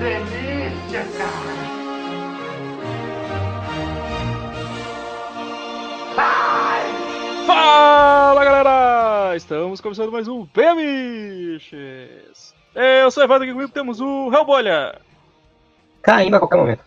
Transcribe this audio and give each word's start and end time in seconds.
delícia, 0.00 1.04
cara! 1.18 1.70
Fala 7.46 8.44
galera! 8.44 9.36
Estamos 9.36 9.80
começando 9.80 10.10
mais 10.10 10.26
um 10.26 10.46
Bemiches! 10.54 11.74
Eu 12.74 13.10
sou 13.10 13.22
o 13.22 13.26
Evandro 13.26 13.44
aqui 13.44 13.52
comigo 13.52 13.70
temos 13.70 14.00
o 14.00 14.32
Hellbolha 14.32 14.98
Caindo 16.02 16.36
a 16.36 16.38
qualquer 16.38 16.56
momento. 16.56 16.84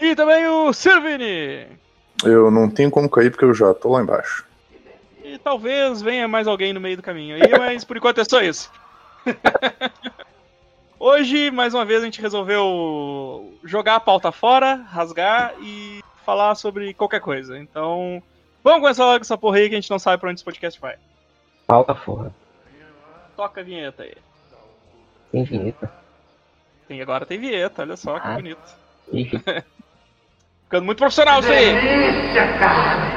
e 0.00 0.16
também 0.16 0.48
o 0.48 0.72
Sirvini. 0.72 1.68
Eu 2.24 2.50
não 2.50 2.68
tenho 2.68 2.90
como 2.90 3.08
cair 3.08 3.30
porque 3.30 3.44
eu 3.44 3.54
já 3.54 3.72
tô 3.72 3.90
lá 3.92 4.02
embaixo. 4.02 4.44
E 5.22 5.38
talvez 5.38 6.02
venha 6.02 6.26
mais 6.26 6.48
alguém 6.48 6.72
no 6.72 6.80
meio 6.80 6.96
do 6.96 7.02
caminho 7.04 7.36
aí, 7.36 7.42
mas 7.56 7.84
por 7.84 7.96
enquanto 7.96 8.20
é 8.20 8.24
só 8.24 8.42
isso. 8.42 8.68
Hoje, 11.06 11.50
mais 11.50 11.74
uma 11.74 11.84
vez, 11.84 12.00
a 12.00 12.04
gente 12.04 12.22
resolveu 12.22 13.58
jogar 13.64 13.96
a 13.96 14.00
pauta 14.00 14.30
fora, 14.30 14.76
rasgar 14.76 15.52
e 15.60 16.00
falar 16.24 16.54
sobre 16.54 16.94
qualquer 16.94 17.18
coisa. 17.20 17.58
Então, 17.58 18.22
vamos 18.62 18.82
começar 18.82 19.04
logo 19.06 19.18
com 19.18 19.22
essa 19.22 19.36
porra 19.36 19.56
aí 19.56 19.68
que 19.68 19.74
a 19.74 19.80
gente 19.80 19.90
não 19.90 19.98
sabe 19.98 20.20
pra 20.20 20.30
onde 20.30 20.38
esse 20.38 20.44
podcast 20.44 20.80
vai. 20.80 20.94
Falta 21.66 21.92
fora. 21.96 22.32
Toca 23.34 23.62
a 23.62 23.64
vinheta 23.64 24.04
aí. 24.04 24.14
Tem 25.32 25.42
vinheta. 25.42 25.92
Tem, 26.86 27.02
agora 27.02 27.26
tem 27.26 27.40
vinheta, 27.40 27.82
olha 27.82 27.96
só 27.96 28.20
que 28.20 28.28
Ah. 28.28 28.34
bonito. 28.34 28.76
Ixi, 29.12 29.42
Ficando 30.62 30.86
muito 30.86 30.98
profissional 30.98 31.40
isso 31.40 31.50
aí. 31.50 31.74
Delícia, 31.74 32.58
cara! 32.60 33.11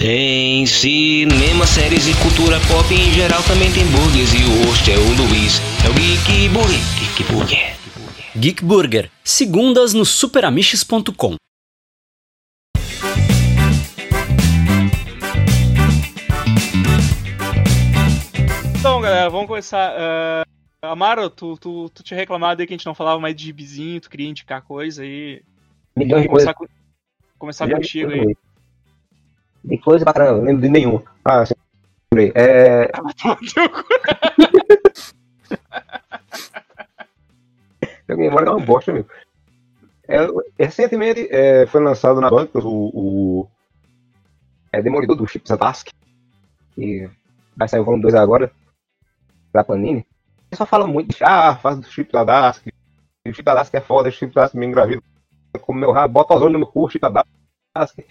Tem 0.00 0.64
cinema, 0.64 1.66
séries 1.66 2.08
e 2.08 2.14
cultura 2.22 2.58
pop 2.68 2.88
em 2.94 3.12
geral 3.12 3.42
também 3.42 3.70
tem 3.70 3.84
burgers 3.88 4.32
e 4.32 4.42
o 4.44 4.66
host 4.66 4.90
é 4.90 4.96
o 4.96 5.12
Luiz. 5.28 5.60
É 5.84 5.90
o 5.90 5.92
Geek 5.92 6.48
Burger. 6.48 6.80
Geek 6.98 7.30
Burger. 7.30 7.76
Geek 8.34 8.64
Burger, 8.64 9.10
segundas 9.22 9.92
no 9.92 10.06
superamiches.com. 10.06 11.36
Então, 18.78 19.00
galera, 19.00 19.28
vamos 19.28 19.46
começar. 19.46 19.92
ah, 19.96 20.42
Amaro, 20.82 21.28
tu, 21.28 21.56
tu, 21.58 21.90
tu 21.90 22.02
tinha 22.02 22.18
reclamado 22.18 22.60
aí 22.60 22.66
que 22.66 22.72
a 22.72 22.76
gente 22.76 22.86
não 22.86 22.94
falava 22.94 23.20
mais 23.20 23.36
de 23.36 23.44
gibizinho, 23.44 24.00
tu 24.00 24.08
queria 24.08 24.28
indicar 24.28 24.62
coisa 24.62 25.02
aí. 25.02 25.42
coisas. 25.94 26.26
Começar, 26.26 26.54
com- 26.54 26.66
começar 27.38 27.68
contigo 27.70 28.10
aí. 28.10 28.34
De 29.64 29.78
coisa 29.78 30.04
pra 30.04 30.14
caramba, 30.14 30.38
não 30.38 30.44
lembro 30.44 30.62
de 30.62 30.68
nenhum. 30.68 31.02
Ah, 31.24 31.44
sim. 31.44 31.54
lembrei. 32.12 32.32
É. 32.34 32.90
Minha 38.08 38.18
memória 38.18 38.48
é 38.48 38.50
uma 38.50 38.64
bosta, 38.64 38.92
meu. 38.92 39.06
É, 40.08 40.26
recentemente 40.58 41.28
é, 41.30 41.66
foi 41.66 41.80
lançado 41.80 42.20
na 42.20 42.28
banca 42.28 42.58
o, 42.58 42.90
o 42.92 43.48
é, 44.72 44.82
Demolidor 44.82 45.14
do 45.14 45.26
Chip 45.26 45.46
Zadarsky. 45.48 45.92
Que 46.74 47.08
vai 47.56 47.68
sair 47.68 47.80
o 47.80 47.84
volume 47.84 48.02
2 48.02 48.14
agora. 48.16 48.50
Da 49.52 49.62
Panini. 49.62 50.04
Ele 50.50 50.56
só 50.56 50.66
fala 50.66 50.86
muito 50.86 51.16
de 51.16 51.22
ah, 51.22 51.54
faz 51.56 51.78
do 51.78 51.86
Chip 51.86 52.10
Zadarsky. 52.10 52.72
O 53.26 53.32
Chip 53.32 53.44
Zadarsky 53.44 53.76
é 53.76 53.80
foda, 53.80 54.08
o 54.08 54.12
Chip 54.12 54.34
Zadarsky 54.34 54.58
me 54.58 54.66
engravida. 54.66 55.00
Como 55.60 55.78
meu 55.78 55.92
rabo, 55.92 56.14
bota 56.14 56.34
os 56.34 56.42
olhos 56.42 56.58
no 56.58 56.66
cu, 56.66 56.90
Chip 56.90 57.00
Zadarsky. 57.00 58.04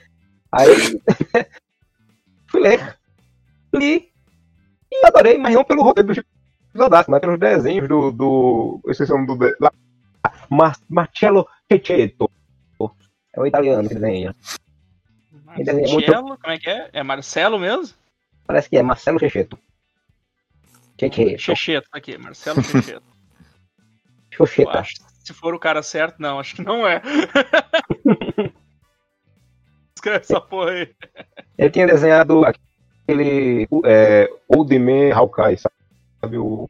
Aí. 0.51 1.01
fui 2.47 2.61
ler. 2.61 2.97
Li. 3.73 4.11
E 4.91 5.05
adorei, 5.05 5.37
mas 5.37 5.53
não 5.53 5.63
pelo 5.63 5.83
roteiro 5.83 6.07
do 6.07 6.15
Chip 6.15 6.27
Zadarsky, 6.75 7.11
mas 7.11 7.21
pelos 7.21 7.39
desenhos 7.39 7.87
do. 7.87 8.11
do 8.11 8.81
eu 8.85 8.91
esqueci 8.91 9.11
o 9.11 9.15
nome 9.15 9.27
do. 9.27 9.37
de- 9.37 9.55
lá, 9.59 9.71
Mar 10.49 10.77
Marcello 10.89 11.47
Cecchetto. 11.71 12.29
É 13.33 13.39
o 13.39 13.45
italiano 13.45 13.87
que 13.87 13.93
desenha. 13.93 14.35
Ele 15.57 15.69
é 15.69 15.73
muito- 15.73 15.91
Marcelo, 15.93 16.37
como 16.37 16.53
é 16.53 16.57
que 16.57 16.69
é? 16.69 16.89
É 16.93 17.03
Marcelo 17.03 17.59
mesmo? 17.59 17.93
Parece 18.45 18.69
que 18.69 18.77
é 18.77 18.83
Marcelo. 18.83 19.19
Cecchetto. 19.19 19.59
Checheto, 21.37 21.87
tá 21.89 21.97
aqui, 21.97 22.17
Marcelo 22.17 22.61
Checheto. 22.63 23.03
Xoxeta. 24.33 24.83
Se 25.23 25.33
for 25.33 25.53
o 25.53 25.59
cara 25.59 25.83
certo, 25.83 26.19
não, 26.19 26.39
acho 26.39 26.55
que 26.55 26.63
não 26.63 26.87
é. 26.87 27.01
Escreve 29.99 30.19
essa 30.19 30.39
porra 30.39 30.71
aí. 30.71 30.95
Ele 31.57 31.69
tinha 31.69 31.85
desenhado 31.85 32.43
aquele. 32.45 33.67
É, 33.85 34.29
Old 34.47 34.79
Man 34.79 35.13
Hawkeye, 35.13 35.57
sabe? 35.57 36.37
O, 36.37 36.69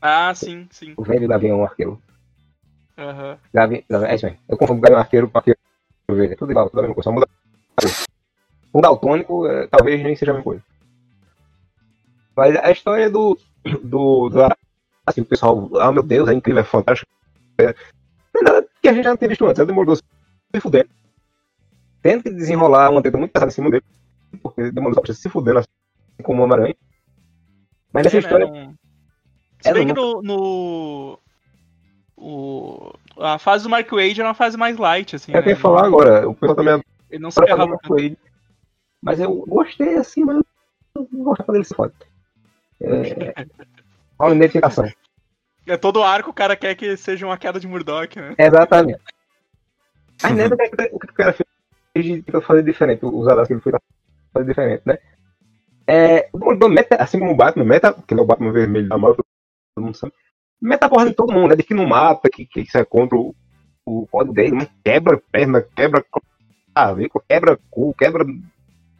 Ah, 0.00 0.34
sim, 0.34 0.68
sim. 0.70 0.92
o 0.96 1.02
velho 1.02 1.26
Gavião 1.26 1.64
Arqueiro. 1.64 2.00
Aham. 2.98 3.38
Gavi, 3.54 3.84
Gavi- 3.88 4.04
é 4.06 4.14
isso 4.14 4.26
mesmo. 4.26 4.40
Eu 4.46 4.58
confundo 4.58 4.80
Gavião 4.82 5.00
Arqueiro 5.00 5.30
com 5.30 5.38
Arqueiro 5.38 5.58
Verde. 6.10 6.34
É 6.34 6.36
tudo 6.36 6.50
igual, 6.52 6.68
tudo 6.68 6.80
a 6.80 6.82
mesma 6.82 6.94
coisa. 6.94 7.08
Só 7.08 7.12
muda. 7.14 7.26
Um 8.74 8.80
daltônico, 8.82 9.46
é, 9.46 9.66
talvez 9.68 10.02
nem 10.02 10.14
seja 10.14 10.32
a 10.32 10.34
mesma 10.34 10.44
coisa. 10.44 10.62
Mas 12.36 12.56
a 12.56 12.70
história 12.70 13.08
do. 13.10 13.38
do, 13.82 14.28
do 14.28 14.38
assim, 15.06 15.22
o 15.22 15.24
pessoal, 15.24 15.70
ah 15.80 15.90
meu 15.90 16.02
Deus, 16.02 16.28
é 16.28 16.34
incrível, 16.34 16.60
é 16.60 16.64
fantástico. 16.64 17.10
É, 17.58 17.74
é 18.36 18.42
nada 18.42 18.66
que 18.82 18.88
a 18.88 18.92
gente 18.92 19.04
já 19.04 19.10
não 19.10 19.16
tinha 19.16 19.28
visto 19.28 19.46
antes. 19.46 19.66
Demorou 19.66 19.96
se 19.96 20.02
fudendo. 20.60 20.88
Que 22.02 22.30
desenrolar 22.30 22.90
uma 22.90 23.02
teta 23.02 23.18
muito 23.18 23.32
pesada 23.32 23.50
em 23.50 23.54
cima 23.54 23.70
dele. 23.70 23.84
Porque 24.42 24.70
só 24.94 25.00
pra 25.00 25.14
se 25.14 25.28
fudendo 25.28 25.58
assim 25.58 25.68
como 26.22 26.40
o 26.40 26.44
Homem-Aranha. 26.44 26.76
Mas 27.92 28.04
nessa 28.04 28.16
É, 28.16 28.20
história. 28.20 28.46
não- 28.46 28.74
Se 29.60 29.68
É, 29.68 29.74
bem 29.74 29.86
que 29.86 29.92
no. 29.92 30.22
no 30.22 31.18
o, 32.16 32.92
a 33.18 33.38
fase 33.38 33.64
do 33.64 33.70
Mark 33.70 33.90
Wade 33.90 34.20
era 34.20 34.28
uma 34.28 34.34
fase 34.34 34.56
mais 34.56 34.76
light, 34.76 35.16
assim. 35.16 35.32
É 35.32 35.34
que 35.34 35.38
eu 35.38 35.44
né? 35.44 35.50
ia 35.50 35.56
falar 35.56 35.86
agora. 35.86 36.28
O 36.28 36.34
pessoal 36.34 36.56
também 36.56 36.82
Ele 37.10 37.22
não 37.22 37.30
se 37.30 37.40
uma 37.40 37.78
coisa. 37.78 38.16
Mas 39.02 39.18
eu 39.18 39.34
gostei 39.46 39.96
assim, 39.96 40.24
mas 40.24 40.42
eu 40.94 41.08
não 41.10 41.24
gosto 41.24 41.44
quando 41.44 41.56
ele 41.56 41.64
se 41.64 41.74
fode. 41.74 41.94
É... 42.80 43.46
Rola 44.20 44.34
identificação. 44.34 44.86
É 45.66 45.76
todo 45.76 46.02
arco 46.02 46.30
o 46.30 46.34
cara 46.34 46.56
quer 46.56 46.74
que 46.74 46.96
seja 46.96 47.24
uma 47.24 47.38
queda 47.38 47.58
de 47.58 47.66
Murdoch, 47.66 48.18
né? 48.18 48.34
Exatamente. 48.38 49.00
Mas 50.22 50.36
lembra 50.36 50.56
o 50.56 50.58
que, 50.58 50.90
o 50.92 50.98
que 50.98 51.10
o 51.10 51.14
cara 51.14 51.32
fez 51.32 51.48
de 51.96 52.22
pra 52.22 52.40
fazer 52.40 52.62
diferente, 52.62 53.04
os 53.04 53.28
alas 53.28 53.48
que 53.48 53.54
ele 53.54 53.60
foi 53.60 53.72
fazer 54.32 54.46
diferente, 54.46 54.82
né? 54.86 54.98
É, 55.86 56.28
o 56.32 56.38
Demolidor 56.38 56.68
meta, 56.68 56.96
assim 56.96 57.18
como 57.18 57.32
o 57.32 57.36
Batman, 57.36 57.64
meta, 57.64 57.92
que 57.92 58.14
ele 58.14 58.20
é 58.20 58.24
o 58.24 58.26
Batman 58.26 58.52
vermelho 58.52 58.88
da 58.88 58.96
Marvel, 58.96 59.24
todo 59.74 59.84
mundo 59.84 59.96
sabe, 59.96 60.12
meta 60.60 60.86
a 60.86 60.88
porra 60.88 61.06
de 61.06 61.14
todo 61.14 61.32
mundo, 61.32 61.48
né? 61.48 61.56
De 61.56 61.64
que 61.64 61.74
não 61.74 61.86
mata, 61.86 62.28
que, 62.30 62.46
que 62.46 62.60
isso 62.60 62.78
é 62.78 62.84
contra 62.84 63.16
o, 63.16 63.34
o 63.84 64.06
código 64.06 64.34
dele, 64.34 64.54
mas 64.54 64.70
quebra 64.84 65.20
perna, 65.32 65.62
quebra 65.62 66.04
clavícula, 66.72 67.24
quebra 67.28 67.58
cu, 67.70 67.94
quebra 67.94 68.24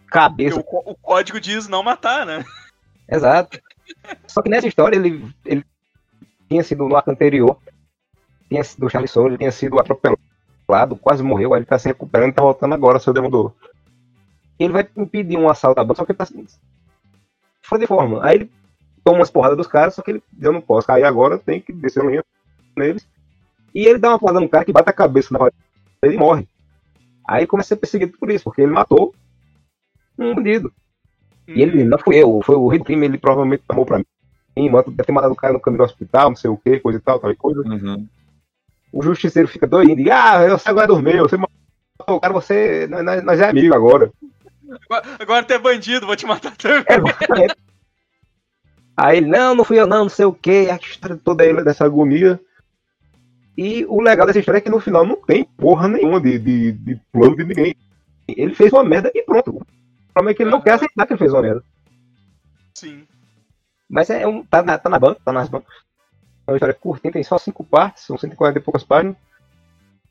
cabeça, 0.09 0.59
o, 0.59 0.91
o 0.91 0.97
código 0.97 1.41
diz 1.41 1.69
não 1.69 1.83
matar, 1.83 2.27
né? 2.27 2.45
Exato. 3.09 3.61
Só 4.27 4.43
que 4.43 4.49
nessa 4.49 4.67
história 4.67 4.97
ele, 4.97 5.33
ele 5.45 5.65
tinha 6.49 6.62
sido 6.65 6.89
no 6.89 6.97
arco 6.97 7.11
anterior, 7.11 7.57
tinha 8.49 8.65
sido 8.65 8.87
o 8.87 8.91
Charlie 8.91 9.09
Soule, 9.09 9.31
ele 9.31 9.39
tinha 9.39 9.53
sido 9.53 9.78
atropelado, 9.78 10.21
quase 11.00 11.22
morreu, 11.22 11.54
aí 11.54 11.60
ele 11.60 11.66
tá 11.66 11.78
se 11.78 11.88
recuperando 11.88 12.31
e 12.31 12.34
tá 12.34 12.42
voltando 12.42 12.75
agora, 12.75 12.98
seu 12.98 13.12
Demolidor. 13.12 13.53
Ele 14.58 14.72
vai 14.72 14.88
impedir 14.97 15.36
um 15.36 15.48
assalto 15.48 15.81
à 15.81 15.84
banca, 15.84 15.97
só 15.97 16.04
que 16.04 16.12
ele 16.12 16.19
tá 16.19 16.26
fora 17.62 17.81
de 17.81 17.86
forma. 17.86 18.25
Aí 18.25 18.36
ele 18.36 18.50
toma 19.04 19.19
umas 19.19 19.30
porradas 19.30 19.56
dos 19.56 19.66
caras, 19.66 19.94
só 19.94 20.03
que 20.03 20.10
ele, 20.10 20.22
eu 20.41 20.53
não 20.53 20.60
posso 20.60 20.86
cair 20.86 21.04
agora, 21.04 21.38
tem 21.38 21.60
que 21.60 21.72
descer 21.72 22.03
no 22.03 22.10
linha 22.10 22.25
neles. 22.76 23.06
E 23.75 23.86
ele 23.86 23.98
dá 23.98 24.10
uma 24.10 24.19
porrada 24.19 24.41
no 24.41 24.48
cara 24.48 24.64
que 24.64 24.72
bate 24.72 24.91
a 24.91 24.92
cabeça 24.92 25.28
na 25.32 25.38
parede 25.38 25.56
e 26.04 26.16
morre. 26.16 26.47
Aí 27.27 27.41
ele 27.41 27.47
começa 27.47 27.68
a 27.68 27.77
ser 27.77 27.80
perseguido 27.80 28.18
por 28.18 28.30
isso, 28.30 28.45
porque 28.45 28.62
ele 28.62 28.72
matou 28.72 29.15
um 30.18 30.34
bandido. 30.34 30.72
E 31.47 31.62
ele, 31.62 31.84
não 31.84 31.98
fui 31.98 32.16
eu, 32.16 32.41
foi 32.42 32.56
o 32.56 32.68
rei 32.68 32.78
do 32.78 32.84
crime, 32.84 33.06
ele 33.06 33.18
provavelmente 33.18 33.65
tomou 33.66 33.84
pra 33.86 33.98
mim, 33.98 34.68
mano, 34.68 34.84
deve 34.91 35.04
ter 35.04 35.12
matado 35.12 35.33
o 35.33 35.36
cara 35.36 35.53
no 35.53 35.60
caminho 35.60 35.78
do 35.78 35.84
hospital, 35.84 36.30
não 36.30 36.36
sei 36.36 36.50
o 36.50 36.56
que, 36.56 36.78
coisa 36.80 36.98
e 36.98 37.03
tal, 37.03 37.18
tal 37.18 37.34
coisa. 37.36 37.60
Uhum. 37.62 38.06
O 38.92 39.03
justiceiro 39.03 39.48
fica 39.48 39.66
doido, 39.66 40.01
e, 40.01 40.10
ah, 40.10 40.48
você 40.48 40.69
agora 40.69 40.87
dormiu, 40.87 41.28
você 41.28 41.37
matou 41.37 41.51
o 42.09 42.21
cara, 42.21 42.33
você, 42.33 42.87
nós, 42.89 43.22
nós- 43.25 43.41
é 43.41 43.48
amigo 43.48 43.75
agora. 43.75 44.13
Agora, 44.84 45.07
agora 45.19 45.45
tu 45.45 45.53
é 45.53 45.59
bandido, 45.59 46.07
vou 46.07 46.16
te 46.16 46.27
matar 46.27 46.57
também. 46.57 46.84
É, 46.89 46.97
exatamente. 46.97 47.57
Aí 48.97 49.19
ele, 49.19 49.27
não, 49.27 49.54
não 49.54 49.65
fui 49.65 49.81
eu 49.81 49.87
não, 49.87 50.01
não 50.04 50.09
sei 50.09 50.25
o 50.25 50.33
que, 50.33 50.71
a 50.71 50.77
história 50.77 51.16
toda 51.16 51.45
ele 51.45 51.63
dessa 51.65 51.84
agonia. 51.84 52.39
E 53.57 53.84
o 53.87 54.01
legal 54.01 54.27
dessa 54.27 54.39
história 54.39 54.59
é 54.59 54.60
que 54.60 54.71
no 54.71 54.81
final 54.81 55.04
não 55.07 55.16
tem 55.16 55.45
porra 55.45 55.89
nenhuma 55.89 56.21
de, 56.21 56.39
de, 56.39 56.72
de 56.72 56.97
plano 57.13 57.36
de 57.36 57.45
ninguém. 57.45 57.77
Ele 58.28 58.54
fez 58.54 58.72
uma 58.72 58.84
merda 58.84 59.10
e 59.15 59.22
pronto. 59.22 59.51
O 59.51 60.13
problema 60.13 60.31
é 60.31 60.34
que 60.34 60.43
ele 60.43 60.51
não 60.51 60.60
quer 60.60 60.72
aceitar 60.75 61.07
que 61.07 61.13
ele 61.13 61.19
fez 61.19 61.33
uma 61.33 61.43
merda. 61.43 61.65
Sim. 62.75 63.07
Mas 63.89 64.09
é 64.10 64.27
um. 64.27 64.45
Tá 64.45 64.63
na, 64.63 64.78
tá 64.78 64.89
na 64.89 64.98
banca, 64.98 65.21
tá 65.25 65.33
nas 65.33 65.48
bancas. 65.48 65.75
É 66.50 66.52
uma 66.52 66.56
história 66.56 66.74
curtinha, 66.74 67.12
tem 67.12 67.22
só 67.22 67.38
cinco 67.38 67.62
partes, 67.62 68.02
são 68.04 68.18
140 68.18 68.58
e 68.58 68.62
poucas 68.62 68.82
páginas. 68.82 69.16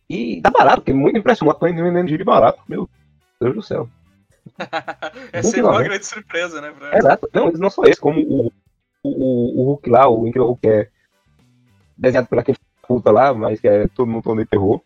E 0.10 0.42
tá 0.42 0.50
barato, 0.50 0.78
porque 0.78 0.92
é 0.92 0.94
muito 0.96 1.18
impressionante. 1.20 1.60
Tô 1.60 1.66
vendendo 1.66 2.08
de 2.08 2.24
barato, 2.24 2.62
meu 2.66 2.90
Deus 3.42 3.56
do 3.56 3.62
céu. 3.62 3.90
é 5.34 5.44
sempre 5.44 5.62
uma 5.62 5.74
90. 5.74 5.90
grande 5.90 6.06
surpresa, 6.06 6.62
né? 6.62 6.72
Pra... 6.72 6.98
Exato. 6.98 7.30
Não, 7.34 7.52
não 7.52 7.70
só 7.70 7.84
esse, 7.84 8.00
como 8.00 8.22
o, 8.22 8.52
o, 9.04 9.62
o 9.62 9.66
Hulk 9.66 9.90
lá, 9.90 10.08
o 10.10 10.26
Incrível 10.26 10.48
Hulk, 10.48 10.62
que 10.62 10.68
é 10.70 10.90
desenhado 11.98 12.30
por 12.30 12.40
aquele 12.40 12.58
puta 12.88 13.12
lá, 13.12 13.34
mas 13.34 13.60
que 13.60 13.68
é 13.68 13.88
todo 13.90 14.08
mundo 14.08 14.24
tom 14.24 14.38
de 14.38 14.46
terror. 14.46 14.82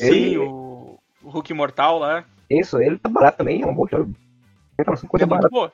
Sim, 0.00 0.06
Ele, 0.08 0.38
o, 0.38 0.98
o 1.22 1.30
Hulk 1.30 1.52
Imortal 1.52 2.00
lá. 2.00 2.24
Isso, 2.50 2.80
ele 2.82 2.98
tá 2.98 3.08
barato 3.08 3.38
também, 3.38 3.62
é 3.62 3.66
um 3.66 3.74
bom 3.74 3.86
jogo. 3.86 4.12
Ele 4.76 4.84
tá 4.84 4.90
lançando 4.90 5.08
coisa 5.08 5.24
É 5.24 5.26
muito 5.28 5.38
barata. 5.40 5.50
boa. 5.54 5.72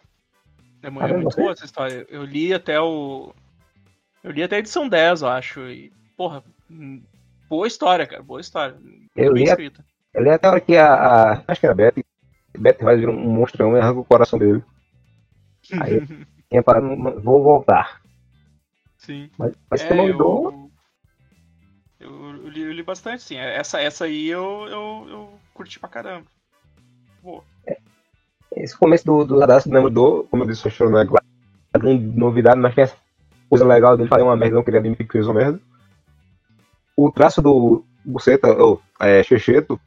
É, 0.82 0.86
é 0.86 0.88
Ah, 0.88 1.18
muito 1.18 1.36
boa 1.36 1.52
essa 1.52 1.64
história. 1.64 2.06
Eu 2.10 2.22
li 2.22 2.52
até 2.52 2.78
o. 2.78 3.32
Eu 4.22 4.30
li 4.32 4.42
até 4.42 4.56
a 4.56 4.58
edição 4.58 4.88
10, 4.88 5.22
eu 5.22 5.28
acho. 5.28 5.60
E, 5.68 5.92
porra, 6.16 6.42
hum, 6.70 7.02
boa 7.48 7.66
história, 7.66 8.06
cara. 8.06 8.22
Boa 8.22 8.40
história. 8.40 8.76
Muito 8.80 9.10
Eu 9.16 9.32
li 9.32 9.48
a-. 9.50 9.56
Ele 10.14 10.28
é 10.28 10.34
até 10.34 10.46
a 10.46 10.50
hora 10.50 10.60
que 10.60 10.76
a, 10.76 10.94
a- 10.94 11.44
Acho 11.46 11.60
que 11.60 11.66
era 11.66 11.72
a 11.72 11.76
Beth. 11.76 12.02
Beth 12.58 12.78
vai 12.82 12.96
vir 12.96 13.08
um 13.08 13.14
monstrão 13.30 13.76
e 13.76 13.80
arranca 13.80 14.00
o 14.00 14.04
coração 14.04 14.38
dele. 14.38 14.62
Aí- 15.80 16.00
não- 16.80 16.96
não- 16.96 17.20
vou 17.20 17.42
voltar. 17.42 18.00
Sim. 18.96 19.30
Mas, 19.38 19.52
mas 19.70 19.82
É, 19.82 19.94
não 19.94 20.06
eu, 20.06 20.12
mudou. 20.14 20.70
eu, 22.00 22.10
eu 22.10 22.48
li, 22.48 22.62
eu 22.62 22.72
li 22.72 22.82
bastante, 22.82 23.22
sim. 23.22 23.36
Essa, 23.36 23.80
essa 23.80 24.04
aí 24.06 24.28
eu, 24.28 24.66
eu, 24.68 25.06
eu 25.08 25.40
curti 25.54 25.78
pra 25.78 25.88
caramba. 25.88 26.26
Boa. 27.22 27.44
Esse 28.56 28.76
começo 28.76 29.04
do, 29.04 29.24
do 29.24 29.38
Radastro 29.38 29.72
não 29.72 29.82
mudou, 29.82 30.24
como 30.24 30.42
eu 30.42 30.48
disse, 30.48 30.66
o 30.66 30.90
não 30.90 31.00
é 31.00 31.06
grande 31.78 32.04
novidade, 32.18 32.58
mas 32.58 32.74
tem 32.74 32.84
essa 32.84 32.96
coisa 33.48 33.64
legal 33.64 33.96
dele 33.96 34.08
fazer 34.08 34.22
uma 34.22 34.36
merda, 34.36 34.56
não 34.56 34.62
queria 34.62 34.80
admitir 34.80 35.06
que 35.06 35.12
fez 35.12 35.26
uma 35.26 35.34
merda. 35.34 35.60
O 36.96 37.10
traço 37.10 37.40
do 37.40 37.84
Buceta, 38.04 38.48
ou 38.48 38.80
é, 39.00 39.22
Checheto, 39.22 39.80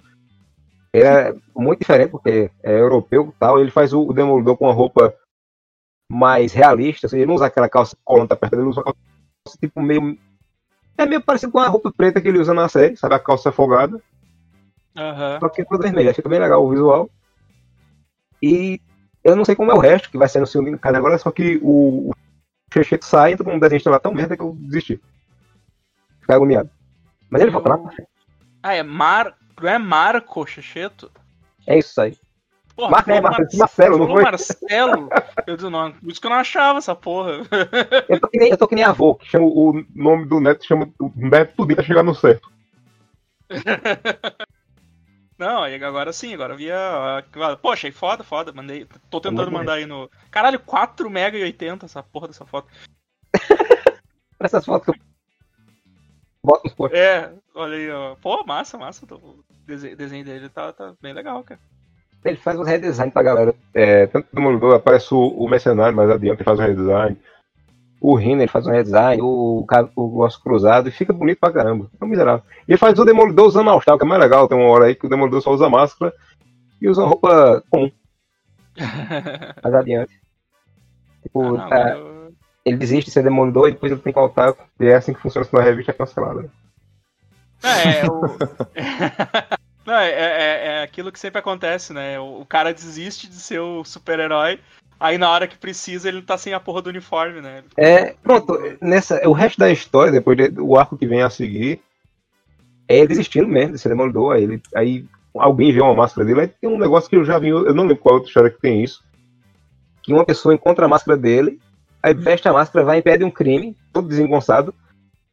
ele 0.94 1.06
é 1.06 1.36
muito 1.56 1.80
diferente, 1.80 2.12
porque 2.12 2.52
é 2.64 2.80
europeu 2.80 3.34
e 3.36 3.40
tal, 3.40 3.60
ele 3.60 3.72
faz 3.72 3.94
o, 3.94 4.12
Demolidor 4.14 4.58
com 4.58 4.66
uma 4.66 4.74
roupa 4.74 5.14
mais 6.10 6.54
realista, 6.54 7.08
assim, 7.08 7.18
ele 7.18 7.26
não 7.26 7.36
usa 7.36 7.46
aquela 7.46 7.70
calça 7.70 7.96
colanta 8.04 8.36
perto 8.36 8.52
dele, 8.52 8.64
ele 8.64 8.70
usa 8.70 8.82
uma 8.82 8.94
calça 8.94 9.58
tipo 9.60 9.82
meio... 9.82 10.18
É 10.98 11.06
meio 11.06 11.22
parecido 11.22 11.52
com 11.52 11.60
a 11.60 11.68
roupa 11.68 11.92
preta 11.92 12.22
que 12.22 12.28
ele 12.28 12.40
usa 12.40 12.54
na 12.54 12.68
série, 12.68 12.98
sabe, 12.98 13.16
a 13.16 13.20
calça 13.20 13.52
folgada. 13.52 14.00
Aham. 14.96 15.40
Só 15.40 15.50
que 15.50 15.66
toda 15.66 15.84
vermelha, 15.84 16.14
fica 16.14 16.28
bem 16.28 16.40
legal 16.40 16.64
o 16.64 16.70
visual. 16.70 17.10
E 18.42 18.80
eu 19.24 19.36
não 19.36 19.46
sei 19.46 19.56
como 19.56 19.72
é 19.72 19.74
o 19.74 19.80
resto, 19.80 20.12
que 20.12 20.18
vai 20.18 20.28
ser 20.28 20.40
no 20.40 20.48
segundo 20.48 20.80
agora, 20.82 21.18
só 21.18 21.32
que 21.32 21.60
o, 21.62 22.10
o 22.10 22.14
Checheto 22.74 23.06
sai, 23.06 23.34
entra 23.34 23.44
com 23.44 23.54
um 23.54 23.60
desenho 23.60 23.82
lá 23.88 24.00
tão 24.00 24.14
merda 24.14 24.36
que 24.38 24.44
eu 24.44 24.56
desisti. 24.60 25.02
Fiquei 26.22 26.36
agoniado. 26.36 26.70
Mas 27.30 27.42
ele 27.42 27.52
volta 27.52 27.70
lá. 27.70 27.80
Ah, 28.64 28.74
é 28.74 28.84
Mar... 28.84 29.36
Não 29.62 29.70
é 29.70 29.78
Marco 29.78 30.44
Checheto? 30.48 31.12
É 31.68 31.78
isso 31.78 32.02
aí. 32.02 32.18
Porra, 32.76 32.90
Mar- 32.90 33.04
falou 33.04 33.18
é, 33.18 33.22
Mar- 33.22 33.32
Marce- 33.38 33.58
Marcelo, 33.58 33.98
não 34.00 34.08
foi? 34.08 34.24
Marcelo. 34.24 35.10
Eu 35.46 35.56
disse, 35.56 35.70
não, 35.70 35.92
por 35.92 36.12
isso 36.12 36.20
que 36.20 36.26
eu 36.26 36.32
não 36.32 36.38
achava 36.38 36.80
essa 36.80 36.96
porra. 36.96 37.42
Eu 38.10 38.20
tô 38.20 38.28
que 38.28 38.40
nem, 38.40 38.50
eu 38.50 38.58
tô 38.58 38.68
que 38.68 38.74
nem 38.74 38.84
avô, 38.84 39.14
que 39.14 39.28
chama 39.28 39.46
o 39.46 39.86
nome 39.94 40.26
do 40.26 40.40
neto, 40.40 40.66
chama 40.66 40.92
o 41.00 41.12
neto 41.16 41.54
tudo 41.58 41.76
pra 41.76 41.84
chegar 41.84 42.02
no 42.02 42.16
certo. 42.16 42.52
Não, 45.42 45.64
agora 45.64 46.14
sim, 46.14 46.36
agora 46.36 46.56
via. 46.56 46.78
ah, 46.78 47.58
Pô, 47.60 47.72
achei 47.72 47.92
foda, 47.92 48.24
foda. 48.24 48.54
Mandei. 48.54 48.86
Tô 49.10 49.20
tentando 49.20 49.50
muito 49.50 49.54
mandar 49.58 49.74
aí 49.74 49.88
no. 49.88 50.08
Caralho, 50.30 50.60
4 50.60 51.10
mega 51.10 51.36
e 51.36 51.42
80 51.42 51.88
essa 51.88 52.04
porra 52.04 52.28
dessa 52.28 52.46
foto. 52.46 52.68
Pra 54.38 54.46
essas 54.46 54.64
fotos 54.64 54.86
que 54.94 55.02
eu 55.02 55.04
boto 56.46 56.62
nos 56.66 56.76
posts. 56.76 57.00
É, 57.00 57.34
olha 57.56 57.76
aí, 57.76 57.90
ó. 57.90 58.16
Pô, 58.22 58.44
massa, 58.46 58.78
massa. 58.78 59.04
O 59.16 59.44
dese- 59.66 59.96
desenho 59.96 60.24
dele 60.24 60.48
tá, 60.48 60.72
tá 60.72 60.94
bem 61.02 61.12
legal, 61.12 61.44
cara. 61.44 61.60
Ele 62.24 62.38
faz 62.38 62.60
uns 62.60 62.68
redesign 62.68 63.12
pra 63.12 63.24
galera. 63.24 63.56
É, 63.74 64.06
tanto 64.06 64.28
o 64.32 64.36
Demolidor, 64.36 64.76
aparece 64.76 65.12
o, 65.12 65.18
o 65.28 65.50
Mercenário 65.50 65.98
mais 65.98 66.08
adiante, 66.08 66.38
ele 66.38 66.44
faz 66.44 66.60
um 66.60 66.62
redesign. 66.62 67.18
O 68.02 68.20
ele 68.20 68.48
faz 68.48 68.66
um 68.66 68.72
redesign. 68.72 69.22
O, 69.22 69.64
o 69.96 70.20
Osso 70.24 70.42
Cruzado, 70.42 70.90
e 70.90 70.92
fica 70.92 71.14
bonito 71.14 71.38
pra 71.40 71.52
caramba. 71.52 71.88
É 72.02 72.04
um 72.04 72.08
miserável. 72.08 72.44
E 72.68 72.72
ele 72.72 72.78
faz 72.80 72.98
o 72.98 73.06
Demolidor 73.06 73.46
usando 73.46 73.70
All-Star, 73.70 73.96
que 73.98 74.04
é 74.04 74.08
mais 74.08 74.20
legal. 74.20 74.48
Tem 74.48 74.58
uma 74.58 74.70
hora 74.70 74.86
aí 74.86 74.96
que 74.96 75.06
o 75.06 75.10
Demolidor 75.10 75.42
só 75.42 75.52
usa 75.52 75.70
máscara 75.70 76.12
e 76.82 76.90
usa 76.90 77.02
uma 77.04 77.10
roupa 77.10 77.64
comum, 77.70 77.92
mais 79.64 79.76
adiante. 79.76 80.20
Tipo, 81.22 81.56
Ah, 81.58 81.68
tá- 81.70 81.90
eu- 81.98 82.34
ele 82.66 82.78
desiste 82.78 83.06
de 83.06 83.12
ser 83.12 83.24
Demolidor 83.24 83.68
e 83.70 83.72
depois 83.74 83.92
ele 83.92 84.02
tem 84.02 84.12
que 84.14 84.20
voltar. 84.20 84.54
E 84.80 84.86
é 84.88 84.96
assim 84.96 85.14
que 85.14 85.22
funciona, 85.22 85.46
senão 85.46 85.62
a 85.62 85.66
revista 85.66 85.92
é 85.92 85.96
cancelada. 85.96 86.50
É, 87.64 88.00
é, 88.00 88.06
o... 88.10 88.22
Não, 89.86 89.96
é, 89.96 90.10
é, 90.12 90.68
é 90.80 90.84
aquilo 90.84 91.12
que 91.12 91.20
sempre 91.20 91.40
acontece, 91.40 91.92
né? 91.94 92.20
O, 92.20 92.42
o 92.42 92.46
cara 92.46 92.74
desiste 92.74 93.28
de 93.28 93.36
ser 93.36 93.60
o 93.60 93.84
super-herói, 93.84 94.60
aí 95.02 95.18
na 95.18 95.30
hora 95.30 95.48
que 95.48 95.58
precisa 95.58 96.08
ele 96.08 96.22
tá 96.22 96.38
sem 96.38 96.54
a 96.54 96.60
porra 96.60 96.82
do 96.82 96.90
uniforme, 96.90 97.42
né? 97.42 97.64
É, 97.76 98.14
pronto, 98.14 98.58
nessa, 98.82 99.28
o 99.28 99.34
resto 99.34 99.58
da 99.60 99.72
história, 99.72 100.12
depois 100.12 100.38
de- 100.38 100.62
o 100.62 100.78
arco 100.78 100.98
que 100.98 101.08
vem 101.08 101.22
a 101.22 101.30
seguir, 101.30 101.82
é 102.88 103.00
ele 103.00 103.08
desistindo 103.08 103.48
mesmo 103.48 103.74
de 103.74 103.80
ser 103.80 103.90
demolidor. 103.90 104.36
Aí, 104.36 104.44
ele, 104.44 104.62
aí 104.76 105.06
alguém 105.36 105.74
vê 105.74 105.82
uma 105.82 105.96
máscara 105.96 106.26
dele, 106.26 106.42
aí 106.42 106.48
tem 106.48 106.70
um 106.70 106.78
negócio 106.78 107.10
que 107.10 107.16
eu 107.16 107.26
já 107.26 107.40
vi, 107.40 107.50
eu 107.50 107.74
não 107.74 107.84
lembro 107.84 107.98
qual 107.98 108.16
outra 108.16 108.28
história 108.30 108.50
que 108.50 108.60
tem 108.62 108.84
isso. 108.84 109.02
Que 110.04 110.14
uma 110.14 110.26
pessoa 110.26 110.54
encontra 110.54 110.86
a 110.86 110.90
máscara 110.90 111.18
dele, 111.18 111.60
aí 112.04 112.14
veste 112.14 112.48
a 112.48 112.54
máscara, 112.54 112.86
vai 112.86 112.98
e 112.98 113.00
impede 113.00 113.24
um 113.24 113.32
crime, 113.32 113.76
todo 113.94 114.08
desengonçado. 114.08 114.74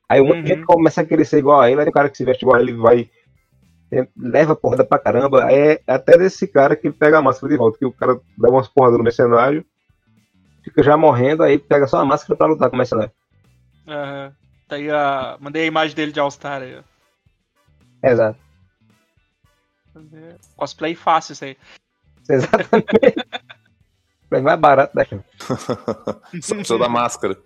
Aí 0.09 0.21
um 0.21 0.31
Uhum. 0.31 0.47
gente 0.47 0.65
começa 0.65 1.03
a 1.03 1.25
ser 1.25 1.39
igual 1.39 1.61
a 1.61 1.71
ele, 1.71 1.83
aí 1.83 1.89
um 1.89 1.93
cara 1.93 2.09
que 2.09 2.17
se 2.17 2.25
veste 2.25 2.43
igual 2.45 2.59
a 2.59 2.63
ele 2.63 2.73
vai. 2.73 3.11
Leva 4.17 4.55
porrada 4.55 4.85
pra 4.85 4.99
caramba. 4.99 5.45
Aí 5.47 5.57
é 5.57 5.83
até 5.87 6.17
desse 6.19 6.47
cara 6.47 6.77
que 6.77 6.91
pega 6.91 7.19
a 7.19 7.23
máscara 7.23 7.51
de 7.53 7.57
volta, 7.59 7.79
que 7.79 7.87
o 7.87 7.93
cara 7.93 8.21
dá 8.37 8.49
umas 8.51 8.69
porradas 8.69 8.99
no 8.99 9.05
mercenário, 9.05 9.65
fica 10.63 10.83
já 10.83 10.97
morrendo, 10.97 11.43
aí 11.43 11.59
pega 11.59 11.87
só 11.87 11.99
a 11.99 12.05
máscara 12.05 12.37
pra 12.37 12.47
lutar 12.47 12.69
com 12.69 12.77
o 12.77 12.79
mercenário. 12.79 13.11
Aham. 13.87 14.33
Tá 14.69 14.77
aí 14.77 14.91
a... 14.91 15.39
Mandei 15.41 15.63
a 15.63 15.67
imagem 15.67 15.97
dele 15.97 16.13
de 16.13 16.21
All-Star 16.21 16.61
aí, 16.61 16.77
ó. 16.77 18.07
Exato. 18.07 18.39
Cosplay 20.57 20.95
fácil 20.95 21.33
isso 21.33 21.45
aí. 21.45 21.57
Exatamente. 22.29 22.87
Mas 24.31 24.43
mais 24.43 24.61
barato 24.61 24.95
da 24.95 25.05
chance. 25.05 25.25
Só 26.43 26.55
precisa 26.55 26.79
da 26.79 26.89
máscara. 26.89 27.37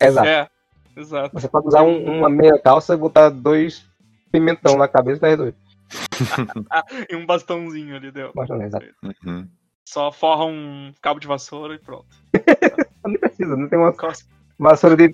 Exato. 0.00 0.26
É, 0.26 0.48
exato. 0.96 1.30
Você 1.34 1.48
pode 1.48 1.68
usar 1.68 1.82
um- 1.82 2.18
uma 2.18 2.28
meia 2.28 2.58
calça 2.58 2.94
e 2.94 2.96
botar 2.96 3.28
dois 3.28 3.86
pimentão 4.32 4.76
na 4.76 4.88
cabeça 4.88 5.18
e 5.18 5.20
tá 5.20 5.28
resolvido. 5.28 5.56
E 7.10 7.16
um 7.16 7.26
bastãozinho 7.26 7.96
ali, 7.96 8.10
deu. 8.10 8.32
Menos, 8.34 8.60
exato. 8.62 8.86
Uhum. 9.24 9.48
Só 9.84 10.10
forra 10.12 10.44
um 10.44 10.92
cabo 11.02 11.18
de 11.20 11.26
vassoura 11.26 11.74
e 11.74 11.78
pronto. 11.78 12.06
Não 13.04 13.14
precisa, 13.18 13.56
não 13.56 13.68
tem 13.68 13.76
uma 13.78 13.92
Cos- 13.92 14.24
vassoura 14.56 14.96
de 14.96 15.12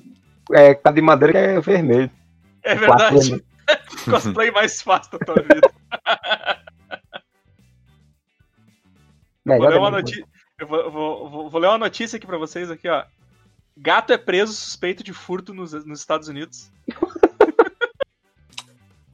é, 0.53 0.75
cabo 0.75 0.95
de 0.97 1.01
madeira 1.01 1.33
que 1.33 1.39
é 1.39 1.61
vermelho. 1.61 2.11
É 2.63 2.77
Quatro 2.77 3.19
verdade. 3.19 3.45
Cosplay 4.05 4.51
mais 4.51 4.83
fácil 4.83 5.13
da 5.13 5.19
tua 5.25 5.35
vida. 5.43 5.71
Vou 9.47 9.59
ler 9.69 9.79
uma. 9.79 10.03
Eu 10.61 10.67
vou, 10.67 10.91
vou- 10.91 11.31
vou- 11.31 11.51
vou 11.51 11.61
ler 11.61 11.69
uma 11.69 11.79
notícia 11.79 12.17
aqui 12.19 12.27
pra 12.27 12.37
vocês 12.37 12.71
aqui, 12.71 12.89
ó. 12.89 13.05
Gato 13.77 14.13
é 14.13 14.19
preso 14.19 14.53
suspeito 14.53 15.03
de 15.03 15.13
furto 15.13 15.55
nos, 15.55 15.73
nos 15.87 16.01
Estados 16.01 16.29
Unidos. 16.29 16.71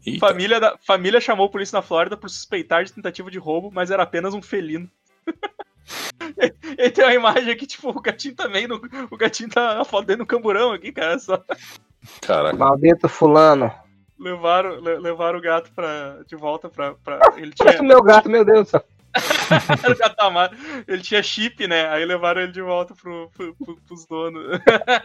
Eita. 0.06 0.26
Família, 0.26 0.60
da, 0.60 0.76
família 0.86 1.20
chamou 1.20 1.46
a 1.46 1.50
polícia 1.50 1.76
na 1.76 1.82
Flórida 1.82 2.16
por 2.16 2.28
suspeitar 2.28 2.84
de 2.84 2.92
tentativa 2.92 3.30
de 3.30 3.38
roubo, 3.38 3.70
mas 3.72 3.90
era 3.90 4.02
apenas 4.02 4.34
um 4.34 4.42
felino. 4.42 4.90
e 6.78 6.90
tem 6.90 7.04
uma 7.04 7.14
imagem 7.14 7.52
aqui, 7.52 7.66
tipo, 7.66 7.88
o 7.90 8.00
gatinho 8.00 8.34
também, 8.34 8.66
no, 8.66 8.80
o 9.10 9.16
gatinho 9.16 9.48
tá 9.50 9.80
a 9.80 9.84
foto 9.84 10.06
dele 10.06 10.18
no 10.20 10.26
camburão 10.26 10.72
aqui, 10.72 10.92
cara. 10.92 11.18
Só 11.18 11.42
Caraca. 12.20 12.56
Maldito 12.56 13.08
fulano. 13.08 13.72
levaram, 14.18 14.78
le- 14.80 14.98
levaram 14.98 15.38
o 15.38 15.42
gato 15.42 15.72
pra, 15.72 16.18
de 16.26 16.36
volta 16.36 16.68
pra. 16.68 16.94
pra 16.94 17.20
ele 17.36 17.52
tinha. 17.52 17.80
O 17.80 17.84
meu 17.84 18.02
gato, 18.02 18.28
meu 18.28 18.44
Deus 18.44 18.66
do 18.66 18.70
céu. 18.70 18.84
Era 19.82 19.92
o 19.94 19.96
gato 19.96 20.20
amado. 20.20 20.56
Ele 20.86 21.00
tinha 21.02 21.22
chip, 21.22 21.66
né? 21.66 21.88
Aí 21.88 22.04
levaram 22.04 22.42
ele 22.42 22.52
de 22.52 22.60
volta 22.60 22.94
pro, 22.94 23.30
pro, 23.30 23.54
pro- 23.54 23.80
pros 23.86 24.06
donos. 24.06 24.58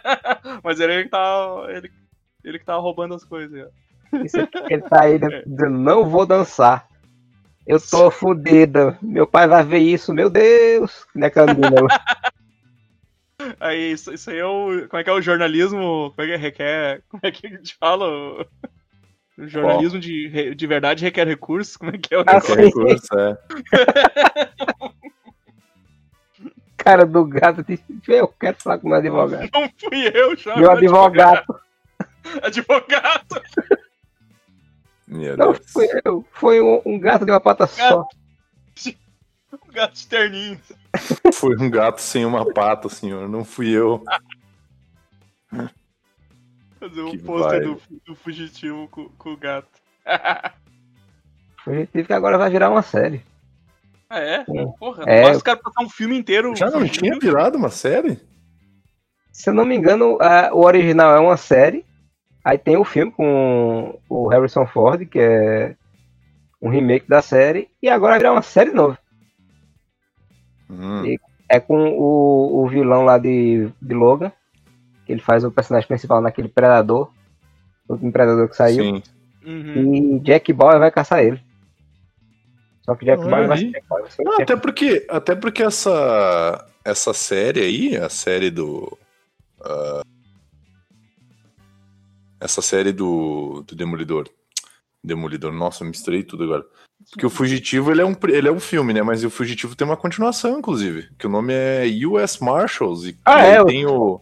Mas 0.63 0.79
ele 0.79 1.03
que 1.03 1.09
tava. 1.09 1.71
Ele, 1.71 1.91
ele 2.43 2.59
que 2.59 2.65
tava 2.65 2.81
roubando 2.81 3.13
as 3.15 3.23
coisas. 3.23 3.69
Isso 4.23 4.39
aqui, 4.39 4.57
Ele 4.69 4.81
tá 4.81 5.03
aí 5.03 5.19
dizendo, 5.19 5.69
não 5.69 6.09
vou 6.09 6.25
dançar. 6.25 6.87
Eu 7.65 7.79
tô 7.79 8.09
fodida. 8.09 8.97
Meu 9.01 9.27
pai 9.27 9.47
vai 9.47 9.63
ver 9.63 9.79
isso, 9.79 10.13
meu 10.13 10.29
Deus. 10.29 11.05
Menina 11.13 11.81
lá. 11.81 11.99
Aí 13.57 13.93
isso, 13.93 14.13
isso 14.13 14.29
aí 14.29 14.37
é 14.37 14.45
o. 14.45 14.87
Como 14.89 14.99
é 14.99 15.03
que 15.03 15.09
é 15.09 15.13
o 15.13 15.21
jornalismo? 15.21 16.11
Como 16.13 16.27
é 16.27 16.31
que 16.31 16.35
requer. 16.35 17.01
Como 17.07 17.21
é 17.23 17.31
que 17.31 17.47
a 17.47 17.49
gente 17.49 17.73
fala? 17.75 18.05
O, 18.05 18.45
jornalismo 19.47 19.97
de, 19.97 20.53
de 20.53 20.67
verdade 20.67 21.05
requer 21.05 21.25
recursos? 21.25 21.77
Como 21.77 21.91
é 21.95 21.97
que 21.97 22.13
é 22.13 22.19
o 22.19 22.25
Ah, 22.27 22.39
recurso, 22.39 23.07
é. 23.17 23.37
Cara 26.75 27.05
do 27.05 27.25
gato 27.25 27.63
disse, 27.63 27.83
eu 28.07 28.27
quero 28.27 28.57
falar 28.59 28.79
com 28.79 28.89
meu 28.89 28.97
advogado. 28.97 29.49
Não 29.53 29.69
fui 29.77 30.11
eu, 30.13 30.35
chama 30.37 30.57
Meu 30.57 30.71
advogado. 30.71 31.61
Advogado. 32.41 33.41
Meu 35.09 35.35
Não 35.35 35.51
Deus. 35.53 35.65
fui 35.71 35.87
eu. 36.05 36.23
Foi 36.31 36.61
um, 36.61 36.81
um 36.85 36.99
gato 36.99 37.25
de 37.25 37.31
uma 37.31 37.39
pata 37.41 37.65
só. 37.67 38.05
Um 39.51 39.71
gato 39.73 39.95
de 39.95 40.05
terninho. 40.07 40.59
Foi 41.33 41.55
um 41.57 41.71
gato 41.71 41.99
sem 42.01 42.23
uma 42.23 42.45
pata, 42.53 42.87
senhor. 42.87 43.27
Não 43.27 43.43
fui 43.43 43.69
eu. 43.69 44.03
Fazer 46.79 47.01
um 47.01 47.11
Que 47.11 47.17
pôster 47.17 47.63
do, 47.63 47.81
do 48.05 48.15
fugitivo 48.15 48.87
com, 48.89 49.09
com 49.09 49.33
o 49.33 49.37
gato. 49.37 49.67
Fugitivo 51.63 52.05
que 52.07 52.13
agora 52.13 52.37
vai 52.37 52.49
virar 52.49 52.69
uma 52.69 52.81
série. 52.83 53.21
Ah, 54.09 54.19
é? 54.19 54.45
Sim. 54.45 54.71
Porra, 54.79 55.03
É. 55.07 55.15
não 55.21 55.27
basta 55.29 55.39
o 55.41 55.43
cara 55.43 55.57
passar 55.59 55.83
um 55.83 55.89
filme 55.89 56.17
inteiro. 56.17 56.55
Já 56.55 56.69
não 56.69 56.87
tinha 56.87 57.17
virado 57.19 57.57
uma 57.57 57.69
série? 57.69 58.19
Se 59.31 59.49
eu 59.49 59.53
não 59.53 59.65
me 59.65 59.75
engano, 59.75 60.17
a- 60.21 60.51
o 60.53 60.63
original 60.65 61.15
é 61.15 61.19
uma 61.19 61.37
série. 61.37 61.83
Aí 62.43 62.57
tem 62.57 62.77
o 62.77 62.83
filme 62.85 63.11
com 63.11 63.99
o 64.09 64.27
Harrison 64.27 64.65
Ford, 64.65 65.05
que 65.07 65.19
é 65.19 65.75
um 66.61 66.69
remake 66.69 67.07
da 67.07 67.21
série. 67.21 67.69
E 67.81 67.89
agora 67.89 68.13
vai 68.13 68.19
virar 68.19 68.31
uma 68.33 68.41
série 68.41 68.71
nova. 68.71 68.97
Hum, 70.69 71.05
E- 71.05 71.19
É 71.51 71.59
com 71.59 71.75
o, 71.97 72.63
o 72.63 72.67
vilão 72.67 73.03
lá 73.03 73.17
de, 73.17 73.69
de 73.81 73.93
Logan. 73.93 74.31
Que 75.05 75.13
ele 75.13 75.21
faz 75.21 75.43
o 75.43 75.51
personagem 75.51 75.87
principal 75.87 76.21
naquele 76.21 76.47
Predador. 76.47 77.11
O 77.87 77.93
último 77.93 78.11
Predador 78.11 78.47
que 78.47 78.55
saiu. 78.55 78.83
sim. 78.83 79.03
Uhum. 79.45 79.95
E 79.95 80.19
Jack 80.19 80.51
Bauer 80.53 80.77
vai 80.79 80.91
caçar 80.91 81.23
ele. 81.23 81.41
Só 82.83 82.93
que 82.95 83.05
Jack 83.05 83.23
Bauer 83.23 83.47
vai 83.47 83.57
ser 83.57 83.71
Jack 83.71 83.87
Bauer. 83.87 84.05
Jack 84.07 84.41
até 84.43 84.55
porque, 84.55 85.05
até 85.09 85.35
porque 85.35 85.63
essa, 85.63 86.67
essa 86.85 87.13
série 87.13 87.61
aí, 87.61 87.97
a 87.97 88.09
série 88.09 88.51
do. 88.51 88.95
ah, 89.61 90.01
essa 92.39 92.61
série 92.61 92.91
do, 92.91 93.63
do 93.67 93.75
Demolidor. 93.75 94.29
Demolidor, 95.03 95.51
nossa, 95.51 95.83
eu 95.83 95.87
misturei 95.87 96.23
tudo 96.23 96.43
agora. 96.43 96.65
Porque 97.11 97.25
o 97.25 97.29
Fugitivo 97.29 97.91
ele 97.91 98.01
é, 98.01 98.05
um, 98.05 98.15
ele 98.27 98.47
é 98.47 98.51
um 98.51 98.59
filme, 98.59 98.93
né? 98.93 99.01
Mas 99.01 99.23
o 99.23 99.29
Fugitivo 99.29 99.75
tem 99.75 99.87
uma 99.87 99.97
continuação, 99.97 100.59
inclusive. 100.59 101.09
Que 101.17 101.27
o 101.27 101.29
nome 101.29 101.53
é 101.53 101.85
US 102.05 102.39
Marshals. 102.39 103.05
E 103.05 103.17
Ah, 103.23 103.41
é, 103.41 103.63
tem 103.63 103.85
o. 103.85 104.19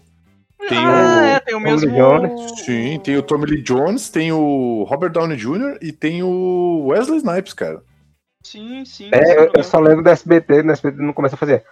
Tem 0.69 0.77
ah, 0.77 0.91
o. 0.91 1.23
é, 1.23 1.39
tem 1.39 1.55
o 1.55 1.59
Tommy 1.59 1.71
mesmo. 1.71 1.95
Jones. 1.95 2.59
Sim, 2.59 2.99
tem 3.03 3.17
o 3.17 3.23
Tommy 3.23 3.45
Lee 3.45 3.63
Jones, 3.63 4.09
tem 4.09 4.31
o 4.31 4.83
Robert 4.83 5.11
Downey 5.11 5.37
Jr. 5.37 5.79
e 5.81 5.91
tem 5.91 6.21
o 6.21 6.85
Wesley 6.87 7.17
Snipes, 7.17 7.53
cara. 7.53 7.81
Sim, 8.43 8.85
sim. 8.85 9.09
É, 9.11 9.25
sim, 9.25 9.31
eu, 9.31 9.51
eu 9.55 9.63
só 9.63 9.79
lembro 9.79 10.03
do 10.03 10.09
SBT, 10.09 10.63
no 10.63 10.71
SBT 10.71 11.01
não 11.01 11.13
começa 11.13 11.35
a 11.35 11.39
fazer. 11.39 11.65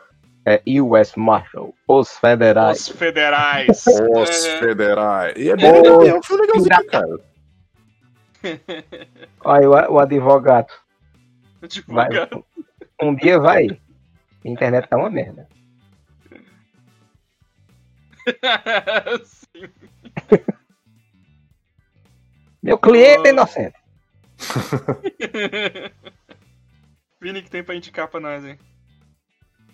É 0.46 0.62
US 0.80 1.16
Marshal, 1.16 1.74
os 1.88 2.18
federais. 2.20 2.88
Os 2.88 2.90
federais. 2.90 3.86
Os 3.88 4.46
federais. 4.60 5.36
E 5.38 5.50
é 5.50 5.56
legal, 5.56 6.06
é 6.06 6.14
um 6.14 6.36
legalzinho, 6.36 6.88
cara. 6.88 7.20
Aí 9.44 9.66
o, 9.66 9.72
o 9.72 10.00
advogado. 10.00 10.72
Vai, 11.88 12.10
um 13.02 13.16
dia 13.16 13.40
vai. 13.40 13.68
A 14.46 14.48
internet 14.48 14.88
tá 14.88 14.98
uma 14.98 15.10
merda. 15.10 15.48
sim. 19.25 19.68
Meu 22.62 22.78
cliente 22.78 23.22
Oh. 23.22 23.28
é 23.28 23.30
inocente. 23.30 23.75
Vini 27.22 27.42
que 27.42 27.50
tem 27.50 27.64
pra 27.64 27.75
indicar 27.75 28.08
pra 28.08 28.20
nós, 28.20 28.44
hein? 28.46 28.60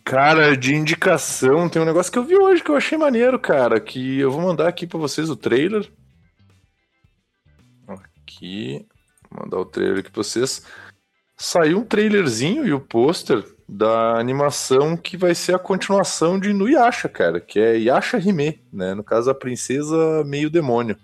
Cara, 0.03 0.57
de 0.57 0.73
indicação, 0.75 1.69
tem 1.69 1.81
um 1.81 1.85
negócio 1.85 2.11
que 2.11 2.17
eu 2.17 2.23
vi 2.23 2.35
hoje 2.35 2.63
que 2.63 2.69
eu 2.71 2.75
achei 2.75 2.97
maneiro, 2.97 3.39
cara, 3.39 3.79
que 3.79 4.19
eu 4.19 4.31
vou 4.31 4.41
mandar 4.41 4.67
aqui 4.67 4.85
pra 4.87 4.97
vocês 4.99 5.29
o 5.29 5.35
trailer. 5.35 5.89
Aqui, 7.87 8.85
vou 9.29 9.43
mandar 9.43 9.57
o 9.59 9.65
trailer 9.65 9.99
aqui 9.99 10.11
pra 10.11 10.23
vocês. 10.23 10.65
Saiu 11.37 11.79
um 11.79 11.85
trailerzinho 11.85 12.65
e 12.65 12.73
o 12.73 12.79
pôster 12.79 13.43
da 13.67 14.19
animação 14.19 14.97
que 14.97 15.15
vai 15.15 15.33
ser 15.33 15.55
a 15.55 15.59
continuação 15.59 16.39
de 16.39 16.49
Inuyasha, 16.49 17.07
cara, 17.07 17.39
que 17.39 17.59
é 17.59 17.77
Yasha 17.77 18.17
Hime, 18.19 18.61
né? 18.71 18.93
No 18.93 19.03
caso, 19.03 19.29
a 19.29 19.35
princesa 19.35 20.23
meio 20.25 20.49
demônio. 20.49 20.97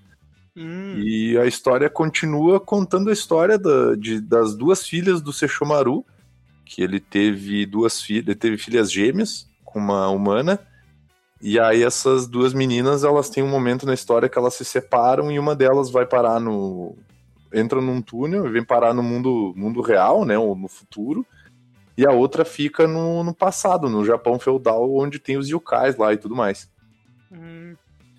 Hum, 0.56 0.96
E 0.98 1.38
a 1.38 1.46
história 1.46 1.90
continua 1.90 2.60
contando 2.60 3.10
a 3.10 3.14
história 3.14 3.58
da- 3.60 3.96
de- 3.96 4.20
das 4.20 4.56
duas 4.56 4.88
filhas 4.88 5.22
do 5.22 5.32
Sesshomaru, 5.32 6.04
que 6.68 6.84
ele 6.84 7.00
teve 7.00 7.66
duas 7.66 8.02
filhas, 8.02 8.36
teve 8.36 8.58
filhas 8.58 8.92
gêmeas 8.92 9.48
com 9.64 9.80
uma 9.80 10.10
humana. 10.10 10.60
E 11.42 11.60
aí 11.60 11.84
essas 11.84 12.28
duas 12.28 12.54
meninas, 12.54 13.04
elas 13.04 13.30
têm 13.30 13.44
um 13.44 13.50
momento 13.50 13.86
na 13.86 13.94
história 13.94 14.28
que 14.28 14.38
elas 14.38 14.56
se 14.56 14.66
separam 14.66 15.32
e 15.32 15.38
uma 15.38 15.56
delas 15.56 15.90
vai 15.90 16.06
parar 16.06 16.40
no 16.40 16.96
entra 17.54 17.80
num 17.80 18.02
túnel 18.02 18.46
e 18.46 18.50
vem 18.50 18.64
parar 18.64 18.94
no 18.94 19.02
mundo 19.02 19.54
mundo 19.56 19.82
real, 19.82 20.26
né, 20.26 20.38
ou 20.38 20.56
no 20.56 20.68
futuro. 20.68 21.26
E 21.98 22.06
a 22.06 22.12
outra 22.12 22.46
fica 22.46 22.88
no, 22.88 23.24
no 23.24 23.34
passado, 23.34 23.90
no 23.90 24.06
Japão 24.06 24.38
feudal, 24.38 24.96
onde 24.96 25.18
tem 25.18 25.38
os 25.38 25.50
yokais 25.50 25.96
lá 25.96 26.14
e 26.14 26.18
tudo 26.18 26.36
mais. 26.36 26.70
hum. 27.32 27.76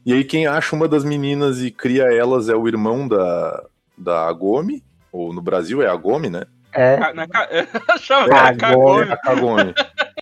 E 0.06 0.12
aí 0.12 0.24
quem 0.24 0.46
acha 0.46 0.74
uma 0.74 0.88
das 0.88 1.04
meninas 1.04 1.60
e 1.60 1.70
cria 1.70 2.04
elas 2.04 2.48
é 2.48 2.56
o 2.56 2.66
irmão 2.66 3.06
da, 3.06 3.62
da 3.96 4.26
Agome, 4.26 4.82
ou 5.12 5.34
no 5.34 5.42
Brasil 5.42 5.82
é 5.82 5.86
Agome, 5.86 6.30
né? 6.30 6.44
É. 6.72 7.12
Na 7.14 7.26
ca- 7.26 7.48
Achava 7.88 8.24
que 8.28 8.34
É, 8.34 8.36
era 8.38 8.56
Kagome. 8.56 9.02
É 9.10 9.16
a. 9.16 9.74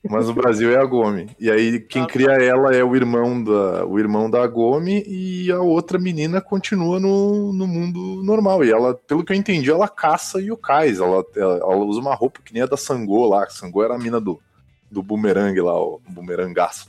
Mas 0.09 0.29
no 0.29 0.35
Brasil 0.35 0.71
é 0.71 0.77
Agome. 0.81 1.29
E 1.39 1.51
aí 1.51 1.81
quem 1.81 2.03
Ah, 2.03 2.07
cria 2.07 2.31
ela 2.31 2.73
é 2.75 2.85
o 2.85 2.95
irmão 2.95 3.43
da, 3.43 3.85
o 3.85 3.99
irmão 3.99 4.31
da 4.31 4.43
Agome 4.43 5.03
e 5.07 5.51
a 5.51 5.59
outra 5.61 5.99
menina 5.99 6.41
continua 6.41 7.01
no, 7.01 7.53
no 7.53 7.67
mundo 7.67 8.23
normal. 8.23 8.65
E 8.65 8.71
ela, 8.71 8.95
pelo 8.95 9.25
que 9.25 9.33
eu 9.33 9.37
entendi, 9.37 9.69
ela 9.71 9.89
caça 9.89 10.41
yokais. 10.41 11.01
Ela, 11.01 11.25
ela, 11.35 11.57
ela 11.57 11.77
usa 11.77 11.99
uma 12.01 12.15
roupa 12.15 12.41
que 12.45 12.55
nem 12.55 12.63
a 12.63 12.67
da 12.67 12.77
Sangô 12.77 13.27
lá. 13.27 13.49
Sangô 13.51 13.83
era 13.83 13.95
a 13.95 13.99
mina 13.99 14.21
do, 14.21 14.39
do 14.89 15.03
bumerangue 15.03 15.61
lá, 15.61 15.75
o 15.81 16.01
bumerangaço. 16.09 16.89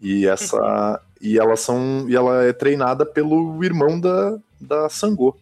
E 0.00 0.24
essa. 0.28 1.00
e 1.20 1.36
elas 1.40 1.58
são. 1.58 2.06
E 2.08 2.14
ela 2.14 2.44
é 2.44 2.52
treinada 2.52 3.04
pelo 3.04 3.64
irmão 3.64 3.98
da, 3.98 4.38
da 4.60 4.88
Sangô. 4.88 5.36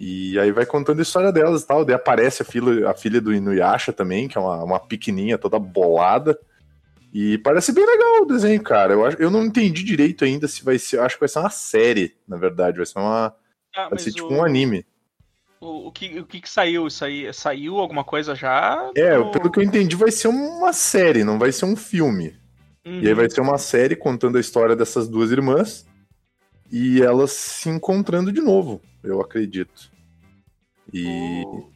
E 0.00 0.38
aí 0.38 0.52
vai 0.52 0.64
contando 0.64 1.00
a 1.00 1.02
história 1.02 1.32
delas 1.32 1.62
e 1.62 1.66
tal. 1.66 1.84
Daí 1.84 1.94
aparece 1.94 2.42
a 2.42 2.44
filha, 2.44 2.88
a 2.88 2.94
filha 2.94 3.20
do 3.20 3.34
Inuyasha 3.34 3.92
também, 3.92 4.28
que 4.28 4.38
é 4.38 4.40
uma, 4.40 4.62
uma 4.62 4.78
pequenininha 4.80 5.36
toda 5.36 5.58
bolada. 5.58 6.38
E 7.12 7.38
parece 7.38 7.72
bem 7.72 7.84
legal 7.84 8.22
o 8.22 8.26
desenho, 8.26 8.62
cara. 8.62 8.92
Eu, 8.92 9.04
acho, 9.04 9.16
eu 9.20 9.30
não 9.30 9.44
entendi 9.44 9.82
direito 9.82 10.24
ainda 10.24 10.46
se 10.46 10.62
vai 10.64 10.78
ser. 10.78 11.00
Acho 11.00 11.16
que 11.16 11.20
vai 11.20 11.28
ser 11.28 11.40
uma 11.40 11.50
série, 11.50 12.14
na 12.28 12.36
verdade. 12.36 12.76
Vai 12.76 12.86
ser 12.86 12.98
uma. 12.98 13.34
Ah, 13.74 13.88
Vai 13.88 13.98
ser 13.98 14.12
tipo 14.12 14.28
o- 14.28 14.34
um 14.34 14.44
anime. 14.44 14.86
O, 15.60 15.88
o 15.88 15.92
que, 15.92 16.20
o 16.20 16.24
que 16.24 16.40
que 16.40 16.48
saiu? 16.48 16.86
Isso 16.86 17.04
aí, 17.04 17.32
saiu 17.34 17.78
alguma 17.78 18.04
coisa 18.04 18.34
já? 18.36 18.90
É, 18.96 19.18
Ou- 19.18 19.32
pelo 19.32 19.50
que 19.50 19.58
eu 19.58 19.64
entendi, 19.64 19.96
vai 19.96 20.12
ser 20.12 20.28
uma 20.28 20.72
série, 20.72 21.24
não 21.24 21.38
vai 21.38 21.50
ser 21.50 21.64
um 21.64 21.74
filme. 21.74 22.36
Uhum. 22.86 23.00
E 23.00 23.08
aí 23.08 23.14
vai 23.14 23.28
ser 23.28 23.40
uma 23.40 23.58
série 23.58 23.96
contando 23.96 24.38
a 24.38 24.40
história 24.40 24.76
dessas 24.76 25.08
duas 25.08 25.32
irmãs 25.32 25.84
e 26.70 27.02
elas 27.02 27.32
se 27.32 27.68
encontrando 27.68 28.30
de 28.32 28.40
novo, 28.40 28.80
eu 29.02 29.20
acredito. 29.20 29.90
E. 30.92 31.42
O- 31.46 31.68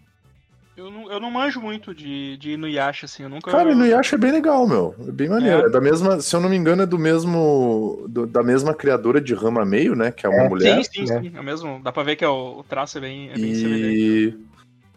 Eu 0.75 0.91
não, 0.91 1.13
eu 1.13 1.21
não 1.21 1.31
manjo 1.31 1.61
muito 1.61 1.95
de, 1.95 2.37
de 2.39 2.53
Inuyasha, 2.53 3.05
assim, 3.05 3.23
eu 3.25 3.29
nunca... 3.29 3.51
Cara, 3.51 3.71
Inuyasha 3.73 4.17
é 4.17 4.19
bem 4.19 4.33
legal, 4.33 4.67
meu. 4.67 4.95
É 5.07 5.13
bem 5.13 5.29
maneiro. 5.29 5.65
É. 5.65 5.67
É 5.67 5.71
da 5.71 5.81
mesma, 5.83 6.19
se 6.21 6.35
eu 6.35 6.41
não 6.41 6.49
me 6.49 6.57
engano, 6.57 6.83
é 6.83 6.87
do 6.87 6.99
mesmo. 6.99 8.07
do- 8.09 8.27
da 8.27 8.43
mesma 8.43 8.75
criadora 8.75 9.21
de 9.21 9.35
Rama 9.35 9.67
Meio, 9.67 9.95
né? 9.95 10.11
Que 10.11 10.25
é 10.25 10.31
uma 10.31 10.45
É, 10.45 10.49
mulher. 10.49 10.83
Sim, 10.83 11.07
sim, 11.07 11.13
né? 11.13 11.21
sim, 11.21 11.33
é 11.37 11.43
mesmo. 11.43 11.79
Dá 11.83 11.93
pra 11.93 12.03
ver 12.03 12.17
que 12.17 12.25
é 12.25 12.29
o, 12.29 12.61
o 12.61 12.65
traço 12.65 12.97
é 12.97 13.01
bem, 13.03 13.29
é 13.31 13.35
bem 13.35 13.55
semelhante. 13.55 13.99
E, 14.01 14.39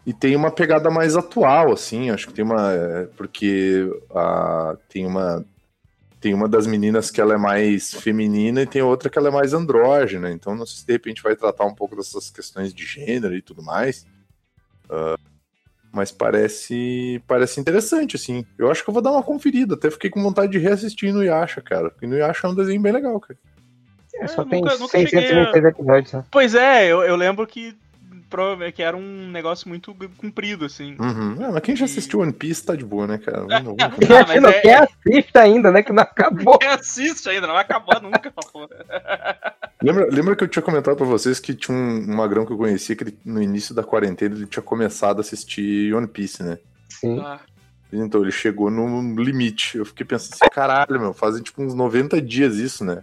e 0.06 0.14
tem 0.14 0.34
uma 0.34 0.50
pegada 0.50 0.90
mais 0.90 1.14
atual, 1.14 1.70
assim, 1.72 2.08
acho 2.10 2.28
que 2.28 2.32
tem 2.32 2.44
uma. 2.44 2.72
é, 2.72 3.04
Porque 3.16 3.86
a, 4.14 4.76
tem 4.88 5.04
uma. 5.06 5.44
Tem 6.20 6.32
uma 6.34 6.48
das 6.48 6.66
meninas 6.66 7.10
que 7.10 7.20
ela 7.20 7.34
é 7.34 7.36
mais 7.36 7.92
feminina 7.94 8.62
e 8.62 8.66
tem 8.66 8.82
outra 8.82 9.08
que 9.10 9.18
ela 9.18 9.28
é 9.28 9.30
mais 9.30 9.52
andrógena. 9.52 10.30
Então 10.30 10.54
não 10.54 10.64
sei 10.66 10.78
se 10.80 10.86
de 10.86 10.92
repente 10.92 11.22
vai 11.22 11.36
tratar 11.36 11.64
um 11.66 11.74
pouco 11.74 11.94
dessas 11.94 12.30
questões 12.30 12.72
de 12.72 12.84
gênero 12.86 13.34
e 13.36 13.42
tudo 13.42 13.62
mais. 13.62 14.06
Ah, 14.88 15.16
mas 15.92 16.10
parece 16.12 17.22
parece 17.26 17.60
interessante, 17.60 18.16
assim. 18.16 18.44
Eu 18.58 18.70
acho 18.70 18.82
que 18.82 18.90
eu 18.90 18.94
vou 18.94 19.02
dar 19.02 19.12
uma 19.12 19.22
conferida. 19.22 19.74
Até 19.74 19.90
fiquei 19.90 20.10
com 20.10 20.22
vontade 20.22 20.52
de 20.52 20.58
reassistir 20.58 21.12
no 21.12 21.22
Yasha, 21.22 21.60
cara. 21.60 21.90
Porque 21.90 22.06
no 22.06 22.16
Yasha 22.16 22.46
é 22.46 22.50
um 22.50 22.54
desenho 22.54 22.80
bem 22.80 22.92
legal, 22.92 23.18
cara. 23.20 23.38
É, 24.14 24.26
só 24.26 24.44
tem 24.46 24.62
nunca- 24.62 24.78
nunca 24.78 24.98
cheguei 24.98 25.18
a- 25.18 25.22
626 25.52 25.64
episódios. 25.66 26.12
Né? 26.14 26.24
Pois 26.30 26.54
é, 26.54 26.86
eu, 26.90 27.02
eu 27.02 27.14
lembro 27.16 27.46
que 27.46 27.76
que 28.74 28.82
era 28.82 28.96
um 28.96 29.30
negócio 29.30 29.68
muito 29.68 29.94
comprido, 30.18 30.64
assim. 30.64 30.96
Uhum. 30.98 31.36
Ah, 31.44 31.50
mas 31.52 31.60
quem 31.62 31.76
já 31.76 31.84
assistiu 31.84 32.20
One 32.20 32.32
Piece 32.32 32.64
tá 32.64 32.74
de 32.74 32.84
boa, 32.84 33.06
né, 33.06 33.18
cara? 33.18 33.42
Vamos- 33.48 33.76
vamos- 33.78 33.96
Quem, 33.98 34.16
Ah, 34.16 34.24
mas 34.26 34.42
não, 34.42 34.48
é- 34.50 34.60
quem 34.60 34.74
assiste 34.74 35.36
ainda, 35.38 35.70
né? 35.70 35.82
Que 35.82 35.92
não 35.92 36.02
acabou. 36.02 36.58
Quem 36.58 36.68
assiste 36.68 37.28
ainda, 37.28 37.46
não 37.46 37.54
vai 37.54 37.62
acabar 37.62 38.00
nunca, 38.02 38.30
pô. 38.52 38.68
Lembra, 39.82 40.06
lembra 40.10 40.36
que 40.36 40.44
eu 40.44 40.48
tinha 40.48 40.62
comentado 40.62 40.96
pra 40.96 41.06
vocês 41.06 41.38
que 41.38 41.54
tinha 41.54 41.76
um, 41.76 41.98
um 42.10 42.16
magrão 42.16 42.44
que 42.46 42.52
eu 42.52 42.56
conhecia 42.58 42.96
que 42.96 43.04
ele, 43.04 43.18
no 43.24 43.40
início 43.42 43.74
da 43.74 43.84
quarentena 43.84 44.34
ele 44.34 44.46
tinha 44.46 44.62
começado 44.62 45.18
a 45.18 45.20
assistir 45.20 45.94
One 45.94 46.06
Piece, 46.08 46.42
né? 46.42 46.58
Sim. 46.88 47.20
Ah, 47.20 47.40
Então 47.92 48.22
ele 48.22 48.32
chegou 48.32 48.70
no 48.70 49.22
limite. 49.22 49.78
Eu 49.78 49.84
fiquei 49.84 50.04
pensando 50.04 50.32
assim, 50.34 50.50
caralho, 50.52 50.98
meu, 51.00 51.12
fazem 51.14 51.42
tipo 51.42 51.62
uns 51.62 51.74
90 51.74 52.20
dias 52.20 52.56
isso, 52.56 52.84
né? 52.84 53.02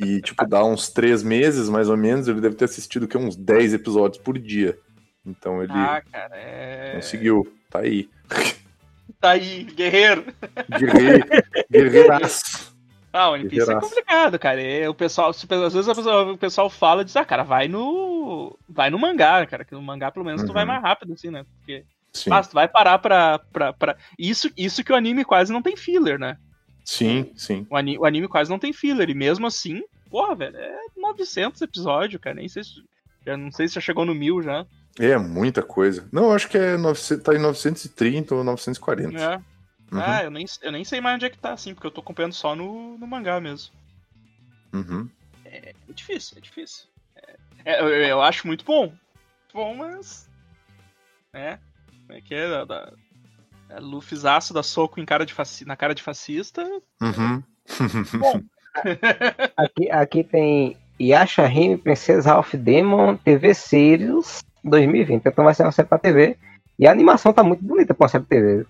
E 0.00 0.20
tipo, 0.20 0.46
dá 0.46 0.64
uns 0.64 0.88
três 0.90 1.22
meses 1.22 1.68
mais 1.68 1.88
ou 1.88 1.96
menos, 1.96 2.28
ele 2.28 2.40
deve 2.40 2.54
ter 2.56 2.64
assistido 2.66 3.08
que 3.08 3.16
uns 3.16 3.36
10 3.36 3.74
episódios 3.74 4.22
por 4.22 4.38
dia. 4.38 4.78
Então 5.24 5.62
ele 5.62 5.72
ah, 5.72 6.02
cara, 6.12 6.36
é... 6.36 6.92
conseguiu, 6.96 7.46
tá 7.70 7.80
aí. 7.80 8.08
Tá 9.18 9.30
aí, 9.30 9.64
guerreiro. 9.64 10.26
Guerreiro, 10.78 11.26
guerreiraço. 11.70 12.76
Ah, 13.12 13.30
o 13.30 13.48
Piece 13.48 13.70
é 13.70 13.80
complicado, 13.80 14.38
cara. 14.38 14.60
É, 14.62 14.88
o 14.90 14.94
pessoal, 14.94 15.30
às 15.30 15.42
vezes 15.72 15.86
pessoa- 15.86 16.32
o 16.32 16.36
pessoal 16.36 16.68
fala 16.68 17.00
e 17.00 17.04
diz, 17.06 17.16
ah, 17.16 17.24
cara, 17.24 17.42
vai 17.42 17.66
no. 17.66 18.58
Vai 18.68 18.90
no 18.90 18.98
mangá, 18.98 19.46
cara. 19.46 19.64
Que 19.64 19.74
no 19.74 19.80
mangá, 19.80 20.10
pelo 20.10 20.24
menos, 20.26 20.42
tu 20.44 20.52
vai 20.52 20.64
Uhum. 20.64 20.68
mais 20.68 20.82
rápido, 20.82 21.14
assim, 21.14 21.30
né? 21.30 21.46
Porque. 21.58 21.84
Sim, 22.12 22.28
Mas 22.30 22.46
tu 22.48 22.52
vai 22.54 22.68
parar 22.68 22.98
pra. 22.98 23.38
pra, 23.38 23.72
pra... 23.72 23.96
Isso, 24.18 24.50
isso 24.56 24.84
que 24.84 24.92
o 24.92 24.96
anime 24.96 25.24
quase 25.24 25.50
não 25.50 25.62
tem 25.62 25.76
filler, 25.76 26.18
né? 26.18 26.36
Sim, 26.86 27.30
sim. 27.36 27.66
O 27.68 27.76
anime, 27.76 27.98
o 27.98 28.04
anime 28.06 28.28
quase 28.28 28.48
não 28.50 28.58
tem 28.58 28.72
filler. 28.72 29.10
E 29.10 29.14
mesmo 29.14 29.46
assim, 29.46 29.82
porra, 30.10 30.34
velho, 30.34 30.56
é 30.56 30.78
900 30.96 31.60
episódios, 31.60 32.20
cara. 32.22 32.36
Nem 32.36 32.48
sei 32.48 32.64
se. 32.64 32.82
Já 33.26 33.36
não 33.36 33.50
sei 33.52 33.68
se 33.68 33.74
já 33.74 33.80
chegou 33.82 34.06
no 34.06 34.14
mil 34.14 34.40
já. 34.40 34.64
É 34.98 35.18
muita 35.18 35.62
coisa. 35.62 36.08
Não, 36.10 36.24
eu 36.24 36.32
acho 36.32 36.48
que 36.48 36.56
é 36.56 36.76
900, 36.78 37.22
tá 37.22 37.34
em 37.34 37.38
930 37.38 38.34
ou 38.34 38.42
940. 38.44 39.18
É. 39.20 39.36
Uhum, 39.92 40.00
Ah, 40.00 40.24
eu 40.24 40.30
nem, 40.30 40.46
eu 40.62 40.72
nem 40.72 40.84
sei 40.84 41.00
mais 41.00 41.16
onde 41.16 41.26
é 41.26 41.30
que 41.30 41.36
tá, 41.38 41.52
assim, 41.52 41.74
porque 41.74 41.86
eu 41.86 41.90
tô 41.90 42.00
acompanhando 42.00 42.32
só 42.32 42.56
no, 42.56 42.96
no 42.96 43.06
mangá 43.06 43.38
mesmo. 43.40 43.72
uhum. 44.72 45.08
É 45.44 45.74
difícil, 45.90 46.38
é 46.38 46.40
difícil. 46.40 46.86
É, 47.14 47.36
é, 47.64 47.80
eu, 47.80 47.88
eu 47.88 48.22
acho 48.22 48.46
muito 48.46 48.64
bom. 48.64 48.92
Bom, 49.52 49.74
mas. 49.74 50.28
É. 51.32 51.58
Como 52.06 52.18
é 52.18 52.20
que 52.20 52.34
é? 52.34 52.48
Da, 52.48 52.64
da, 52.64 52.92
é 53.70 53.80
Luffyzaço 53.80 54.52
dá 54.54 54.62
soco 54.62 55.00
em 55.00 55.04
cara 55.04 55.24
de 55.26 55.32
faci, 55.34 55.64
na 55.66 55.76
cara 55.76 55.94
de 55.94 56.02
fascista. 56.02 56.62
Uhum. 57.00 57.42
Aqui, 59.56 59.90
aqui 59.90 60.22
tem 60.24 60.76
Yasha 61.00 61.46
Hime, 61.46 61.78
Princesa 61.78 62.38
of 62.38 62.54
Demon, 62.56 63.16
TV 63.16 63.54
Series 63.54 64.44
2020. 64.62 65.24
Então 65.24 65.44
vai 65.44 65.54
ser 65.54 65.62
uma 65.62 65.72
série 65.72 65.88
pra 65.88 65.98
TV. 65.98 66.36
E 66.78 66.86
a 66.86 66.92
animação 66.92 67.32
tá 67.32 67.42
muito 67.42 67.64
bonita 67.64 67.94
pra 67.94 68.04
uma 68.04 68.08
série 68.08 68.24
pra 68.24 68.36
TV. 68.38 68.66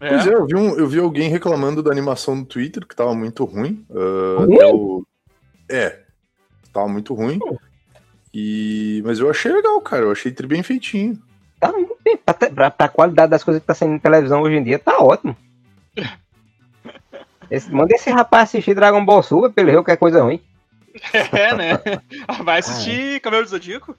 É. 0.00 0.08
Pois 0.08 0.26
é, 0.26 0.34
eu 0.34 0.46
vi, 0.46 0.54
um- 0.56 0.76
eu 0.76 0.88
vi 0.88 0.98
alguém 0.98 1.30
reclamando 1.30 1.80
da 1.82 1.92
animação 1.92 2.34
no 2.34 2.44
Twitter, 2.44 2.84
que 2.86 2.96
tava 2.96 3.14
muito 3.14 3.44
ruim. 3.44 3.86
Ah, 3.90 4.42
Ruim? 4.44 4.54
até 4.56 4.66
o- 4.66 5.06
É, 5.70 6.00
tava 6.72 6.88
muito 6.88 7.14
ruim. 7.14 7.38
E... 8.34 9.00
Mas 9.06 9.18
eu 9.20 9.30
achei 9.30 9.52
legal, 9.52 9.80
cara. 9.80 10.02
Eu 10.02 10.10
achei 10.12 10.32
tri 10.32 10.46
bem 10.46 10.62
feitinho. 10.62 11.16
Tá 11.60 11.70
muito. 11.72 11.95
Pra, 12.24 12.34
te- 12.34 12.50
pra, 12.50 12.70
pra 12.70 12.88
qualidade 12.88 13.30
das 13.30 13.42
coisas 13.42 13.60
que 13.60 13.66
tá 13.66 13.74
saindo 13.74 13.94
na 13.94 13.98
televisão 14.00 14.42
hoje 14.42 14.56
em 14.56 14.62
dia, 14.62 14.78
tá 14.78 14.98
ótimo. 14.98 15.36
Esse- 17.50 17.70
manda 17.72 17.94
esse 17.94 18.10
rapaz 18.10 18.44
assistir 18.48 18.74
Dragon 18.74 19.04
Ball 19.04 19.22
Super 19.22 19.50
pra 19.52 19.62
ele 19.62 19.72
ver 19.72 19.78
o 19.78 19.84
que 19.84 19.92
é 19.92 19.96
coisa 19.96 20.22
ruim. 20.22 20.40
É, 21.12 21.54
né? 21.54 21.78
Vai 22.42 22.58
assistir 22.58 23.20
Cabelo 23.20 23.44
do 23.44 23.48
Zodíaco? 23.48 23.96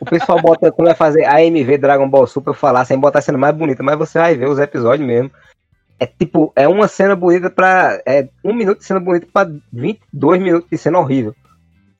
O 0.00 0.04
pessoal 0.04 0.40
bota, 0.40 0.70
quando 0.72 0.86
vai 0.88 0.94
fazer 0.96 1.24
AMV 1.24 1.78
Dragon 1.78 2.08
Ball 2.08 2.26
Super, 2.26 2.54
falar 2.54 2.84
sem 2.84 2.98
botar 2.98 3.20
a 3.20 3.22
cena 3.22 3.38
mais 3.38 3.54
bonita, 3.54 3.82
mas 3.82 3.96
você 3.98 4.18
vai 4.18 4.34
ver 4.36 4.48
os 4.48 4.58
episódios 4.58 5.06
mesmo. 5.06 5.30
É 6.00 6.06
tipo, 6.06 6.52
é 6.56 6.66
uma 6.66 6.88
cena 6.88 7.14
bonita 7.14 7.48
pra. 7.48 8.02
É 8.04 8.28
um 8.42 8.52
minuto 8.52 8.78
de 8.80 8.84
cena 8.84 8.98
bonita 8.98 9.26
pra 9.32 9.48
22 9.72 10.40
minutos 10.42 10.68
de 10.68 10.76
cena 10.76 10.98
horrível. 10.98 11.34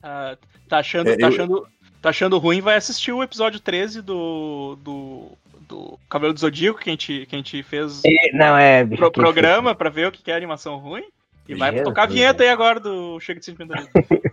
Ah, 0.01 0.35
tá, 0.67 0.79
achando, 0.79 1.09
É, 1.09 1.15
tá, 1.15 1.21
eu- 1.21 1.27
achando, 1.29 1.67
tá 2.03 2.09
achando 2.09 2.37
ruim? 2.37 2.61
Vai 2.61 2.75
assistir 2.75 3.11
o 3.11 3.23
episódio 3.23 3.59
13 3.59 4.01
do. 4.03 4.77
do, 4.83 5.27
do 5.67 5.99
Cabelo 6.09 6.33
do 6.33 6.39
Zodíaco 6.39 6.79
que 6.79 6.89
a 6.89 6.93
gente, 6.93 7.25
que 7.25 7.35
a 7.35 7.39
gente 7.39 7.63
fez 7.63 8.01
E- 8.05 8.31
não, 8.37 8.55
é. 8.55 8.85
pro 8.85 9.09
que- 9.11 9.19
programa 9.19 9.73
pra 9.73 9.89
ver 9.89 10.07
o 10.07 10.11
que 10.11 10.29
é 10.29 10.35
animação 10.35 10.77
ruim. 10.77 11.03
E 11.47 11.55
vai 11.55 11.71
Jesus. 11.71 11.87
tocar 11.89 12.03
a 12.03 12.05
vinheta 12.05 12.43
aí 12.43 12.49
agora 12.49 12.79
do 12.79 13.19
Chega 13.19 13.39
de 13.39 13.45
Sentimentalismo. 13.45 13.89
A 13.95 13.99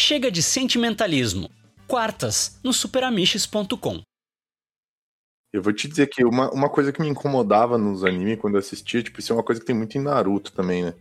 Chega 0.00 0.30
de 0.30 0.44
sentimentalismo. 0.44 1.50
Quartas 1.88 2.60
no 2.62 2.72
superamiches.com. 2.72 4.00
Eu 5.52 5.60
vou 5.60 5.72
te 5.72 5.88
dizer 5.88 6.06
que 6.06 6.24
uma, 6.24 6.48
uma 6.52 6.68
coisa 6.70 6.92
que 6.92 7.02
me 7.02 7.08
incomodava 7.08 7.76
nos 7.76 8.04
animes 8.04 8.38
quando 8.38 8.54
eu 8.54 8.60
assistia, 8.60 9.02
tipo, 9.02 9.18
isso 9.18 9.32
é 9.32 9.36
uma 9.36 9.42
coisa 9.42 9.60
que 9.60 9.66
tem 9.66 9.74
muito 9.74 9.98
em 9.98 10.00
Naruto 10.00 10.52
também, 10.52 10.84
né? 10.84 10.94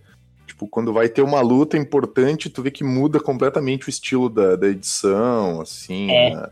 Tipo, 0.48 0.68
quando 0.68 0.92
vai 0.92 1.08
ter 1.08 1.22
uma 1.22 1.42
luta 1.42 1.78
importante, 1.78 2.50
tu 2.50 2.64
vê 2.64 2.72
que 2.72 2.84
muda 2.84 3.20
completamente 3.20 3.88
o 3.88 3.92
estilo 3.92 4.32
da, 4.32 4.56
da 4.56 4.68
edição, 4.68 5.62
assim, 5.62 6.10
É. 6.10 6.34
a, 6.34 6.52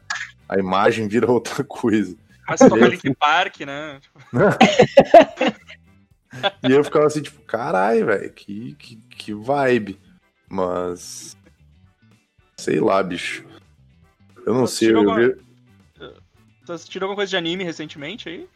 a 0.50 0.60
imagem 0.60 1.08
vira 1.08 1.32
outra 1.32 1.64
coisa. 1.64 2.16
Mas 2.48 2.60
você 2.60 2.70
toca 2.70 2.88
Link 2.88 3.16
Park, 3.16 3.62
né? 3.62 4.00
E 6.62 6.72
eu 6.72 6.84
ficava 6.84 7.08
assim, 7.08 7.24
tipo, 7.24 7.42
caralho, 7.42 8.06
velho, 8.06 8.32
que, 8.34 8.76
que, 8.76 8.96
que 8.98 9.34
vibe. 9.34 10.00
Mas. 10.48 11.36
Sei 12.58 12.80
lá, 12.80 13.02
bicho. 13.04 13.44
Eu 14.46 14.54
não 14.54 14.66
Você 14.68 14.86
sei, 14.86 14.94
eu, 14.96 15.00
tirou 15.00 15.16
ve- 15.16 15.38
Você 16.66 16.72
assistiu 16.72 17.02
alguma 17.02 17.16
coisa 17.16 17.30
de 17.30 17.38
anime 17.38 17.64
recentemente 17.64 18.30
aí? 18.30 18.48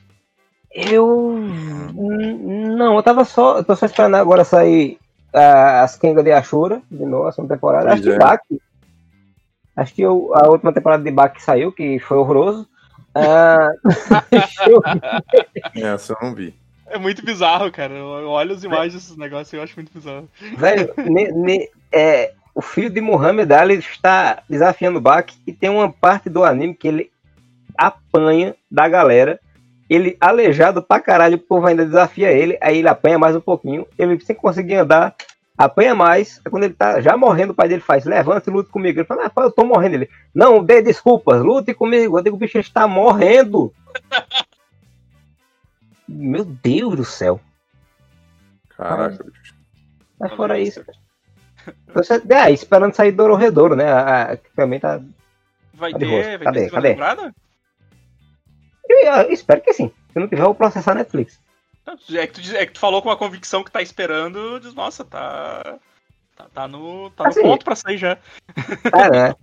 Eu. 0.71 1.35
Não, 1.93 2.95
eu 2.95 3.03
tava 3.03 3.25
só. 3.25 3.57
Eu 3.57 3.63
tô 3.63 3.75
só 3.75 3.85
esperando 3.85 4.15
agora 4.15 4.43
sair 4.43 4.97
ah, 5.33 5.83
as 5.83 5.97
Kenga 5.97 6.23
de 6.23 6.31
Ashura, 6.31 6.81
de 6.91 7.05
novo, 7.05 7.27
a 7.27 7.31
segunda 7.31 7.55
temporada. 7.55 7.87
Pois 7.87 7.99
Acho 7.99 8.03
que 8.03 8.09
é. 8.11 8.17
Baki. 8.17 8.61
Acho 9.75 9.93
que 9.95 10.05
o- 10.05 10.31
a 10.35 10.47
última 10.49 10.73
temporada 10.73 11.03
de 11.03 11.11
Baki 11.11 11.41
saiu, 11.41 11.71
que 11.71 11.99
foi 11.99 12.17
horroroso. 12.17 12.67
Ah, 13.15 13.69
deixa 14.29 14.69
eu. 14.69 14.81
Essa 15.75 16.13
eu 16.13 16.17
não 16.21 16.35
vi. 16.35 16.53
É 16.85 16.97
muito 16.97 17.23
bizarro, 17.25 17.71
cara. 17.71 17.93
Eu 17.93 18.19
eu 18.19 18.29
olho 18.29 18.53
as 18.53 18.63
imagens 18.63 18.93
desses 18.93 19.17
negócios 19.17 19.51
e 19.53 19.55
eu 19.57 19.63
acho 19.63 19.75
muito 19.75 19.91
bizarro. 19.93 20.29
Velho, 20.57 20.93
ne- 20.97 21.31
ne- 21.31 21.69
é, 21.91 22.33
o 22.53 22.61
filho 22.61 22.89
de 22.89 23.01
Muhammad 23.01 23.51
Ali 23.51 23.75
está 23.75 24.43
desafiando 24.49 24.97
o 24.97 25.01
Baki 25.01 25.37
e 25.45 25.53
tem 25.53 25.69
uma 25.69 25.91
parte 25.91 26.29
do 26.29 26.43
anime 26.43 26.73
que 26.73 26.87
ele 26.87 27.11
apanha 27.77 28.55
da 28.69 28.87
galera. 28.87 29.39
Ele, 29.89 30.17
aleijado 30.19 30.83
pra 30.83 30.99
caralho, 30.99 31.37
o 31.37 31.39
povo 31.39 31.65
ainda 31.65 31.85
desafia 31.85 32.31
ele, 32.31 32.57
aí 32.61 32.77
ele 32.77 32.87
apanha 32.87 33.17
mais 33.17 33.35
um 33.35 33.41
pouquinho, 33.41 33.87
ele 33.97 34.19
sem 34.19 34.35
conseguir 34.35 34.75
andar, 34.75 35.15
apanha 35.57 35.95
mais, 35.95 36.39
aí 36.45 36.51
quando 36.51 36.65
ele 36.65 36.75
tá 36.75 37.01
já 37.01 37.17
morrendo, 37.17 37.53
o 37.53 37.55
pai 37.55 37.67
dele 37.67 37.81
faz, 37.81 38.05
levanta 38.05 38.49
e 38.49 38.53
lute 38.53 38.69
comigo. 38.69 38.99
Ele 38.99 39.07
fala, 39.07 39.25
ah, 39.25 39.29
pai, 39.29 39.45
eu 39.45 39.51
tô 39.51 39.65
morrendo. 39.65 39.95
Ele, 39.95 40.09
não, 40.33 40.63
dê 40.63 40.81
desculpas, 40.81 41.41
lute 41.41 41.73
comigo. 41.73 42.19
Eu 42.19 42.23
digo, 42.23 42.35
o 42.35 42.39
bicho 42.39 42.59
está 42.59 42.87
morrendo. 42.87 43.73
Meu 46.07 46.45
Deus 46.45 46.95
do 46.95 47.05
céu. 47.05 47.39
Caraca, 48.69 49.23
bicho. 49.23 49.55
Mas 50.19 50.33
fora 50.33 50.59
isso. 50.59 50.83
É, 52.29 52.51
esperando 52.51 52.95
sair 52.95 53.11
do 53.11 53.35
Redouro, 53.35 53.75
né? 53.75 53.91
A, 53.91 54.21
a, 54.21 54.37
que 54.37 54.49
também 54.55 54.79
tá. 54.79 55.01
Vai 55.73 55.91
Cadê 55.91 56.05
ter, 56.05 56.21
vai 56.21 56.37
ter 56.37 56.43
Cadê? 56.43 56.59
segunda 56.59 56.75
Cadê? 56.75 56.89
temporada? 56.89 57.35
Eu, 58.89 58.97
eu 58.97 59.31
espero 59.31 59.61
que 59.61 59.73
sim. 59.73 59.91
Se 60.11 60.19
não 60.19 60.27
tiver, 60.27 60.41
eu 60.41 60.45
vou 60.45 60.55
processar 60.55 60.91
a 60.91 60.95
Netflix. 60.95 61.39
É 62.13 62.27
que, 62.27 62.33
tu, 62.33 62.55
é 62.55 62.65
que 62.65 62.73
tu 62.73 62.79
falou 62.79 63.01
com 63.01 63.09
uma 63.09 63.17
convicção 63.17 63.63
que 63.63 63.71
tá 63.71 63.81
esperando, 63.81 64.59
diz, 64.59 64.73
nossa, 64.73 65.03
tá. 65.03 65.79
Tá, 66.35 66.45
tá 66.53 66.67
no, 66.67 67.09
tá 67.11 67.25
no 67.25 67.29
Assim, 67.29 67.41
ponto 67.41 67.65
pra 67.65 67.75
sair 67.75 67.97
já. 67.97 68.17
Cara, 68.91 69.09
né? 69.29 69.35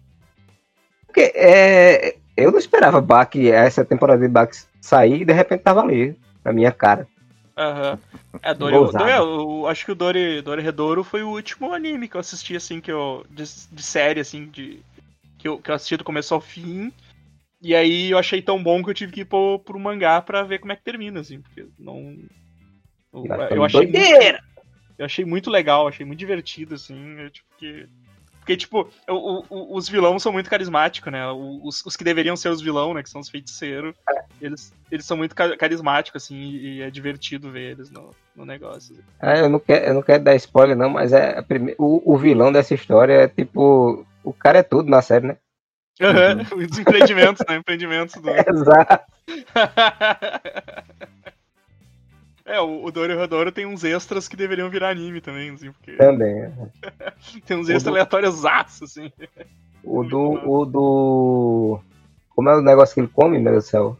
Porque 1.07 1.33
é, 1.35 2.17
eu 2.37 2.51
não 2.51 2.59
esperava 2.59 3.01
Bach, 3.01 3.35
essa 3.35 3.85
temporada 3.85 4.21
de 4.21 4.29
Bach 4.29 4.51
sair 4.81 5.23
e 5.23 5.25
de 5.25 5.33
repente 5.33 5.63
tava 5.63 5.81
ali, 5.81 6.19
na 6.45 6.53
minha 6.53 6.73
cara. 6.73 7.07
Aham. 7.57 7.99
É, 8.43 8.53
Dori, 8.55 8.77
Ousado. 8.77 9.05
Dori- 9.05 9.13
eu 9.17 9.67
acho 9.67 9.85
que 9.85 9.93
o 9.93 9.95
Dori, 9.95 10.43
Dori 10.43 10.63
Redouro 10.63 11.03
foi 11.03 11.23
o 11.23 11.31
último 11.31 11.73
anime 11.73 12.09
que 12.09 12.17
eu 12.17 12.21
assisti, 12.21 12.55
assim, 12.55 12.81
que 12.81 12.93
eu. 12.93 13.25
De, 13.31 13.43
de 13.73 13.83
série, 13.83 14.21
assim, 14.21 14.47
de. 14.47 14.81
Que 15.39 15.49
eu, 15.49 15.59
que 15.59 15.71
eu 15.71 15.75
assisti 15.75 15.97
do 15.97 16.05
começo 16.05 16.35
ao 16.35 16.41
fim. 16.41 16.93
E 17.61 17.75
aí 17.75 18.11
eu 18.11 18.19
achei 18.19 18.43
tão 18.43 18.63
bom 18.63 18.85
que 18.85 18.91
eu 18.91 18.95
tive 18.95 19.13
que 19.13 19.21
ir 19.23 19.25
pro, 19.25 19.59
pro 19.61 19.79
mangá 19.79 20.21
pra 20.21 20.43
ver 20.43 20.59
como 20.59 20.73
é 20.73 20.77
que 20.77 20.85
termina, 20.85 21.21
assim, 21.21 21.41
porque 21.41 21.67
não. 21.79 22.15
Eu, 23.13 23.25
eu 23.51 23.65
achei. 23.65 23.87
Muito, 23.87 23.99
eu 24.99 25.05
achei 25.07 25.25
muito 25.25 25.51
legal, 25.51 25.89
achei 25.89 26.05
muito 26.05 26.19
divertido, 26.19 26.75
assim. 26.75 27.19
eu, 27.19 27.31
tipo, 27.31 27.49
que. 27.59 27.89
Porque, 28.47 28.57
tipo, 28.59 28.89
o- 29.11 29.43
o- 29.51 29.77
os 29.77 29.89
vilões 29.89 30.23
são 30.23 30.33
muito 30.33 30.49
carismáticos, 30.49 31.13
né? 31.13 31.29
Os, 31.33 31.85
os 31.85 31.97
que 31.97 32.05
deveriam 32.05 32.37
ser 32.37 32.49
os 32.49 32.63
vilão, 32.63 32.95
né? 32.95 33.03
Que 33.03 33.11
são 33.11 33.21
os 33.21 33.29
feiticeiros. 33.29 33.93
Eles, 34.41 34.73
eles 34.89 35.05
são 35.05 35.17
muito 35.17 35.35
ca- 35.35 35.57
carismáticos, 35.57 36.23
assim, 36.23 36.37
e, 36.37 36.81
é 36.81 36.89
divertido 36.89 37.51
ver 37.51 37.73
eles 37.73 37.91
no, 37.91 38.11
no 38.37 38.47
negócio. 38.47 38.95
assim. 38.95 39.03
É, 39.21 39.41
eu, 39.41 39.49
não 39.49 39.59
quero, 39.59 39.85
eu 39.87 39.95
não 39.95 40.03
quero 40.03 40.23
dar 40.23 40.37
spoiler, 40.37 40.77
não, 40.77 40.89
mas 40.89 41.13
é 41.13 41.43
prime- 41.43 41.75
o, 41.77 42.15
o 42.15 42.17
vilão 42.17 42.53
dessa 42.53 42.73
história 42.73 43.15
é 43.25 43.29
tipo. 43.29 44.07
O 44.23 44.33
cara 44.33 44.59
é 44.59 44.63
tudo 44.63 44.89
na 44.89 45.03
série, 45.03 45.27
né? 45.27 45.37
Aham, 46.01 46.43
Os 46.71 46.79
empreendimentos, 46.79 47.45
né? 47.49 47.57
Empreendimentos 47.57 48.15
do. 48.23 48.31
Exato. 48.47 49.05
é, 52.47 52.61
o, 52.61 52.85
o 52.85 52.91
Doro 52.93 53.17
Rodoro 53.19 53.51
tem 53.53 53.67
uns 53.67 53.85
extras 53.85 54.27
que 54.29 54.37
deveriam 54.37 54.71
virar 54.71 54.91
anime 54.91 55.21
também, 55.21 55.51
assim, 55.51 55.73
porque 55.73 55.93
Também. 55.97 56.43
é. 56.43 56.53
tem 57.45 57.57
uns 57.57 57.69
O 57.69 57.73
extras 57.73 57.83
do- 57.85 57.91
aleatórios 57.91 58.45
assim. 58.47 59.13
O 59.85 60.03
do. 60.05 60.21
O 60.49 60.65
do. 60.65 61.81
Como 62.31 62.49
é 62.49 62.57
o 62.57 62.63
negócio 62.63 62.95
que 62.95 63.01
ele 63.01 63.09
come, 63.09 63.39
meu 63.39 63.53
Deus 63.53 63.65
do 63.65 63.69
céu? 63.71 63.97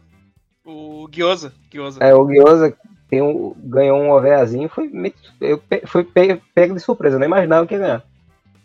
O 0.65 1.07
Gyoza. 1.11 1.53
Gyoza. 1.71 2.03
É, 2.03 2.13
o 2.13 2.25
Gyoza 2.27 2.75
tem 3.09 3.21
um, 3.21 3.53
ganhou 3.57 3.99
um 3.99 4.09
OVAzinho, 4.11 4.67
foi, 4.67 4.91
eu 5.39 5.61
foi 5.85 6.03
pe- 6.03 6.41
pego 6.53 6.73
de 6.75 6.81
surpresa, 6.81 7.15
eu 7.15 7.19
nem 7.19 7.27
imaginava 7.27 7.65
que 7.65 7.73
ia 7.73 7.79
ganhar. 7.79 8.03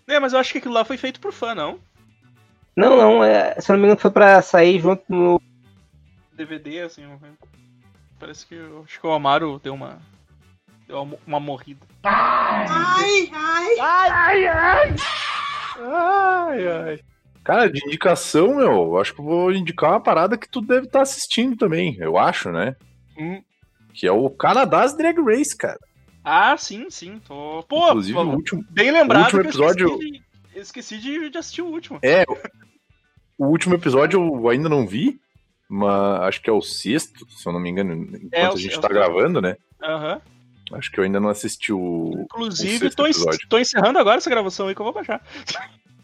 É, 0.09 0.19
mas 0.19 0.33
eu 0.33 0.39
acho 0.41 0.51
que 0.53 0.59
aquilo 0.59 0.75
lá 0.75 0.85
foi 0.85 0.97
feito 0.97 1.21
por 1.21 1.33
fã, 1.33 1.55
não? 1.55 1.79
Não, 2.77 2.97
não, 2.97 3.23
é, 3.25 3.55
se 3.61 3.71
eu 3.71 3.75
não 3.75 3.81
me 3.81 3.87
engano 3.87 4.01
foi 4.01 4.11
pra 4.11 4.43
sair 4.43 4.81
junto 4.81 5.05
no. 5.09 5.41
DVD, 6.35 6.81
assim. 6.81 7.07
um- 7.07 7.19
Parece 8.23 8.47
que 8.47 8.55
eu 8.55 8.85
acho 8.85 9.01
que 9.01 9.05
o 9.07 9.11
Amaro 9.11 9.61
deu 9.65 9.75
uma. 9.75 10.01
Deu 10.87 11.03
uma, 11.03 11.19
uma 11.27 11.41
morrida. 11.41 11.85
Ai, 12.05 13.29
ai. 13.33 13.79
Ai, 13.81 14.47
ai! 14.47 14.95
Ai, 15.81 16.69
ai. 16.69 17.01
Cara, 17.43 17.69
de 17.69 17.85
indicação, 17.85 18.55
meu, 18.55 18.71
eu 18.71 18.99
acho 19.01 19.13
que 19.13 19.21
eu 19.21 19.25
vou 19.25 19.53
indicar 19.53 19.91
uma 19.91 20.01
parada 20.01 20.39
que 20.39 20.49
tu 20.49 20.61
deve 20.61 20.87
estar 20.87 21.03
assistindo 21.03 21.57
também, 21.57 21.97
eu 21.99 22.17
acho, 22.17 22.53
né? 22.53 22.77
Hum. 23.19 23.43
Que 23.93 24.07
é 24.07 24.13
o 24.13 24.31
Canadás 24.31 24.97
Drag 24.97 25.19
Race, 25.21 25.57
cara. 25.57 25.81
Ah, 26.23 26.57
sim, 26.57 26.89
sim. 26.91 27.21
Tô... 27.27 27.65
Pô, 27.69 27.89
Inclusive, 27.89 28.17
pô, 28.17 28.23
o 28.23 28.35
último, 28.37 28.65
bem 28.71 28.93
lembrado 28.93 29.25
último 29.25 29.41
que 29.41 29.47
eu 29.47 29.51
episódio- 29.51 29.89
esqueci, 29.89 30.11
de, 30.13 30.23
eu 30.55 30.63
esqueci 30.63 30.99
de, 30.99 31.31
de 31.31 31.39
assistir 31.39 31.63
o 31.63 31.67
último. 31.67 31.99
É, 32.05 32.25
o 33.37 33.47
último 33.47 33.75
episódio 33.75 34.21
eu 34.23 34.49
ainda 34.49 34.69
não 34.69 34.87
vi, 34.87 35.21
mas 35.75 36.21
acho 36.23 36.43
que 36.43 36.51
é 36.51 36.53
o 36.53 36.61
sexto, 36.61 37.27
se 37.31 37.49
eu 37.49 37.53
não 37.53 37.59
me 37.61 37.71
engano, 37.71 37.95
enquanto 37.95 38.35
É, 38.35 38.49
o- 38.49 38.53
a 38.53 38.57
gente 38.57 38.75
é 38.75 38.79
o 38.79 38.81
tá 38.81 38.89
sexto. 38.89 38.93
gravando, 38.93 39.41
né? 39.41 39.57
Aham. 39.83 40.21
Acho 40.73 40.91
que 40.91 40.99
eu 41.01 41.05
ainda 41.05 41.19
não 41.21 41.29
assisti 41.29 41.73
o. 41.73 41.79
o 41.79 42.21
Inclusive, 42.23 42.79
sexto 42.91 42.97
tô, 42.97 43.49
tô 43.49 43.59
encerrando 43.59 43.99
agora 43.99 44.19
essa 44.19 44.31
gravação 44.31 44.69
aí 44.69 44.75
que 44.75 44.81
eu 44.81 44.85
vou 44.85 44.93
baixar. 44.95 45.21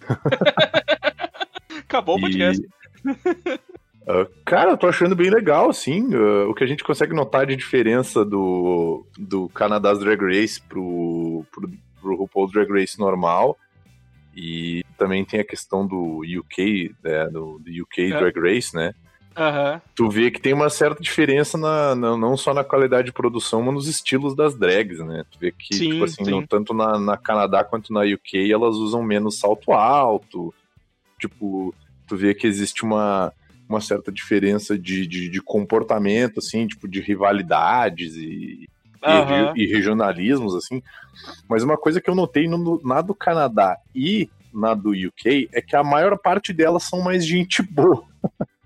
Acabou 1.80 2.16
o 2.16 2.20
podcast. 2.20 2.66
Ah, 4.06 4.26
cara, 4.44 4.70
eu 4.72 4.76
tô 4.76 4.86
achando 4.86 5.14
bem 5.16 5.30
legal, 5.30 5.70
assim. 5.70 6.08
ah, 6.14 6.48
o 6.48 6.54
que 6.54 6.64
a 6.64 6.66
gente 6.66 6.84
consegue 6.84 7.14
notar 7.14 7.46
de 7.46 7.56
diferença 7.56 8.24
do, 8.24 9.06
do 9.18 9.48
Canadás 9.50 9.98
Drag 9.98 10.20
Race 10.22 10.60
pro, 10.60 11.44
pro, 11.52 11.70
pro 12.00 12.16
RuPaul 12.16 12.50
Drag 12.50 12.70
Race 12.70 12.98
normal. 12.98 13.58
E 14.36 14.84
também 14.96 15.24
tem 15.24 15.40
a 15.40 15.44
questão 15.44 15.86
do 15.86 16.20
UK, 16.40 16.94
né, 17.02 17.26
do, 17.28 17.58
do 17.58 17.82
UK 17.82 18.12
É. 18.12 18.18
Drag 18.18 18.38
Race, 18.38 18.74
né? 18.74 18.94
Aham. 19.38 19.80
tu 19.94 20.08
vê 20.10 20.30
que 20.30 20.40
tem 20.40 20.52
uma 20.52 20.68
certa 20.70 21.00
diferença 21.02 21.56
na, 21.58 21.94
na- 21.94 22.16
não 22.16 22.36
só 22.36 22.52
na 22.54 22.64
qualidade 22.64 23.06
de 23.06 23.12
produção, 23.12 23.62
mas 23.62 23.74
nos 23.74 23.86
estilos 23.88 24.34
das 24.34 24.56
drags, 24.58 24.98
né? 25.00 25.22
Tu 25.30 25.38
vê 25.40 25.52
que, 25.52 25.74
Sim, 25.76 25.90
tipo 25.90 26.04
assim, 26.04 26.24
no- 26.30 26.46
tanto 26.46 26.74
na, 26.74 26.98
na 26.98 27.16
Canadá 27.16 27.64
quanto 27.64 27.92
na 27.92 28.00
UK, 28.02 28.50
elas 28.52 28.76
usam 28.76 29.02
menos 29.02 29.38
salto 29.38 29.72
alto. 29.72 30.54
Tipo, 31.20 31.74
tu 32.06 32.16
vê 32.16 32.34
que 32.34 32.46
existe 32.46 32.84
uma, 32.84 33.32
uma 33.68 33.80
certa 33.80 34.10
diferença 34.12 34.78
de, 34.78 35.06
de, 35.06 35.28
de 35.28 35.40
comportamento, 35.42 36.38
assim, 36.38 36.66
tipo, 36.66 36.88
de 36.88 37.00
rivalidades 37.00 38.14
e, 38.16 38.64
e, 38.64 38.68
Aham. 39.04 39.52
re- 39.52 39.62
e 39.62 39.66
regionalismos, 39.66 40.54
assim. 40.54 40.80
Mas 41.48 41.62
uma 41.62 41.76
coisa 41.76 42.00
que 42.00 42.08
eu 42.10 42.14
notei 42.14 42.46
no, 42.48 42.80
na 42.84 43.00
do 43.00 43.14
Canadá 43.14 43.76
e 43.94 44.30
na 44.52 44.74
do 44.74 44.90
UK 44.90 45.48
é 45.52 45.60
que 45.60 45.76
a 45.76 45.82
maior 45.84 46.16
parte 46.18 46.52
delas 46.52 46.84
são 46.84 47.00
mais 47.00 47.24
gente 47.26 47.62
boa. 47.62 48.02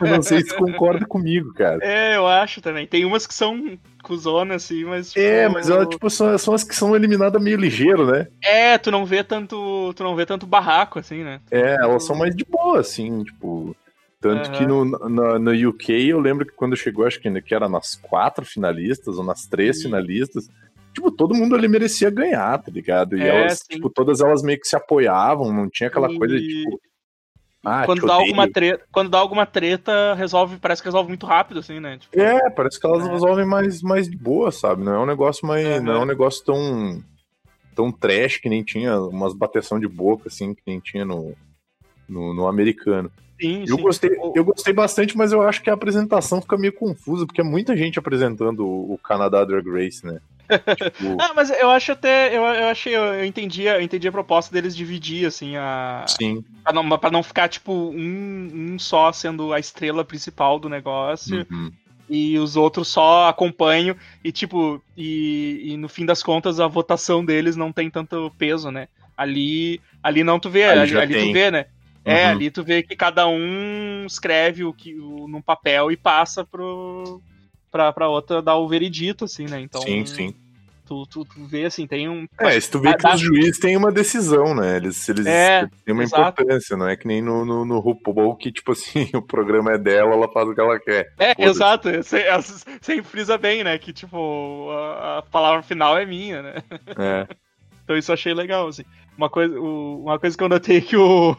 Eu 0.00 0.08
não 0.08 0.22
sei 0.22 0.40
se 0.42 0.54
concorda 0.56 1.06
comigo, 1.06 1.52
cara. 1.54 1.78
É, 1.82 2.16
eu 2.16 2.26
acho 2.26 2.60
também. 2.60 2.86
Tem 2.86 3.04
umas 3.04 3.26
que 3.26 3.34
são 3.34 3.78
cuzonas, 4.02 4.64
assim, 4.64 4.84
mas. 4.84 5.14
É, 5.16 5.42
tipo, 5.42 5.52
mas 5.54 5.68
ela, 5.70 5.86
tipo, 5.86 6.08
são, 6.10 6.36
são 6.38 6.54
as 6.54 6.62
que 6.64 6.74
são 6.74 6.94
eliminadas 6.94 7.42
meio 7.42 7.56
ligeiro, 7.58 8.06
né? 8.10 8.26
É, 8.42 8.78
tu 8.78 8.90
não 8.90 9.04
vê 9.04 9.24
tanto. 9.24 9.92
Tu 9.94 10.02
não 10.02 10.14
vê 10.14 10.24
tanto 10.24 10.46
barraco, 10.46 10.98
assim, 10.98 11.22
né? 11.24 11.40
É, 11.50 11.74
elas 11.74 12.04
são 12.04 12.16
mais 12.16 12.34
de 12.34 12.44
boa, 12.44 12.80
assim, 12.80 13.24
tipo. 13.24 13.76
Tanto 14.20 14.50
Aham. 14.50 14.52
que 14.58 14.66
no, 14.66 14.84
na, 15.08 15.38
no 15.38 15.68
UK 15.70 15.92
eu 16.10 16.20
lembro 16.20 16.44
que 16.44 16.52
quando 16.52 16.76
chegou, 16.76 17.06
acho 17.06 17.18
que 17.18 17.40
que 17.40 17.54
era 17.54 17.70
nas 17.70 17.94
quatro 17.96 18.44
finalistas 18.44 19.16
ou 19.16 19.24
nas 19.24 19.46
três 19.46 19.78
Sim. 19.78 19.84
finalistas, 19.84 20.46
tipo, 20.92 21.10
todo 21.10 21.34
mundo 21.34 21.54
ali 21.54 21.66
merecia 21.66 22.10
ganhar, 22.10 22.58
tá 22.58 22.70
ligado? 22.70 23.16
E 23.16 23.22
É, 23.22 23.28
elas, 23.28 23.60
sim. 23.60 23.76
tipo, 23.76 23.88
todas 23.88 24.20
elas 24.20 24.42
meio 24.42 24.60
que 24.60 24.68
se 24.68 24.76
apoiavam, 24.76 25.50
não 25.54 25.70
tinha 25.70 25.88
aquela 25.88 26.10
E- 26.12 26.18
coisa 26.18 26.38
de, 26.38 26.46
tipo, 26.46 26.78
ah, 27.64 27.84
quando 27.84 28.06
dá, 28.06 28.14
odeio. 28.14 28.20
alguma 28.20 28.50
treta, 28.50 28.84
quando 28.90 29.10
dá 29.10 29.18
alguma 29.18 29.46
treta, 29.46 30.14
resolve, 30.14 30.56
parece 30.58 30.82
que 30.82 30.88
resolve 30.88 31.08
muito 31.08 31.26
rápido, 31.26 31.60
assim, 31.60 31.78
né? 31.80 31.98
Tipo, 31.98 32.18
É, 32.18 32.50
parece 32.50 32.80
que 32.80 32.86
elas 32.86 33.06
É. 33.06 33.10
resolvem 33.10 33.44
mais, 33.46 33.82
mais 33.82 34.08
de 34.08 34.16
boa, 34.16 34.50
sabe? 34.50 34.82
Não 34.82 34.94
é 34.94 34.98
um 34.98 35.06
negócio 35.06 35.46
mais. 35.46 35.66
Aham. 35.66 35.80
Não 35.80 35.92
é 35.92 35.98
um 35.98 36.06
negócio 36.06 36.44
tão. 36.44 37.02
tão 37.74 37.92
trash 37.92 38.38
que 38.38 38.48
nem 38.48 38.62
tinha 38.62 38.98
umas 39.00 39.34
bateção 39.34 39.78
de 39.78 39.88
boca, 39.88 40.28
assim, 40.28 40.54
que 40.54 40.62
nem 40.66 40.80
tinha 40.80 41.04
no, 41.04 41.34
no, 42.08 42.34
no 42.34 42.46
americano. 42.46 43.10
sim, 43.40 43.64
Eu 43.66 43.76
sim. 43.76 43.82
gostei, 43.82 44.10
eu 44.34 44.44
gostei 44.44 44.72
bastante, 44.74 45.16
mas 45.16 45.32
eu 45.32 45.42
acho 45.42 45.62
que 45.62 45.70
a 45.70 45.74
apresentação 45.74 46.40
fica 46.42 46.58
meio 46.58 46.72
confusa, 46.72 47.26
porque 47.26 47.40
é 47.40 47.44
muita 47.44 47.76
gente 47.76 47.98
apresentando 47.98 48.66
o, 48.66 48.94
o 48.94 48.98
Canadá 48.98 49.44
Drag 49.44 49.66
Race, 49.70 50.04
né? 50.04 50.20
Tipo, 50.58 51.16
Ah, 51.20 51.32
mas 51.34 51.50
eu 51.50 51.70
acho 51.70 51.92
até. 51.92 52.36
Eu, 52.36 52.42
eu 52.42 52.68
achei. 52.68 52.96
Eu, 52.96 53.24
entendi, 53.24 53.62
eu 53.64 53.80
entendi 53.80 54.08
a 54.08 54.12
proposta 54.12 54.52
deles 54.52 54.76
dividir, 54.76 55.26
assim, 55.26 55.56
a. 55.56 56.04
sim. 56.20 56.44
Pra 56.62 56.72
não, 56.72 56.98
pra 56.98 57.10
não 57.10 57.22
ficar, 57.22 57.48
tipo, 57.48 57.72
um, 57.72 58.72
um 58.74 58.78
só 58.78 59.12
sendo 59.12 59.52
a 59.52 59.58
estrela 59.58 60.04
principal 60.04 60.58
do 60.58 60.68
negócio. 60.68 61.46
Uhum. 61.50 61.70
e 62.08 62.38
os 62.38 62.56
outros 62.56 62.88
só 62.88 63.28
acompanham 63.28 63.94
e 64.24 64.32
tipo 64.32 64.82
e, 64.96 65.72
e 65.72 65.76
no 65.76 65.88
fim 65.88 66.04
das 66.04 66.22
contas 66.24 66.58
a 66.58 66.66
votação 66.66 67.24
deles 67.24 67.54
não 67.54 67.70
tem 67.72 67.88
tanto 67.88 68.32
peso 68.36 68.68
né 68.70 68.88
ali 69.16 69.80
ali 70.02 70.24
não 70.24 70.40
tu 70.40 70.50
vê 70.50 70.64
Ali 70.64 70.80
ali, 70.80 70.96
ali 70.98 71.26
tu 71.26 71.32
vê 71.32 71.50
né 71.52 71.66
é 72.04 72.24
Uhum. 72.24 72.30
ali 72.30 72.50
tu 72.50 72.64
vê 72.64 72.82
que 72.82 72.96
cada 72.96 73.28
um 73.28 74.04
escreve 74.06 74.64
o 74.64 74.72
que 74.72 74.98
o, 74.98 75.28
num 75.28 75.40
papel 75.42 75.92
e 75.92 75.96
passa 75.96 76.44
pro 76.44 77.22
pra, 77.70 77.92
pra 77.92 78.08
outra 78.08 78.42
dar 78.42 78.56
o 78.56 78.68
veredito 78.68 79.24
assim 79.24 79.46
né 79.46 79.60
então 79.60 79.82
Sim, 79.84 80.04
sim. 80.04 80.34
Tu, 80.86 81.06
tu, 81.06 81.24
tu 81.24 81.46
vê 81.46 81.66
assim 81.66 81.86
tem 81.86 82.08
um 82.08 82.26
É, 82.40 82.58
se 82.58 82.70
tu 82.70 82.80
vê 82.80 82.92
que 82.92 83.02
dá- 83.02 83.14
os 83.14 83.20
juízes 83.20 83.58
têm 83.60 83.76
uma 83.76 83.92
decisão, 83.92 84.54
né? 84.54 84.76
Eles, 84.76 85.08
eles 85.08 85.26
É, 85.26 85.68
têm 85.84 85.94
uma 85.94 86.02
exato. 86.02 86.42
importância, 86.42 86.76
não 86.76 86.88
é 86.88 86.96
que 86.96 87.06
nem 87.06 87.22
no, 87.22 87.44
no, 87.44 87.64
no 87.64 87.78
RuPaul, 87.78 88.34
que, 88.36 88.50
tipo 88.50 88.72
assim, 88.72 89.08
o 89.14 89.22
programa 89.22 89.72
é 89.72 89.78
dela, 89.78 90.14
ela 90.14 90.32
faz 90.32 90.48
o 90.48 90.54
que 90.54 90.60
ela 90.60 90.80
quer. 90.80 91.06
É, 91.18 91.34
exato. 91.38 91.88
Você, 91.92 92.24
você 92.80 93.02
frisa 93.02 93.38
bem, 93.38 93.62
né? 93.62 93.78
Que, 93.78 93.92
tipo, 93.92 94.70
a, 94.70 95.18
a 95.18 95.22
palavra 95.22 95.62
final 95.62 95.96
é 95.96 96.04
minha, 96.06 96.42
né? 96.42 96.54
É. 96.98 97.26
Então 97.82 97.98
isso 97.98 98.12
eu 98.12 98.14
achei 98.14 98.32
legal, 98.32 98.68
assim. 98.68 98.84
Uma 99.18 99.28
coisa, 99.28 99.60
uma 99.60 100.16
coisa 100.16 100.38
que 100.38 100.44
eu 100.44 100.48
notei 100.48 100.78
é 100.78 100.80
que 100.80 100.96
o, 100.96 101.36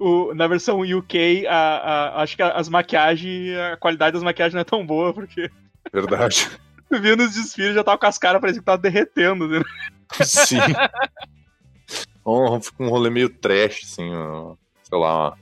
o- 0.00 0.34
na 0.34 0.46
versão 0.46 0.80
UK, 0.80 1.46
a, 1.48 1.56
a- 1.56 2.22
acho 2.22 2.36
que 2.36 2.42
as 2.42 2.68
maquiagens, 2.68 3.56
a 3.56 3.76
qualidade 3.76 4.14
das 4.14 4.22
maquiagens 4.22 4.54
não 4.54 4.60
é 4.60 4.64
tão 4.64 4.84
boa, 4.86 5.12
porque 5.14 5.50
Verdade. 5.92 6.48
tu 6.90 7.00
viu 7.00 7.16
nos 7.16 7.34
desfiles 7.34 7.74
já 7.74 7.84
tava 7.84 7.98
com 7.98 8.06
as 8.06 8.18
caras, 8.18 8.40
parecia 8.40 8.60
que 8.60 8.66
tava 8.66 8.78
derretendo. 8.82 9.48
Né? 9.48 9.62
Sim. 10.22 10.58
um, 12.24 12.60
fica 12.60 12.82
um 12.82 12.88
rolê 12.88 13.10
meio 13.10 13.28
trash, 13.28 13.80
assim, 13.84 14.10
sei 14.82 14.98
lá, 14.98 15.36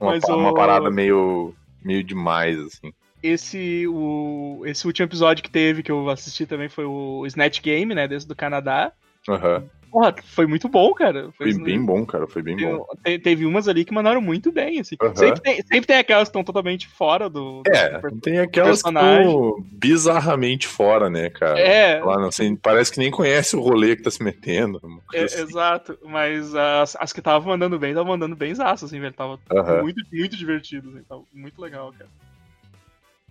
uma, 0.00 0.12
Mas 0.12 0.24
uma 0.24 0.50
o- 0.50 0.54
parada 0.54 0.90
meio, 0.90 1.54
meio 1.84 2.02
demais, 2.04 2.58
assim. 2.58 2.92
Esse, 3.22 3.86
o, 3.88 4.62
esse 4.66 4.86
último 4.86 5.06
episódio 5.06 5.42
que 5.42 5.50
teve, 5.50 5.82
que 5.82 5.90
eu 5.90 6.08
assisti 6.10 6.46
também, 6.46 6.68
foi 6.68 6.84
o 6.84 7.24
Snatch 7.26 7.60
Game, 7.60 7.92
né? 7.94 8.06
Desse 8.06 8.28
do 8.28 8.36
Canadá. 8.36 8.92
Aham. 9.28 9.64
Porra, 9.90 10.14
foi 10.22 10.46
muito 10.46 10.68
bom, 10.68 10.92
cara. 10.94 11.30
Foi 11.36 11.52
bem 11.54 11.84
bom, 11.84 12.04
cara. 12.06 12.26
Foi 12.26 12.42
bem 12.42 12.56
bom. 12.56 12.84
Te- 13.04 13.18
Teve 13.18 13.46
umas 13.46 13.68
ali 13.68 13.84
que 13.84 13.92
mandaram 13.94 14.20
muito 14.20 14.52
bem, 14.52 14.80
assim. 14.80 14.96
Aham. 15.00 15.14
Sempre, 15.16 15.40
tem, 15.40 15.56
sempre 15.62 15.86
tem 15.86 15.96
aquelas 15.96 16.24
que 16.24 16.30
estão 16.30 16.44
totalmente 16.44 16.86
fora 16.88 17.28
do. 17.28 17.62
do 17.62 17.70
É, 17.70 17.94
super- 17.94 18.12
tem 18.20 18.38
aquelas 18.38 18.82
que 18.82 18.88
estão 18.88 19.56
bizarramente 19.72 20.66
fora, 20.66 21.08
né, 21.10 21.30
cara? 21.30 21.58
É, 21.60 22.02
Lá, 22.02 22.18
não, 22.18 22.28
assim, 22.28 22.54
parece 22.56 22.92
que 22.92 22.98
nem 22.98 23.10
conhece 23.10 23.56
o 23.56 23.60
rolê 23.60 23.96
que 23.96 24.02
tá 24.02 24.10
se 24.10 24.22
metendo. 24.22 24.80
é, 25.14 25.24
assim. 25.24 25.42
exato. 25.42 25.98
Mas 26.04 26.54
as, 26.54 26.96
as 27.00 27.12
que 27.12 27.20
estavam 27.20 27.48
mandando 27.48 27.78
bem, 27.78 27.90
estavam 27.90 28.12
mandando 28.12 28.36
bem 28.36 28.54
zaço, 28.54 28.84
assim, 28.84 29.00
velho. 29.00 29.14
Tava 29.14 29.38
Aham. 29.50 29.82
muito, 29.82 30.02
muito 30.12 30.36
divertido, 30.36 30.90
assim. 30.90 31.02
Tava 31.08 31.22
muito 31.32 31.60
legal, 31.60 31.92
cara. 31.92 32.10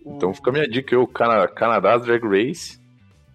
O- 0.03 0.15
Então 0.17 0.33
fica 0.33 0.49
a 0.49 0.53
minha 0.53 0.67
dica, 0.67 0.99
o 0.99 1.07
Cana 1.07 1.47
Canadá 1.47 1.97
Drag 1.97 2.23
Race. 2.23 2.79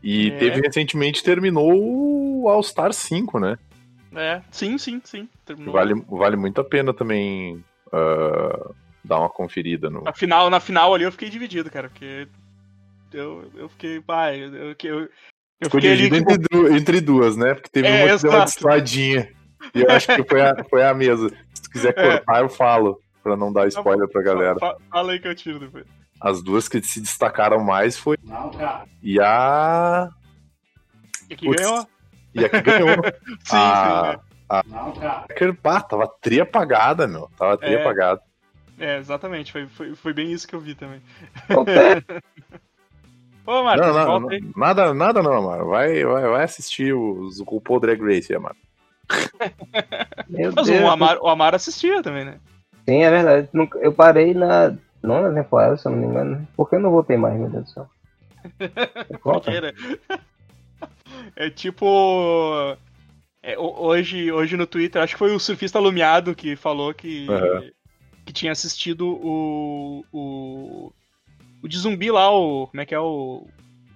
E 0.02 0.28
É. 0.30 0.36
teve 0.38 0.60
recentemente 0.60 1.22
terminou 1.22 1.72
o 1.74 2.48
All 2.48 2.62
Star 2.62 2.92
5, 2.92 3.38
né? 3.38 3.58
É, 4.14 4.40
sim, 4.50 4.76
sim, 4.78 5.00
sim. 5.04 5.28
Terminou. 5.44 5.72
Vale, 5.72 5.94
vale 6.08 6.36
muito 6.36 6.60
a 6.60 6.64
pena 6.64 6.92
também 6.92 7.62
ah, 7.92 8.70
dar 9.04 9.18
uma 9.20 9.28
conferida 9.30 9.88
no. 9.90 10.02
Na 10.02 10.12
final, 10.12 10.48
na 10.50 10.58
final 10.60 10.94
ali 10.94 11.04
eu 11.04 11.12
fiquei 11.12 11.28
dividido, 11.30 11.70
cara, 11.70 11.88
porque 11.88 12.26
eu, 13.12 13.50
eu 13.56 13.68
fiquei, 13.68 14.00
pai, 14.00 14.40
eu, 14.42 14.54
eu, 14.54 14.76
eu, 15.60 15.70
fiquei 15.70 15.92
ali, 15.92 16.02
dividido 16.08 16.16
tipo, 16.16 16.32
entre, 16.32 16.48
du- 16.50 16.74
entre 16.76 17.00
duas, 17.00 17.36
né? 17.36 17.54
Porque 17.54 17.68
teve 17.70 17.88
É, 17.88 17.90
uma 18.06 18.16
que 18.16 18.22
deu 18.22 18.30
uma 18.30 18.36
exato. 18.38 18.44
distradinha. 18.46 19.30
E 19.74 19.82
eu 19.82 19.90
acho 19.90 20.06
que 20.06 20.24
foi 20.24 20.40
a, 20.40 20.64
foi 20.64 20.82
a 20.82 20.94
mesa. 20.94 21.28
Se 21.54 21.62
tu 21.62 21.70
quiser 21.70 21.92
É. 21.98 22.02
cortar, 22.18 22.40
eu 22.42 22.48
falo. 22.48 23.00
Pra 23.22 23.36
não 23.36 23.52
dar 23.52 23.68
spoiler 23.68 24.08
pra 24.08 24.22
galera. 24.22 24.58
fa- 24.58 24.78
fala 24.90 25.12
aí 25.12 25.20
que 25.20 25.28
eu 25.28 25.34
tiro 25.34 25.58
depois. 25.60 25.84
As 26.20 26.42
duas 26.42 26.68
que 26.68 26.82
se 26.82 27.00
destacaram 27.00 27.64
mais 27.64 27.96
foi. 27.98 28.16
E 29.02 29.18
a. 29.20 30.08
E 31.30 31.36
que 31.36 31.46
Putz. 31.46 31.62
ganhou? 31.62 31.86
E 32.34 32.44
a 32.44 32.48
que 32.48 32.60
ganhou. 32.60 32.88
Sim, 33.44 33.56
a- 33.56 34.20
sim, 34.64 35.34
Que, 35.36 35.52
pá, 35.52 35.80
tava 35.80 36.06
tri 36.20 36.40
apagada, 36.40 37.06
meu. 37.06 37.30
Tava 37.38 37.56
tri 37.56 37.74
É. 37.74 37.80
apagada. 37.80 38.20
é. 38.78 38.98
Exatamente, 38.98 39.50
foi, 39.52 39.66
foi, 39.68 39.94
foi 39.94 40.12
bem 40.12 40.30
isso 40.32 40.46
que 40.46 40.54
eu 40.54 40.60
vi 40.60 40.74
também. 40.74 41.00
Voltei. 41.48 41.74
Ô, 43.46 43.62
Marcos, 43.64 43.86
Não, 43.86 43.94
não, 43.94 44.06
volta 44.06 44.20
não, 44.26 44.28
aí. 44.30 44.52
nada, 44.56 44.94
nada 44.94 45.22
não, 45.22 45.32
Amaro. 45.32 45.68
Vai, 45.68 46.04
vai, 46.04 46.22
vai 46.28 46.44
assistir 46.44 46.94
os, 46.94 47.40
o 47.40 47.44
RuPaul 47.44 47.80
Drag 47.80 48.00
Race, 48.02 48.34
Amaro. 48.34 48.56
Meu 50.28 50.52
Mas 50.54 50.66
Deus. 50.66 50.82
o 50.82 50.88
Amaro, 50.88 51.20
o 51.22 51.28
Amaro 51.28 51.56
assistia 51.56 52.02
também, 52.02 52.24
né? 52.24 52.38
Sim, 52.88 53.02
é 53.02 53.10
verdade. 53.10 53.48
Nunca- 53.52 53.78
Eu 53.78 53.92
parei 53.92 54.34
na 54.34 54.76
nona 55.02 55.32
temporada, 55.34 55.76
se 55.76 55.86
eu 55.86 55.92
não 55.92 55.98
me 55.98 56.06
engano. 56.06 56.48
Por 56.56 56.68
que 56.68 56.76
eu 56.76 56.80
não 56.80 56.90
voltei 56.90 57.16
mais, 57.16 57.38
meu 57.38 57.48
Deus 57.50 57.64
do 57.64 57.70
céu? 57.70 57.86
Porque, 59.22 59.60
né? 59.60 59.72
É 61.36 61.50
tipo. 61.50 62.76
é, 63.42 63.58
ho- 63.58 63.80
hoje, 63.82 64.30
hoje 64.32 64.56
no 64.56 64.66
Twitter, 64.66 65.02
acho 65.02 65.14
que 65.14 65.18
foi 65.18 65.34
o 65.34 65.38
surfista 65.40 65.78
alumiado 65.78 66.34
que 66.34 66.56
falou 66.56 66.94
que, 66.94 67.26
Aham. 67.28 67.62
que 68.24 68.32
tinha 68.32 68.52
assistido 68.52 69.06
o, 69.08 70.04
o. 70.12 70.92
O 71.62 71.68
de 71.68 71.76
zumbi 71.78 72.10
lá, 72.10 72.30
o. 72.30 72.66
Como 72.68 72.80
é 72.80 72.86
que 72.86 72.94
é 72.94 72.98
o. 73.00 73.46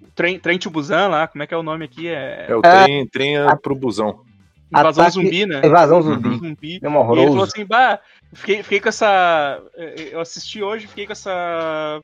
o 0.02 0.06
Trem, 0.14 0.38
Trem 0.38 0.58
to 0.58 0.70
Busan 0.70 1.08
lá, 1.08 1.26
como 1.26 1.42
é 1.42 1.46
que 1.46 1.54
é 1.54 1.56
o 1.56 1.62
nome 1.62 1.84
aqui? 1.86 2.08
É. 2.08 2.46
É 2.48 2.54
o 2.54 2.60
Ah, 2.64 2.84
trem, 2.84 3.06
trem 3.08 3.36
é 3.38 3.56
pro 3.56 3.74
busão. 3.74 4.22
Invasão 4.72 5.04
Ataque- 5.04 5.10
zumbi, 5.22 5.46
né? 5.46 5.60
Evasão 5.64 6.02
zumbi. 6.02 6.36
Zumbi. 6.36 6.80
É 6.82 6.88
um 6.88 6.92
E 6.92 6.96
ele 6.96 7.04
falou 7.04 7.08
horroroso. 7.18 7.42
assim, 7.44 7.64
bah, 7.64 7.98
fiquei, 8.32 8.62
fiquei 8.62 8.80
com 8.80 8.88
essa. 8.88 9.62
eh, 9.76 10.08
Eu 10.12 10.20
assisti 10.20 10.62
hoje, 10.62 10.86
fiquei 10.88 11.06
com 11.06 11.12
essa. 11.12 12.00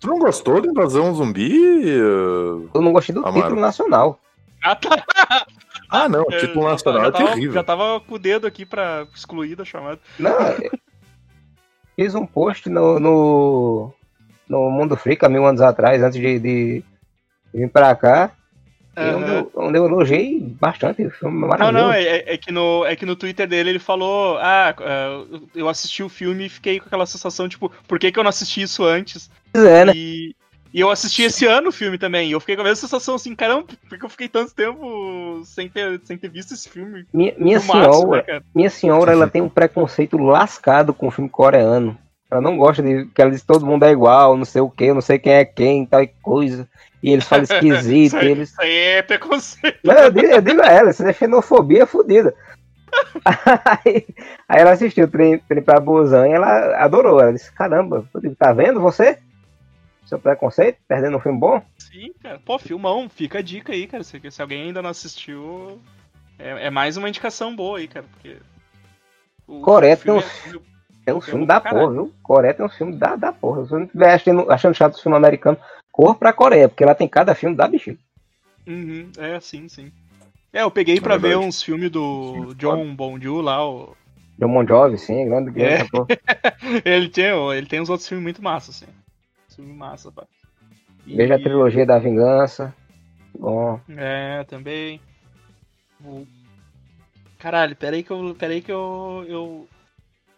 Tu 0.00 0.06
não 0.06 0.18
gostou 0.18 0.60
da 0.60 0.68
invasão 0.68 1.12
zumbi? 1.14 1.52
Eu 1.88 2.68
não 2.74 2.92
gostei 2.92 3.14
do 3.14 3.20
Amaro. 3.20 3.42
título 3.42 3.60
nacional. 3.60 4.20
Ah, 4.62 4.76
tá. 4.76 5.46
Ah, 5.90 6.08
não, 6.08 6.22
o 6.22 6.32
Eu 6.32 6.40
título 6.40 6.62
já- 6.64 6.70
nacional 6.70 7.02
já 7.02 7.08
é 7.08 7.10
tava, 7.12 7.28
terrível. 7.30 7.52
Já 7.52 7.62
tava 7.64 8.00
com 8.00 8.14
o 8.14 8.18
dedo 8.18 8.46
aqui 8.46 8.64
pra 8.64 9.06
excluir 9.14 9.56
da 9.56 9.64
chamada. 9.64 9.98
Não, 10.18 10.30
eu 10.62 10.70
fiz 11.96 12.14
um 12.14 12.26
post 12.26 12.68
no, 12.68 12.98
no, 13.00 13.92
no 14.48 14.70
Mundo 14.70 14.96
Freak 14.96 15.24
há 15.24 15.28
mil 15.28 15.44
anos 15.46 15.60
atrás, 15.60 16.02
antes 16.02 16.18
de, 16.20 16.38
de 16.38 16.84
vir 17.52 17.68
pra 17.70 17.94
cá. 17.96 18.30
E 18.96 19.14
Onde, 19.14 19.30
eu, 19.30 19.52
onde 19.56 19.78
eu 19.78 19.86
elogiei 19.86 20.40
bastante 20.60 21.04
o 21.04 21.10
filme 21.10 21.40
Não, 21.40 21.48
maravilhoso. 21.48 21.84
não, 21.84 21.92
é, 21.92 22.02
é- 22.02 22.34
é 22.34 22.36
que 22.36 22.52
no, 22.52 22.84
é 22.84 22.94
que 22.94 23.04
no 23.06 23.16
Twitter 23.16 23.46
dele 23.48 23.70
ele 23.70 23.78
falou: 23.78 24.38
Ah, 24.38 24.74
eu 25.54 25.68
assisti 25.68 26.02
o 26.02 26.08
filme 26.08 26.46
e 26.46 26.48
fiquei 26.48 26.78
com 26.78 26.86
aquela 26.86 27.06
sensação, 27.06 27.48
tipo, 27.48 27.70
por 27.88 27.98
que, 27.98 28.12
que 28.12 28.18
eu 28.18 28.22
não 28.22 28.30
assisti 28.30 28.62
isso 28.62 28.84
antes? 28.84 29.30
Pois 29.52 29.64
é, 29.64 29.84
né? 29.84 29.92
E, 29.94 30.34
e 30.72 30.80
eu 30.80 30.90
assisti 30.90 31.22
esse 31.22 31.46
ano 31.46 31.68
o 31.68 31.72
filme 31.72 31.98
também. 31.98 32.28
E 32.28 32.32
eu 32.32 32.40
fiquei 32.40 32.56
com 32.56 32.62
a 32.62 32.64
mesma 32.64 32.76
sensação 32.76 33.14
assim, 33.14 33.34
caramba, 33.34 33.66
por 33.88 33.98
que 33.98 34.04
eu 34.04 34.08
fiquei 34.08 34.28
tanto 34.28 34.54
tempo 34.54 35.42
sem 35.44 35.68
ter, 35.68 36.00
sem 36.04 36.18
ter 36.18 36.28
visto 36.28 36.52
esse 36.52 36.68
filme? 36.68 37.06
Minha, 37.12 37.34
minha 37.38 37.60
senhora, 37.60 38.24
né, 38.26 38.40
minha 38.54 38.70
senhora, 38.70 39.12
ela 39.12 39.28
tem 39.28 39.40
um 39.40 39.48
preconceito 39.48 40.16
lascado 40.18 40.92
com 40.92 41.10
filme 41.10 41.30
coreano. 41.30 41.96
Ela 42.34 42.42
não 42.42 42.56
gosta 42.58 42.82
de 42.82 43.06
que 43.06 43.22
ela 43.22 43.30
diz 43.30 43.40
que 43.40 43.46
todo 43.46 43.64
mundo 43.66 43.84
é 43.84 43.92
igual, 43.92 44.36
não 44.36 44.44
sei 44.44 44.60
o 44.60 44.68
que, 44.70 44.92
não 44.92 45.00
sei 45.00 45.18
quem 45.18 45.32
é 45.34 45.44
quem, 45.44 45.86
tal 45.86 46.06
coisa. 46.22 46.68
E 47.02 47.10
eles 47.12 47.24
falam 47.26 47.44
esquisito, 47.44 48.06
Isso 48.14 48.16
aí, 48.16 48.30
eles. 48.30 48.50
isso 48.50 48.60
aí 48.62 48.72
é 48.76 49.02
preconceito. 49.02 49.78
Não, 49.84 49.94
eu 49.94 50.10
digo, 50.10 50.26
eu 50.26 50.40
digo 50.40 50.62
a 50.62 50.66
ela, 50.66 50.90
isso 50.90 51.02
é 51.06 51.12
xenofobia 51.12 51.86
fodida. 51.86 52.34
Aí, 53.24 54.06
aí 54.48 54.60
ela 54.60 54.70
assistiu 54.70 55.06
o 55.06 55.08
trem, 55.08 55.38
trem 55.40 55.60
pra 55.62 55.80
Busan 55.80 56.28
e 56.28 56.32
ela 56.32 56.76
adorou. 56.76 57.20
Ela 57.20 57.32
disse: 57.32 57.52
Caramba, 57.52 58.04
digo, 58.20 58.36
tá 58.36 58.52
vendo 58.52 58.80
você? 58.80 59.18
Seu 60.06 60.16
preconceito, 60.18 60.78
perdendo 60.86 61.16
um 61.16 61.20
filme 61.20 61.38
bom? 61.40 61.60
Sim, 61.76 62.12
cara. 62.22 62.38
Pô, 62.44 62.56
filmão, 62.56 63.08
fica 63.08 63.38
a 63.38 63.42
dica 63.42 63.72
aí, 63.72 63.88
cara. 63.88 64.04
Se, 64.04 64.20
se 64.30 64.40
alguém 64.42 64.62
ainda 64.64 64.80
não 64.80 64.90
assistiu, 64.90 65.80
é, 66.38 66.66
é 66.66 66.70
mais 66.70 66.96
uma 66.96 67.08
indicação 67.08 67.54
boa 67.56 67.78
aí, 67.78 67.88
cara. 67.88 68.06
Porque. 68.12 68.36
o 69.48 69.60
Coreia 69.60 69.96
tem 69.96 70.04
filme 70.04 70.20
uns- 70.20 70.54
é- 70.54 70.73
É 71.06 71.12
um 71.12 71.20
filme 71.20 71.46
da 71.46 71.60
caralho. 71.60 71.84
porra, 71.86 71.92
viu? 71.92 72.14
Coreia 72.22 72.54
tem 72.54 72.64
um 72.64 72.68
filme 72.70 72.96
da, 72.96 73.14
da 73.16 73.32
porra. 73.32 73.62
Se 73.62 73.68
você 73.68 73.74
não 73.76 73.84
estiver 73.84 74.14
achando, 74.14 74.50
achando 74.50 74.74
chato 74.74 74.94
o 74.94 75.02
filme 75.02 75.16
americano, 75.16 75.58
corra 75.92 76.14
pra 76.14 76.32
Coreia, 76.32 76.68
porque 76.68 76.84
lá 76.84 76.94
tem 76.94 77.06
cada 77.08 77.34
filme 77.34 77.56
da 77.56 77.68
bexiga. 77.68 77.98
Uhum, 78.66 79.10
é, 79.18 79.38
sim, 79.40 79.68
sim. 79.68 79.92
É, 80.52 80.62
eu 80.62 80.70
peguei 80.70 80.96
É 80.96 81.00
pra 81.00 81.16
ver 81.16 81.36
uns 81.36 81.62
filmes 81.62 81.90
do 81.90 82.54
John 82.56 82.94
Bon 82.94 83.20
Jovi 83.20 83.42
lá, 83.44 83.68
o... 83.68 83.94
John 84.38 84.48
Bon 84.52 84.66
Jovi, 84.66 84.96
sim, 84.96 85.26
grande, 85.26 85.50
grande 85.50 85.82
É. 85.84 85.84
ele, 86.84 87.08
tem, 87.08 87.26
ele 87.26 87.66
tem 87.66 87.80
uns 87.80 87.90
outros 87.90 88.08
filmes 88.08 88.22
muito 88.22 88.42
massa, 88.42 88.70
assim. 88.70 88.86
Filme 89.54 89.74
massa, 89.74 90.10
pá. 90.10 90.24
E- 91.06 91.16
Veja 91.16 91.34
a 91.34 91.38
trilogia 91.38 91.84
da 91.84 91.98
vingança. 91.98 92.74
Bom, 93.38 93.78
É, 93.88 94.44
também. 94.44 95.00
Caralho, 97.38 97.76
peraí 97.76 98.02
que 98.02 98.10
eu. 98.10 98.34
Peraí 98.38 98.62
que 98.62 98.72
eu. 98.72 99.24
Eu, 99.28 99.68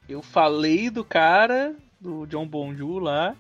eu 0.09 0.23
falei 0.23 0.91
do 0.91 1.05
cara, 1.05 1.75
do 2.01 2.27
John 2.27 2.47
Bon 2.47 2.75
Jovi 2.75 3.05
lá, 3.05 3.37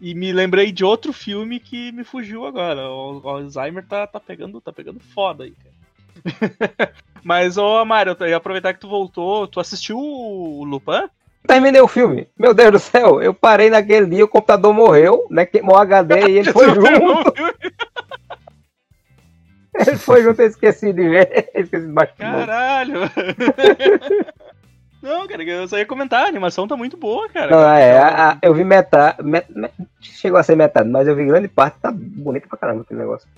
e 0.00 0.14
me 0.14 0.32
lembrei 0.32 0.70
de 0.70 0.84
outro 0.84 1.12
filme 1.12 1.58
que 1.58 1.92
me 1.92 2.04
fugiu 2.04 2.46
agora. 2.46 2.88
O, 2.88 3.20
o 3.20 3.28
Alzheimer 3.28 3.84
tá, 3.86 4.06
tá, 4.06 4.20
pegando, 4.20 4.60
tá 4.60 4.72
pegando 4.72 5.00
foda 5.00 5.44
aí, 5.44 5.52
cara. 5.52 6.92
Mas, 7.22 7.56
ô 7.56 7.76
Amaro, 7.76 8.16
eu 8.20 8.28
ia 8.28 8.36
aproveitar 8.36 8.74
que 8.74 8.80
tu 8.80 8.88
voltou. 8.88 9.46
Tu 9.46 9.60
assistiu 9.60 9.98
o 9.98 10.64
Lupin? 10.64 11.08
terminei 11.48 11.80
o 11.80 11.88
filme. 11.88 12.28
Meu 12.38 12.52
Deus 12.52 12.72
do 12.72 12.78
céu, 12.78 13.22
eu 13.22 13.32
parei 13.32 13.70
naquele 13.70 14.06
dia, 14.06 14.24
o 14.24 14.28
computador 14.28 14.72
morreu, 14.74 15.26
né? 15.30 15.46
Queimou 15.46 15.74
o 15.74 15.78
HD 15.78 16.28
e 16.28 16.38
ele 16.38 16.52
foi 16.52 16.66
junto. 16.74 17.32
Ele 19.74 19.96
foi 19.96 20.22
junto, 20.22 20.42
eu 20.42 20.48
esqueci 20.48 20.92
de 20.92 21.08
ver. 21.08 21.50
Esqueci 21.54 21.86
de 21.86 21.92
baixar. 21.92 22.16
Caralho! 22.16 23.00
Não, 25.00 25.28
cara, 25.28 25.42
eu 25.44 25.68
só 25.68 25.78
ia 25.78 25.86
comentar, 25.86 26.24
a 26.24 26.28
animação 26.28 26.66
tá 26.66 26.76
muito 26.76 26.96
boa, 26.96 27.28
cara. 27.28 27.50
Não, 27.50 27.70
é, 27.72 27.98
a- 27.98 28.30
a- 28.32 28.38
eu 28.42 28.52
vi 28.52 28.64
metade, 28.64 29.22
met- 29.22 29.50
met- 29.50 29.74
chegou 30.00 30.38
a 30.38 30.42
ser 30.42 30.56
metade, 30.56 30.88
mas 30.88 31.06
eu 31.06 31.14
vi 31.14 31.24
grande 31.24 31.46
parte, 31.48 31.78
tá 31.78 31.92
bonito 31.92 32.48
pra 32.48 32.58
caramba 32.58 32.82
aquele 32.82 33.00
negócio. 33.00 33.28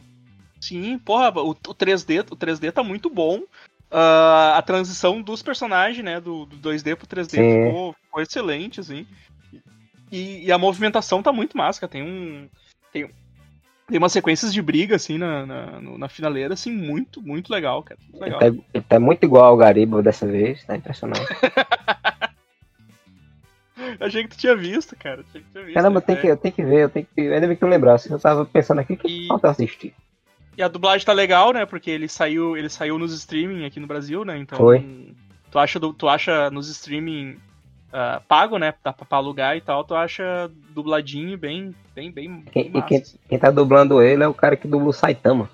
Sim, 0.61 0.99
porra, 0.99 1.31
o, 1.41 1.51
o 1.51 1.75
3D, 1.75 2.21
o 2.31 2.37
3D 2.37 2.73
tá 2.73 2.83
muito 2.83 3.11
bom. 3.11 3.43
Ah, 3.91 4.55
a 4.57 4.63
transição 4.63 5.21
dos 5.21 5.43
personagens, 5.43 6.05
né, 6.05 6.21
do, 6.21 6.47
do 6.47 6.57
2D 6.57 6.97
pro 6.97 7.07
3D 7.07 7.37
Sim. 7.37 7.65
ficou, 7.67 7.93
ficou 8.05 8.23
excelente, 8.23 8.81
assim. 8.81 9.07
E, 10.13 10.47
e 10.47 10.53
a 10.53 10.59
movimentação 10.59 11.23
tá 11.23 11.33
muito 11.33 11.57
massa, 11.57 11.81
cara. 11.81 11.91
Tem 11.93 12.03
um. 12.03 12.49
Tem, 12.93 13.11
tem 13.91 13.99
umas 13.99 14.13
sequências 14.13 14.53
de 14.53 14.63
briga, 14.63 14.97
assim, 14.97 15.19
na, 15.19 15.45
na, 15.45 15.81
na 15.81 16.09
finaleira, 16.09 16.55
assim, 16.55 16.71
muito, 16.71 17.21
muito 17.21 17.53
legal, 17.53 17.83
cara. 17.83 17.99
Muito 18.09 18.23
Ele 18.25 18.35
legal. 18.37 18.41
tá, 18.41 18.63
ele 18.73 18.85
tá 18.89 19.01
muito 19.01 19.25
igual 19.25 19.45
ao 19.47 19.57
Gariba 19.57 20.03
dessa 20.03 20.27
vez, 20.27 20.65
tá 20.65 20.77
impressionante. 20.77 21.27
Eu 23.99 24.07
achei 24.07 24.23
que 24.23 24.31
tu 24.31 24.39
tinha 24.39 24.55
visto, 24.57 24.95
cara. 24.97 25.25
Achei 25.29 25.41
que 25.41 25.47
tu 25.49 25.53
tinha 25.53 25.65
visto. 25.65 25.75
Caramba, 25.75 25.99
eu 25.99 26.01
né? 26.01 26.07
tenho 26.07 26.21
que, 26.21 26.27
eu 26.29 26.37
tenho 26.37 26.55
que 26.55 26.65
ver, 26.65 26.85
eu 26.85 26.89
tenho 26.89 27.07
que. 27.15 27.21
Ainda 27.21 27.47
bem 27.47 27.57
que 27.57 27.65
eu 27.65 27.69
lembrasse. 27.69 28.11
Eu 28.11 28.19
tava 28.19 28.45
pensando 28.45 28.79
aqui 28.81 28.97
que 28.97 29.25
E- 29.25 29.27
falta 29.27 29.49
eu 29.49 29.51
assistir. 29.51 29.95
E 30.57 30.63
a 30.63 30.69
dublagem 30.69 31.07
tá 31.07 31.13
legal, 31.13 31.53
né? 31.53 31.65
Porque 31.67 31.91
ele 31.91 32.09
saiu, 32.09 32.57
ele 32.57 32.69
saiu 32.69 32.99
nos 32.99 33.13
streaming 33.15 33.65
aqui 33.65 33.81
no 33.81 33.87
Brasil, 33.87 34.25
né? 34.25 34.37
Então. 34.39 34.59
Foi. 34.59 35.15
Tu 35.51 35.59
acha, 35.59 35.81
tu 35.81 36.09
acha 36.09 36.51
nos 36.51 36.69
streaming 36.69 37.39
ah, 37.93 38.23
pago, 38.27 38.59
né? 38.59 38.75
Dá 38.83 38.93
pra, 38.93 39.05
pra 39.05 39.19
alugar 39.19 39.57
e 39.57 39.61
tal, 39.61 39.85
tu 39.85 39.95
acha 39.95 40.51
dubladinho 40.75 41.37
bem, 41.37 41.75
bem, 41.95 42.11
bem, 42.11 42.45
Quem, 42.53 42.71
massa, 42.71 42.87
quem, 42.87 42.99
assim. 42.99 43.19
quem 43.29 43.39
tá 43.39 43.51
dublando 43.51 44.03
ele 44.03 44.23
é 44.23 44.29
o 44.29 44.35
cara 44.35 44.57
que 44.57 44.69
dubla 44.69 44.89
o 44.89 44.93
Saitama. 44.93 45.51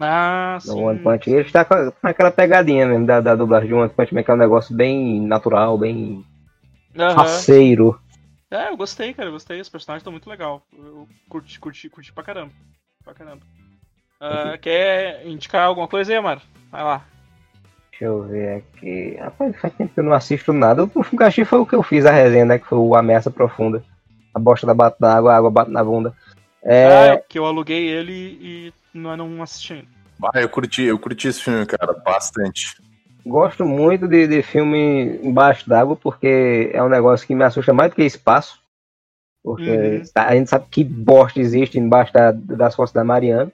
Ah, 0.00 0.58
no 0.64 0.72
sim. 0.72 0.82
One 0.82 0.98
Punch. 0.98 1.28
Ele 1.28 1.40
está 1.40 1.64
com 1.64 1.92
aquela 2.02 2.30
pegadinha 2.30 2.86
mesmo 2.86 3.06
da, 3.06 3.20
da 3.20 3.36
dublagem 3.36 3.68
de 3.68 3.74
One 3.74 3.90
Punch 3.90 4.14
Man, 4.14 4.22
que 4.22 4.30
é 4.30 4.34
um 4.34 4.38
negócio 4.38 4.74
bem 4.74 5.20
natural, 5.20 5.76
bem 5.76 6.24
Aham. 6.96 7.14
faceiro. 7.14 8.00
É, 8.50 8.68
eu 8.68 8.76
gostei, 8.76 9.12
cara, 9.12 9.28
eu 9.28 9.32
gostei. 9.32 9.60
Os 9.60 9.68
personagens 9.68 10.00
estão 10.00 10.12
muito 10.12 10.28
legal. 10.28 10.66
Eu 10.72 11.06
curti, 11.28 11.60
curti, 11.60 11.88
curti 11.88 12.12
pra 12.12 12.24
caramba. 12.24 12.52
Pra 13.04 13.14
caramba. 13.14 13.42
Ah, 14.20 14.58
quer 14.60 15.26
indicar 15.26 15.66
alguma 15.66 15.86
coisa 15.86 16.12
aí, 16.12 16.18
Amaro? 16.18 16.40
Vai 16.70 16.82
lá. 16.82 17.06
Deixa 18.00 18.14
eu 18.14 18.22
ver 18.22 18.56
aqui. 18.56 19.14
Rapaz, 19.20 19.54
faz 19.60 19.74
tempo 19.74 19.92
que 19.92 20.00
eu 20.00 20.04
não 20.04 20.14
assisto 20.14 20.54
nada. 20.54 20.84
O 20.84 20.88
assisti 21.22 21.44
foi 21.44 21.58
o 21.58 21.66
que 21.66 21.74
eu 21.74 21.82
fiz 21.82 22.06
a 22.06 22.10
resenha, 22.10 22.46
né? 22.46 22.58
Que 22.58 22.66
foi 22.66 22.78
o 22.78 22.94
Ameaça 22.96 23.30
Profunda. 23.30 23.84
A 24.34 24.38
bosta 24.38 24.66
da 24.66 24.72
bate 24.72 24.96
na 24.98 25.14
água, 25.16 25.34
a 25.34 25.36
água 25.36 25.50
bate 25.50 25.70
na 25.70 25.84
bunda. 25.84 26.14
Ah, 26.64 26.68
É, 26.70 27.08
é 27.08 27.16
que 27.18 27.38
eu 27.38 27.44
aluguei 27.44 27.88
ele 27.88 28.12
e 28.40 28.72
não, 28.94 29.14
não 29.18 29.42
assisti 29.42 29.74
ainda. 29.74 29.86
Ah, 30.34 30.40
eu 30.40 30.48
curti, 30.48 30.82
eu 30.84 30.98
curti 30.98 31.28
esse 31.28 31.42
filme, 31.42 31.66
cara, 31.66 31.92
bastante. 31.92 32.74
gosto 33.26 33.66
muito 33.66 34.08
de, 34.08 34.26
de 34.26 34.42
filme 34.42 35.18
embaixo 35.22 35.68
d'água, 35.68 35.94
porque 35.94 36.70
é 36.72 36.82
um 36.82 36.88
negócio 36.88 37.26
que 37.26 37.34
me 37.34 37.44
assusta 37.44 37.74
mais 37.74 37.90
do 37.90 37.96
que 37.96 38.02
espaço. 38.02 38.58
Porque 39.44 39.70
Uhum. 39.70 40.02
a 40.14 40.34
gente 40.34 40.48
sabe 40.48 40.66
que 40.70 40.82
bosta 40.84 41.38
existe 41.38 41.78
embaixo 41.78 42.14
da- 42.14 42.32
das 42.32 42.74
costas 42.74 42.94
da 42.94 43.04
Mariana. 43.04 43.52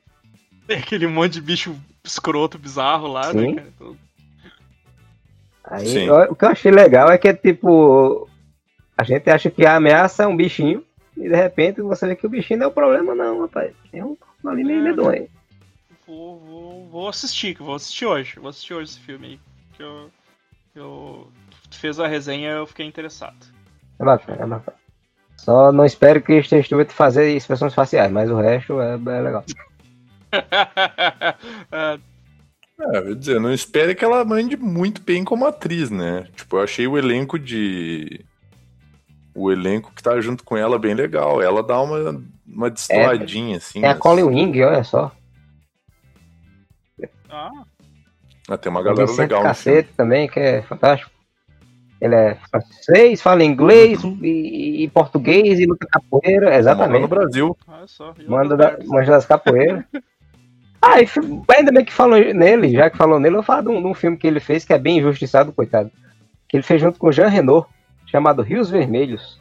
Tem 0.68 0.78
aquele 0.78 1.08
monte 1.08 1.32
de 1.34 1.40
bicho 1.40 1.74
escroto, 2.04 2.58
bizarro 2.58 3.08
lá, 3.08 3.24
Sim. 3.24 3.38
né, 3.38 3.54
cara? 3.54 3.68
Então, 3.74 3.96
Aí, 5.66 6.08
o 6.08 6.34
que 6.34 6.44
eu 6.44 6.48
achei 6.48 6.70
legal 6.70 7.10
é 7.10 7.18
que, 7.18 7.32
tipo, 7.34 8.28
a 8.96 9.02
gente 9.02 9.28
acha 9.28 9.50
que 9.50 9.66
a 9.66 9.76
ameaça 9.76 10.22
é 10.22 10.26
um 10.26 10.36
bichinho, 10.36 10.84
e 11.16 11.28
de 11.28 11.34
repente 11.34 11.82
você 11.82 12.06
vê 12.06 12.14
que 12.14 12.26
o 12.26 12.30
bichinho 12.30 12.60
não 12.60 12.66
é 12.66 12.68
o 12.68 12.72
problema, 12.72 13.14
não, 13.14 13.40
rapaz. 13.40 13.72
É 13.92 14.04
um 14.04 14.16
ali 14.46 14.62
meio 14.62 14.80
É, 14.80 14.82
medonho. 14.82 15.28
Vou, 16.06 16.38
vou, 16.38 16.88
vou 16.88 17.08
assistir, 17.08 17.54
que 17.54 17.62
eu 17.62 17.66
vou 17.66 17.74
assistir 17.74 18.06
hoje. 18.06 18.38
Vou 18.38 18.48
assistir 18.48 18.74
hoje 18.74 18.92
esse 18.92 19.00
filme 19.00 19.26
aí. 19.26 19.40
Que 19.72 19.82
eu, 19.82 20.10
eu 20.74 21.32
fez 21.72 21.98
a 21.98 22.06
resenha 22.06 22.50
eu 22.50 22.66
fiquei 22.66 22.86
interessado. 22.86 23.46
É 23.98 24.04
bacana, 24.04 24.42
é 24.42 24.46
bacana. 24.46 24.76
Só 25.36 25.72
não 25.72 25.84
espero 25.84 26.20
que 26.20 26.26
Kristen 26.26 26.62
Stewart 26.62 26.90
fazer 26.90 27.34
expressões 27.34 27.74
faciais, 27.74 28.10
mas 28.10 28.30
o 28.30 28.36
resto 28.36 28.80
é, 28.80 28.94
é 28.94 29.20
legal. 29.20 29.44
Ah, 32.78 32.90
É, 32.94 32.98
eu 32.98 33.04
vou 33.06 33.14
dizer, 33.14 33.40
não 33.40 33.52
espere 33.52 33.94
que 33.94 34.04
ela 34.04 34.24
mande 34.24 34.56
muito 34.56 35.00
bem 35.02 35.24
como 35.24 35.46
atriz, 35.46 35.90
né? 35.90 36.26
Tipo, 36.36 36.56
eu 36.56 36.62
achei 36.62 36.86
o 36.86 36.98
elenco 36.98 37.38
de. 37.38 38.24
O 39.34 39.52
elenco 39.52 39.92
que 39.94 40.02
tá 40.02 40.18
junto 40.20 40.42
com 40.44 40.56
ela 40.56 40.78
bem 40.78 40.94
legal. 40.94 41.42
Ela 41.42 41.62
dá 41.62 41.80
uma, 41.80 42.22
uma 42.46 42.70
destoadinha, 42.70 43.58
assim. 43.58 43.80
Tem 43.80 43.90
a 43.90 43.94
Colin 43.94 44.22
Wing, 44.24 44.62
olha 44.62 44.82
só. 44.82 45.12
ah, 47.28 47.50
Ah, 48.48 48.56
tem 48.56 48.70
uma 48.70 48.82
galera 48.82 49.02
Vicente 49.06 49.20
legal 49.20 49.40
no. 49.42 49.46
Cacete 49.48 49.90
também, 49.96 50.28
que 50.28 50.40
é 50.40 50.62
fantástico. 50.62 51.10
Ele 52.00 52.14
é 52.14 52.34
francês, 52.50 53.22
fala 53.22 53.42
inglês 53.42 54.02
e, 54.22 54.84
e 54.84 54.88
português 54.90 55.58
e 55.58 55.64
luta 55.66 55.86
capoeira, 55.90 56.40
Mora 56.46 56.50
no 56.54 56.58
exatamente. 56.60 57.06
Brasil. 57.06 57.56
olha 57.66 57.86
só. 57.86 58.14
Manda 58.28 58.54
da, 58.56 58.78
manja 58.84 59.12
das 59.12 59.24
capoeiras. 59.26 59.84
Ah, 60.88 61.00
e 61.00 61.06
fi- 61.06 61.20
ainda 61.56 61.72
bem 61.72 61.84
que 61.84 61.92
falou 61.92 62.18
nele, 62.18 62.70
já 62.70 62.88
que 62.90 62.96
falou 62.96 63.18
nele, 63.18 63.34
eu 63.34 63.38
vou 63.38 63.44
falar 63.46 63.62
de 63.62 63.68
um, 63.68 63.80
de 63.80 63.86
um 63.88 63.94
filme 63.94 64.16
que 64.16 64.26
ele 64.26 64.40
fez 64.40 64.64
que 64.64 64.72
é 64.72 64.78
bem 64.78 64.98
injustiçado, 64.98 65.52
coitado. 65.52 65.90
Que 66.48 66.56
ele 66.56 66.62
fez 66.62 66.80
junto 66.80 66.98
com 66.98 67.10
Jean 67.10 67.28
Renault, 67.28 67.68
chamado 68.06 68.42
Rios 68.42 68.70
Vermelhos. 68.70 69.40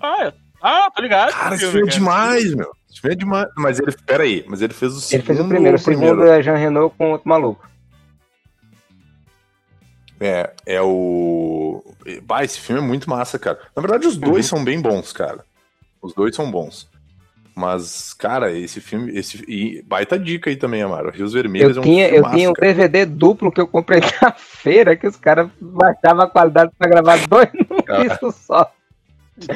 Ah, 0.00 0.26
é. 0.26 0.32
ah, 0.62 0.88
tô 0.94 1.02
ligado. 1.02 1.32
Cara, 1.32 1.54
esse 1.54 1.66
filme, 1.70 1.88
é 1.88 1.92
demais, 1.92 2.54
meu. 2.54 2.70
Esse 2.88 3.00
filme 3.00 3.14
é 3.14 3.18
demais. 3.18 3.48
Mas 3.56 3.80
ele, 3.80 3.92
pera 4.06 4.22
aí, 4.22 4.44
mas 4.48 4.62
ele 4.62 4.72
fez 4.72 4.92
o 4.94 5.00
segundo. 5.00 5.20
Ele 5.20 5.26
fez 5.26 5.40
o 5.40 5.48
primeiro, 5.48 5.76
o 5.76 5.80
ou 5.80 5.84
segundo 5.84 6.24
é 6.26 6.42
Jean 6.42 6.56
Renault 6.56 6.94
com 6.96 7.10
outro 7.12 7.28
maluco. 7.28 7.68
É, 10.20 10.52
é 10.66 10.80
o. 10.82 11.82
Bah, 12.22 12.44
esse 12.44 12.60
filme 12.60 12.80
é 12.82 12.84
muito 12.84 13.08
massa, 13.08 13.38
cara. 13.38 13.58
Na 13.74 13.80
verdade, 13.80 14.06
os 14.06 14.16
dois 14.16 14.50
Uhum. 14.50 14.58
são 14.58 14.64
bem 14.64 14.80
bons, 14.80 15.12
cara. 15.12 15.44
Os 16.02 16.12
dois 16.14 16.34
são 16.36 16.50
bons. 16.50 16.88
Mas, 17.54 18.12
cara, 18.14 18.52
esse 18.52 18.80
filme. 18.80 19.16
Esse... 19.16 19.44
E 19.48 19.82
baita 19.82 20.18
dica 20.18 20.50
aí 20.50 20.56
também, 20.56 20.82
Amaro. 20.82 21.10
Rios 21.10 21.32
Vermelhos 21.32 21.76
Eu 21.76 21.82
é 21.82 21.84
um 21.84 21.88
tinha, 21.88 22.08
eu 22.08 22.30
tinha 22.30 22.50
um 22.50 22.52
cara. 22.52 22.72
DVD 22.72 23.04
duplo 23.04 23.52
que 23.52 23.60
eu 23.60 23.66
comprei 23.66 24.00
na 24.22 24.32
feira, 24.32 24.96
que 24.96 25.06
os 25.06 25.16
caras 25.16 25.48
baixavam 25.60 26.22
a 26.24 26.30
qualidade 26.30 26.70
pra 26.78 26.88
gravar 26.88 27.18
dois 27.28 27.48
num 27.52 28.02
disco 28.02 28.32
só. 28.32 28.70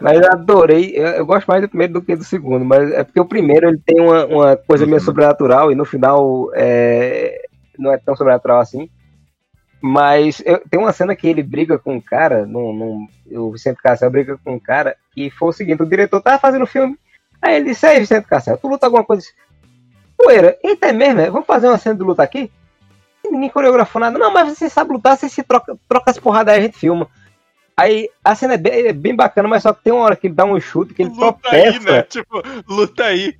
mas 0.00 0.20
eu 0.20 0.32
adorei, 0.32 0.92
eu, 0.96 1.06
eu 1.08 1.26
gosto 1.26 1.46
mais 1.46 1.62
do 1.62 1.68
primeiro 1.68 1.92
do 1.94 2.02
que 2.02 2.16
do 2.16 2.24
segundo, 2.24 2.64
mas 2.64 2.90
é 2.92 3.04
porque 3.04 3.20
o 3.20 3.24
primeiro 3.26 3.68
ele 3.68 3.78
tem 3.84 4.00
uma, 4.00 4.24
uma 4.26 4.56
coisa 4.56 4.86
meio 4.86 4.98
Uhum. 4.98 5.04
sobrenatural 5.04 5.70
e 5.70 5.74
no 5.74 5.84
final 5.84 6.50
é, 6.54 7.42
não 7.78 7.92
é 7.92 7.98
tão 7.98 8.16
sobrenatural 8.16 8.60
assim. 8.60 8.88
Mas 9.80 10.42
eu- 10.44 10.62
tem 10.70 10.80
uma 10.80 10.92
cena 10.92 11.14
que 11.14 11.26
ele 11.28 11.42
briga 11.42 11.78
com 11.78 11.96
um 11.96 12.00
cara, 12.00 12.46
num, 12.46 12.72
num, 12.72 13.08
o 13.38 13.52
Vicente 13.52 13.80
Cassel 13.82 14.10
briga 14.10 14.38
com 14.42 14.54
um 14.54 14.58
cara, 14.58 14.96
e 15.16 15.30
foi 15.30 15.48
o 15.48 15.52
seguinte, 15.52 15.82
o 15.82 15.86
diretor 15.86 16.20
tava 16.22 16.38
fazendo 16.38 16.62
o 16.62 16.66
filme, 16.66 16.98
aí 17.42 17.56
ele 17.56 17.66
disse, 17.66 17.86
aí 17.86 18.00
Vicente 18.00 18.26
Cassel, 18.26 18.56
tu 18.58 18.68
luta 18.68 18.86
alguma 18.86 19.04
coisa? 19.04 19.26
Poeira, 20.16 20.56
eita 20.64 20.88
é 20.88 20.92
mesmo, 20.92 21.20
é? 21.20 21.30
vamos 21.30 21.46
fazer 21.46 21.68
uma 21.68 21.78
cena 21.78 21.94
de 21.94 22.02
luta 22.02 22.22
aqui? 22.22 22.50
Ninguém 23.30 23.50
coreografou 23.50 24.00
nada, 24.00 24.18
não, 24.18 24.32
mas 24.32 24.56
você 24.56 24.68
sabe 24.70 24.92
lutar, 24.92 25.16
você 25.16 25.28
se 25.28 25.42
troca, 25.42 25.76
troca 25.88 26.10
as 26.10 26.18
porradas 26.18 26.54
aí, 26.54 26.60
a 26.60 26.62
gente 26.62 26.78
filma. 26.78 27.08
Aí 27.76 28.08
a 28.24 28.34
cena 28.34 28.54
é 28.54 28.56
bem, 28.56 28.86
é 28.86 28.92
bem 28.92 29.14
bacana, 29.14 29.46
mas 29.48 29.62
só 29.62 29.72
que 29.74 29.82
tem 29.84 29.92
uma 29.92 30.02
hora 30.04 30.16
que 30.16 30.28
ele 30.28 30.34
dá 30.34 30.44
um 30.46 30.58
chute, 30.58 30.94
que 30.94 31.02
ele 31.02 31.10
Luta 31.10 31.32
tropeça. 31.42 31.78
aí, 31.78 31.80
né? 31.84 32.02
Tipo, 32.02 32.42
luta 32.66 33.04
aí. 33.04 33.34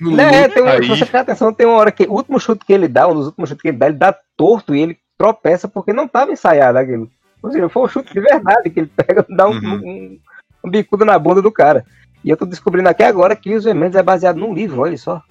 Né, 0.00 0.48
tem, 0.48 0.62
um- 0.62 0.68
Aí. 0.68 0.82
se 0.82 0.88
você 0.88 0.98
prestar 1.00 1.20
atenção, 1.20 1.52
tem 1.52 1.66
uma 1.66 1.76
hora 1.76 1.90
que 1.90 2.04
o 2.04 2.12
último 2.12 2.38
chute 2.40 2.64
que 2.64 2.72
ele 2.72 2.86
dá, 2.88 3.06
um 3.08 3.14
dos 3.14 3.26
últimos 3.26 3.48
chutes 3.50 3.62
que 3.62 3.68
ele 3.68 3.76
dá, 3.78 3.86
ele 3.88 3.96
dá 3.96 4.14
torto 4.36 4.74
e 4.74 4.80
ele 4.80 4.98
tropeça 5.18 5.66
porque 5.68 5.92
não 5.92 6.04
estava 6.04 6.32
ensaiado 6.32 6.78
aquilo. 6.78 7.10
Ou 7.42 7.50
seja, 7.52 7.68
foi 7.68 7.82
um 7.84 7.88
chute 7.88 8.12
de 8.12 8.20
verdade 8.20 8.70
que 8.70 8.80
ele 8.80 8.90
pega 8.94 9.24
e 9.28 9.32
dá 9.36 9.48
um, 9.48 9.52
Uhum. 9.52 9.74
um, 9.84 10.20
um 10.64 10.70
bicudo 10.70 11.04
na 11.04 11.18
bunda 11.18 11.40
do 11.42 11.52
cara. 11.52 11.84
E 12.24 12.30
eu 12.30 12.36
tô 12.36 12.44
descobrindo 12.46 12.88
aqui 12.88 13.02
agora 13.02 13.36
que 13.36 13.54
Os 13.54 13.64
Vermelhos 13.64 13.94
é 13.96 14.02
baseado 14.02 14.36
num 14.38 14.52
livro, 14.54 14.80
olha 14.82 14.96
só. 14.98 15.22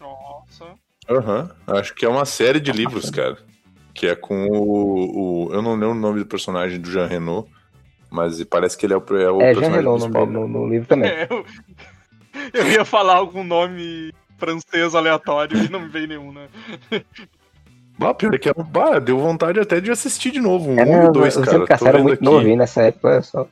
Nossa. 0.00 0.64
Aham. 1.10 1.50
Acho 1.66 1.94
que 1.94 2.04
é 2.04 2.08
uma 2.08 2.24
série 2.24 2.60
de 2.60 2.72
livros, 2.72 3.10
cara. 3.10 3.36
Que 3.92 4.06
é 4.08 4.14
com 4.16 4.46
o, 4.46 5.48
o- 5.48 5.52
Eu 5.54 5.60
não 5.62 5.72
lembro 5.74 5.90
o 5.90 5.94
nome 5.94 6.20
do 6.20 6.26
personagem 6.26 6.80
do 6.80 6.90
Jean 6.90 7.06
Renault, 7.06 7.48
mas 8.10 8.42
parece 8.44 8.76
que 8.76 8.86
ele 8.86 8.94
é 8.94 8.96
o, 8.96 9.00
é 9.16 9.30
o 9.30 9.40
é 9.42 9.54
Jean 9.54 9.60
personagem 9.60 9.76
Renault 9.76 10.04
no, 10.04 10.10
principal. 10.10 10.26
no, 10.26 10.48
no 10.48 10.68
livro 10.68 10.88
também. 10.88 11.10
É, 11.10 11.28
eu, 11.30 11.44
eu 12.54 12.70
ia 12.70 12.84
falar 12.84 13.16
algum 13.16 13.44
nome 13.44 14.12
francês 14.38 14.94
aleatório 14.94 15.62
e 15.62 15.68
não 15.70 15.80
me 15.80 15.88
veio 15.88 16.08
nenhum, 16.08 16.32
né? 16.32 16.48
Ah, 18.00 18.12
pior 18.12 18.34
é 18.34 18.38
que 18.38 18.52
bah, 18.70 18.98
deu 18.98 19.18
vontade 19.18 19.60
até 19.60 19.80
de 19.80 19.90
assistir 19.90 20.30
de 20.32 20.40
novo. 20.40 20.70
Um 20.70 20.78
É, 20.78 21.04
e 21.04 21.08
o 21.08 21.12
dois, 21.12 21.36
eu 21.36 21.42
cara. 21.44 21.78
sempre 21.78 21.88
era 21.88 21.98
muito 21.98 22.14
aqui. 22.14 22.24
novinho 22.24 22.56
nessa 22.56 22.82
época, 22.82 23.22
só. 23.22 23.46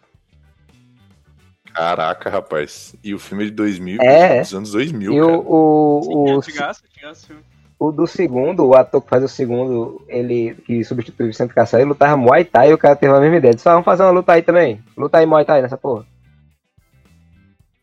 Caraca, 1.75 2.29
rapaz. 2.29 2.95
E 3.03 3.15
o 3.15 3.19
filme 3.19 3.45
é 3.45 3.47
de 3.47 3.53
2000, 3.53 4.03
É. 4.03 4.41
dos 4.41 4.55
anos 4.55 4.73
2000, 4.73 5.13
E 5.13 5.21
cara. 5.21 5.33
o, 5.33 5.41
o, 5.47 6.25
o, 6.35 6.37
antigaço 6.39 6.83
filme. 7.27 7.43
o 7.79 7.91
do 7.91 8.07
segundo, 8.07 8.67
o 8.67 8.75
ator 8.75 9.01
que 9.01 9.09
faz 9.09 9.25
o 9.25 9.29
segundo, 9.29 10.05
ele 10.07 10.55
que 10.67 10.85
substitui 10.85 11.27
o 11.27 11.29
Vicente 11.29 11.53
ele 11.75 11.85
lutava 11.85 12.17
Muay 12.17 12.45
Thai 12.45 12.71
e 12.71 12.75
o 12.75 12.79
cara 12.79 12.95
teve 12.97 13.15
a 13.15 13.21
mesma 13.21 13.37
ideia. 13.37 13.55
Disse, 13.55 13.69
ah, 13.69 13.73
vamos 13.73 13.87
fazer 13.87 14.03
uma 14.03 14.11
luta 14.11 14.33
aí 14.33 14.43
também. 14.43 14.83
Luta 14.97 15.19
aí 15.19 15.25
Muay 15.27 15.45
Thai 15.45 15.63
nessa 15.63 15.79
porra. 15.79 16.05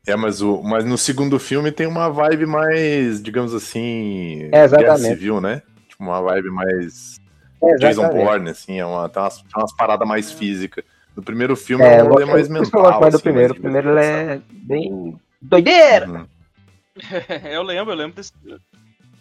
É, 0.07 0.15
mas, 0.15 0.41
o, 0.41 0.61
mas 0.63 0.85
no 0.85 0.97
segundo 0.97 1.37
filme 1.39 1.71
tem 1.71 1.85
uma 1.85 2.09
vibe 2.09 2.45
mais, 2.45 3.21
digamos 3.21 3.53
assim, 3.53 4.49
É, 4.51 4.63
exatamente. 4.63 5.01
guerra 5.01 5.15
civil, 5.15 5.41
né? 5.41 5.61
Tipo, 5.99 6.03
uma 6.03 6.21
vibe 6.21 6.49
mais 6.49 7.19
É, 7.61 7.75
Jason. 7.75 8.07
Bourne, 8.09 8.49
assim, 8.49 8.79
é 8.79 8.85
uma, 8.85 9.09
tem, 9.09 9.21
umas, 9.21 9.37
tem 9.41 9.51
umas 9.61 9.75
paradas 9.75 10.07
mais 10.07 10.31
físicas. 10.31 10.83
No 11.15 11.21
primeiro 11.21 11.55
filme 11.57 11.83
É, 11.83 11.97
é 11.97 12.03
um 12.03 12.07
rolê 12.07 12.23
gosto, 12.25 12.31
mais 12.31 12.47
mental. 12.49 12.69
eu 12.73 12.85
gosto 12.85 13.01
mais 13.01 13.13
do 13.13 13.15
assim, 13.17 13.23
primeiro. 13.23 13.53
O 13.53 13.59
primeiro 13.59 13.89
ele 13.89 14.05
é 14.05 14.41
bem 14.51 15.19
doideira. 15.41 16.07
Uhum. 16.07 16.27
eu 17.51 17.63
lembro, 17.63 17.91
eu 17.93 17.97
lembro 17.97 18.15
desse. 18.15 18.31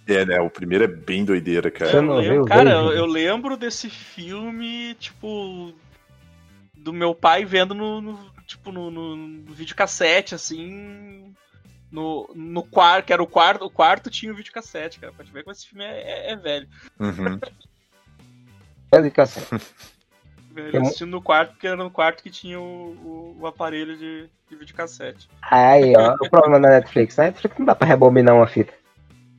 É, 0.06 0.24
né? 0.24 0.40
O 0.40 0.48
primeiro 0.50 0.84
é 0.84 0.86
bem 0.88 1.24
doideira, 1.24 1.70
cara. 1.70 1.90
Eu 1.90 2.14
lembro- 2.16 2.44
cara, 2.46 2.70
eu, 2.70 2.82
vídeos? 2.84 2.98
eu 2.98 3.06
lembro 3.06 3.56
desse 3.56 3.90
filme, 3.90 4.94
tipo. 4.94 5.72
Do 6.76 6.92
meu 6.92 7.14
pai 7.14 7.44
vendo 7.44 7.74
no. 7.74 8.00
no- 8.00 8.38
tipo, 8.46 8.72
no, 8.72 8.90
no, 8.90 9.14
no 9.16 9.52
videocassete, 9.52 10.34
assim. 10.34 11.34
No, 11.90 12.28
no 12.34 12.62
quarto, 12.62 13.06
que 13.06 13.12
era 13.12 13.22
o 13.22 13.26
quarto, 13.26 13.64
o 13.64 13.70
quarto 13.70 14.10
tinha 14.10 14.30
o 14.32 14.36
videocassete, 14.36 14.98
cara. 15.00 15.12
Pra 15.12 15.24
te 15.24 15.32
ver 15.32 15.42
como 15.42 15.52
esse 15.52 15.66
filme 15.66 15.84
é, 15.84 16.28
é- 16.28 16.32
é 16.32 16.36
velho. 16.36 16.68
Uhum. 17.00 17.38
É 18.92 19.00
velho. 19.00 19.12
Tem 20.72 20.80
mu- 20.80 20.86
Assistindo 20.86 21.10
no 21.10 21.22
quarto, 21.22 21.50
porque 21.52 21.66
era 21.66 21.76
no 21.76 21.90
quarto 21.90 22.22
que 22.22 22.30
tinha 22.30 22.58
o, 22.58 22.64
o, 22.64 23.36
o 23.40 23.46
aparelho 23.46 23.96
de, 23.96 24.28
de 24.48 24.56
videocassete. 24.56 25.28
Aí, 25.42 25.92
ó, 25.96 26.14
o 26.14 26.30
problema 26.30 26.58
da 26.60 26.70
Netflix. 26.70 27.16
Na 27.16 27.24
Netflix 27.24 27.58
não 27.58 27.66
dá 27.66 27.74
pra 27.74 27.86
rebobinar 27.86 28.34
uma 28.34 28.46
fita. 28.46 28.72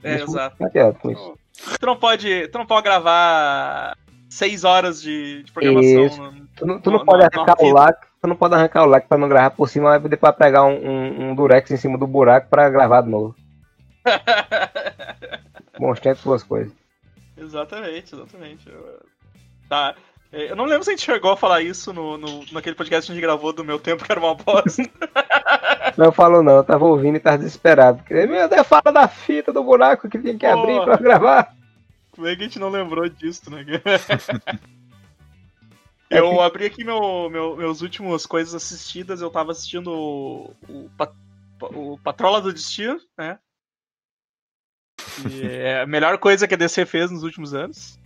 É, 0.04 0.16
Isso 0.16 0.26
exato. 0.26 0.64
Aqui, 0.64 0.80
ó, 0.80 0.94
com 0.94 1.12
isso. 1.12 1.38
Tu 1.80 1.86
não 1.86 1.98
pode. 1.98 2.48
Tu 2.48 2.58
não 2.58 2.66
pode 2.66 2.84
gravar 2.84 3.98
seis 4.30 4.64
horas 4.64 5.02
de, 5.02 5.44
de 5.44 5.52
programação. 5.52 6.06
Isso. 6.06 6.22
no- 6.22 6.48
Tu 6.56 6.66
não, 6.66 6.80
tu 6.82 6.92
Não, 6.92 7.06
pode 7.06 7.24
arrancar 7.24 7.56
o 7.62 7.72
lac, 7.74 8.06
tu 8.22 8.28
não 8.28 8.36
pode 8.36 8.54
arrancar 8.54 8.84
o 8.84 8.86
lac 8.86 9.08
pra 9.08 9.18
não 9.18 9.30
gravar 9.30 9.52
por 9.52 9.70
cima, 9.70 9.98
mas 9.98 10.10
depois 10.10 10.36
pegar 10.36 10.66
um, 10.66 10.76
um, 10.76 11.30
um 11.30 11.36
durex 11.36 11.72
em 11.72 11.78
cima 11.78 11.98
do 11.98 12.06
buraco 12.06 12.50
pra 12.50 12.70
gravar 12.70 13.02
de 13.02 13.10
novo. 13.10 13.34
Bons 15.80 16.00
tempos, 16.00 16.24
boas 16.24 16.44
coisas. 16.44 16.74
exatamente, 17.38 18.14
exatamente. 18.14 18.68
Tá. 19.70 19.96
É, 20.32 20.52
Eu 20.52 20.56
não 20.56 20.66
lembro 20.66 20.84
se 20.84 20.90
a 20.90 20.94
gente 20.94 21.06
chegou 21.06 21.32
a 21.32 21.38
falar 21.38 21.62
isso 21.62 21.94
no, 21.94 22.18
no, 22.18 22.44
naquele 22.52 22.76
podcast 22.76 23.06
que 23.08 23.12
a 23.12 23.16
gente 23.16 23.24
gravou 23.24 23.54
do 23.54 23.64
meu 23.64 23.80
tempo, 23.80 24.04
que 24.04 24.12
era 24.12 24.20
uma 24.20 24.36
bosta. 24.36 24.84
Não 25.98 26.12
falou 26.14 26.42
não, 26.44 26.58
eu 26.58 26.64
tava 26.64 26.86
ouvindo 26.86 27.16
e 27.18 27.20
tava 27.20 27.40
desesperado. 27.40 28.02
Meu 28.10 28.48
Deus, 28.48 28.66
fala 28.68 28.92
da 28.94 29.08
fita 29.08 29.52
do 29.52 29.62
buraco 29.64 30.08
que 30.08 30.18
tinha 30.20 30.38
que 30.38 30.46
abrir 30.46 30.74
Porra. 30.76 30.86
pra 30.86 30.98
gravar. 30.98 31.54
Como 32.20 32.28
é 32.28 32.36
que 32.36 32.42
a 32.42 32.46
gente 32.48 32.60
não 32.60 32.68
lembrou 32.68 33.08
disso, 33.08 33.50
né? 33.50 33.64
Eu 36.10 36.42
abri 36.42 36.66
aqui 36.66 36.84
meu, 36.84 37.30
meu- 37.30 37.56
meus 37.56 37.82
últimos 37.82 38.26
coisas 38.26 38.54
assistidas, 38.54 39.22
eu 39.22 39.30
tava 39.30 39.54
assistindo 39.54 39.90
o, 39.94 40.54
o, 40.68 40.90
o 41.62 41.98
Patrola 42.00 42.42
do 42.42 42.52
Destino, 42.52 43.00
né? 43.18 43.40
Que 45.22 45.46
é 45.48 45.82
a 45.82 45.86
melhor 45.88 46.18
coisa 46.18 46.46
que 46.46 46.56
a 46.56 46.58
DC 46.58 46.86
fez 46.88 47.10
nos 47.10 47.24
últimos 47.24 47.54
anos. 47.54 47.98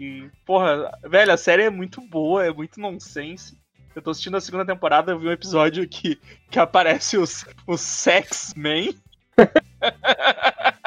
E, 0.00 0.30
porra, 0.46 0.96
velho, 1.02 1.32
a 1.32 1.36
série 1.36 1.64
é 1.64 1.70
muito 1.70 2.00
boa, 2.00 2.46
é 2.46 2.50
muito 2.50 2.80
nonsense. 2.80 3.60
Eu 3.94 4.00
tô 4.00 4.10
assistindo 4.10 4.38
a 4.38 4.40
segunda 4.40 4.64
temporada, 4.64 5.12
eu 5.12 5.18
vi 5.18 5.26
um 5.28 5.32
episódio 5.32 5.86
que, 5.86 6.18
que 6.50 6.58
aparece 6.58 7.18
os, 7.18 7.44
os 7.66 7.82
Sex 7.82 8.54
Men. 8.56 8.96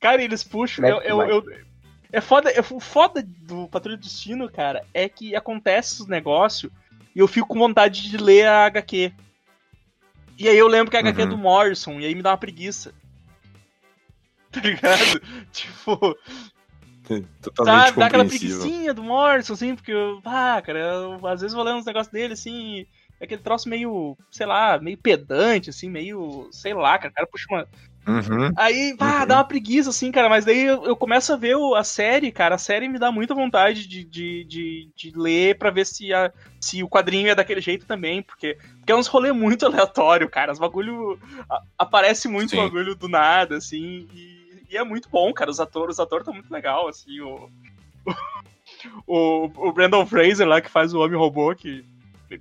Cara, 0.00 0.22
eles 0.22 0.42
puxam. 0.42 0.84
Eu, 0.86 1.00
eu, 1.02 1.22
eu- 1.28 1.44
é 2.12 2.20
foda, 2.20 2.50
é, 2.50 2.60
o 2.60 2.80
foda 2.80 3.22
do 3.22 3.68
Patrulha 3.68 3.96
do 3.96 4.02
Destino, 4.02 4.50
cara, 4.50 4.84
é 4.92 5.08
que 5.08 5.36
acontece 5.36 6.00
os 6.02 6.08
negócios 6.08 6.72
e 7.14 7.20
eu 7.20 7.28
fico 7.28 7.46
com 7.46 7.58
vontade 7.58 8.08
de 8.08 8.16
ler 8.16 8.46
a 8.46 8.64
HQ. 8.66 9.12
E 10.38 10.48
aí 10.48 10.56
eu 10.56 10.66
lembro 10.66 10.90
que 10.90 10.96
a 10.96 11.00
HQ 11.00 11.20
é 11.20 11.24
Uhum. 11.24 11.30
do 11.30 11.38
Morrison, 11.38 12.00
e 12.00 12.06
aí 12.06 12.14
me 12.14 12.22
dá 12.22 12.30
uma 12.30 12.38
preguiça. 12.38 12.92
Tá 14.50 14.60
ligado? 14.62 15.20
tipo, 15.52 16.16
Totalmente 17.40 17.84
sabe, 17.86 17.98
dá 17.98 18.06
aquela 18.06 18.24
preguicinha 18.24 18.92
do 18.92 19.02
Morrison, 19.02 19.52
assim, 19.52 19.76
porque 19.76 19.92
eu, 19.92 20.20
ah, 20.24 20.60
cara, 20.64 20.78
eu, 20.78 21.26
às 21.26 21.40
vezes 21.40 21.54
vou 21.54 21.62
ler 21.62 21.74
uns 21.74 21.84
negócios 21.84 22.12
dele, 22.12 22.32
assim, 22.32 22.84
é 23.20 23.24
aquele 23.24 23.42
troço 23.42 23.68
meio, 23.68 24.16
sei 24.30 24.46
lá, 24.46 24.76
meio 24.80 24.98
pedante, 24.98 25.70
assim, 25.70 25.88
meio, 25.88 26.48
sei 26.50 26.74
lá, 26.74 26.98
cara, 26.98 27.10
o 27.10 27.14
cara 27.14 27.28
puxa 27.28 27.46
uma, 27.50 27.68
Uhum. 28.10 28.50
Aí, 28.56 28.96
pá, 28.98 29.20
Uhum. 29.20 29.26
dá 29.26 29.36
uma 29.36 29.44
preguiça, 29.44 29.90
assim, 29.90 30.10
cara, 30.10 30.28
mas 30.28 30.44
daí 30.44 30.62
eu, 30.64 30.84
eu 30.84 30.96
começo 30.96 31.32
a 31.32 31.36
ver 31.36 31.56
o- 31.56 31.74
a 31.74 31.84
série, 31.84 32.32
cara, 32.32 32.56
a 32.56 32.58
série 32.58 32.88
me 32.88 32.98
dá 32.98 33.12
muita 33.12 33.34
vontade 33.34 33.86
de, 33.86 34.04
de, 34.04 34.44
de, 34.44 34.90
de 34.96 35.12
ler 35.16 35.56
pra 35.58 35.70
ver 35.70 35.86
se, 35.86 36.12
a, 36.12 36.32
se 36.60 36.82
o 36.82 36.88
quadrinho 36.88 37.28
é 37.28 37.34
daquele 37.34 37.60
jeito 37.60 37.86
também, 37.86 38.22
porque, 38.22 38.56
porque 38.78 38.92
é 38.92 38.96
uns 38.96 39.06
rolê 39.06 39.32
muito 39.32 39.64
aleatório, 39.66 40.28
cara, 40.28 40.52
os 40.52 40.58
bagulho, 40.58 41.18
a- 41.48 41.62
aparece 41.78 42.26
muito 42.28 42.50
Sim. 42.50 42.56
bagulho 42.56 42.94
do 42.96 43.08
nada, 43.08 43.56
assim, 43.56 44.08
e, 44.12 44.64
e 44.70 44.76
é 44.76 44.82
muito 44.84 45.08
bom, 45.10 45.32
cara, 45.32 45.50
os 45.50 45.60
atores, 45.60 45.94
os 45.96 46.00
atores 46.00 46.22
estão 46.22 46.34
muito 46.34 46.50
legal, 46.50 46.88
assim, 46.88 47.20
o, 47.20 47.48
o, 49.06 49.68
o 49.68 49.72
Brandon 49.72 50.04
Fraser 50.06 50.46
lá, 50.46 50.60
que 50.60 50.70
faz 50.70 50.92
o 50.94 51.00
Homem-Robô, 51.00 51.54
que 51.54 51.84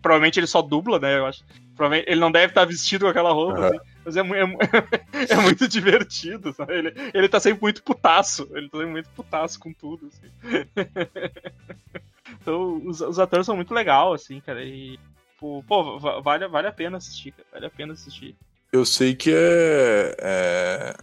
provavelmente 0.02 0.40
ele 0.40 0.48
só 0.48 0.62
dubla, 0.62 1.00
né, 1.00 1.18
eu 1.18 1.26
acho, 1.26 1.44
provavelmente 1.76 2.10
ele 2.12 2.20
não 2.20 2.32
deve 2.32 2.48
estar 2.52 2.66
vestido 2.66 3.06
com 3.06 3.12
aquela 3.12 3.32
roupa, 3.32 3.60
Aham. 3.60 3.68
assim, 3.68 3.80
mas 4.06 4.16
é, 4.18 4.22
é, 4.22 4.24
é 5.34 5.36
muito 5.38 5.68
divertido, 5.68 6.54
sabe? 6.54 6.74
Ele, 6.74 6.94
ele 7.14 7.30
tá 7.30 7.40
sempre 7.40 7.62
muito 7.62 7.84
putaço. 7.84 8.48
Ele 8.54 8.70
tá 8.70 8.78
sempre 8.78 8.92
muito 8.92 9.10
putaço 9.10 9.60
com 9.60 9.72
tudo, 9.74 10.08
assim. 10.08 10.66
então, 12.42 12.82
os, 12.86 13.02
os 13.02 13.20
atores 13.20 13.46
são 13.46 13.56
muito 13.56 13.74
legais, 13.74 14.22
assim, 14.22 14.40
cara. 14.40 14.64
E, 14.64 15.00
pô, 15.40 15.64
pô, 15.68 16.00
va- 16.00 16.20
vale, 16.22 16.48
vale 16.48 16.68
a 16.68 16.72
pena 16.72 16.98
assistir, 16.98 17.32
cara. 17.32 17.48
Vale 17.54 17.66
a 17.66 17.70
pena 17.70 17.94
assistir. 17.94 18.36
Eu 18.72 18.86
sei 18.86 19.16
que 19.16 19.32
é, 19.34 20.16
é- 20.20 20.96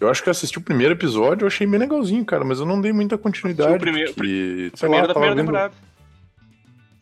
Eu 0.00 0.10
acho 0.10 0.22
que 0.22 0.28
eu 0.28 0.32
assisti 0.32 0.58
o 0.58 0.62
primeiro 0.62 0.94
episódio, 0.94 1.44
eu 1.44 1.48
achei 1.48 1.66
bem 1.66 1.78
legalzinho, 1.78 2.24
cara, 2.24 2.44
mas 2.44 2.58
eu 2.58 2.66
não 2.66 2.80
dei 2.80 2.92
muita 2.92 3.16
continuidade. 3.16 3.74
O 3.76 3.78
primeiro- 3.80 4.12
porque, 4.14 4.70
sei 4.74 4.88
Primeiro 4.88 5.06
lá, 5.06 5.06
da 5.08 5.14
primeira 5.14 5.34
vendo- 5.36 5.46
temporada. 5.46 5.74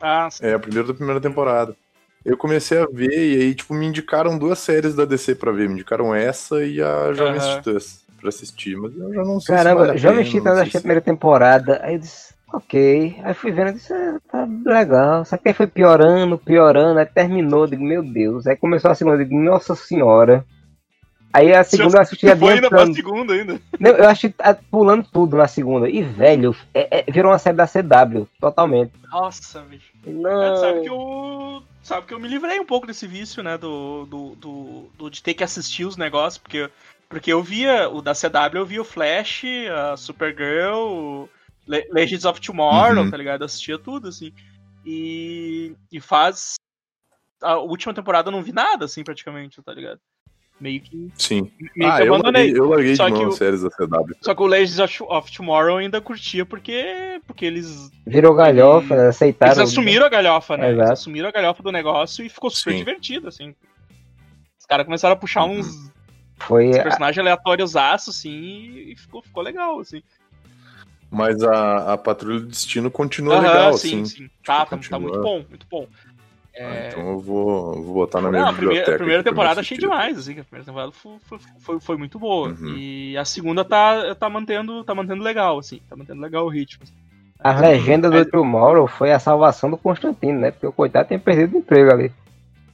Ah, 0.03 0.31
sim. 0.31 0.47
É, 0.47 0.57
o 0.57 0.61
primeiro 0.61 0.89
da 0.89 0.95
primeira 0.95 1.21
temporada. 1.21 1.77
Eu 2.25 2.37
comecei 2.37 2.79
a 2.79 2.87
ver 2.87 3.11
e 3.11 3.43
aí, 3.43 3.55
tipo, 3.55 3.73
me 3.73 3.87
indicaram 3.87 4.39
duas 4.39 4.59
séries 4.59 4.95
da 4.95 5.05
DC 5.05 5.35
pra 5.35 5.53
ver. 5.53 5.68
Me 5.68 5.75
indicaram 5.75 6.14
essa 6.14 6.64
e 6.64 6.81
a 6.81 7.12
Jovens 7.12 7.45
Aham. 7.45 7.59
Titãs 7.59 8.05
pra 8.18 8.29
assistir, 8.29 8.77
mas 8.77 8.95
eu 8.95 9.14
já 9.14 9.25
não 9.25 9.41
sei 9.41 9.57
Caramba, 9.57 9.81
se 9.97 9.99
vale 9.99 10.25
tanto 10.25 10.45
sei 10.55 10.62
achei 10.62 10.79
a 10.79 10.81
primeira 10.81 11.01
temporada. 11.01 11.81
Aí 11.83 11.95
eu 11.95 12.01
disse, 12.01 12.35
ok. 12.53 13.16
Aí 13.25 13.35
fui 13.35 13.51
vendo, 13.51 13.68
eu 13.68 13.73
disse, 13.75 13.93
ah, 13.95 14.18
tá 14.31 14.47
legal. 14.66 15.25
Só 15.25 15.39
que 15.39 15.49
aí 15.49 15.55
foi 15.55 15.66
piorando, 15.66 16.39
piorando, 16.39 17.01
aí 17.01 17.07
terminou, 17.07 17.64
eu 17.64 17.71
digo, 17.71 17.83
meu 17.83 18.03
Deus. 18.03 18.47
Aí 18.47 18.57
começou 18.57 18.91
a 18.91 18.95
segunda, 18.95 19.16
eu 19.16 19.25
digo, 19.25 19.41
nossa 19.41 19.75
senhora. 19.75 20.45
Aí 21.33 21.55
a 21.55 21.62
segunda 21.62 21.99
eu 21.99 22.03
assisti 22.03 22.26
Foi 22.37 22.55
ainda 22.55 22.68
pra 22.68 22.83
adiantando. 22.83 22.95
segunda 22.97 23.35
ainda. 23.35 23.61
Não, 23.78 23.91
eu 23.93 24.09
ah, 24.41 24.55
pulando 24.70 25.07
tudo 25.12 25.37
na 25.37 25.47
segunda. 25.47 25.89
E, 25.89 26.03
velho, 26.03 26.55
é- 26.74 26.99
é- 27.01 27.12
virou 27.12 27.31
uma 27.31 27.39
série 27.39 27.57
da 27.57 27.66
CW, 27.68 28.26
totalmente. 28.41 28.93
Nossa, 29.11 29.61
bicho. 29.62 29.93
Não. 30.05 30.57
Sabe 30.57 30.81
que 30.83 30.89
eu. 30.91 31.62
Sabe 31.83 32.07
que 32.07 32.14
eu 32.14 32.20
me 32.20 32.28
livrei 32.28 32.59
um 32.61 32.66
pouco 32.66 32.87
desse 32.87 33.07
vício, 33.07 33.43
né? 33.43 33.57
Do, 33.57 34.07
do, 34.07 34.35
do, 34.37 34.91
do- 34.99 35.11
de 35.11 35.22
ter 35.22 35.35
que 35.35 35.45
assistir 35.45 35.85
os 35.85 35.97
negócios, 35.97 36.37
porque, 36.39 36.68
porque 37.09 37.33
eu 37.33 37.43
via 37.43 37.89
o 37.89 38.03
da 38.03 38.12
CW, 38.14 38.59
eu 38.59 38.66
via 38.66 38.83
o 38.83 38.85
Flash, 38.85 39.45
a 39.93 39.97
Supergirl, 39.97 41.24
Le- 41.66 41.89
Legends 41.91 42.24
of 42.24 42.41
Tomorrow, 42.41 43.05
Uhum. 43.05 43.11
tá 43.11 43.16
ligado? 43.16 43.43
Eu 43.43 43.47
assistia 43.47 43.78
tudo, 43.78 44.09
assim. 44.09 44.33
E, 44.85 45.74
e 45.93 46.01
faz. 46.01 46.55
A 47.43 47.57
última 47.59 47.95
temporada 47.95 48.28
eu 48.28 48.33
não 48.33 48.43
vi 48.43 48.53
nada, 48.53 48.85
assim, 48.85 49.03
praticamente, 49.03 49.62
tá 49.62 49.72
ligado? 49.72 50.01
Meio 50.61 50.80
que. 50.82 51.11
Sim. 51.14 51.50
Meio 51.74 51.90
ah, 51.90 51.96
que 51.96 52.02
eu 52.02 52.14
abandonei. 52.14 52.42
larguei, 52.42 52.61
eu 52.61 52.68
larguei 52.68 52.96
Só 52.96 53.06
de 53.06 53.12
mão 53.12 53.26
as 53.28 53.36
séries 53.36 53.62
da 53.62 53.70
CW. 53.70 54.14
Só 54.20 54.34
que 54.34 54.42
o 54.42 54.46
Legends 54.46 55.00
of, 55.00 55.32
Tomorrow 55.32 55.70
eu 55.70 55.76
ainda 55.78 56.00
curtia 56.00 56.44
porque, 56.44 57.20
porque 57.26 57.46
eles 57.46 57.90
Virou 58.06 58.34
galhofa, 58.34 58.94
né? 58.94 59.08
aceitaram. 59.08 59.52
Eles 59.52 59.70
assumiram 59.70 60.04
a 60.04 60.08
galhofa, 60.11 60.56
né? 60.58 60.68
Eles 60.68 60.80
Exato. 60.80 60.92
assumiram 60.92 61.28
a 61.28 61.32
galhofa 61.32 61.62
do 61.62 61.72
negócio 61.72 62.24
e 62.24 62.28
ficou 62.28 62.50
super 62.50 62.72
Sim. 62.72 62.78
divertido, 62.78 63.28
assim. 63.28 63.54
Os 64.58 64.66
caras 64.66 64.84
começaram 64.84 65.14
a 65.14 65.18
puxar 65.18 65.44
Uhum. 65.44 65.61
uns, 65.61 65.90
Foi 66.38 66.68
uns 66.68 66.76
a- 66.76 66.82
personagens 66.82 67.18
aleatórios 67.18 67.74
aço, 67.74 68.11
assim, 68.11 68.90
e 68.90 68.94
ficou, 68.96 69.22
ficou 69.22 69.42
legal, 69.42 69.80
assim. 69.80 70.02
Mas 71.11 71.42
a, 71.42 71.94
a 71.94 71.98
Patrulha 71.98 72.40
do 72.40 72.46
Destino 72.46 72.90
continua 72.90 73.34
Aham, 73.36 73.42
legal, 73.42 73.78
sim, 73.78 74.02
assim. 74.02 74.04
sim. 74.04 74.30
Tá, 74.44 74.58
tá, 74.58 74.66
tá 74.66 74.76
continua. 74.76 75.00
muito 75.00 75.20
bom, 75.20 75.44
muito 75.48 75.66
bom. 75.70 75.88
Ah, 76.57 76.59
É... 76.59 76.88
Então 76.88 77.09
eu 77.09 77.18
vou, 77.18 77.82
vou 77.82 77.94
botar 77.94 78.20
na 78.20 78.30
minha 78.30 78.42
Não, 78.42 78.48
a 78.48 78.53
primeira, 78.53 78.70
biblioteca. 78.80 78.94
a 78.94 78.98
primeira 78.98 79.22
temporada 79.22 79.61
achei 79.61 79.78
demais, 79.78 80.18
assim, 80.18 80.34
que 80.34 80.40
a 80.40 80.44
primeira 80.44 80.66
temporada 80.66 80.92
foi, 80.92 81.38
foi, 81.61 81.80
foi, 81.80 81.96
muito 81.96 82.18
boa. 82.18 82.48
Uhum. 82.48 82.74
E 82.76 83.16
a 83.16 83.24
segunda 83.24 83.64
tá, 83.64 84.14
tá, 84.14 84.28
mantendo, 84.28 84.82
tá 84.84 84.94
mantendo 84.94 85.22
legal, 85.22 85.59
assim, 85.59 85.80
tá 85.88 85.96
mantendo 85.96 86.20
legal 86.20 86.44
o 86.44 86.48
ritmo. 86.51 86.82
assim. 86.82 86.92
A 87.42 87.59
legenda 87.59 88.11
do 88.11 88.24
Tomorrow 88.26 88.86
foi 88.86 89.12
a 89.12 89.18
salvação 89.18 89.70
do 89.70 89.78
Constantino, 89.78 90.40
né? 90.40 90.51
Porque 90.51 90.66
o 90.66 90.72
coitado 90.72 91.09
tinha 91.09 91.18
perdido 91.18 91.55
o 91.55 91.59
emprego 91.59 91.90
ali. 91.90 92.12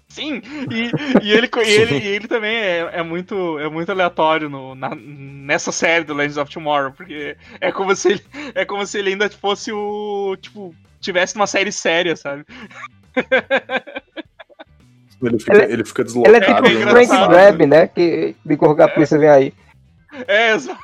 Sim, 0.09 0.41
e, 0.70 0.91
e 1.22 1.33
ele, 1.33 1.49
e 1.64 1.70
ele, 1.70 1.99
e 1.99 2.07
ele 2.09 2.27
também 2.29 2.57
é, 2.57 2.79
é 2.95 3.03
muito, 3.03 3.59
é 3.59 3.68
muito 3.68 3.91
aleatório 3.93 4.49
no, 4.49 4.74
na- 4.74 4.95
nessa 4.95 5.70
série 5.70 6.05
do 6.05 6.14
Legends 6.14 6.39
of 6.39 6.51
Tomorrow, 6.51 6.93
porque 6.93 7.37
é 7.61 7.70
como 7.70 7.95
se 7.95 8.12
ele, 8.12 8.22
é 8.55 8.64
como 8.64 8.87
se 8.87 8.99
ele 8.99 9.11
ainda 9.11 9.29
fosse 9.29 9.70
o. 9.72 10.37
Tipo, 10.41 10.74
tivesse 11.01 11.37
uma 11.37 11.47
série 11.47 11.70
séria, 11.70 12.16
sabe? 12.16 12.45
Ele 15.23 15.39
fica, 15.39 15.55
Ele- 15.55 15.73
ele 15.73 15.85
fica 15.85 16.03
Ele 16.03 16.07
deslocado. 16.07 16.37
é 16.37 16.41
tipo 16.41 16.62
né? 16.62 16.69
o 16.69 16.89
Frank 16.91 17.05
Engraçado. 17.07 17.31
Grab, 17.31 17.67
né? 17.67 17.87
Que 17.89 18.37
de 18.45 18.57
cor 18.57 18.77
que 18.77 18.83
a 18.83 18.89
polícia 18.89 19.19
vem 19.19 19.29
aí. 19.29 19.55
É, 20.29 20.53
exato. 20.55 20.79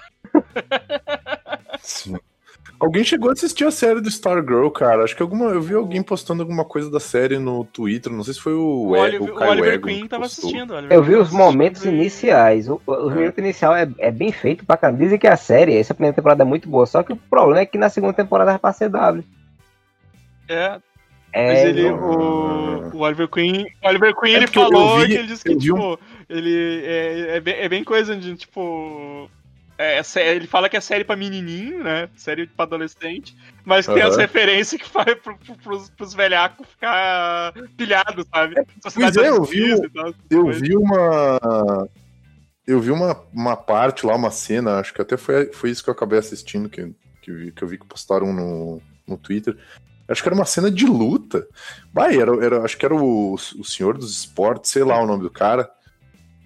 Alguém 2.81 3.05
chegou 3.05 3.29
a 3.31 3.33
assistir 3.33 3.65
a 3.65 3.71
série 3.71 4.01
do 4.01 4.09
Stargirl, 4.09 4.69
cara. 4.71 5.05
Acho 5.05 5.15
que 5.15 5.23
alguma, 5.23 5.47
eu 5.51 5.61
vi 5.63 5.75
alguém 5.75 6.03
postando 6.03 6.43
alguma 6.43 6.65
coisa 6.65 6.91
da 6.91 6.99
série 6.99 7.39
no 7.39 7.65
Twitter. 7.65 8.11
Não 8.13 8.25
sei 8.25 8.35
se 8.35 8.41
foi 8.41 8.55
o, 8.55 8.89
O, 8.89 8.97
E- 8.97 9.01
Oliver, 9.01 9.33
o 9.35 9.39
o 9.39 9.43
Oliver 9.51 9.75
Egon 9.75 9.87
Queen 9.87 10.03
que 10.03 10.09
tava 10.09 10.25
assistindo. 10.25 10.75
Oliver 10.75 10.97
Eu 10.97 11.03
vi 11.03 11.15
os 11.15 11.31
momentos 11.31 11.85
e- 11.85 11.89
iniciais. 11.91 12.69
O, 12.69 12.81
o 12.87 13.11
É. 13.11 13.15
minuto 13.15 13.39
inicial 13.39 13.77
é, 13.77 13.87
é 13.99 14.11
bem 14.11 14.33
feito 14.33 14.65
pra 14.67 14.77
caramba. 14.77 14.99
Dizem 14.99 15.19
que 15.19 15.29
a 15.29 15.37
série, 15.37 15.77
essa 15.77 15.95
primeira 15.95 16.17
temporada 16.17 16.43
é 16.43 16.47
muito 16.47 16.69
boa. 16.69 16.87
Só 16.87 17.03
que 17.05 17.13
o 17.13 17.17
problema 17.17 17.61
é 17.61 17.67
que 17.67 17.79
na 17.79 17.89
segunda 17.89 18.15
temporada 18.15 18.51
vai 18.51 18.59
pra 18.59 18.73
CW. 18.73 19.23
É, 20.49 20.81
É, 21.33 21.47
mas 21.53 21.65
ele, 21.65 21.91
não- 21.91 22.91
o, 22.91 22.97
o 22.97 22.99
Oliver 23.01 23.29
Queen, 23.29 23.67
o 23.83 23.89
Oliver 23.89 24.15
Queen 24.15 24.35
É 24.35 24.37
ele 24.39 24.47
falou 24.49 25.01
vi- 25.01 25.07
que 25.09 25.13
ele 25.15 25.27
disse 25.29 25.43
que, 25.45 25.57
vi 25.57 25.73
um- 25.73 25.77
tipo, 25.97 26.01
ele 26.29 26.83
é, 26.85 27.37
é, 27.37 27.41
bem, 27.41 27.55
é 27.55 27.69
bem 27.69 27.85
coisa 27.85 28.15
de, 28.17 28.35
tipo. 28.37 29.31
É, 29.79 29.99
é 29.99 30.35
ele 30.37 30.47
fala 30.47 30.69
que 30.69 30.77
é 30.77 30.81
série 30.81 31.03
pra 31.03 31.17
menininho, 31.17 31.83
né? 31.83 32.09
Série 32.15 32.47
pra 32.47 32.65
adolescente, 32.65 33.35
mas 33.65 33.87
tem 33.87 34.03
as 34.03 34.17
referências 34.17 34.81
que 34.81 34.87
faz 34.91 35.15
pro, 35.15 35.37
pro, 35.39 35.57
pros, 35.57 35.91
pros 35.91 36.15
velhacos 36.15 36.69
ficar 36.69 37.53
pilhados, 37.77 38.27
sabe? 38.33 38.55
Pois 38.95 39.17
é, 39.17 39.23
da 39.23 39.27
eu 39.29 39.43
vi 39.43 39.89
tal, 39.91 40.15
Eu 40.31 40.43
coisas. 40.45 40.63
vi 40.63 40.77
uma. 40.77 41.89
Eu 42.67 42.79
vi 42.81 42.91
uma, 42.93 43.21
uma 43.33 43.57
parte 43.57 44.07
lá, 44.07 44.15
uma 44.15 44.31
cena, 44.31 44.79
acho 44.79 44.95
que 44.95 45.03
até 45.03 45.17
foi, 45.17 45.47
foi 45.53 45.71
isso 45.71 45.83
que 45.83 45.91
eu 45.91 45.95
acabei 45.95 46.19
assistindo, 46.19 46.69
que, 46.69 46.95
que, 47.21 47.51
que 47.51 47.63
eu 47.65 47.67
vi 47.67 47.77
que 47.79 47.87
postaram 47.87 48.33
no, 48.33 48.81
no 49.09 49.17
Twitter. 49.17 49.57
Acho 50.13 50.23
que 50.23 50.29
era 50.29 50.35
uma 50.35 50.45
cena 50.45 50.71
de 50.71 50.87
luta. 50.87 51.47
Vai, 51.93 52.19
era, 52.21 52.45
era, 52.45 52.63
acho 52.63 52.77
que 52.77 52.85
era 52.87 52.95
o, 52.95 53.35
o 53.35 53.65
senhor 53.65 53.97
dos 53.97 54.21
esportes, 54.21 54.71
sei 54.71 54.85
lá 54.85 55.01
o 55.01 55.07
nome 55.07 55.23
do 55.23 55.31
cara. 55.31 55.69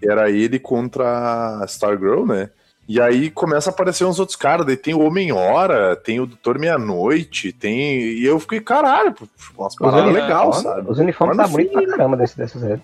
era 0.03 0.31
ele 0.31 0.59
contra 0.59 1.61
a 1.61 1.65
Stargirl, 1.67 2.27
né? 2.27 2.51
E 2.89 3.01
aí 3.01 3.31
começa 3.31 3.71
a 3.71 3.73
aparecer 3.73 4.05
uns 4.05 4.21
outros 4.21 4.37
caras, 4.37 4.65
daí 4.65 4.77
tem 4.77 4.95
o 4.95 5.01
Homem-Hora, 5.01 5.97
tem 5.97 6.21
o 6.21 6.27
Doutor 6.27 6.57
Meia-Noite, 6.57 7.53
tem. 7.53 7.99
E 7.99 8.25
eu 8.25 8.39
fiquei, 8.39 8.61
caralho, 8.61 9.13
umas 9.59 9.75
paradas 9.75 10.15
legal, 10.15 10.53
sabe? 10.53 10.89
os 10.89 10.99
uniformes 10.99 11.37
tá 11.37 11.49
bonito 11.49 11.73
pra 11.73 11.87
caramba 11.89 12.17
desse, 12.17 12.37
dessa 12.37 12.61
série. 12.61 12.81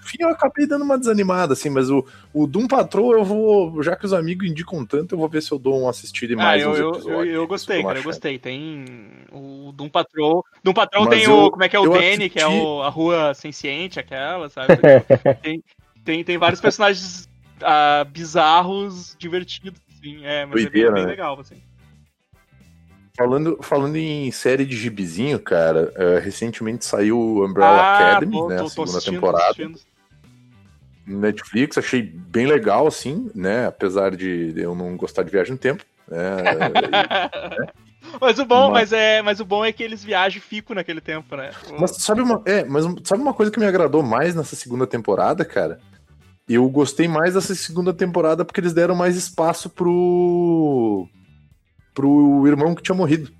No 0.00 0.08
fim 0.08 0.16
eu 0.20 0.28
acabei 0.30 0.66
dando 0.66 0.82
uma 0.84 0.98
desanimada, 0.98 1.52
assim, 1.52 1.70
mas 1.70 1.88
o, 1.90 2.04
o 2.32 2.46
Doom 2.46 2.66
Patrol 2.66 3.12
eu 3.14 3.24
vou. 3.24 3.82
Já 3.82 3.94
que 3.96 4.04
os 4.04 4.12
amigos 4.12 4.48
indicam 4.48 4.84
tanto, 4.84 5.14
eu 5.14 5.18
vou 5.18 5.28
ver 5.28 5.42
se 5.42 5.52
eu 5.52 5.58
dou 5.58 5.80
um 5.82 5.88
assistir 5.88 6.30
e 6.30 6.34
Ah, 6.34 6.36
mais 6.36 6.62
eu, 6.62 6.70
uns 6.70 6.78
eu, 6.78 6.88
episódios. 6.90 7.26
eu, 7.28 7.40
eu 7.42 7.46
gostei, 7.46 7.78
Isso 7.78 7.86
cara, 7.86 7.98
eu 7.98 8.02
gostei. 8.02 8.38
Tem 8.38 8.84
o 9.32 9.72
Doom 9.72 9.88
Patrol. 9.88 10.44
Doom 10.62 10.72
Patrol 10.74 11.04
Mas 11.04 11.14
tem 11.18 11.24
eu- 11.24 11.38
o. 11.44 11.50
Como 11.50 11.62
é 11.64 11.68
que 11.68 11.76
é 11.76 11.80
o 11.80 11.84
eu 11.84 11.92
Danny, 11.92 12.28
que 12.28 12.38
é 12.38 12.44
assisti- 12.44 12.60
o, 12.60 12.82
a 12.82 12.88
rua 12.88 13.34
senciente, 13.34 13.98
aquela, 14.00 14.48
sabe? 14.48 14.74
tem, 15.42 15.62
tem, 16.04 16.24
tem 16.24 16.38
vários 16.38 16.60
personagens 16.60 17.28
ah, 17.62 18.04
bizarros, 18.10 19.16
divertidos, 19.18 19.80
assim. 19.96 20.24
É, 20.24 20.44
mas 20.46 20.60
é 20.60 20.62
Doideira, 20.64 20.90
bem, 20.92 20.94
bem 20.96 21.04
né? 21.04 21.10
legal, 21.10 21.38
assim. 21.40 21.62
Falando, 23.16 23.58
falando 23.62 23.94
em 23.96 24.30
série 24.32 24.64
de 24.66 24.76
gibizinho, 24.76 25.38
cara, 25.38 25.92
eh, 25.94 26.18
recentemente 26.18 26.84
saiu 26.84 27.16
o 27.16 27.46
Umbrella 27.46 27.80
Academy, 27.94 28.36
Ah, 28.36 28.40
pô, 28.40 28.48
né? 28.48 28.56
tô- 28.56 28.64
a 28.64 28.68
segunda 28.70 29.00
temporada. 29.00 29.54
Netflix, 31.06 31.78
achei 31.78 32.02
bem 32.02 32.46
legal, 32.46 32.86
assim, 32.88 33.30
né? 33.34 33.66
Apesar 33.66 34.16
de 34.16 34.52
eu 34.56 34.74
não 34.74 34.96
gostar 34.96 35.22
de 35.22 35.30
viagem 35.30 35.52
no 35.52 35.58
tempo. 35.58 35.84
né? 36.08 36.18
Mas 38.20 38.38
o 38.38 38.44
bom, 38.44 38.70
Mas- 38.70 38.90
mas... 38.90 38.92
é, 38.92 39.22
mas 39.22 39.40
o 39.40 39.44
bom 39.44 39.64
é 39.64 39.72
que 39.72 39.82
eles 39.82 40.04
viajam 40.04 40.38
e 40.38 40.40
ficam 40.40 40.74
naquele 40.76 41.00
tempo, 41.00 41.34
né? 41.36 41.50
Mas 41.80 41.92
sabe 41.96 42.20
uma, 42.20 42.42
é, 42.44 42.62
mas 42.62 42.84
sabe 43.02 43.22
uma 43.22 43.32
coisa 43.34 43.50
que 43.50 43.58
me 43.58 43.64
agradou 43.66 44.02
mais 44.02 44.34
nessa 44.34 44.54
segunda 44.54 44.86
temporada, 44.86 45.44
cara? 45.44 45.80
Eu 46.48 46.68
gostei 46.68 47.08
mais 47.08 47.34
dessa 47.34 47.54
segunda 47.54 47.92
temporada 47.94 48.44
porque 48.44 48.60
eles 48.60 48.74
deram 48.74 48.94
mais 48.94 49.16
espaço 49.16 49.68
pro 49.70 51.08
pro 51.94 52.46
irmão 52.46 52.74
que 52.74 52.82
tinha 52.82 52.94
morrido. 52.94 53.32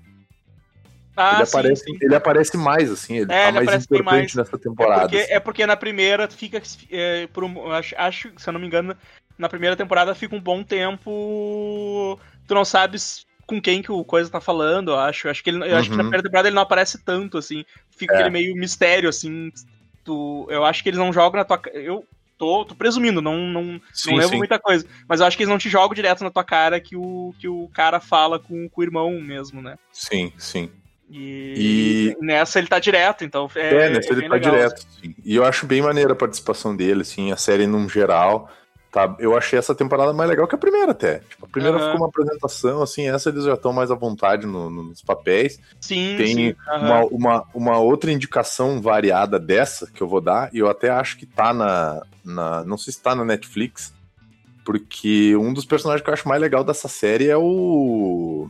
ah, 1.15 1.35
ele, 1.35 1.45
sim, 1.45 1.57
aparece, 1.57 1.83
sim. 1.83 1.97
ele 2.01 2.15
aparece 2.15 2.57
mais, 2.57 2.91
assim, 2.91 3.17
ele 3.17 3.31
É, 3.31 3.43
tá 3.43 3.47
ele 3.49 3.65
mais 3.65 3.83
importante 3.83 4.03
mais. 4.05 4.35
nessa 4.35 4.55
É 4.55 4.59
temporada. 4.59 5.01
porque, 5.01 5.17
assim. 5.17 5.33
é 5.33 5.39
porque 5.39 5.65
na 5.65 5.77
primeira 5.77 6.29
fica. 6.29 6.61
é, 6.91 7.27
por 7.27 7.43
um- 7.43 7.71
acho, 7.71 7.95
acho, 7.97 8.31
se 8.37 8.49
eu 8.49 8.53
não 8.53 8.59
me 8.59 8.67
engano, 8.67 8.95
na 9.37 9.49
primeira 9.49 9.75
temporada 9.75 10.15
fica 10.15 10.35
um 10.35 10.41
bom 10.41 10.63
tempo. 10.63 12.19
Tu 12.47 12.53
não 12.53 12.65
sabes 12.65 13.25
com 13.45 13.61
quem 13.61 13.81
que 13.81 13.91
o 13.91 14.03
coisa 14.03 14.29
tá 14.29 14.41
falando, 14.41 14.91
eu 14.91 14.99
acho. 14.99 15.29
Acho 15.29 15.43
que 15.43 15.49
ele, 15.49 15.57
eu 15.69 15.77
acho 15.77 15.89
que 15.89 15.95
na 15.95 16.03
Uhum. 16.03 16.09
primeira 16.09 16.23
temporada 16.23 16.47
ele 16.47 16.55
não 16.55 16.63
aparece 16.63 16.97
tanto, 17.03 17.37
assim. 17.37 17.63
Fica 17.89 18.13
É. 18.13 18.15
aquele 18.15 18.29
meio 18.31 18.55
mistério, 18.55 19.09
assim. 19.09 19.51
Tu, 20.03 20.47
eu 20.49 20.63
acho 20.65 20.81
que 20.83 20.89
eles 20.89 20.99
não 20.99 21.11
jogam 21.13 21.37
na 21.39 21.45
tua. 21.45 21.61
Eu 21.73 22.05
tô, 22.37 22.65
tô 22.65 22.75
presumindo, 22.75 23.21
não, 23.21 23.37
não, 23.37 23.79
Sim, 23.93 24.11
não 24.11 24.17
levo 24.17 24.31
sim. 24.31 24.37
muita 24.37 24.59
coisa. 24.59 24.85
Mas 25.07 25.19
eu 25.19 25.25
acho 25.25 25.37
que 25.37 25.43
eles 25.43 25.51
não 25.51 25.57
te 25.57 25.69
jogam 25.69 25.93
direto 25.93 26.23
na 26.23 26.31
tua 26.31 26.43
cara 26.43 26.79
que 26.79 26.95
o, 26.95 27.33
que 27.39 27.47
o 27.47 27.69
cara 27.73 27.99
fala 27.99 28.39
com, 28.39 28.69
com 28.69 28.81
o 28.81 28.83
irmão 28.83 29.11
mesmo, 29.21 29.61
né? 29.61 29.77
Sim, 29.91 30.31
sim. 30.37 30.69
E, 31.09 32.17
nessa 32.19 32.57
ele 32.57 32.67
tá 32.67 32.79
direto, 32.79 33.23
então 33.23 33.49
é. 33.55 33.85
É, 33.85 33.89
nesse 33.89 34.09
é 34.09 34.13
ele 34.13 34.27
tá 34.27 34.35
legal, 34.35 34.53
direto. 34.53 34.81
sim. 35.01 35.15
E 35.23 35.35
eu 35.35 35.45
acho 35.45 35.65
bem 35.65 35.81
maneira 35.81 36.13
a 36.13 36.15
participação 36.15 36.75
dele, 36.75 37.01
assim, 37.01 37.31
a 37.31 37.37
série 37.37 37.67
num 37.67 37.87
geral. 37.87 38.49
Tá, 38.95 39.13
eu 39.19 39.35
achei 39.37 39.59
essa 39.59 39.75
temporada 39.75 40.13
mais 40.13 40.29
legal 40.29 40.47
que 40.47 40.55
a 40.55 40.57
primeira 40.57 40.93
até. 40.93 41.19
Tipo, 41.19 41.45
a 41.45 41.49
primeira 41.49 41.75
Aham. 41.75 41.85
ficou 41.85 41.99
uma 41.99 42.07
apresentação, 42.07 42.81
assim, 42.81 43.09
essa 43.09 43.27
eles 43.27 43.43
já 43.43 43.55
estão 43.55 43.73
mais 43.73 43.91
à 43.91 43.95
vontade 43.95 44.47
no- 44.47 44.69
no- 44.69 44.83
nos 44.83 45.01
papéis. 45.01 45.59
Sim, 45.81 46.15
Tem 46.15 46.27
sim. 46.33 46.55
aham. 46.69 47.03
uma, 47.03 47.05
uma, 47.07 47.45
uma 47.53 47.77
outra 47.77 48.09
indicação 48.09 48.81
variada 48.81 49.37
dessa 49.37 49.85
que 49.91 50.01
eu 50.01 50.07
vou 50.07 50.21
dar, 50.21 50.49
e 50.55 50.59
eu 50.59 50.69
até 50.69 50.89
acho 50.89 51.17
que 51.17 51.25
tá 51.25 51.53
na. 51.53 52.03
na 52.23 52.63
não 52.63 52.77
sei 52.77 52.93
se 52.93 53.01
tá 53.01 53.13
na 53.13 53.25
Netflix, 53.25 53.93
porque 54.63 55.35
um 55.35 55.53
dos 55.53 55.65
personagens 55.65 56.01
que 56.01 56.09
eu 56.09 56.13
acho 56.13 56.29
mais 56.29 56.39
legal 56.39 56.63
dessa 56.63 56.87
série 56.87 57.27
é 57.27 57.35
o. 57.35 58.49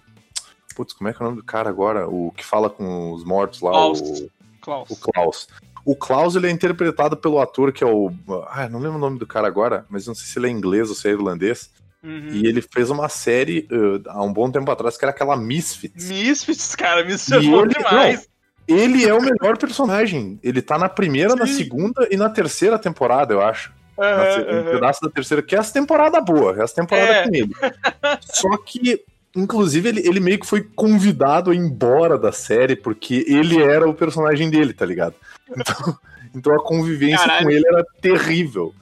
Putz, 0.75 0.93
como 0.93 1.09
é 1.09 1.13
que 1.13 1.23
é 1.23 1.25
o 1.25 1.29
nome 1.29 1.41
do 1.41 1.43
cara 1.43 1.71
agora? 1.71 2.07
O 2.07 2.31
que 2.37 2.45
fala 2.45 2.69
com 2.69 3.13
os 3.13 3.23
mortos 3.23 3.61
lá, 3.61 3.71
Klaus. 3.71 3.99
o, 3.99 4.29
Klaus. 4.61 4.89
o 4.91 4.95
Klaus. 4.95 5.47
O 5.85 5.95
Klaus 5.95 6.35
ele 6.35 6.47
é 6.47 6.49
interpretado 6.51 7.15
pelo 7.15 7.39
ator 7.39 7.71
que 7.71 7.83
é 7.83 7.87
o. 7.87 8.11
Ah, 8.49 8.67
não 8.67 8.79
lembro 8.79 8.97
o 8.97 9.01
nome 9.01 9.19
do 9.19 9.27
cara 9.27 9.47
agora, 9.47 9.85
mas 9.89 10.07
não 10.07 10.15
sei 10.15 10.25
se 10.25 10.39
ele 10.39 10.47
é 10.47 10.49
inglês 10.49 10.89
ou 10.89 10.95
se 10.95 11.07
é 11.07 11.11
irlandês. 11.11 11.69
Uhum. 12.03 12.29
E 12.31 12.45
ele 12.47 12.61
fez 12.61 12.89
uma 12.89 13.07
série 13.09 13.67
uh, 13.71 14.01
há 14.09 14.21
um 14.23 14.31
bom 14.33 14.49
tempo 14.51 14.69
atrás 14.71 14.97
que 14.97 15.05
era 15.05 15.11
aquela 15.11 15.35
Misfits. 15.37 16.09
Misfits, 16.09 16.75
cara, 16.75 17.03
Misfits 17.03 17.43
E 17.43 17.47
é 17.47 17.49
bom 17.51 17.61
ele- 17.63 17.73
demais. 17.73 18.27
Ele 18.67 19.05
é 19.07 19.13
o 19.13 19.21
melhor 19.21 19.57
personagem. 19.59 20.39
Ele 20.41 20.59
tá 20.59 20.77
na 20.77 20.89
primeira, 20.89 21.35
na 21.35 21.45
Sim. 21.45 21.53
segunda 21.53 22.07
e 22.09 22.17
na 22.17 22.29
terceira 22.29 22.79
temporada, 22.79 23.31
eu 23.33 23.41
acho. 23.41 23.71
Na 23.97 24.05
Aham, 24.07 24.31
se- 24.33 24.39
Um 24.55 24.63
pedaço 24.71 25.01
da 25.01 25.09
terceira, 25.09 25.41
que 25.43 25.55
é 25.55 25.59
essa 25.59 25.71
temporada 25.71 26.19
boa, 26.19 26.55
é 26.59 26.63
essa 26.63 26.73
temporada 26.75 27.11
É. 27.11 27.23
com 27.27 27.35
ele. 27.35 27.51
Só 28.21 28.57
que, 28.57 29.03
inclusive, 29.35 29.89
ele, 29.89 30.07
ele 30.07 30.19
meio 30.19 30.39
que 30.39 30.45
foi 30.47 30.61
convidado 30.75 31.51
a 31.51 31.55
ir 31.55 31.57
embora 31.57 32.17
da 32.17 32.31
série, 32.31 32.75
porque 32.75 33.25
ele 33.27 33.61
era 33.61 33.87
o 33.87 33.93
personagem 33.93 34.49
dele, 34.49 34.73
tá 34.73 34.85
ligado? 34.85 35.15
Então, 35.55 35.97
então 36.35 36.55
a 36.55 36.63
convivência 36.63 37.19
Caralho. 37.19 37.45
com 37.45 37.51
ele 37.51 37.67
era 37.67 37.85
terrível. 38.01 38.73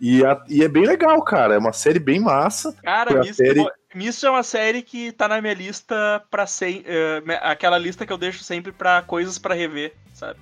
E, 0.00 0.24
a- 0.24 0.42
e 0.48 0.62
é 0.62 0.68
bem 0.68 0.86
legal, 0.86 1.20
cara. 1.22 1.54
É 1.54 1.58
uma 1.58 1.72
série 1.72 1.98
bem 1.98 2.20
massa. 2.20 2.72
Cara, 2.82 3.10
a 3.12 3.18
Misfits 3.18 3.36
série- 3.36 3.66
Misfits 3.94 4.24
é 4.24 4.30
uma 4.30 4.42
série 4.42 4.82
que 4.82 5.10
tá 5.12 5.26
na 5.26 5.40
minha 5.40 5.52
lista 5.54 6.22
pra 6.30 6.46
ser. 6.46 6.84
aquela 7.42 7.76
lista 7.78 8.06
que 8.06 8.12
eu 8.12 8.16
deixo 8.18 8.44
sempre 8.44 8.70
pra 8.70 9.02
coisas 9.02 9.38
pra 9.38 9.54
rever, 9.54 9.92
sabe? 10.14 10.38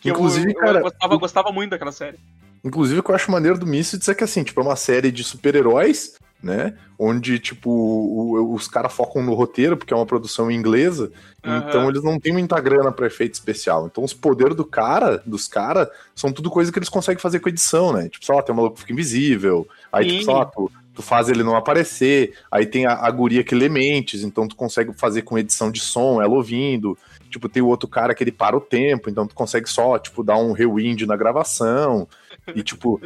Que 0.00 0.10
eu- 0.10 0.12
Inclusive, 0.14 0.50
eu, 0.52 0.56
cara, 0.56 0.78
eu 0.78 0.82
gostava, 0.82 1.16
gostava 1.16 1.52
muito 1.52 1.70
daquela 1.70 1.92
série. 1.92 2.18
Inclusive, 2.62 3.00
o 3.00 3.02
que 3.02 3.10
eu 3.10 3.14
acho 3.14 3.30
maneiro 3.30 3.56
do 3.58 3.66
Misfits 3.66 4.08
é 4.08 4.14
que, 4.14 4.24
assim, 4.24 4.42
tipo, 4.44 4.60
é 4.60 4.64
uma 4.64 4.76
série 4.76 5.10
de 5.10 5.24
super-heróis, 5.24 6.16
né? 6.42 6.74
Onde, 6.98 7.38
tipo, 7.38 7.70
o- 7.70 8.54
os 8.54 8.68
caras 8.68 8.92
focam 8.92 9.22
no 9.22 9.34
roteiro, 9.34 9.76
porque 9.76 9.92
é 9.92 9.96
uma 9.96 10.06
produção 10.06 10.50
inglesa, 10.50 11.10
Aham. 11.44 11.58
então 11.58 11.88
eles 11.88 12.02
não 12.02 12.18
têm 12.18 12.32
muita 12.32 12.60
grana 12.60 12.92
pra 12.92 13.06
efeito 13.06 13.34
especial. 13.34 13.86
Então, 13.86 14.04
os 14.04 14.12
poderes 14.14 14.56
do 14.56 14.64
cara, 14.64 15.22
dos 15.26 15.46
caras, 15.48 15.88
são 16.14 16.32
tudo 16.32 16.50
coisa 16.50 16.70
que 16.72 16.78
eles 16.78 16.88
conseguem 16.88 17.20
fazer 17.20 17.40
com 17.40 17.48
edição, 17.48 17.92
né? 17.92 18.08
Tipo, 18.08 18.32
lá, 18.32 18.42
tem 18.42 18.52
um 18.52 18.56
maluco 18.56 18.74
que 18.76 18.80
fica 18.82 18.92
invisível, 18.92 19.66
aí, 19.92 20.10
Sim. 20.10 20.18
tipo, 20.20 20.32
lá, 20.32 20.44
tu, 20.44 20.70
tu 20.94 21.02
faz 21.02 21.28
ele 21.28 21.42
não 21.44 21.54
aparecer, 21.56 22.34
aí 22.50 22.66
tem 22.66 22.86
a, 22.86 22.92
a 22.94 23.10
guria 23.10 23.44
que 23.44 23.54
lê 23.54 23.68
mentes, 23.68 24.22
então 24.24 24.46
tu 24.48 24.56
consegue 24.56 24.92
fazer 24.94 25.22
com 25.22 25.38
edição 25.38 25.70
de 25.70 25.80
som, 25.80 26.20
ela 26.20 26.34
ouvindo. 26.34 26.96
Tipo, 27.30 27.48
tem 27.48 27.62
o 27.62 27.66
outro 27.66 27.86
cara 27.88 28.14
que 28.14 28.24
ele 28.24 28.32
para 28.32 28.56
o 28.56 28.60
tempo, 28.60 29.10
então 29.10 29.26
tu 29.26 29.34
consegue 29.34 29.68
só, 29.68 29.98
tipo, 29.98 30.24
dar 30.24 30.38
um 30.38 30.52
rewind 30.52 31.02
na 31.06 31.14
gravação. 31.14 32.08
E, 32.54 32.62
tipo, 32.62 32.98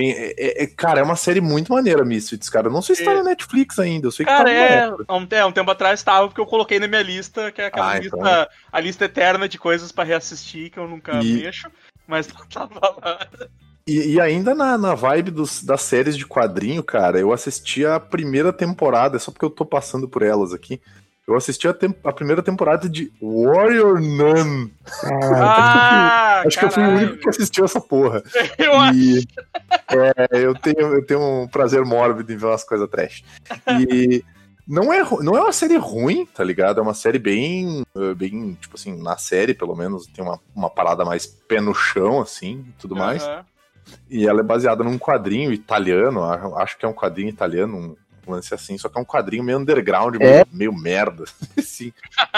tem. 0.00 0.10
é- 0.12 0.34
é- 0.36 0.62
é- 0.64 0.66
cara, 0.66 1.00
é 1.00 1.02
uma 1.02 1.16
série 1.16 1.40
muito 1.40 1.72
maneira, 1.72 2.04
Misfits, 2.04 2.48
cara. 2.48 2.68
Eu 2.68 2.72
não 2.72 2.82
sei 2.82 2.94
se 2.96 3.04
tá 3.04 3.12
É. 3.12 3.14
na 3.14 3.22
Netflix 3.24 3.78
ainda. 3.78 4.06
Eu 4.06 4.10
sei 4.12 4.24
que 4.26 4.30
Cara, 4.32 4.44
tá 4.44 4.50
numa 4.50 5.06
é. 5.08 5.12
um, 5.12 5.26
é, 5.30 5.44
um 5.46 5.52
tempo 5.52 5.70
atrás 5.70 6.02
tava, 6.02 6.28
porque 6.28 6.40
eu 6.40 6.46
coloquei 6.46 6.78
na 6.78 6.86
minha 6.88 7.02
lista, 7.02 7.50
que 7.50 7.60
é 7.62 7.66
aquela 7.66 7.92
Ah, 7.92 7.98
lista. 7.98 8.16
então. 8.16 8.46
A 8.72 8.80
lista 8.80 9.04
eterna 9.06 9.48
de 9.48 9.58
coisas 9.58 9.90
pra 9.92 10.04
reassistir, 10.04 10.70
que 10.70 10.78
eu 10.78 10.86
nunca 10.86 11.12
E- 11.22 11.42
mexo. 11.42 11.68
Mas 12.06 12.26
tava 12.52 12.80
lá. 12.80 13.26
E, 13.86 14.14
e 14.14 14.20
ainda 14.20 14.54
na, 14.54 14.76
na 14.76 14.94
vibe 14.94 15.30
dos- 15.30 15.62
das 15.62 15.82
séries 15.82 16.16
de 16.16 16.26
quadrinho, 16.26 16.82
cara, 16.82 17.18
eu 17.20 17.32
assisti 17.32 17.86
a 17.86 18.00
primeira 18.00 18.52
temporada, 18.52 19.16
é 19.16 19.20
só 19.20 19.30
porque 19.30 19.44
eu 19.44 19.50
tô 19.50 19.64
passando 19.64 20.08
por 20.08 20.22
elas 20.22 20.52
aqui. 20.52 20.80
Eu 21.26 21.34
assisti 21.36 21.66
a, 21.66 21.72
tem- 21.74 21.94
a 22.04 22.12
primeira 22.12 22.40
temporada 22.42 22.88
de 22.88 23.12
Warrior 23.20 24.00
Nun. 24.00 24.70
Ah, 25.04 26.25
Acho 26.44 26.58
que 26.58 26.64
eu 26.64 26.70
fui 26.70 26.82
o 26.82 26.86
caralho. 26.86 27.06
único 27.08 27.22
que 27.22 27.28
assistiu 27.28 27.64
essa 27.64 27.80
porra. 27.80 28.22
Eu 28.58 28.72
acho. 28.74 28.98
E 28.98 29.28
é, 29.88 30.44
eu, 30.44 30.54
tenho, 30.54 30.80
eu 30.80 31.06
tenho 31.06 31.42
um 31.42 31.48
prazer 31.48 31.84
mórbido 31.84 32.32
em 32.32 32.36
ver 32.36 32.46
umas 32.46 32.64
coisas 32.64 32.88
trash. 32.88 33.22
E 33.68 34.24
não 34.66 34.92
é, 34.92 35.00
não 35.20 35.36
é 35.36 35.40
uma 35.40 35.52
série 35.52 35.76
ruim, 35.76 36.26
tá 36.26 36.42
ligado? 36.42 36.80
É 36.80 36.82
uma 36.82 36.94
série 36.94 37.18
bem, 37.18 37.84
bem 38.16 38.54
tipo 38.60 38.76
assim, 38.76 39.00
na 39.00 39.16
série, 39.16 39.54
pelo 39.54 39.76
menos, 39.76 40.06
tem 40.06 40.24
uma, 40.24 40.40
uma 40.54 40.68
parada 40.68 41.04
mais 41.04 41.26
pé 41.26 41.60
no 41.60 41.74
chão, 41.74 42.20
assim, 42.20 42.64
e 42.68 42.72
tudo 42.80 42.96
mais. 42.96 43.22
Aham. 43.22 43.44
E 44.10 44.26
ela 44.26 44.40
é 44.40 44.44
baseada 44.44 44.82
num 44.82 44.98
quadrinho 44.98 45.52
italiano, 45.52 46.24
acho 46.56 46.76
que 46.76 46.84
é 46.84 46.88
um 46.88 46.92
quadrinho 46.92 47.28
italiano, 47.28 47.76
um 47.76 47.96
lance 48.26 48.52
assim, 48.54 48.76
só 48.78 48.88
que 48.88 48.98
é 48.98 49.00
um 49.00 49.04
quadrinho 49.04 49.42
meio 49.44 49.58
underground, 49.58 50.16
meio, 50.16 50.30
É? 50.30 50.44
meio 50.52 50.72
merda. 50.72 51.24
assim. 51.58 51.92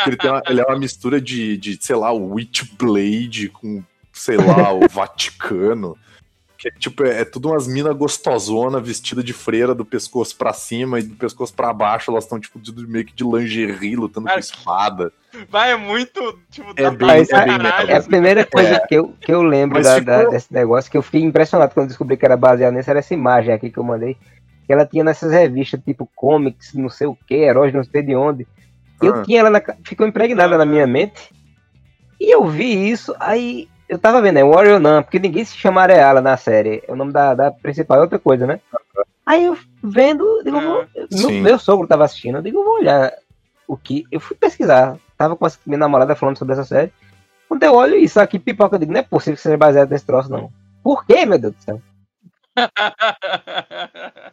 Ele, 0.06 0.16
tem 0.16 0.30
uma- 0.30 0.42
ele 0.48 0.60
é 0.60 0.64
uma 0.64 0.78
mistura 0.78 1.20
de, 1.20 1.56
de, 1.56 1.78
sei 1.82 1.96
lá, 1.96 2.12
o 2.12 2.34
Witchblade 2.34 3.48
com, 3.48 3.82
sei 4.12 4.36
lá, 4.36 4.72
o 4.72 4.80
Vaticano. 4.88 5.96
Que 6.56 6.66
é 6.66 6.70
tipo, 6.72 7.04
é, 7.04 7.20
é 7.20 7.24
tudo 7.24 7.50
umas 7.50 7.68
minas 7.68 7.96
gostosona 7.96 8.80
vestida 8.80 9.22
de 9.22 9.32
freira 9.32 9.76
do 9.76 9.84
pescoço 9.84 10.36
pra 10.36 10.52
cima 10.52 10.98
e 10.98 11.04
do 11.04 11.14
pescoço 11.14 11.54
pra 11.54 11.72
baixo, 11.72 12.10
elas 12.10 12.24
estão 12.24 12.40
tipo 12.40 12.58
tudo 12.58 12.86
meio 12.88 13.04
que 13.04 13.14
de 13.14 13.22
lingerie 13.22 13.94
lutando 13.94 14.26
Cara, 14.26 14.38
com 14.38 14.40
espada. 14.40 15.12
Vai, 15.48 15.70
é 15.70 15.76
muito. 15.76 16.36
Tipo, 16.50 16.70
É 16.74 16.90
bem- 16.90 17.08
é 17.10 17.24
bem 17.24 17.66
É 17.86 17.96
a 17.98 18.02
primeira 18.02 18.44
coisa 18.44 18.80
que, 18.88 18.94
eu, 18.96 19.14
que 19.20 19.30
eu 19.32 19.40
lembro 19.44 19.80
da- 19.80 20.00
ficou- 20.00 20.04
da- 20.06 20.24
desse 20.30 20.52
negócio, 20.52 20.90
que 20.90 20.96
eu 20.96 21.02
fiquei 21.02 21.22
impressionado 21.22 21.72
quando 21.72 21.88
descobri 21.90 22.16
que 22.16 22.24
era 22.24 22.36
baseado 22.36 22.74
nisso, 22.74 22.90
era 22.90 22.98
essa 22.98 23.14
imagem 23.14 23.54
aqui 23.54 23.70
que 23.70 23.78
eu 23.78 23.84
mandei. 23.84 24.16
Que 24.68 24.72
ela 24.74 24.86
tinha 24.86 25.02
nessas 25.02 25.32
revistas, 25.32 25.80
tipo 25.84 26.08
comics, 26.14 26.74
não 26.74 26.88
sei 26.90 27.06
o 27.08 27.16
que, 27.26 27.34
heróis, 27.34 27.72
não 27.74 27.82
sei 27.82 28.02
de 28.02 28.14
onde. 28.14 28.46
Eu 29.02 29.14
Ah. 29.16 29.22
tinha 29.22 29.40
ela 29.40 29.50
na, 29.50 29.60
ficou 29.82 30.06
impregnada 30.06 30.56
na 30.56 30.64
minha 30.66 30.86
mente. 30.86 31.32
E 32.20 32.30
eu 32.32 32.44
vi 32.46 32.90
isso, 32.90 33.14
aí 33.18 33.66
eu 33.88 33.98
tava 33.98 34.20
vendo, 34.20 34.36
é 34.38 34.44
Warrior 34.44 34.78
Nun, 34.78 35.02
porque 35.02 35.18
ninguém 35.18 35.44
se 35.44 35.56
chama 35.56 35.80
Areala 35.82 36.20
na 36.20 36.36
série. 36.36 36.82
O 36.86 36.94
nome 36.94 37.12
da, 37.12 37.34
da 37.34 37.50
principal 37.50 37.98
é 37.98 38.02
outra 38.02 38.18
coisa, 38.18 38.46
né? 38.46 38.60
Aí 39.24 39.44
eu 39.44 39.56
vendo, 39.82 40.42
digo, 40.44 40.58
É. 40.58 40.60
vou, 40.60 40.86
Sim. 41.10 41.32
meu, 41.34 41.42
meu 41.42 41.58
sogro 41.58 41.86
tava 41.88 42.04
assistindo, 42.04 42.38
eu 42.38 42.42
digo, 42.42 42.62
vou 42.62 42.74
olhar 42.74 43.12
o 43.66 43.76
que. 43.76 44.04
Eu 44.12 44.20
fui 44.20 44.36
pesquisar. 44.36 44.96
Tava 45.16 45.34
com 45.34 45.46
a 45.46 45.50
minha 45.66 45.78
namorada 45.78 46.14
falando 46.14 46.36
sobre 46.38 46.52
essa 46.52 46.64
série. 46.64 46.92
Quando 47.48 47.62
eu 47.62 47.74
olho 47.74 47.96
isso 47.96 48.20
aqui, 48.20 48.38
pipoca, 48.38 48.76
eu 48.76 48.80
digo, 48.80 48.92
não 48.92 49.00
é 49.00 49.02
possível 49.02 49.36
que 49.36 49.42
seja 49.42 49.56
baseado 49.56 49.90
nesse 49.90 50.04
troço, 50.04 50.30
não. 50.30 50.50
Por 50.82 51.04
quê, 51.06 51.24
meu 51.24 51.38
Deus 51.38 51.54
do 51.54 51.62
céu? 51.62 51.80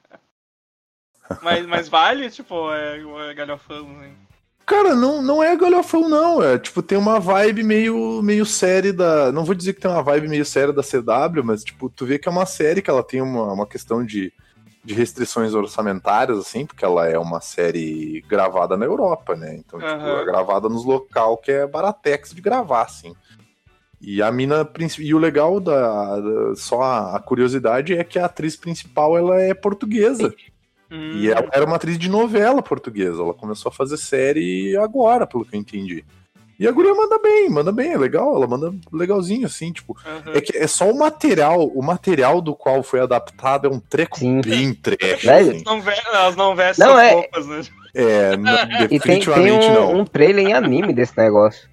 mas, 1.41 1.65
mas 1.65 1.89
vale, 1.89 2.29
tipo, 2.29 2.71
é, 2.73 2.99
é 3.29 3.33
galhofão, 3.33 3.87
né? 3.89 4.11
Cara, 4.65 4.95
não, 4.95 5.21
não 5.21 5.43
é 5.43 5.55
galhofão, 5.55 6.09
não. 6.09 6.41
É 6.41 6.57
tipo, 6.57 6.81
tem 6.81 6.97
uma 6.97 7.19
vibe 7.19 7.61
meio, 7.63 8.21
meio 8.23 8.45
série 8.45 8.91
da. 8.91 9.31
Não 9.31 9.45
vou 9.45 9.53
dizer 9.53 9.73
que 9.73 9.81
tem 9.81 9.91
uma 9.91 10.01
vibe 10.01 10.27
meio 10.27 10.43
série 10.43 10.71
da 10.71 10.81
CW, 10.81 11.43
mas, 11.43 11.63
tipo, 11.63 11.87
tu 11.89 12.05
vê 12.05 12.17
que 12.17 12.27
é 12.27 12.31
uma 12.31 12.47
série 12.47 12.81
que 12.81 12.89
ela 12.89 13.03
tem 13.03 13.21
uma, 13.21 13.53
uma 13.53 13.67
questão 13.67 14.03
de, 14.03 14.33
de 14.83 14.93
restrições 14.95 15.53
orçamentárias, 15.53 16.39
assim, 16.39 16.65
porque 16.65 16.83
ela 16.83 17.07
é 17.07 17.17
uma 17.19 17.41
série 17.41 18.23
gravada 18.27 18.75
na 18.75 18.85
Europa, 18.85 19.35
né? 19.35 19.55
Então, 19.55 19.79
tipo, 19.79 19.91
Aham. 19.91 20.21
é 20.21 20.25
gravada 20.25 20.67
nos 20.67 20.83
local 20.83 21.37
que 21.37 21.51
é 21.51 21.67
baratex 21.67 22.31
de 22.33 22.41
gravar, 22.41 22.81
assim. 22.83 23.13
E 24.01 24.21
a 24.21 24.31
mina 24.31 24.67
e 24.99 25.13
o 25.13 25.19
legal 25.19 25.59
da, 25.59 26.19
da- 26.19 26.55
só 26.55 26.81
a, 26.81 27.15
a 27.15 27.19
curiosidade 27.19 27.93
é 27.95 28.03
que 28.03 28.17
a 28.19 28.25
atriz 28.25 28.55
principal 28.55 29.15
ela 29.15 29.39
é 29.39 29.53
portuguesa. 29.53 30.33
Hum, 30.91 31.11
E 31.15 31.29
ela 31.31 31.47
era 31.51 31.65
uma 31.65 31.75
atriz 31.77 31.97
de 31.97 32.09
novela 32.09 32.61
portuguesa. 32.61 33.21
Ela 33.21 33.33
começou 33.33 33.69
a 33.69 33.73
fazer 33.73 33.97
série 33.97 34.75
agora, 34.77 35.25
pelo 35.25 35.43
que 35.45 35.55
eu 35.55 35.59
entendi. 35.59 36.03
E 36.57 36.65
a 36.65 36.71
guria 36.71 36.93
manda 36.95 37.19
bem, 37.19 37.49
manda 37.49 37.69
bem, 37.69 37.91
é 37.91 37.97
legal, 37.97 38.33
ela 38.33 38.47
manda 38.47 38.73
legalzinho, 38.93 39.45
assim, 39.45 39.73
tipo. 39.73 39.97
aham. 40.05 40.31
É 40.33 40.39
que 40.39 40.55
é 40.57 40.65
só 40.67 40.89
o 40.89 40.97
material, 40.97 41.65
o 41.67 41.83
material 41.83 42.39
do 42.39 42.55
qual 42.55 42.81
foi 42.81 43.01
adaptado 43.01 43.67
é 43.67 43.69
um 43.69 43.77
treco 43.79 44.17
Sim. 44.19 44.39
bem 44.39 44.73
trash, 44.73 45.21
Velho, 45.23 45.51
assim. 45.51 45.63
Não 45.65 45.81
ve- 45.81 45.91
elas 46.05 46.35
não 46.37 46.55
vestem 46.55 46.85
Não, 46.87 46.95
as 46.95 47.03
é- 47.03 47.11
roupas, 47.13 47.47
né? 47.47 47.61
É, 47.93 48.37
não, 48.37 48.53
E 48.53 48.57
tem, 48.67 48.77
tem 48.87 48.87
definitivamente 48.99 49.65
um, 49.67 49.73
não. 49.73 49.93
um 49.99 50.05
trailer 50.05 50.47
em 50.47 50.53
anime 50.53 50.93
desse 50.93 51.17
negócio. 51.17 51.67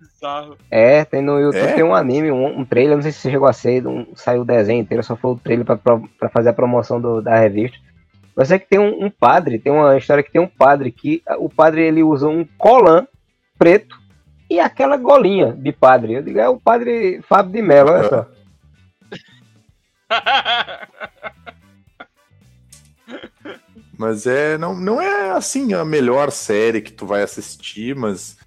Bizarro. 0.00 0.56
É, 0.70 1.04
tem 1.04 1.22
no 1.22 1.38
YouTube 1.40 1.56
É? 1.66 1.72
tem 1.72 1.82
um 1.82 1.94
anime, 1.94 2.30
um, 2.30 2.60
um 2.60 2.64
trailer, 2.64 2.94
não 2.96 3.02
sei 3.02 3.10
se 3.10 3.28
chegou 3.28 3.48
a 3.48 3.52
ser, 3.52 3.84
um, 3.84 4.06
saiu 4.14 4.42
o 4.42 4.44
desenho 4.44 4.80
inteiro, 4.80 5.02
só 5.02 5.16
foi 5.16 5.32
o 5.32 5.36
trailer 5.38 5.64
pra, 5.66 5.76
pra, 5.76 5.98
pra 6.20 6.28
fazer 6.28 6.50
a 6.50 6.52
promoção 6.54 7.00
do- 7.00 7.20
da 7.20 7.36
revista. 7.40 7.76
Eu 8.36 8.44
sei 8.44 8.58
que 8.58 8.68
tem 8.68 8.78
um, 8.78 9.04
um 9.04 9.10
padre, 9.10 9.58
tem 9.58 9.72
uma 9.72 9.96
história 9.96 10.22
que 10.22 10.32
tem 10.32 10.40
um 10.40 10.48
padre 10.48 10.90
que 10.92 11.22
o 11.38 11.48
padre 11.48 11.82
ele 11.82 12.02
usa 12.02 12.28
um 12.28 12.44
colã 12.56 13.06
preto 13.58 13.98
e 14.48 14.58
aquela 14.58 14.96
golinha 14.96 15.52
de 15.52 15.72
padre. 15.72 16.14
Eu 16.14 16.22
digo, 16.22 16.38
é 16.38 16.48
o 16.48 16.58
padre 16.58 17.20
Fábio 17.28 17.52
de 17.52 17.62
Mello, 17.62 17.90
olha 17.90 18.08
só. 18.08 18.26
Mas 24.00 24.26
é, 24.26 24.56
não, 24.56 24.74
não 24.74 24.98
é 25.00 25.30
assim 25.32 25.74
a 25.74 25.84
melhor 25.84 26.30
série 26.30 26.80
que 26.80 26.90
tu 26.90 27.04
vai 27.04 27.22
assistir, 27.22 27.94
mas 27.94 28.38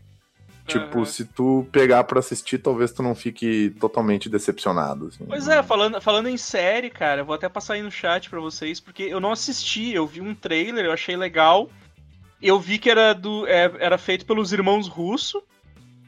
tipo, 0.68 0.98
Aham. 1.00 1.06
se 1.06 1.26
tu 1.26 1.68
pegar 1.72 2.04
pra 2.06 2.20
assistir, 2.20 2.58
talvez 2.58 2.92
tu 2.92 3.04
não 3.04 3.14
fique 3.16 3.76
totalmente 3.80 4.30
decepcionado. 4.30 5.08
assim. 5.08 5.26
Pois 5.26 5.48
é, 5.48 5.62
falando, 5.62 6.00
falando 6.02 6.30
em 6.30 6.38
série, 6.38 6.90
cara, 6.90 7.22
eu 7.22 7.26
vou 7.26 7.36
até 7.36 7.50
passar 7.50 7.74
aí 7.74 7.82
no 7.82 7.92
chat 7.92 8.30
pra 8.30 8.40
vocês, 8.40 8.80
porque 8.80 9.04
eu 9.04 9.20
não 9.20 9.32
assisti, 9.32 9.94
eu 9.94 10.08
vi 10.08 10.22
um 10.22 10.34
trailer, 10.34 10.86
eu 10.86 10.92
achei 10.94 11.16
legal. 11.16 11.70
Eu 12.42 12.60
vi 12.60 12.78
que 12.78 12.90
era 12.90 13.14
do 13.14 13.48
é, 13.48 13.72
era 13.80 13.98
feito 13.98 14.26
pelos 14.26 14.52
irmãos 14.52 14.88
Russo, 14.88 15.42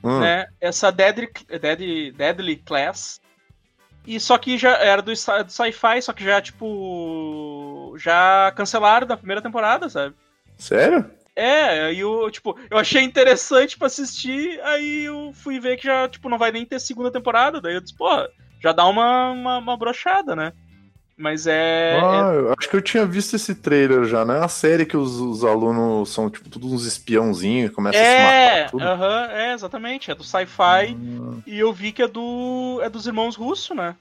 Hum, 0.03 0.19
né? 0.19 0.45
Essa 0.61 0.91
Deadly, 0.91 1.29
Deadly, 1.59 2.11
Deadly 2.11 2.55
Class. 2.57 3.19
E 4.05 4.19
só 4.19 4.37
que 4.37 4.55
já 4.55 4.77
era 4.77 5.01
do, 5.01 5.11
do 5.11 5.51
sci-fi, 5.51 6.01
só 6.01 6.13
que 6.13 6.23
já, 6.23 6.39
tipo. 6.39 7.95
Já 7.97 8.51
cancelaram 8.55 9.07
da 9.07 9.17
primeira 9.17 9.41
temporada, 9.41 9.89
sabe? 9.89 10.13
Sério? 10.57 11.09
É, 11.35 11.85
aí 11.87 11.99
eu, 11.99 12.31
tipo, 12.31 12.57
eu 12.69 12.77
achei 12.77 13.03
interessante 13.03 13.77
pra 13.77 13.87
assistir, 13.87 14.59
aí 14.61 15.03
eu 15.03 15.31
fui 15.33 15.59
ver 15.59 15.75
que 15.77 15.83
já, 15.85 16.07
tipo, 16.07 16.29
não 16.29 16.37
vai 16.37 16.51
nem 16.51 16.65
ter 16.65 16.79
segunda 16.79 17.11
temporada, 17.11 17.59
daí 17.59 17.75
eu 17.75 17.81
disse, 17.81 17.95
pô, 17.95 18.07
já 18.61 18.71
dá 18.71 18.85
uma, 18.87 19.31
uma, 19.31 19.57
uma 19.57 19.77
brochada, 19.77 20.35
né? 20.35 20.53
Mas 21.17 21.45
é. 21.47 21.97
ah, 22.01 22.33
eu 22.33 22.53
acho 22.57 22.69
que 22.69 22.75
eu 22.75 22.81
tinha 22.81 23.05
visto 23.05 23.35
esse 23.35 23.55
trailer 23.55 24.05
já, 24.05 24.25
né? 24.25 24.39
A 24.39 24.47
série 24.47 24.85
que 24.85 24.97
os, 24.97 25.15
os 25.19 25.43
alunos 25.43 26.09
são, 26.09 26.29
tipo, 26.29 26.49
todos 26.49 26.71
uns 26.71 26.85
espiãozinhos 26.85 27.69
e 27.71 27.73
começam 27.73 28.01
a 28.01 28.05
se 28.05 28.17
É, 28.17 28.21
matar 28.21 28.71
tudo. 28.71 28.83
aham, 28.85 29.31
é, 29.31 29.53
exatamente, 29.53 30.11
é 30.11 30.15
do 30.15 30.23
sci-fi. 30.23 30.61
Ah, 30.61 31.41
E 31.45 31.59
eu 31.59 31.71
vi 31.71 31.91
que 31.91 32.01
é 32.01 32.07
do. 32.07 32.79
é 32.81 32.89
dos 32.89 33.05
irmãos 33.07 33.35
Russo, 33.35 33.73
né? 33.75 33.95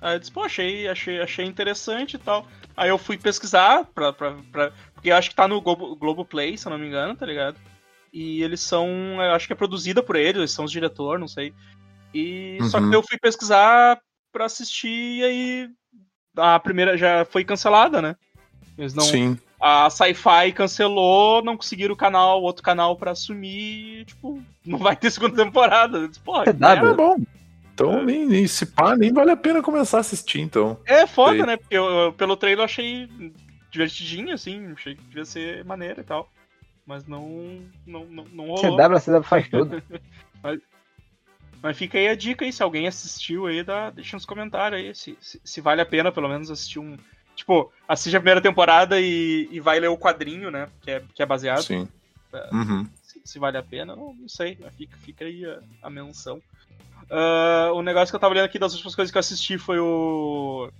Aí 0.00 0.14
eu 0.16 0.18
disse, 0.20 0.32
pô, 0.32 0.42
achei, 0.44 0.88
achei, 0.88 1.20
achei 1.20 1.44
interessante 1.44 2.14
e 2.14 2.18
tal. 2.18 2.46
Aí 2.76 2.88
eu 2.88 2.98
fui 2.98 3.16
pesquisar, 3.18 3.84
pra, 3.94 4.12
pra, 4.12 4.36
pra- 4.52 4.72
porque 4.98 5.10
eu 5.12 5.16
acho 5.16 5.30
que 5.30 5.36
tá 5.36 5.46
no 5.46 5.60
Globo, 5.60 5.94
Globoplay, 5.94 6.58
se 6.58 6.66
eu 6.66 6.70
não 6.70 6.78
me 6.78 6.88
engano, 6.88 7.14
tá 7.14 7.24
ligado? 7.24 7.56
E 8.12 8.42
eles 8.42 8.60
são. 8.60 8.88
Eu 9.22 9.32
acho 9.32 9.46
que 9.46 9.52
é 9.52 9.56
produzida 9.56 10.02
por 10.02 10.16
eles, 10.16 10.36
eles 10.36 10.50
são 10.50 10.64
os 10.64 10.72
diretores, 10.72 11.20
não 11.20 11.28
sei. 11.28 11.54
E 12.12 12.58
só 12.70 12.78
que 12.78 12.86
Uhum. 12.86 12.94
eu 12.94 13.02
fui 13.02 13.16
pesquisar 13.18 13.98
pra 14.32 14.46
assistir 14.46 14.88
e 15.20 15.24
aí. 15.24 15.68
A 16.36 16.58
primeira 16.58 16.96
já 16.96 17.24
foi 17.24 17.44
cancelada, 17.44 18.00
né? 18.02 18.16
Eles 18.76 18.94
não, 18.94 19.02
Sim. 19.04 19.36
a 19.60 19.90
Sci-Fi 19.90 20.52
cancelou, 20.52 21.42
não 21.42 21.56
conseguiram 21.56 21.94
o 21.94 21.96
canal, 21.96 22.40
outro 22.42 22.62
canal 22.62 22.96
pra 22.96 23.10
assumir, 23.10 24.00
e, 24.00 24.04
tipo, 24.04 24.40
não 24.64 24.78
vai 24.78 24.94
ter 24.96 25.10
segunda 25.10 25.44
temporada. 25.44 26.06
Disse, 26.08 26.20
CW. 26.20 26.54
merda. 26.58 26.88
É 26.90 26.94
bom. 26.94 27.16
Então, 27.74 28.04
nem, 28.04 28.26
nem 28.26 28.46
se 28.46 28.66
pá, 28.66 28.96
nem 28.96 29.12
vale 29.12 29.30
a 29.30 29.36
pena 29.36 29.62
começar 29.62 29.98
a 29.98 30.00
assistir, 30.00 30.40
então. 30.40 30.78
É 30.86 31.06
foda, 31.06 31.36
Sei. 31.36 31.46
né? 31.46 31.56
Porque 31.56 31.76
eu, 31.76 31.84
eu- 31.84 32.12
pelo 32.12 32.36
trailer 32.36 32.60
eu 32.60 32.64
achei 32.64 33.08
divertidinho, 33.78 34.34
assim, 34.34 34.72
achei 34.72 34.96
que 34.96 35.02
devia 35.02 35.24
ser 35.24 35.64
maneiro 35.64 36.00
e 36.00 36.04
tal. 36.04 36.30
Mas 36.84 37.06
não. 37.06 37.62
Não, 37.86 38.04
não, 38.06 38.24
não 38.24 38.46
rolou. 38.46 38.76
CW, 38.76 39.00
CW 39.00 39.22
faz 39.22 39.48
tudo. 39.48 39.82
Mas 41.60 41.76
fica 41.76 41.98
aí 41.98 42.06
a 42.06 42.14
dica 42.14 42.44
aí, 42.44 42.52
se 42.52 42.62
alguém 42.62 42.86
assistiu 42.86 43.46
aí, 43.46 43.64
dá, 43.64 43.90
deixa 43.90 44.16
nos 44.16 44.24
comentários 44.24 44.80
aí, 44.80 44.94
se, 44.94 45.18
se, 45.20 45.40
se 45.42 45.60
vale 45.60 45.80
a 45.80 45.86
pena 45.86 46.12
pelo 46.12 46.28
menos 46.28 46.50
assistir 46.50 46.78
um. 46.78 46.96
Tipo, 47.34 47.72
assiste 47.86 48.16
a 48.16 48.20
primeira 48.20 48.40
temporada 48.40 49.00
e, 49.00 49.48
e 49.50 49.58
vai 49.58 49.80
ler 49.80 49.88
o 49.88 49.98
quadrinho, 49.98 50.52
né? 50.52 50.68
Que 50.80 50.92
é, 50.92 51.04
que 51.14 51.22
é 51.22 51.26
baseado. 51.26 51.62
Sim. 51.62 51.88
É. 52.32 52.54
Uhum. 52.54 52.88
se, 53.02 53.20
se 53.24 53.38
vale 53.38 53.58
a 53.58 53.62
pena, 53.62 53.96
não, 53.96 54.14
não 54.14 54.28
sei. 54.28 54.56
mas 54.60 54.74
Fica, 54.74 54.96
fica 54.98 55.24
aí 55.24 55.44
a, 55.44 55.60
a 55.82 55.90
menção. 55.90 56.40
Ah, 57.10 57.70
o 57.74 57.82
negócio 57.82 58.12
que 58.12 58.16
eu 58.16 58.20
tava 58.20 58.34
olhando 58.34 58.46
aqui 58.46 58.58
das 58.58 58.72
últimas 58.74 58.94
coisas 58.94 59.10
que 59.10 59.18
eu 59.18 59.20
assisti 59.20 59.58
foi 59.58 59.78
o. 59.78 60.70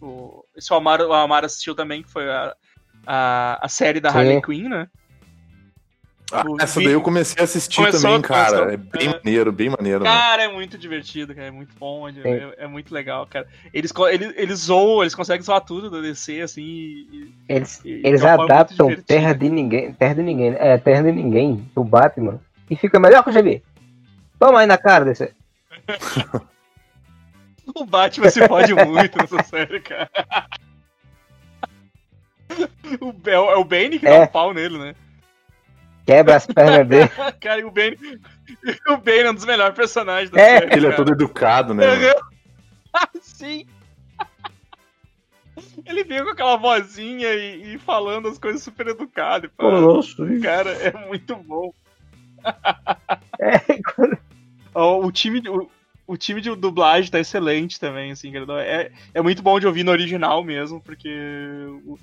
o 0.00 0.44
esse 0.56 0.72
o 0.72 0.76
Amar, 0.76 1.00
o 1.00 1.12
Amar 1.12 1.44
assistiu 1.44 1.74
também, 1.74 2.02
que 2.02 2.10
foi 2.10 2.28
a, 2.30 2.54
a, 3.06 3.58
a 3.64 3.68
série 3.68 4.00
da 4.00 4.10
Sim. 4.10 4.18
Harley 4.18 4.42
Quinn, 4.42 4.68
né? 4.68 4.88
Ah, 6.30 6.44
essa 6.60 6.78
daí 6.78 6.92
eu 6.92 7.00
comecei 7.00 7.40
a 7.40 7.44
assistir 7.44 7.76
Começou, 7.76 8.02
também, 8.02 8.20
cara. 8.20 8.66
começou. 8.66 8.68
É 8.70 8.76
bem 8.76 9.08
É. 9.08 9.12
maneiro, 9.16 9.50
bem 9.50 9.70
maneiro. 9.70 10.04
né? 10.04 10.10
Cara, 10.10 10.42
é 10.42 10.48
muito 10.52 10.76
divertido, 10.76 11.34
cara. 11.34 11.46
É 11.46 11.50
muito 11.50 11.74
bom. 11.80 12.06
É, 12.06 12.12
é- 12.22 12.54
é 12.58 12.66
muito 12.66 12.92
legal, 12.92 13.26
cara. 13.26 13.46
Eles, 13.72 13.90
eles, 14.12 14.34
eles 14.36 14.58
zoam, 14.58 15.00
eles 15.02 15.14
conseguem 15.14 15.42
zoar 15.42 15.62
tudo 15.62 15.88
da 15.90 16.02
DC, 16.02 16.42
assim. 16.42 16.62
E, 16.62 17.34
Eles, 17.48 17.80
e- 17.82 18.02
eles 18.04 18.22
adaptam. 18.22 18.94
Terra 19.06 19.32
de 19.32 19.48
Ninguém, 19.48 19.94
Terra 19.94 20.16
de 20.16 20.22
Ninguém, 20.22 20.54
é, 20.58 20.76
Terra 20.76 21.02
de 21.04 21.12
Ninguém, 21.12 21.66
do 21.74 21.82
Batman, 21.82 22.38
e 22.68 22.76
fica 22.76 23.00
melhor 23.00 23.24
que 23.24 23.30
o 23.30 23.32
GB. 23.32 23.62
Toma 24.38 24.60
aí 24.60 24.66
na 24.66 24.76
cara 24.76 25.06
desse. 25.06 25.32
O 27.74 27.84
Batman 27.84 28.30
se 28.30 28.46
fode 28.48 28.74
muito 28.74 29.18
nessa 29.18 29.42
série, 29.44 29.80
cara. 29.80 30.10
O, 33.00 33.14
é, 33.28 33.38
o- 33.38 33.50
é 33.50 33.56
o 33.56 33.64
Bane 33.64 33.98
que 33.98 34.04
dá 34.04 34.10
É. 34.14 34.22
um 34.22 34.26
pau 34.26 34.52
nele, 34.54 34.78
né? 34.78 34.94
Quebra 36.06 36.36
as 36.36 36.46
pernas 36.46 36.86
dele. 36.88 37.10
Cara, 37.40 37.60
e 37.60 37.64
o 37.64 37.70
Bane. 37.70 37.98
O 38.88 38.96
Bane 38.96 39.18
é 39.20 39.30
um 39.30 39.34
dos 39.34 39.44
melhores 39.44 39.76
personagens 39.76 40.30
da 40.30 40.40
É. 40.40 40.58
série. 40.60 40.72
Ele 40.76 40.86
é 40.86 40.90
cara. 40.90 40.96
todo 40.96 41.12
educado, 41.12 41.74
né? 41.74 41.84
Sim. 43.20 43.66
Ele 45.84 46.04
veio 46.04 46.24
com 46.24 46.30
aquela 46.30 46.56
vozinha 46.56 47.28
e, 47.34 47.74
e 47.74 47.78
falando 47.78 48.28
as 48.28 48.38
coisas 48.38 48.62
super 48.62 48.86
educadas. 48.88 49.50
pô. 49.56 49.70
nossa. 49.70 50.16
Cara, 50.42 50.70
é 50.72 51.06
muito 51.06 51.36
bom. 51.36 51.72
É, 53.38 53.60
Ó, 54.74 55.00
O 55.04 55.12
time, 55.12 55.40
de- 55.40 55.48
o, 55.50 55.68
o 56.08 56.16
time 56.16 56.40
de 56.40 56.52
dublagem 56.56 57.10
tá 57.10 57.20
excelente 57.20 57.78
também, 57.78 58.10
assim. 58.10 58.32
É, 58.64 58.90
é 59.14 59.22
muito 59.22 59.42
bom 59.42 59.60
de 59.60 59.66
ouvir 59.66 59.84
no 59.84 59.92
original 59.92 60.42
mesmo, 60.42 60.80
porque 60.80 61.08
o- 61.84 61.98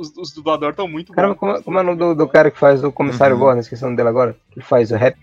os, 0.00 0.14
os 0.16 0.32
dubladores 0.32 0.72
estão 0.74 0.88
muito 0.88 1.12
Caramba, 1.12 1.34
bons. 1.34 1.38
como, 1.40 1.62
como 1.62 1.78
é 1.78 1.80
o 1.80 1.84
nome 1.84 1.98
do, 1.98 2.14
do 2.14 2.28
cara 2.28 2.50
que 2.50 2.58
faz 2.58 2.82
o 2.84 2.90
comissário 2.92 3.36
Uhum. 3.36 3.40
Gordon? 3.42 3.60
Esqueci 3.60 3.82
o 3.82 3.86
nome 3.86 3.96
dele 3.96 4.08
agora. 4.08 4.36
Que 4.50 4.60
faz 4.60 4.90
o 4.90 4.96
rap. 4.96 5.16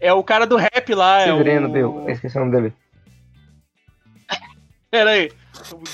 É 0.00 0.12
o 0.12 0.22
cara 0.22 0.46
do 0.46 0.56
rap 0.56 0.94
lá, 0.94 1.20
é 1.22 1.26
Severino, 1.26 1.68
o... 1.68 1.72
Bill. 1.72 2.04
Esqueci 2.08 2.36
o 2.36 2.40
nome 2.40 2.52
dele. 2.52 2.72
Pera 4.90 5.10
aí. 5.10 5.30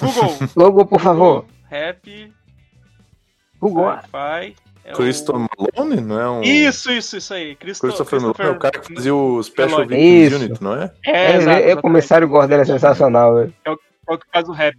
Google. 0.01 0.39
Google, 0.55 0.87
por 0.87 1.01
favor. 1.01 1.45
Rap, 1.69 2.33
Google. 3.59 3.93
Sci-Fi. 4.03 4.55
É 4.85 4.93
Christopher 4.93 5.49
Malone, 5.59 6.01
não 6.03 6.21
é 6.21 6.31
um. 6.31 6.43
Isso, 6.43 6.93
isso, 6.93 7.17
isso 7.17 7.33
aí. 7.33 7.57
Christo... 7.57 7.81
Christopher 7.81 8.21
Malone 8.21 8.37
é 8.41 8.51
o 8.51 8.59
cara 8.59 8.79
que 8.79 8.95
fazia 8.95 9.15
o 9.15 9.43
Special. 9.43 9.87
Victims. 9.87 10.35
Unit, 10.35 10.63
não 10.63 10.75
é? 10.75 10.93
É, 11.05 11.33
É, 11.33 11.37
exato, 11.37 11.63
é, 11.63 11.75
o 11.75 11.81
comissário 11.81 12.29
Gordon 12.29 12.57
é 12.57 12.65
sensacional, 12.65 13.35
velho. 13.35 13.55
É 13.65 13.71
o 13.71 14.19
que 14.19 14.27
faz 14.31 14.47
o 14.49 14.53
rap. 14.53 14.77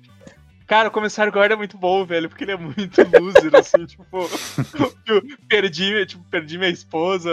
Cara, 0.67 0.89
o 0.89 0.91
comissário 0.91 1.31
Gordon 1.31 1.53
é 1.53 1.57
muito 1.57 1.77
bom, 1.77 2.05
velho, 2.05 2.27
porque 2.27 2.43
ele 2.43 2.51
é 2.51 2.57
muito 2.57 3.01
loser, 3.19 3.53
assim, 3.57 3.85
tipo, 3.85 4.05
eu 5.07 5.21
perdi, 5.47 6.05
tipo, 6.05 6.23
perdi 6.29 6.57
minha 6.57 6.69
esposa, 6.69 7.29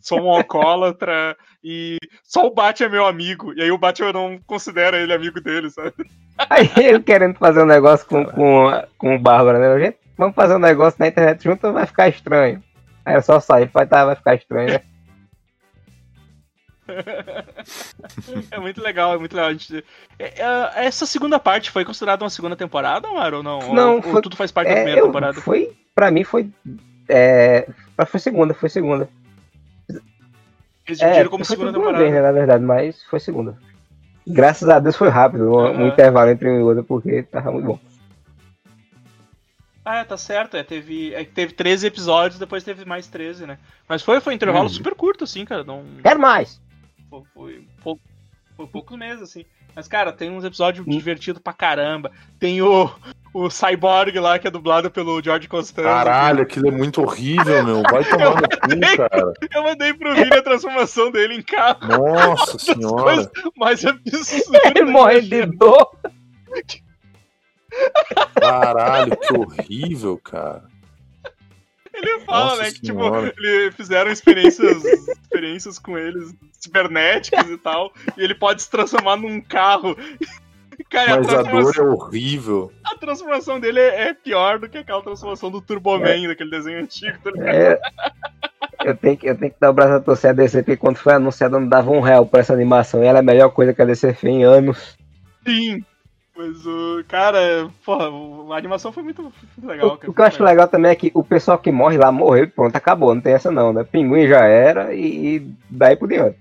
sou 0.00 0.20
um 0.20 0.30
alcoólatra 0.30 1.36
e 1.64 1.96
só 2.22 2.46
o 2.46 2.54
Batman 2.54 2.86
é 2.86 2.90
meu 2.90 3.06
amigo. 3.06 3.54
E 3.54 3.62
aí 3.62 3.70
o 3.70 3.78
Batman 3.78 4.12
não 4.12 4.38
considera 4.46 4.98
ele 4.98 5.12
amigo 5.12 5.40
dele, 5.40 5.70
sabe? 5.70 5.94
Aí 6.50 6.70
ele 6.76 7.00
querendo 7.00 7.36
fazer 7.36 7.62
um 7.62 7.66
negócio 7.66 8.06
com, 8.06 8.24
com, 8.24 8.82
com 8.96 9.16
o 9.16 9.18
Bárbara, 9.18 9.58
né? 9.58 9.94
Vamos 10.18 10.34
fazer 10.34 10.56
um 10.56 10.58
negócio 10.58 10.98
na 10.98 11.06
internet 11.06 11.44
junto, 11.44 11.72
vai 11.72 11.86
ficar 11.86 12.08
estranho. 12.08 12.60
Aí 13.04 13.14
é 13.14 13.20
só 13.20 13.38
sair, 13.40 13.70
vai, 13.72 13.86
tá, 13.86 14.04
vai 14.04 14.16
ficar 14.16 14.34
estranho, 14.34 14.72
né? 14.72 14.80
É 18.50 18.58
muito 18.58 18.80
legal, 18.82 19.14
é 19.14 19.18
muito 19.18 19.34
legal. 19.34 19.50
A 19.50 19.52
gente... 19.52 19.84
é- 20.18 20.42
é- 20.42 20.86
essa 20.86 21.04
segunda 21.06 21.38
parte 21.38 21.70
foi 21.70 21.84
considerada 21.84 22.24
uma 22.24 22.30
segunda 22.30 22.56
temporada, 22.56 23.06
Omar, 23.08 23.34
ou 23.34 23.42
não? 23.42 23.58
Ou- 23.60 23.74
Não, 23.74 23.96
ou, 23.96 24.02
foi- 24.02 24.22
tudo 24.22 24.36
faz 24.36 24.50
parte 24.50 24.68
da 24.68 24.72
É, 24.72 24.76
primeira 24.76 25.00
eu- 25.00 25.06
temporada? 25.06 25.40
foi, 25.40 25.76
pra 25.94 26.10
mim 26.10 26.24
foi. 26.24 26.50
É, 27.08 27.68
foi 28.06 28.18
segunda, 28.20 28.54
foi 28.54 28.68
segunda. 28.70 29.08
Eles 30.86 31.00
É, 31.00 31.04
dividiram 31.04 31.30
como 31.30 31.44
foi 31.44 31.56
segunda 31.56 31.72
temporada. 31.72 31.98
vez, 31.98 32.12
né, 32.14 32.22
na 32.22 32.32
verdade, 32.32 32.64
mas 32.64 33.02
foi 33.04 33.20
segunda. 33.20 33.58
Graças 34.26 34.68
a 34.68 34.78
Deus 34.78 34.96
foi 34.96 35.08
rápido, 35.08 35.50
um, 35.54 35.82
um 35.82 35.86
intervalo 35.88 36.30
entre 36.30 36.48
um 36.50 36.58
e 36.58 36.62
outro, 36.62 36.84
porque 36.84 37.22
tava 37.24 37.50
muito 37.52 37.66
bom. 37.66 37.78
Ah, 39.90 39.96
é, 40.00 40.04
tá 40.04 40.16
certo. 40.18 40.54
É, 40.56 40.62
teve, 40.62 41.14
é, 41.14 41.24
que 41.24 41.32
teve 41.32 41.52
13 41.54 41.86
episódios, 41.86 42.38
depois 42.38 42.62
teve 42.62 42.84
mais 42.84 43.06
13, 43.06 43.46
né? 43.46 43.58
Mas 43.88 44.02
foi, 44.02 44.20
foi 44.20 44.34
um 44.34 44.36
intervalo 44.36 44.64
Uhum. 44.64 44.68
super 44.68 44.94
curto, 44.94 45.24
assim, 45.24 45.44
cara. 45.46 45.64
Não, 45.64 45.82
Quero 46.02 46.20
mais! 46.20 46.60
foi, 47.08 47.22
foi, 47.32 47.64
pouco- 47.82 48.02
foi 48.54 48.66
poucos 48.66 48.98
meses, 48.98 49.22
assim. 49.22 49.44
Mas, 49.74 49.88
cara, 49.88 50.12
tem 50.12 50.28
uns 50.30 50.44
episódios 50.44 50.86
Hum. 50.86 50.90
divertidos 50.90 51.40
pra 51.40 51.52
caramba. 51.54 52.10
Tem 52.38 52.60
o, 52.60 52.90
o 53.32 53.48
Cyborg 53.48 54.18
lá, 54.18 54.38
que 54.38 54.46
é 54.46 54.50
dublado 54.50 54.90
pelo 54.90 55.22
George 55.22 55.48
Costanza. 55.48 55.88
Caralho, 55.88 56.42
aquilo 56.42 56.68
é 56.68 56.70
muito 56.70 57.00
horrível, 57.00 57.64
meu. 57.64 57.82
Vai 57.90 58.02
tomar 58.10 58.34
no 58.42 58.48
cu, 58.48 58.96
cara. 58.96 59.32
Eu 59.54 59.62
mandei 59.62 59.94
pro 59.94 60.14
Vini 60.14 60.34
a 60.36 60.42
transformação 60.42 61.10
dele 61.10 61.34
em 61.36 61.42
carro. 61.42 61.78
Nossa 61.86 62.58
senhora. 62.60 63.02
Coisa 63.04 63.32
mais 63.56 63.84
absurda. 63.86 64.58
Ele 64.66 64.84
morre 64.84 65.22
de 65.22 65.46
dor! 65.46 65.92
Caralho, 68.40 69.16
que 69.16 69.32
horrível, 69.34 70.18
cara. 70.18 70.64
Ele 71.92 72.20
fala, 72.20 72.44
Nossa 72.50 72.62
né, 72.62 72.70
que 72.70 72.80
tipo, 72.80 73.00
ele 73.16 73.72
fizeram 73.72 74.10
experiências, 74.10 74.84
experiências 74.84 75.78
com 75.78 75.98
eles 75.98 76.34
cibernéticas 76.52 77.48
e 77.48 77.58
tal, 77.58 77.92
e 78.16 78.22
ele 78.22 78.34
pode 78.34 78.62
se 78.62 78.70
transformar 78.70 79.16
num 79.16 79.40
carro. 79.40 79.96
Cara, 80.90 81.14
a 81.14 81.16
Mas 81.16 81.28
a 81.28 81.42
dor 81.42 81.42
transformação, 81.42 81.84
é 81.84 81.90
horrível. 81.90 82.72
a 82.84 82.96
transformação 82.96 83.58
dele 83.58 83.80
é 83.80 84.08
é 84.08 84.14
pior 84.14 84.60
do 84.60 84.68
que 84.68 84.78
aquela 84.78 85.02
transformação 85.02 85.50
do 85.50 85.60
Turboman, 85.60 86.28
daquele 86.28 86.50
desenho 86.50 86.80
antigo. 86.80 87.18
Tá? 87.18 87.30
É, 87.44 87.80
eu, 88.84 88.96
tenho 88.96 89.16
que, 89.16 89.28
eu 89.28 89.36
tenho 89.36 89.50
que 89.50 89.58
dar 89.60 89.70
o 89.70 89.72
braço 89.72 89.94
a 89.94 90.00
torcer 90.00 90.30
a 90.30 90.32
DC, 90.32 90.62
porque 90.62 90.76
quando 90.76 90.98
foi 90.98 91.14
anunciado 91.14 91.58
não 91.58 91.68
dava 91.68 91.90
um 91.90 92.00
real 92.00 92.24
pra 92.26 92.40
essa 92.40 92.52
animação. 92.52 93.02
E 93.02 93.06
ela 93.06 93.18
é 93.18 93.20
a 93.20 93.24
melhor 93.24 93.50
coisa 93.50 93.74
que 93.74 93.82
a 93.82 93.84
DC 93.84 94.14
fez 94.14 94.34
em 94.34 94.44
anos. 94.44 94.96
Sim. 95.44 95.84
Mas 96.38 96.64
o. 96.64 97.02
cara, 97.08 97.68
porra, 97.84 98.54
a 98.54 98.56
animação 98.56 98.92
foi 98.92 99.02
muito, 99.02 99.20
muito 99.22 99.66
legal. 99.66 99.88
O, 99.88 99.96
cara, 99.98 100.10
o 100.10 100.14
que 100.14 100.20
eu 100.20 100.24
acho 100.24 100.44
legal 100.44 100.68
também 100.68 100.92
é 100.92 100.94
que 100.94 101.10
o 101.12 101.24
pessoal 101.24 101.58
que 101.58 101.72
morre 101.72 101.98
lá 101.98 102.12
morreu 102.12 102.44
e 102.44 102.46
pronto, 102.46 102.76
acabou. 102.76 103.12
Não 103.12 103.20
tem 103.20 103.32
essa 103.34 103.50
não, 103.50 103.72
né? 103.72 103.82
Pinguim 103.82 104.28
já 104.28 104.44
era 104.44 104.94
e, 104.94 105.36
e 105.38 105.54
daí 105.68 105.96
por 105.96 106.08
diante. 106.08 106.38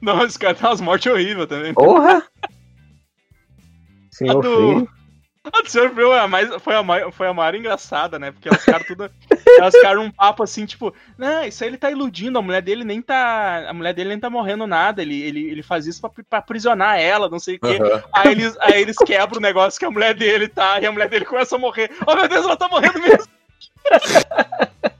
Não, 0.00 0.22
esse 0.24 0.38
cara 0.38 0.54
tem 0.54 0.68
umas 0.68 0.80
mortes 0.80 1.10
horríveis 1.12 1.48
também. 1.48 1.74
Porra! 1.74 2.22
Senhor 4.12 4.38
A 4.38 4.40
do- 4.40 4.56
Filho. 4.56 4.88
A 5.52 5.62
do 5.62 5.68
Senhor 5.70 5.90
Frio 5.90 6.12
é 6.12 6.20
a 6.20 6.28
mais, 6.28 6.54
foi, 6.62 6.74
a 6.76 6.82
mais, 6.84 7.14
foi 7.14 7.26
a 7.26 7.34
maior 7.34 7.54
engraçada, 7.56 8.18
né? 8.20 8.30
Porque 8.30 8.48
elas 8.48 8.60
ficaram 8.64 8.84
tudo. 8.84 9.10
Elas 9.56 9.74
ficaram 9.74 10.02
um 10.02 10.10
papo 10.10 10.42
assim, 10.42 10.66
tipo, 10.66 10.94
não, 11.16 11.44
isso 11.44 11.62
aí 11.62 11.70
ele 11.70 11.78
tá 11.78 11.90
iludindo, 11.90 12.38
a 12.38 12.42
mulher 12.42 12.62
dele 12.62 12.84
nem 12.84 13.00
tá. 13.00 13.68
A 13.68 13.72
mulher 13.72 13.94
dele 13.94 14.10
nem 14.10 14.20
tá 14.20 14.28
morrendo 14.28 14.66
nada. 14.66 15.02
Ele, 15.02 15.20
ele, 15.20 15.50
ele 15.50 15.62
faz 15.62 15.86
isso 15.86 16.00
pra, 16.00 16.10
pra 16.28 16.38
aprisionar 16.38 16.98
ela, 16.98 17.28
não 17.28 17.38
sei 17.38 17.56
o 17.56 17.60
quê. 17.60 17.78
Aham. 17.80 18.02
Aí, 18.12 18.32
eles, 18.32 18.56
aí 18.60 18.82
eles 18.82 18.96
quebram 18.96 19.38
o 19.38 19.42
negócio 19.42 19.78
que 19.78 19.86
a 19.86 19.90
mulher 19.90 20.14
dele 20.14 20.48
tá, 20.48 20.80
e 20.80 20.86
a 20.86 20.92
mulher 20.92 21.08
dele 21.08 21.24
começa 21.24 21.56
a 21.56 21.58
morrer. 21.58 21.90
Oh 22.06 22.14
meu 22.14 22.28
Deus, 22.28 22.44
ela 22.44 22.56
tá 22.56 22.68
morrendo 22.68 23.00
mesmo! 23.00 23.26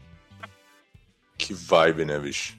Que 1.38 1.54
vibe, 1.54 2.04
né, 2.04 2.18
bicho? 2.18 2.58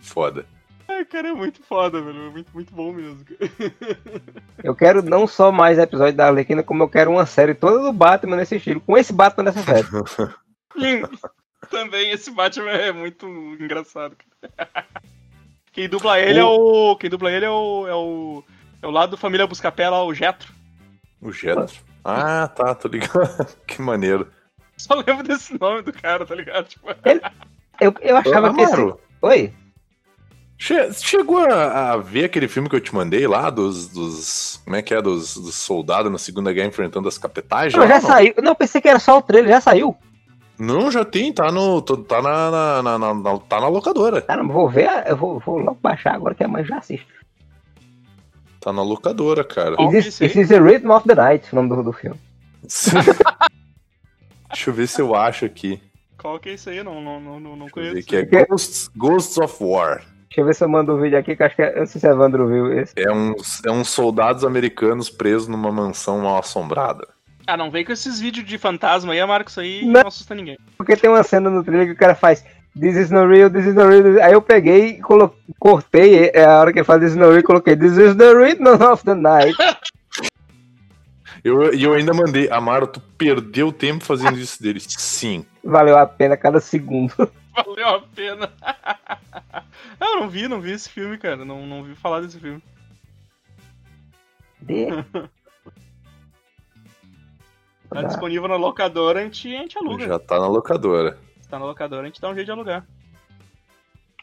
Foda. 0.00 0.46
Ai, 0.88 1.04
cara, 1.04 1.28
é 1.28 1.32
muito 1.32 1.62
foda, 1.62 2.00
velho. 2.00 2.26
É 2.26 2.30
muito, 2.30 2.48
muito 2.54 2.74
bom 2.74 2.92
mesmo. 2.92 3.24
Eu 4.62 4.74
quero 4.74 5.02
não 5.02 5.26
só 5.26 5.50
mais 5.50 5.78
episódios 5.78 6.16
da 6.16 6.28
Arlequina, 6.28 6.62
como 6.62 6.82
eu 6.82 6.88
quero 6.88 7.10
uma 7.10 7.26
série 7.26 7.54
toda 7.54 7.80
do 7.80 7.92
Batman 7.92 8.36
nesse 8.36 8.56
estilo, 8.56 8.80
com 8.80 8.96
esse 8.96 9.12
Batman 9.12 9.44
nessa 9.44 9.62
série. 9.62 9.86
Também 11.70 12.10
esse 12.10 12.30
Batman 12.30 12.70
é 12.72 12.92
muito 12.92 13.26
engraçado. 13.26 14.16
Quem 15.72 15.88
dubla 15.88 16.18
ele 16.18 16.38
é 16.38 16.44
o. 16.44 16.96
Quem 16.96 17.08
dubla 17.08 17.32
ele 17.32 17.46
é 17.46 17.50
o. 17.50 17.86
É 17.88 17.94
o, 17.94 18.44
é 18.82 18.86
o 18.86 18.90
lado 18.90 19.10
do 19.10 19.16
Família 19.16 19.46
Buscapé 19.46 19.88
lá, 19.88 20.04
o 20.04 20.12
Jetro. 20.12 20.52
O 21.20 21.32
Jetro. 21.32 21.72
Ah, 22.04 22.48
tá, 22.48 22.74
tô 22.74 22.88
ligado. 22.88 23.46
que 23.66 23.80
maneiro. 23.80 24.30
Só 24.76 24.94
lembro 24.94 25.22
desse 25.22 25.58
nome 25.58 25.82
do 25.82 25.92
cara, 25.92 26.26
tá 26.26 26.34
ligado? 26.34 26.66
Tipo, 26.66 26.88
Eu, 27.80 27.94
eu 28.00 28.16
achava 28.16 28.52
que 28.52 28.60
esse. 28.60 28.94
Oi? 29.22 29.52
che- 30.58 30.92
chegou 30.94 31.38
a, 31.38 31.92
a 31.92 31.96
ver 31.96 32.24
aquele 32.24 32.48
filme 32.48 32.68
que 32.68 32.76
eu 32.76 32.80
te 32.80 32.94
mandei 32.94 33.26
lá, 33.26 33.48
dos. 33.48 33.88
dos 33.88 34.60
como 34.64 34.76
é 34.76 34.82
que 34.82 34.92
é? 34.92 35.00
Dos, 35.00 35.36
dos 35.36 35.54
soldados 35.54 36.10
na 36.12 36.18
Segunda 36.18 36.52
Guerra 36.52 36.68
enfrentando 36.68 37.08
as 37.08 37.16
capitais? 37.16 37.72
Não, 37.72 37.86
já 37.86 38.00
não? 38.00 38.08
saiu. 38.08 38.34
Não, 38.42 38.54
pensei 38.54 38.80
que 38.80 38.88
era 38.88 38.98
só 38.98 39.18
o 39.18 39.22
trailer, 39.22 39.52
já 39.52 39.60
saiu. 39.60 39.96
Não, 40.58 40.90
já 40.90 41.04
tem, 41.04 41.32
tá 41.32 41.50
no. 41.50 41.80
Tá 41.82 42.22
na, 42.22 42.50
na- 42.50 42.82
na- 42.82 42.98
na- 42.98 43.14
na- 43.14 43.38
tá 43.40 43.60
na 43.60 43.68
locadora. 43.68 44.22
Caramba, 44.22 44.52
vou 44.52 44.68
ver, 44.68 44.88
eu 45.06 45.16
vou, 45.16 45.38
vou 45.40 45.58
logo 45.58 45.78
baixar 45.82 46.14
agora 46.14 46.34
que 46.34 46.44
a 46.44 46.48
mãe 46.48 46.64
já 46.64 46.78
assiste. 46.78 47.06
Tá 48.60 48.72
na 48.72 48.82
locadora, 48.82 49.42
cara. 49.42 49.74
É 49.78 49.88
This, 49.88 50.18
this 50.18 50.36
is 50.36 50.48
the 50.48 50.58
Rhythm 50.60 50.90
of 50.90 51.06
the 51.08 51.14
Night, 51.16 51.48
o 51.52 51.56
nome 51.56 51.68
do, 51.70 51.82
do 51.82 51.92
filme. 51.92 52.20
Deixa 54.48 54.70
eu 54.70 54.74
ver 54.74 54.86
se 54.86 55.00
eu 55.00 55.14
acho 55.14 55.44
aqui. 55.44 55.80
qual 56.20 56.38
que 56.38 56.50
é 56.50 56.54
isso 56.54 56.70
aí? 56.70 56.76
Eu 56.78 56.84
Não, 56.84 57.00
não, 57.00 57.20
não, 57.20 57.40
não, 57.40 57.56
não 57.56 57.66
Deixa 57.66 57.80
eu 57.80 57.84
ver 57.84 57.90
conheço. 58.04 58.08
que 58.08 58.16
é 58.16 58.24
Que- 58.26 58.44
Ghosts, 58.46 58.88
Ghosts 58.96 59.38
of 59.38 59.64
War. 59.64 60.02
Deixa 60.28 60.40
eu 60.40 60.44
ver 60.46 60.54
se 60.54 60.64
eu 60.64 60.68
mando 60.68 60.92
o 60.92 61.00
vídeo 61.00 61.18
aqui, 61.18 61.34
que 61.36 61.42
eu 61.42 61.46
acho 61.46 61.56
que 61.56 61.62
é, 61.62 61.74
eu 61.74 61.80
não 61.80 61.86
sei 61.86 62.00
se 62.00 62.06
a 62.06 62.10
Evandro 62.10 62.46
viu 62.46 62.72
esse. 62.72 62.92
É 62.96 63.10
uns, 63.12 63.62
é 63.64 63.70
uns 63.70 63.88
soldados 63.90 64.44
americanos 64.44 65.10
presos 65.10 65.48
numa 65.48 65.70
mansão 65.72 66.20
mal 66.20 66.38
assombrada. 66.38 67.06
Ah, 67.52 67.56
não 67.56 67.70
vem 67.70 67.84
com 67.84 67.92
esses 67.92 68.18
vídeos 68.18 68.46
de 68.46 68.56
fantasma 68.56 69.12
aí, 69.12 69.26
Marcos, 69.26 69.52
isso 69.52 69.60
aí 69.60 69.84
Não. 69.84 70.00
não 70.00 70.08
assusta 70.08 70.34
ninguém. 70.34 70.56
Porque 70.78 70.96
tem 70.96 71.10
uma 71.10 71.22
cena 71.22 71.50
no 71.50 71.62
trailer 71.62 71.86
que 71.86 71.92
o 71.92 71.96
cara 71.96 72.14
faz 72.14 72.42
This 72.80 72.96
is 72.96 73.10
not 73.10 73.28
real, 73.28 73.50
this 73.50 73.66
is 73.66 73.74
not 73.74 73.90
real. 73.90 74.24
Aí 74.24 74.32
eu 74.32 74.40
peguei 74.40 74.86
e 74.86 75.00
colo... 75.02 75.36
cortei 75.58 76.30
é 76.32 76.44
a 76.46 76.58
hora 76.60 76.72
que 76.72 76.78
ele 76.78 76.86
fala 76.86 77.00
This 77.00 77.10
is 77.10 77.16
not 77.16 77.28
real 77.28 77.40
e 77.40 77.42
coloquei 77.42 77.76
This 77.76 77.92
is 77.98 78.16
the 78.16 78.32
rhythm 78.32 78.66
of 78.90 79.04
the 79.04 79.14
night. 79.14 79.54
Eu- 81.44 81.74
E 81.74 81.82
eu, 81.82 81.92
ainda 81.92 82.14
mandei, 82.14 82.48
Amaro, 82.50 82.86
tu 82.86 83.00
perdeu 83.18 83.70
tempo 83.72 84.04
fazendo 84.04 84.38
isso 84.38 84.62
dele. 84.62 84.78
Sim. 84.80 85.44
Valeu 85.62 85.98
a 85.98 86.06
pena 86.06 86.36
cada 86.36 86.60
segundo. 86.60 87.12
Valeu 87.54 87.88
a 87.88 88.00
pena. 88.00 88.50
ah, 88.62 88.96
eu 90.00 90.20
não 90.20 90.28
vi, 90.30 90.46
não 90.48 90.60
vi 90.60 90.70
esse 90.70 90.88
filme, 90.88 91.18
cara. 91.18 91.44
Não, 91.44 91.66
não 91.66 91.82
vi 91.82 91.94
falar 91.96 92.20
desse 92.20 92.38
filme. 92.38 92.62
De... 94.60 94.86
Tá 97.92 98.02
disponível 98.02 98.48
na 98.48 98.56
locadora, 98.56 99.20
a 99.20 99.24
gente, 99.24 99.54
a 99.54 99.60
gente 99.60 99.78
aluga. 99.78 100.06
Já 100.06 100.18
tá 100.18 100.38
na 100.38 100.46
locadora. 100.46 101.18
Se 101.40 101.48
tá 101.48 101.58
na 101.58 101.66
locadora, 101.66 102.02
a 102.02 102.06
gente 102.06 102.20
dá 102.20 102.28
um 102.28 102.34
jeito 102.34 102.46
de 102.46 102.52
alugar. 102.52 102.86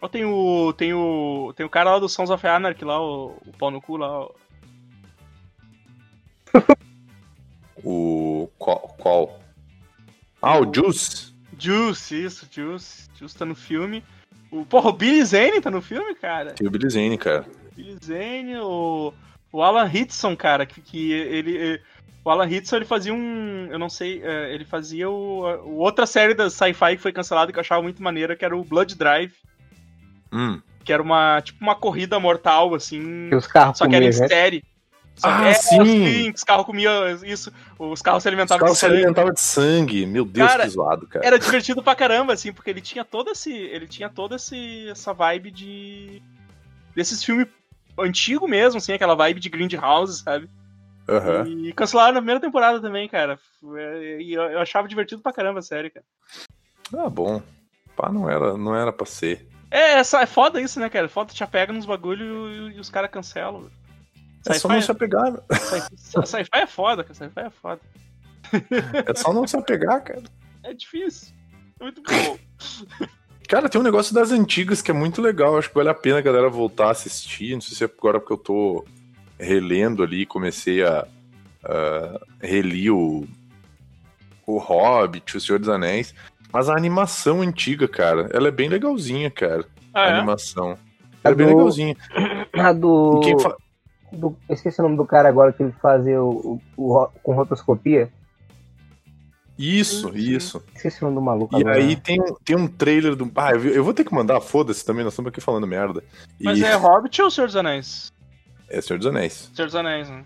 Ó, 0.01 0.07
tem 0.07 0.26
o. 0.26 0.74
Tem 0.74 0.93
o. 0.93 1.53
Tem 1.55 1.65
o 1.65 1.70
cara 1.70 1.91
lá 1.91 1.99
do 1.99 2.09
Sons 2.09 2.30
of 2.30 2.45
Anarchy 2.47 2.86
lá, 2.86 3.01
o, 3.01 3.38
o 3.45 3.51
pau 3.57 3.70
no 3.70 3.82
cu 3.82 3.97
lá. 3.97 4.07
ó. 4.07 4.32
O. 7.84 8.49
Qual? 8.57 8.80
qual? 8.97 9.39
Ah, 10.41 10.59
o 10.59 10.74
Juice? 10.74 11.34
Juice, 11.57 12.24
isso, 12.24 12.47
Juice. 12.49 13.09
Juice 13.15 13.38
tá 13.38 13.45
no 13.45 13.55
filme. 13.55 14.03
O, 14.51 14.65
porra, 14.65 14.89
o 14.89 14.93
Billy 14.93 15.24
Zane 15.24 15.61
tá 15.61 15.70
no 15.70 15.82
filme, 15.82 16.15
cara. 16.15 16.53
Tem 16.53 16.67
o 16.67 16.72
Billy 16.72 16.89
Zane, 16.89 17.17
cara. 17.17 17.45
Billy 17.76 17.97
Zane, 18.03 18.57
o, 18.57 19.13
o 19.51 19.61
Alan 19.61 19.88
Hitson, 19.88 20.36
cara, 20.36 20.65
que, 20.65 20.82
que 20.82 21.11
ele, 21.11 21.57
eh, 21.57 21.82
O 22.24 22.30
Alan 22.30 22.47
Hitson, 22.47 22.76
ele 22.78 22.86
fazia 22.86 23.14
um. 23.14 23.68
Eu 23.72 23.80
não 23.80 23.89
sei, 23.89 24.22
eh, 24.24 24.53
ele 24.53 24.66
fazia 24.66 25.10
o, 25.10 25.78
outra 25.78 26.05
série 26.05 26.34
da 26.34 26.49
sci-fi 26.49 26.95
que 26.95 27.01
foi 27.01 27.12
cancelada 27.12 27.51
que 27.51 27.57
eu 27.57 27.62
achava 27.62 27.82
muito 27.82 28.03
maneira, 28.03 28.36
que 28.36 28.43
era 28.45 28.55
o 28.55 28.64
Blood 28.64 28.95
Drive, 28.95 29.32
Hum, 30.32 30.62
que 30.84 30.93
era 30.93 31.01
uma. 31.01 31.41
Tipo 31.41 31.64
uma 31.64 31.76
corrida 31.76 32.20
mortal, 32.20 32.76
assim. 32.76 33.30
Que 33.30 33.36
os 33.36 33.47
carros 33.47 33.78
Só 33.78 33.88
que 33.88 33.95
era 33.95 34.05
em 34.05 34.12
gente. 34.12 34.28
série. 34.28 34.64
Ah, 35.22 35.49
É, 35.49 35.53
sim. 35.53 36.32
Os 36.32 36.43
carros 36.45 36.66
comiam 36.66 36.93
isso, 37.26 37.51
os 37.78 38.01
carros 38.01 38.24
se 38.24 38.30
Os 38.30 38.32
alimentavam 38.32 38.60
carros 38.60 38.74
de 38.76 38.80
se 38.80 38.86
sangue. 38.86 38.97
alimentavam 38.97 39.34
de 39.34 39.41
sangue. 39.41 40.05
Meu 40.05 40.24
Deus, 40.24 40.47
Cara, 40.49 40.64
que 40.64 40.70
zoado, 40.70 41.07
cara. 41.07 41.26
Era 41.26 41.38
divertido 41.39 41.84
pra 41.84 41.93
caramba, 41.95 42.32
assim, 42.34 42.53
porque 42.53 42.70
ele 42.70 42.80
tinha 42.80 43.03
todo 43.03 43.32
esse. 43.32 43.51
Ele 43.51 43.86
tinha 43.88 44.07
toda 44.10 44.36
esse, 44.38 44.88
essa 44.89 45.12
vibe 45.14 45.51
de. 45.51 46.22
desses 46.95 47.22
filmes 47.24 47.47
antigo 47.97 48.47
mesmo, 48.47 48.78
assim, 48.78 48.93
aquela 48.93 49.14
vibe 49.16 49.41
de 49.41 49.49
Grindhouse, 49.49 50.22
sabe? 50.24 50.49
Aham. 51.10 51.47
E 51.47 51.74
cancelaram 51.74 52.14
na 52.14 52.20
primeira 52.20 52.39
temporada 52.39 52.80
também, 52.80 53.10
cara. 53.10 53.39
E 54.20 54.34
eu, 54.34 54.60
achava 54.60 54.88
divertido 54.88 55.22
pra 55.22 55.34
caramba 55.34 55.60
a 55.60 55.64
série, 55.64 55.89
cara. 55.89 56.05
Ah, 56.95 57.10
bom. 57.10 57.41
Pá, 57.95 58.12
não 58.12 58.30
era, 58.30 58.55
não 58.57 58.76
era 58.76 58.93
pra 58.93 59.05
ser. 59.05 59.47
É, 59.72 59.93
essa, 59.93 60.22
é 60.22 60.26
foda 60.26 60.62
isso, 60.62 60.80
né, 60.80 60.89
cara? 60.89 61.10
Foda 61.10 61.34
te 61.34 61.43
apega 61.43 61.74
nos 61.74 61.86
bagulho 61.86 62.49
e, 62.49 62.78
e 62.78 62.80
os 62.80 62.89
caras 62.89 63.12
cancelam. 63.12 63.70
É 64.47 64.53
só 64.53 64.68
não 64.68 64.82
se 64.82 64.91
apegar. 64.91 65.34
Sci-fi 65.51 66.26
sci-fi 66.26 66.49
é 66.53 66.68
foda, 66.68 67.03
cara. 67.03 67.14
Sci-fi 67.14 67.41
é 67.41 67.49
foda. 67.49 67.82
É 69.05 69.14
só 69.16 69.34
não 69.34 69.45
se 69.45 69.57
apegar, 69.57 70.03
cara. 70.03 70.24
É 70.64 70.74
difícil. 70.74 71.34
É 71.80 71.84
muito 71.84 72.01
bom. 72.01 72.38
Cara, 73.47 73.68
tem 73.68 73.82
um 73.82 73.84
negócio 73.84 74.14
das 74.14 74.32
antigas 74.32 74.82
que 74.82 74.91
é 74.91 74.93
muito 74.93 75.22
legal. 75.22 75.57
Acho 75.57 75.70
que 75.70 75.76
vale 75.76 75.89
a 75.89 75.93
pena 75.93 76.20
a 76.20 76.22
galera 76.22 76.49
voltar 76.49 76.88
a 76.88 76.91
assistir. 76.91 77.53
Não 77.53 77.62
sei 77.62 77.76
se 77.76 77.84
é 77.84 77.88
agora 77.88 78.20
porque 78.20 78.34
eu 78.34 78.38
tô 78.38 78.86
relendo 79.40 80.04
ali, 80.04 80.26
comecei 80.26 80.84
a, 80.84 81.08
a 81.64 82.20
relir 82.42 82.92
o, 82.94 83.26
o 84.46 84.58
Hobbit, 84.58 85.38
o 85.38 85.42
Senhor 85.42 85.60
dos 85.60 85.70
Anéis. 85.70 86.14
Mas 86.52 86.68
a 86.70 86.76
animação 86.76 87.42
antiga, 87.42 87.88
cara, 87.88 88.28
ela 88.34 88.48
é 88.48 88.52
bem 88.52 88.68
legalzinha, 88.70 89.30
cara. 89.32 89.66
Ah, 89.94 90.04
a 90.06 90.10
é? 90.10 90.14
animação. 90.18 90.78
Ela 91.24 91.34
é 91.34 91.36
bem 91.36 91.46
do- 91.48 91.54
legalzinha. 91.56 91.96
A 92.54 92.74
do, 92.74 93.20
quem 93.24 93.40
fa- 93.40 93.56
do- 94.12 94.36
eu 94.50 94.56
esqueci 94.56 94.80
o 94.80 94.84
nome 94.84 94.98
do 94.98 95.06
cara 95.06 95.30
agora 95.30 95.54
que 95.54 95.62
ele 95.62 95.74
fazia 95.82 96.22
o, 96.22 96.60
o- 96.76 96.92
o 96.92 97.08
com 97.22 97.34
rotoscopia. 97.34 98.12
Isso, 99.58 100.12
sim. 100.14 100.18
isso. 100.18 100.64
Esqueci 100.74 101.02
o 101.02 101.06
nome 101.06 101.16
do 101.16 101.22
maluco 101.22 101.56
E 101.58 101.62
agora. 101.62 101.76
aí 101.78 101.96
tem, 101.98 102.18
tem 102.46 102.56
um 102.56 102.68
trailer 102.68 103.16
do. 103.16 103.30
Ah, 103.36 103.52
eu, 103.52 103.60
eu 103.68 103.84
vou 103.84 103.94
ter 103.94 104.06
que 104.06 104.14
mandar, 104.14 104.40
foda-se 104.40 104.84
também, 104.86 105.04
nós 105.04 105.14
estamos 105.14 105.30
aqui 105.30 105.42
falando 105.42 105.68
merda. 105.68 106.02
E 106.40 106.46
Mas 106.46 106.62
é 106.62 106.74
Hobbit 106.76 107.22
ou 107.22 107.30
Senhor 107.30 107.48
dos 107.48 107.56
Anéis? 107.58 108.12
É 108.70 108.82
Senhor 108.82 108.97
dos 108.97 109.07
Anéis. 109.07 109.51
Senhor 109.53 109.67
dos 109.67 109.76
Anéis, 109.76 110.09
né? 110.09 110.24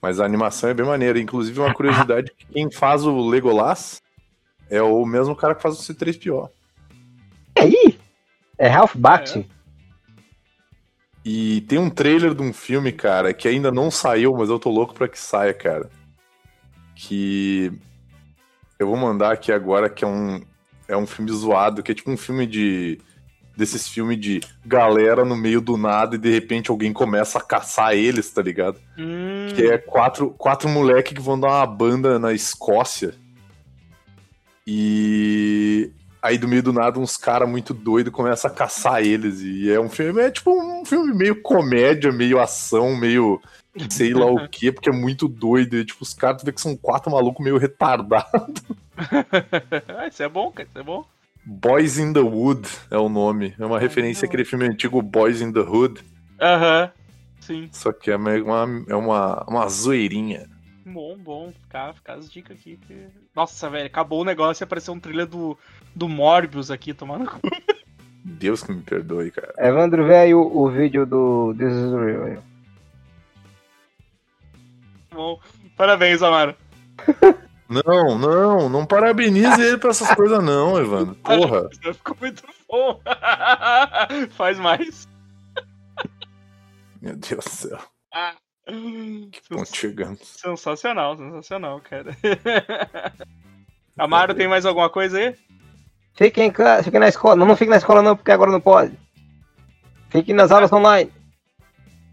Mas 0.00 0.20
a 0.20 0.24
animação 0.24 0.70
é 0.70 0.74
bem 0.74 0.86
maneira. 0.86 1.18
Inclusive, 1.18 1.58
uma 1.60 1.74
curiosidade: 1.74 2.32
que 2.36 2.46
quem 2.52 2.70
faz 2.70 3.04
o 3.04 3.28
Legolas 3.28 4.02
é 4.70 4.82
o 4.82 5.04
mesmo 5.04 5.34
cara 5.34 5.54
que 5.54 5.62
faz 5.62 5.76
o 5.76 5.94
C3PO. 5.94 6.50
E 7.56 7.60
aí? 7.60 7.98
É 8.58 8.68
Ralph 8.68 8.96
Bakshi? 8.96 9.46
E 11.24 11.62
tem 11.62 11.78
um 11.78 11.90
trailer 11.90 12.34
de 12.34 12.42
um 12.42 12.52
filme, 12.52 12.92
cara, 12.92 13.34
que 13.34 13.48
ainda 13.48 13.72
não 13.72 13.90
saiu, 13.90 14.32
mas 14.36 14.48
eu 14.48 14.60
tô 14.60 14.70
louco 14.70 14.94
pra 14.94 15.08
que 15.08 15.18
saia, 15.18 15.52
cara. 15.52 15.90
Que 16.94 17.72
eu 18.78 18.86
vou 18.86 18.96
mandar 18.96 19.32
aqui 19.32 19.50
agora, 19.50 19.90
que 19.90 20.04
é 20.04 20.06
um, 20.06 20.40
é 20.86 20.96
um 20.96 21.06
filme 21.06 21.32
zoado, 21.32 21.82
que 21.82 21.90
é 21.90 21.94
tipo 21.94 22.10
um 22.10 22.16
filme 22.16 22.46
de. 22.46 23.00
Desses 23.56 23.88
filmes 23.88 24.20
de 24.20 24.40
galera 24.64 25.24
no 25.24 25.34
meio 25.34 25.60
do 25.62 25.76
nada 25.78 26.14
e 26.16 26.18
de 26.18 26.30
repente 26.30 26.70
alguém 26.70 26.92
começa 26.92 27.38
a 27.38 27.42
caçar 27.42 27.94
eles, 27.94 28.30
tá 28.30 28.42
ligado? 28.42 28.78
Hum, 28.98 29.48
Que 29.54 29.66
é 29.66 29.78
quatro, 29.78 30.30
quatro 30.30 30.68
moleques 30.68 31.14
que 31.14 31.20
vão 31.22 31.40
dar 31.40 31.48
uma 31.48 31.66
banda 31.66 32.18
na 32.18 32.34
Escócia. 32.34 33.14
E 34.66 35.90
aí 36.20 36.36
do 36.36 36.48
meio 36.48 36.62
do 36.62 36.72
nada 36.72 36.98
uns 36.98 37.16
caras 37.16 37.48
muito 37.48 37.72
doidos 37.72 38.12
começam 38.12 38.50
a 38.50 38.54
caçar 38.54 39.02
eles. 39.02 39.40
E 39.40 39.70
é 39.70 39.80
um 39.80 39.88
filme, 39.88 40.20
é 40.20 40.30
tipo 40.30 40.50
um 40.50 40.84
filme 40.84 41.14
meio 41.14 41.40
comédia, 41.40 42.10
meio 42.12 42.40
ação, 42.40 42.96
meio 42.96 43.40
sei 43.88 44.12
lá 44.12 44.26
o 44.26 44.46
que, 44.50 44.72
porque 44.72 44.90
é 44.90 44.92
muito 44.92 45.28
doido. 45.28 45.76
E, 45.76 45.84
tipo, 45.84 46.02
os 46.02 46.12
caras 46.12 46.42
tu 46.42 46.44
vê 46.46 46.52
que 46.52 46.60
são 46.60 46.76
quatro 46.76 47.10
malucos 47.12 47.44
meio 47.44 47.58
retardados. 47.58 48.62
ah, 49.96 50.08
isso 50.08 50.22
é 50.22 50.28
bom, 50.28 50.50
cara. 50.50 50.68
Isso 50.68 50.78
é 50.78 50.82
bom. 50.82 51.04
Boys 51.46 51.96
in 51.98 52.12
the 52.12 52.20
Wood 52.20 52.68
é 52.90 52.98
o 52.98 53.08
nome. 53.08 53.54
É 53.58 53.64
uma 53.64 53.78
referência 53.78 54.26
àquele 54.26 54.44
filme 54.44 54.64
antigo 54.66 55.00
Boys 55.00 55.40
in 55.40 55.52
the 55.52 55.60
Hood. 55.60 56.02
Aham. 56.40 56.90
Sim. 57.40 57.68
Só 57.70 57.92
que 57.92 58.10
é 58.10 58.16
uma, 58.16 58.32
é 58.88 58.94
uma, 58.94 59.44
uma 59.48 59.68
zoeirinha. 59.68 60.48
Bom, 60.84 61.16
bom. 61.16 61.52
Ficar, 61.52 61.94
ficar 61.94 62.14
as 62.14 62.28
dicas 62.30 62.58
aqui. 62.58 62.76
que- 62.86 63.06
Nossa, 63.34 63.70
velho. 63.70 63.86
Acabou 63.86 64.22
o 64.22 64.24
negócio 64.24 64.62
e 64.62 64.64
apareceu 64.64 64.92
um 64.92 64.98
trilha 65.00 65.24
do, 65.24 65.56
do 65.94 66.08
Morbius 66.08 66.70
aqui, 66.70 66.92
tomando 66.92 67.30
cu. 67.30 67.40
Deus 68.24 68.64
que 68.64 68.72
me 68.72 68.82
perdoe, 68.82 69.30
cara. 69.30 69.54
Evandro, 69.58 70.04
vê 70.04 70.16
aí 70.16 70.34
o, 70.34 70.40
o 70.40 70.68
vídeo 70.68 71.06
do 71.06 71.54
This 71.56 71.72
is 71.72 71.92
Real. 71.92 72.24
aí. 72.24 72.38
Bom, 75.12 75.40
parabéns, 75.76 76.22
Amaro. 76.22 76.54
Não, 77.68 78.16
não, 78.18 78.68
não 78.68 78.86
parabenize 78.86 79.60
ele 79.60 79.78
pra 79.78 79.90
essas 79.90 80.14
coisas 80.14 80.42
não, 80.42 80.78
Evandro. 80.78 81.14
Porra. 81.16 81.68
Ficou 81.94 82.16
muito 82.20 82.42
bom. 82.68 83.00
Faz 84.30 84.58
mais. 84.58 85.08
Meu 87.02 87.16
Deus 87.16 87.44
do 87.44 87.50
céu. 87.50 87.78
Ah. 88.14 88.34
Ponto 89.48 89.76
chegando. 89.76 90.18
Sensacional, 90.24 91.16
sensacional, 91.16 91.80
cara. 91.80 92.16
Amaro, 93.98 94.34
tem 94.34 94.48
mais 94.48 94.66
alguma 94.66 94.90
coisa 94.90 95.18
aí? 95.18 95.36
Fique 96.14 96.40
em 96.42 96.50
casa, 96.50 96.82
fique 96.82 96.98
na 96.98 97.08
escola. 97.08 97.36
Não, 97.36 97.46
não 97.46 97.56
fique 97.56 97.70
na 97.70 97.76
escola 97.76 98.02
não, 98.02 98.16
porque 98.16 98.32
agora 98.32 98.50
não 98.50 98.60
pode. 98.60 98.98
Fique 100.10 100.32
nas 100.32 100.50
aulas 100.50 100.72
online. 100.72 101.12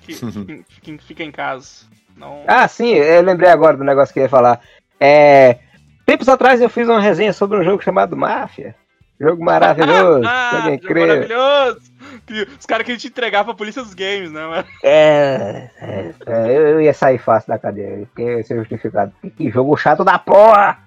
Que- 0.01 0.13
Fique, 0.13 0.65
fique- 0.69 0.97
fique 0.99 1.23
em 1.23 1.31
casa. 1.31 1.85
Não... 2.15 2.43
Ah, 2.47 2.67
sim, 2.67 2.89
eu 2.89 3.21
lembrei 3.23 3.49
agora 3.49 3.75
do 3.77 3.83
negócio 3.83 4.13
que 4.13 4.19
eu 4.19 4.23
ia 4.23 4.29
falar. 4.29 4.61
É, 5.05 5.59
tempos 6.05 6.29
atrás 6.29 6.61
eu 6.61 6.69
fiz 6.69 6.87
uma 6.87 7.01
resenha 7.01 7.33
sobre 7.33 7.59
um 7.59 7.63
jogo 7.63 7.83
chamado 7.83 8.15
Máfia. 8.15 8.73
Jogo 9.19 9.43
maravilhoso, 9.43 10.25
Ah, 10.25 10.69
jogo 10.81 10.99
maravilhoso! 10.99 11.81
Que 12.25 12.47
Os 12.57 12.65
caras 12.65 12.85
queriam 12.85 12.99
te 12.99 13.07
entregar 13.07 13.43
pra 13.43 13.53
polícia 13.53 13.83
dos 13.83 13.93
games, 13.93 14.31
né, 14.31 14.45
mano? 14.45 14.65
É, 14.81 15.69
é, 15.81 16.13
é, 16.25 16.45
eu, 16.45 16.67
eu 16.69 16.81
ia 16.81 16.93
sair 16.93 17.17
fácil 17.17 17.49
da 17.49 17.59
cadeia, 17.59 18.05
porque 18.05 18.23
ia 18.23 18.43
ser 18.43 18.57
justificado. 18.59 19.11
Que, 19.21 19.29
que 19.29 19.51
jogo 19.51 19.75
chato 19.75 20.05
da 20.05 20.17
porra! 20.17 20.79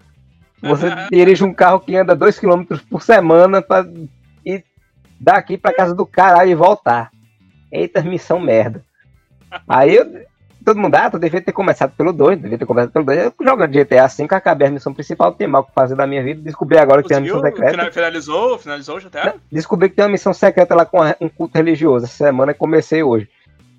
Você 0.62 0.88
dirige 1.12 1.44
um 1.44 1.52
carro 1.52 1.80
que 1.80 1.94
anda 1.94 2.16
2km 2.16 2.80
por 2.88 3.02
semana 3.02 3.60
pra 3.60 3.86
ir 4.44 4.64
daqui 5.20 5.58
pra 5.58 5.74
casa 5.74 5.94
do 5.94 6.06
caralho 6.06 6.50
e 6.50 6.54
voltar. 6.54 7.10
Eita, 7.70 8.00
missão 8.00 8.40
merda. 8.40 8.82
Aí 9.68 9.94
eu, 9.94 10.24
todo 10.66 10.78
mundo, 10.78 10.94
ah, 10.96 11.10
tu 11.10 11.18
devia 11.18 11.40
ter 11.40 11.52
começado 11.52 11.92
pelo 11.96 12.12
2, 12.12 12.38
devia 12.38 12.58
ter 12.58 12.66
começado 12.66 12.90
pelo 12.92 13.04
2. 13.06 13.18
Eu 13.18 13.32
jogando 13.40 13.70
GTA 13.72 14.06
V, 14.06 14.26
acabei 14.30 14.68
a 14.68 14.70
missão 14.70 14.92
principal, 14.92 15.32
tem 15.32 15.46
mal 15.46 15.62
o 15.62 15.64
que 15.64 15.72
fazer 15.72 15.94
da 15.94 16.06
minha 16.06 16.22
vida. 16.22 16.42
Descobri 16.42 16.76
agora 16.76 17.02
que 17.02 17.08
tem 17.08 17.16
uma 17.16 17.22
missão 17.22 17.40
secreta. 17.40 17.70
Fina- 17.70 17.90
Finalizou? 17.92 18.58
Finalizou 18.58 18.96
o 18.96 19.00
GTA? 19.00 19.36
Descobri 19.50 19.88
que 19.88 19.96
tem 19.96 20.04
uma 20.04 20.10
missão 20.10 20.34
secreta 20.34 20.74
lá 20.74 20.84
com 20.84 20.98
um 21.20 21.28
culto 21.28 21.56
religioso. 21.56 22.04
Essa 22.04 22.24
semana 22.24 22.52
eu 22.52 22.56
comecei 22.56 23.02
hoje. 23.02 23.28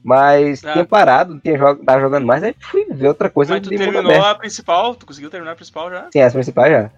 Mas 0.04 0.64
Ah. 0.64 0.72
tinha 0.74 0.86
parado, 0.86 1.34
não 1.34 1.40
tinha 1.40 1.58
jog 1.58 1.84
tava 1.84 2.00
jogando 2.00 2.26
mais, 2.26 2.42
aí 2.42 2.56
fui 2.60 2.86
ver 2.90 3.10
outra 3.10 3.30
coisa 3.30 3.54
Mas 3.54 3.62
tu 3.62 3.70
terminou 3.70 4.24
a 4.24 4.36
principal? 4.36 4.96
Tu 4.96 5.06
conseguiu 5.06 5.30
terminar 5.30 5.52
a 5.52 5.56
principal 5.56 5.90
já? 5.90 6.08
Sim, 6.14 6.22
as 6.22 6.32
principais 6.34 6.72
já. 6.72 6.92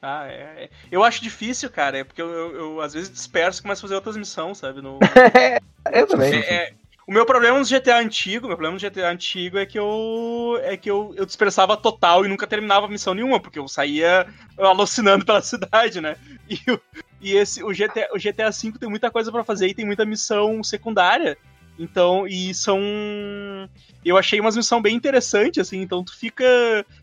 Ah, 0.00 0.26
é. 0.28 0.32
é. 0.64 0.68
Eu 0.92 1.02
acho 1.02 1.20
difícil, 1.20 1.68
cara, 1.68 1.98
é 1.98 2.04
porque 2.04 2.22
eu, 2.22 2.28
eu- 2.30 2.56
eu, 2.56 2.80
às 2.80 2.94
vezes 2.94 3.10
disperso 3.10 3.58
e 3.58 3.62
começo 3.62 3.80
a 3.80 3.82
fazer 3.88 3.94
outras 3.96 4.16
missões, 4.16 4.58
sabe? 4.58 4.80
No, 4.80 5.00
Eu 5.92 6.06
também. 6.06 6.32
É, 6.34 6.54
é, 6.54 6.72
o 7.08 7.12
meu 7.12 7.24
problema 7.24 7.58
no 7.58 7.64
GTA 7.64 8.00
antigo, 8.00 8.46
meu 8.46 8.54
problema 8.54 8.74
no 8.74 8.78
GTA 8.78 9.10
antigo 9.10 9.56
é 9.56 9.64
que 9.64 9.78
eu 9.78 10.60
é 10.62 10.76
que 10.76 10.90
eu, 10.90 11.14
eu 11.16 11.24
dispersava 11.24 11.74
total 11.74 12.22
e 12.22 12.28
nunca 12.28 12.46
terminava 12.46 12.86
missão 12.86 13.14
nenhuma, 13.14 13.40
porque 13.40 13.58
eu 13.58 13.66
saía 13.66 14.26
alucinando 14.58 15.24
pela 15.26 15.40
cidade, 15.40 16.02
né? 16.02 16.16
E, 16.46 16.70
o- 16.70 16.80
e 17.18 17.34
esse 17.34 17.64
o 17.64 17.72
GTA, 17.72 18.08
o 18.12 18.18
GTA 18.18 18.50
V 18.50 18.78
tem 18.78 18.90
muita 18.90 19.10
coisa 19.10 19.32
pra 19.32 19.42
fazer 19.42 19.68
e 19.68 19.74
tem 19.74 19.86
muita 19.86 20.04
missão 20.04 20.62
secundária. 20.62 21.34
Então, 21.78 22.26
e 22.26 22.52
são 22.52 22.78
eu 24.04 24.18
achei 24.18 24.38
umas 24.38 24.56
missões 24.56 24.82
bem 24.82 24.94
interessantes 24.94 25.66
assim, 25.66 25.80
então 25.80 26.04
tu 26.04 26.14
fica 26.14 26.44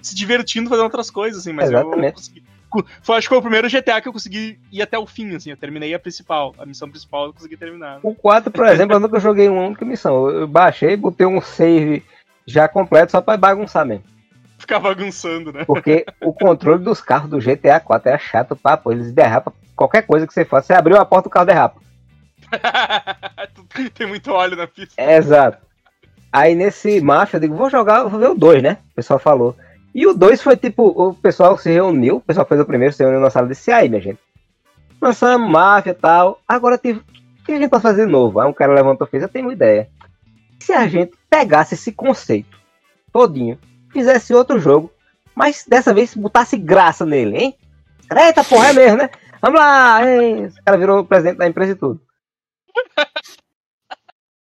se 0.04 0.14
divertindo 0.14 0.70
fazendo 0.70 0.84
outras 0.86 1.10
coisas 1.10 1.42
assim, 1.42 1.54
mas 1.54 1.72
eu, 1.72 1.78
eu 1.78 1.82
Exatamente. 1.82 2.14
consegui 2.14 2.44
foi, 3.02 3.18
acho 3.18 3.28
que 3.28 3.30
foi 3.30 3.38
o 3.38 3.42
primeiro 3.42 3.70
GTA 3.70 4.02
que 4.02 4.08
eu 4.08 4.14
consegui 4.14 4.60
ir 4.72 4.82
até 4.82 4.98
o 4.98 5.06
fim, 5.06 5.36
assim. 5.36 5.52
Eu 5.52 5.58
terminei 5.58 5.94
a 5.94 6.00
principal. 6.00 6.54
A 6.58 6.66
missão 6.66 6.90
principal 6.90 7.28
eu 7.28 7.34
consegui 7.34 7.58
terminar. 7.58 8.00
O 8.04 8.14
4, 8.14 8.52
por 8.52 8.68
exemplo, 8.68 8.96
eu 8.96 9.00
nunca 9.00 9.20
joguei 9.20 9.48
uma 9.48 9.64
única 9.64 9.86
missão. 9.86 10.30
Eu 10.30 10.48
baixei, 10.48 10.96
botei 10.98 11.26
um 11.26 11.42
save 11.42 12.04
já 12.46 12.68
completo 12.68 13.12
só 13.12 13.22
pra 13.22 13.38
bagunçar 13.38 13.86
mesmo. 13.86 14.04
Ficar 14.58 14.80
bagunçando, 14.80 15.52
né? 15.52 15.66
Porque 15.66 16.06
o 16.22 16.34
controle 16.34 16.84
dos 16.84 17.02
carros 17.02 17.30
do 17.30 17.40
GTA 17.40 17.80
4 17.80 18.10
é 18.10 18.18
chato, 18.18 18.56
papo. 18.56 18.92
Eles 18.92 19.12
derrapam 19.12 19.54
qualquer 19.76 20.04
coisa 20.04 20.26
que 20.26 20.34
você 20.34 20.46
faça. 20.46 20.68
Você 20.68 20.74
abriu 20.74 20.98
a 20.98 21.06
porta, 21.06 21.28
o 21.28 21.32
carro 21.32 21.46
derrapa. 21.46 21.82
Tem 23.94 24.08
muito 24.08 24.32
óleo 24.32 24.56
na 24.56 24.68
pista. 24.68 24.94
É, 24.98 25.18
exato. 25.18 25.66
Aí 26.32 26.54
nesse 26.54 27.00
Mafia, 27.02 27.38
eu 27.38 27.42
digo, 27.42 27.56
vou 27.56 27.70
jogar, 27.70 28.04
vou 28.04 28.20
ver 28.20 28.30
o 28.30 28.36
2, 28.36 28.62
né? 28.62 28.78
O 28.92 28.96
pessoal 28.96 29.20
falou. 29.20 29.56
E 29.96 30.06
o 30.06 30.14
2 30.14 30.42
foi 30.42 30.58
tipo, 30.58 30.88
o 30.88 31.14
pessoal 31.14 31.58
se 31.58 31.72
reuniu, 31.72 32.18
o 32.18 32.22
pessoal 32.22 32.46
fez 32.46 32.60
o 32.60 32.66
primeiro, 32.66 32.94
se 32.94 33.02
reuniu 33.02 33.22
na 33.22 33.30
sala 33.30 33.46
e 33.46 33.50
disse, 33.52 33.72
"E 33.72 33.74
aí, 33.74 33.88
minha 33.88 34.02
gente. 34.02 34.20
Lançamos 35.02 35.50
Mafia 35.50 35.94
e 35.94 35.96
tal. 35.96 36.42
Agora 36.46 36.78
tive. 36.78 37.00
O 37.00 37.46
que 37.46 37.54
a 37.54 37.58
gente 37.58 37.70
pode 37.70 37.84
fazer 37.84 38.06
de 38.06 38.12
novo? 38.12 38.40
Aí 38.40 38.48
um 38.48 38.54
cara 38.54 38.74
levantou 38.74 39.08
e 39.08 39.10
fez, 39.10 39.24
eu 39.24 39.30
tenho 39.30 39.46
uma 39.46 39.54
ideia. 39.54 39.90
se 40.60 40.74
a 40.74 40.88
gente 40.88 41.14
pegasse 41.30 41.76
esse 41.76 41.92
conceito 41.92 42.58
todinho, 43.14 43.58
fizesse 43.94 44.34
outro 44.34 44.60
jogo, 44.60 44.92
mas 45.36 45.64
dessa 45.68 45.94
vez 45.94 46.16
botasse 46.16 46.58
graça 46.58 47.06
nele, 47.06 47.38
hein? 47.38 47.56
Eita 48.12 48.44
porra, 48.44 48.70
é 48.70 48.74
mesmo, 48.74 48.98
né? 48.98 49.10
Vamos 49.42 49.60
lá! 49.60 50.02
Hein? 50.04 50.48
O 50.48 50.64
cara 50.66 50.78
virou 50.78 51.06
presidente 51.06 51.38
da 51.38 51.48
empresa 51.48 51.74
e 51.74 51.76
tudo. 51.76 52.02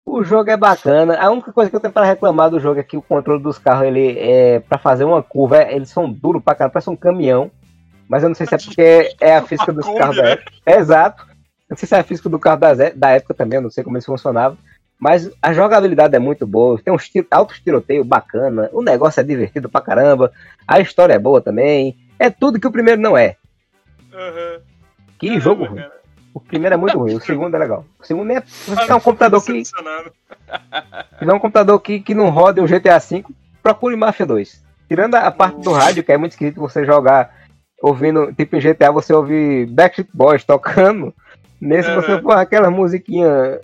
O 0.06 0.24
jogo 0.24 0.50
é 0.52 0.56
bacana. 0.58 1.18
A 1.20 1.32
única 1.32 1.52
coisa 1.52 1.70
que 1.70 1.76
eu 1.76 1.80
tenho 1.80 1.94
para 1.94 2.06
reclamar 2.06 2.50
do 2.50 2.60
jogo 2.60 2.80
é 2.80 2.84
que 2.84 2.96
o 2.96 3.02
controle 3.02 3.42
dos 3.42 3.58
carros, 3.58 3.88
ele 3.88 4.18
é 4.20 4.60
para 4.60 4.78
fazer 4.78 5.04
uma 5.04 5.24
curva, 5.24 5.58
é- 5.58 5.76
eles 5.76 5.90
são 5.90 6.10
duros 6.10 6.44
pra 6.44 6.54
caramba, 6.54 6.74
parece 6.74 6.90
um 6.90 6.96
caminhão. 6.96 7.50
Mas 8.08 8.22
eu 8.22 8.30
não 8.30 8.36
sei 8.36 8.46
se 8.46 8.54
é 8.54 8.58
porque 8.60 9.16
é 9.20 9.36
a 9.36 9.42
física 9.42 9.74
dos 9.74 9.86
carros 9.98 10.16
da 10.18 10.30
época. 10.30 10.52
É, 10.66 10.76
exato. 10.78 11.24
Eu 11.24 11.36
não 11.72 11.78
sei 11.78 11.88
se 11.88 11.96
é 11.96 12.00
a 12.00 12.04
física 12.04 12.30
do 12.30 12.38
carro 12.38 12.60
da, 12.60 12.74
da 12.96 13.10
época 13.10 13.34
também, 13.34 13.58
eu 13.58 13.64
não 13.64 13.72
sei 13.72 13.84
como 13.84 13.98
eles 13.98 14.06
funcionavam. 14.06 14.58
Mas 15.00 15.30
a 15.42 15.52
jogabilidade 15.52 16.16
é 16.16 16.20
muito 16.20 16.46
boa, 16.46 16.80
tem 16.80 16.94
uns 16.94 17.10
tiro, 17.10 17.28
altos 17.30 17.60
tiroteios 17.60 18.06
bacana, 18.06 18.70
o 18.72 18.82
negócio 18.82 19.20
é 19.20 19.24
divertido 19.24 19.68
pra 19.68 19.82
caramba, 19.82 20.32
a 20.68 20.80
história 20.80 21.14
é 21.14 21.20
boa 21.20 21.42
também. 21.42 21.98
É 22.18 22.30
tudo 22.30 22.60
que 22.60 22.68
o 22.68 22.72
primeiro 22.72 23.02
não 23.02 23.18
é. 23.18 23.36
Aham. 24.14 24.62
Que 25.20 25.40
jogo 25.40 25.66
ruim. 25.66 25.84
O 26.36 26.40
primeiro 26.42 26.74
é 26.74 26.78
muito 26.78 27.00
ruim, 27.00 27.16
o 27.16 27.22
segundo 27.22 27.56
é 27.56 27.58
legal. 27.58 27.86
O 27.98 28.06
segundo 28.06 28.30
é. 28.30 28.42
Você 28.42 28.86
tem 28.86 28.94
um 28.94 29.00
computador 29.00 29.42
que, 29.42 29.64
se 29.64 29.74
um 31.22 31.40
computador 31.40 31.80
que, 31.80 32.02
que 32.02 32.14
não 32.14 32.30
roda 32.30 32.62
o 32.62 32.68
GTA 32.68 33.00
V, 33.00 33.24
procure 33.64 33.96
Mafia 33.96 34.26
2. 34.26 34.62
Tirando 34.90 35.16
a 35.16 35.32
parte 35.32 35.62
do 35.62 35.72
rádio, 35.72 36.04
que 36.04 36.12
é 36.12 36.18
muito 36.18 36.34
esquisito 36.34 36.60
você 36.60 36.84
jogar 36.84 37.34
ouvindo, 37.82 38.34
tipo 38.34 38.58
em 38.58 38.60
GTA, 38.60 38.92
você 38.92 39.14
ouvir 39.14 39.66
Backstreet 39.68 40.10
Boys 40.14 40.44
tocando. 40.44 41.14
Nesse 41.62 41.90
você 41.96 42.12
Aham. 42.12 42.22
põe 42.22 42.36
aquela 42.36 42.70
musiquinha 42.70 43.62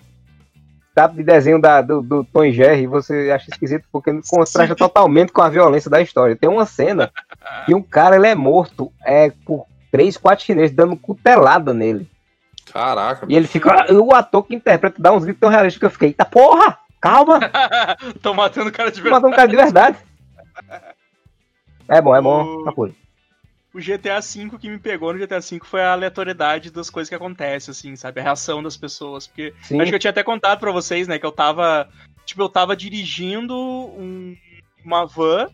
tá, 0.95 1.07
de 1.07 1.23
desenho 1.23 1.59
da, 1.59 1.81
do, 1.81 2.01
do 2.01 2.23
Tom 2.23 2.45
e 2.45 2.53
Jerry, 2.53 2.87
você 2.87 3.31
acha 3.35 3.49
esquisito 3.51 3.83
porque 3.91 4.17
contrasta 4.29 4.77
totalmente 4.77 5.33
com 5.33 5.41
a 5.41 5.49
violência 5.49 5.91
da 5.91 6.01
história. 6.01 6.37
Tem 6.37 6.49
uma 6.49 6.65
cena 6.65 7.11
que 7.65 7.75
um 7.75 7.81
cara 7.81 8.15
ele 8.15 8.27
é 8.27 8.33
morto 8.33 8.89
é, 9.05 9.29
por 9.45 9.65
três, 9.91 10.15
quatro 10.15 10.45
chineses 10.45 10.73
dando 10.73 10.95
cutelada 10.95 11.73
nele. 11.73 12.09
Caraca, 12.71 13.25
E 13.29 13.35
ele 13.35 13.47
fica. 13.47 13.91
O 13.93 14.13
ator 14.13 14.43
que 14.43 14.55
interpreta 14.55 14.95
dá 15.01 15.11
uns 15.11 15.23
gritos 15.23 15.39
tão 15.39 15.49
realistas 15.49 15.79
que 15.79 15.85
eu 15.85 15.89
fiquei, 15.89 16.09
eita 16.09 16.25
porra! 16.25 16.77
Calma! 17.01 17.39
Tô 18.21 18.33
matando 18.33 18.69
o 18.69 18.71
cara 18.71 18.91
de 18.91 19.01
verdade. 19.01 19.21
Matou 19.21 19.29
um 19.29 19.35
cara 19.35 19.47
de 19.47 19.55
verdade. 19.55 19.97
É 21.87 22.01
bom, 22.01 22.15
é 22.15 22.21
bom. 22.21 22.43
O- 22.43 22.63
Procure. 22.63 22.95
O 23.73 23.79
GTA 23.79 24.19
V 24.19 24.57
que 24.59 24.69
me 24.69 24.77
pegou 24.77 25.13
no 25.13 25.19
GTA 25.19 25.39
V 25.39 25.59
foi 25.63 25.81
a 25.81 25.93
aleatoriedade 25.93 26.71
das 26.71 26.89
coisas 26.89 27.07
que 27.09 27.15
acontecem, 27.15 27.71
assim, 27.71 27.95
sabe? 27.95 28.19
A 28.19 28.23
reação 28.23 28.61
das 28.61 28.75
pessoas. 28.75 29.27
Porque 29.27 29.53
Sim. 29.63 29.79
acho 29.79 29.89
que 29.91 29.95
eu 29.95 29.99
tinha 29.99 30.11
até 30.11 30.23
contado 30.23 30.59
pra 30.59 30.71
vocês, 30.71 31.07
né? 31.07 31.17
Que 31.17 31.25
eu 31.25 31.31
tava. 31.31 31.87
Tipo, 32.25 32.41
eu 32.43 32.49
tava 32.49 32.75
dirigindo 32.75 33.55
um- 33.57 34.35
uma 34.85 35.05
van 35.05 35.47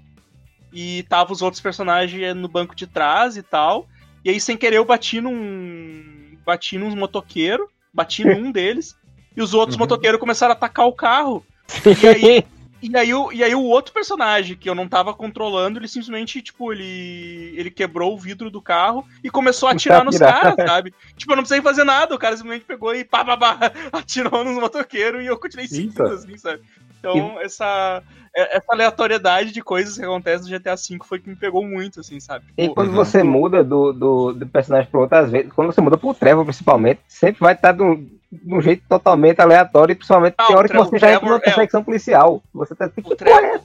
e 0.74 1.04
tava 1.04 1.32
os 1.32 1.42
outros 1.44 1.62
personagens 1.62 2.36
no 2.36 2.48
banco 2.48 2.76
de 2.76 2.88
trás 2.88 3.38
e 3.38 3.44
tal. 3.44 3.88
E 4.26 4.30
aí, 4.32 4.40
sem 4.42 4.58
querer, 4.58 4.78
eu 4.78 4.86
bati 4.86 5.22
num. 5.22 6.27
Bati 6.48 6.78
nos 6.78 6.96
motoqueiros, 6.96 7.68
bati 7.94 8.24
num 8.24 8.54
deles, 8.54 8.96
e 9.36 9.42
os 9.42 9.54
outros 9.54 9.76
Uhum. 9.76 9.82
motoqueiros 9.82 10.18
começaram 10.18 10.54
a 10.54 10.56
atacar 10.56 10.88
o 10.88 10.94
carro. 10.94 11.46
E 12.02 12.08
aí, 12.08 12.46
e 12.82 12.96
aí, 12.96 13.14
o, 13.14 13.34
e 13.34 13.44
aí 13.44 13.54
o 13.54 13.64
outro 13.64 13.94
personagem 13.94 14.56
que 14.56 14.70
eu 14.70 14.74
não 14.74 14.88
tava 14.88 15.14
controlando, 15.14 15.78
ele 15.78 15.90
simplesmente, 15.90 16.42
tipo, 16.42 16.72
ele, 16.72 17.54
ele 17.58 17.70
quebrou 17.70 18.14
o 18.14 18.18
vidro 18.18 18.50
do 18.50 18.62
carro 18.62 19.06
e 19.22 19.30
começou 19.30 19.68
a 19.68 19.74
atirar 19.74 20.06
nos 20.06 20.18
caras, 20.18 20.56
sabe? 20.66 20.94
Tipo, 21.18 21.34
eu 21.34 21.36
não 21.36 21.44
precisei 21.44 21.62
fazer 21.62 21.84
nada, 21.84 22.16
o 22.16 22.20
cara 22.20 22.38
simplesmente 22.38 22.66
pegou 22.66 22.96
e 22.96 23.04
pá, 23.04 23.26
pá, 23.26 23.36
pá, 23.36 23.60
atirou 23.92 24.46
nos 24.46 24.56
motoqueiros 24.56 25.22
e 25.22 25.26
eu 25.26 25.38
continuei 25.38 25.68
seguindo, 25.68 26.02
assim, 26.02 26.38
sabe? 26.38 26.62
Então, 27.00 27.40
essa, 27.42 28.02
é- 28.36 28.58
essa 28.58 28.66
aleatoriedade 28.72 29.52
de 29.52 29.62
coisas 29.62 29.98
que 29.98 30.04
acontecem 30.04 30.44
no 30.52 30.58
GTA 30.60 30.76
V 30.76 30.98
foi 31.06 31.20
que 31.20 31.30
me 31.30 31.36
pegou 31.36 31.64
muito, 31.66 32.00
assim, 32.00 32.20
sabe? 32.20 32.46
E 32.58 32.64
Tipo, 32.64 32.76
quando 32.76 32.92
você 32.92 33.24
muda 33.24 33.64
do, 33.64 33.94
do, 33.94 34.34
do 34.34 34.48
personagem 34.48 34.90
pro 34.90 35.02
outro, 35.02 35.18
às 35.18 35.30
vezes, 35.32 35.52
quando 35.54 35.72
você 35.72 35.82
muda 35.82 35.98
pro 35.98 36.14
Trevor, 36.14 36.44
principalmente, 36.46 37.02
sempre 37.08 37.40
vai 37.42 37.54
estar 37.54 37.72
de 37.72 37.84
um, 37.84 37.96
de 37.96 38.54
um 38.54 38.62
jeito 38.62 38.84
totalmente 38.90 39.40
aleatório, 39.40 39.94
e 39.94 39.96
principalmente 39.96 40.36
Ah, 40.38 40.48
tem 40.48 40.56
o 40.56 40.60
hora 40.60 40.68
que 40.68 40.74
Trevor- 40.74 40.90
você 40.90 41.00
já 41.00 41.12
entra 41.14 41.28
numa 41.28 41.40
perseguição 41.40 41.84
policial. 41.84 42.44
Você 42.54 42.76
tá 42.76 42.90
tipo, 42.90 43.10
O 43.10 43.14
é 43.14 43.16
Trevor, 43.16 43.62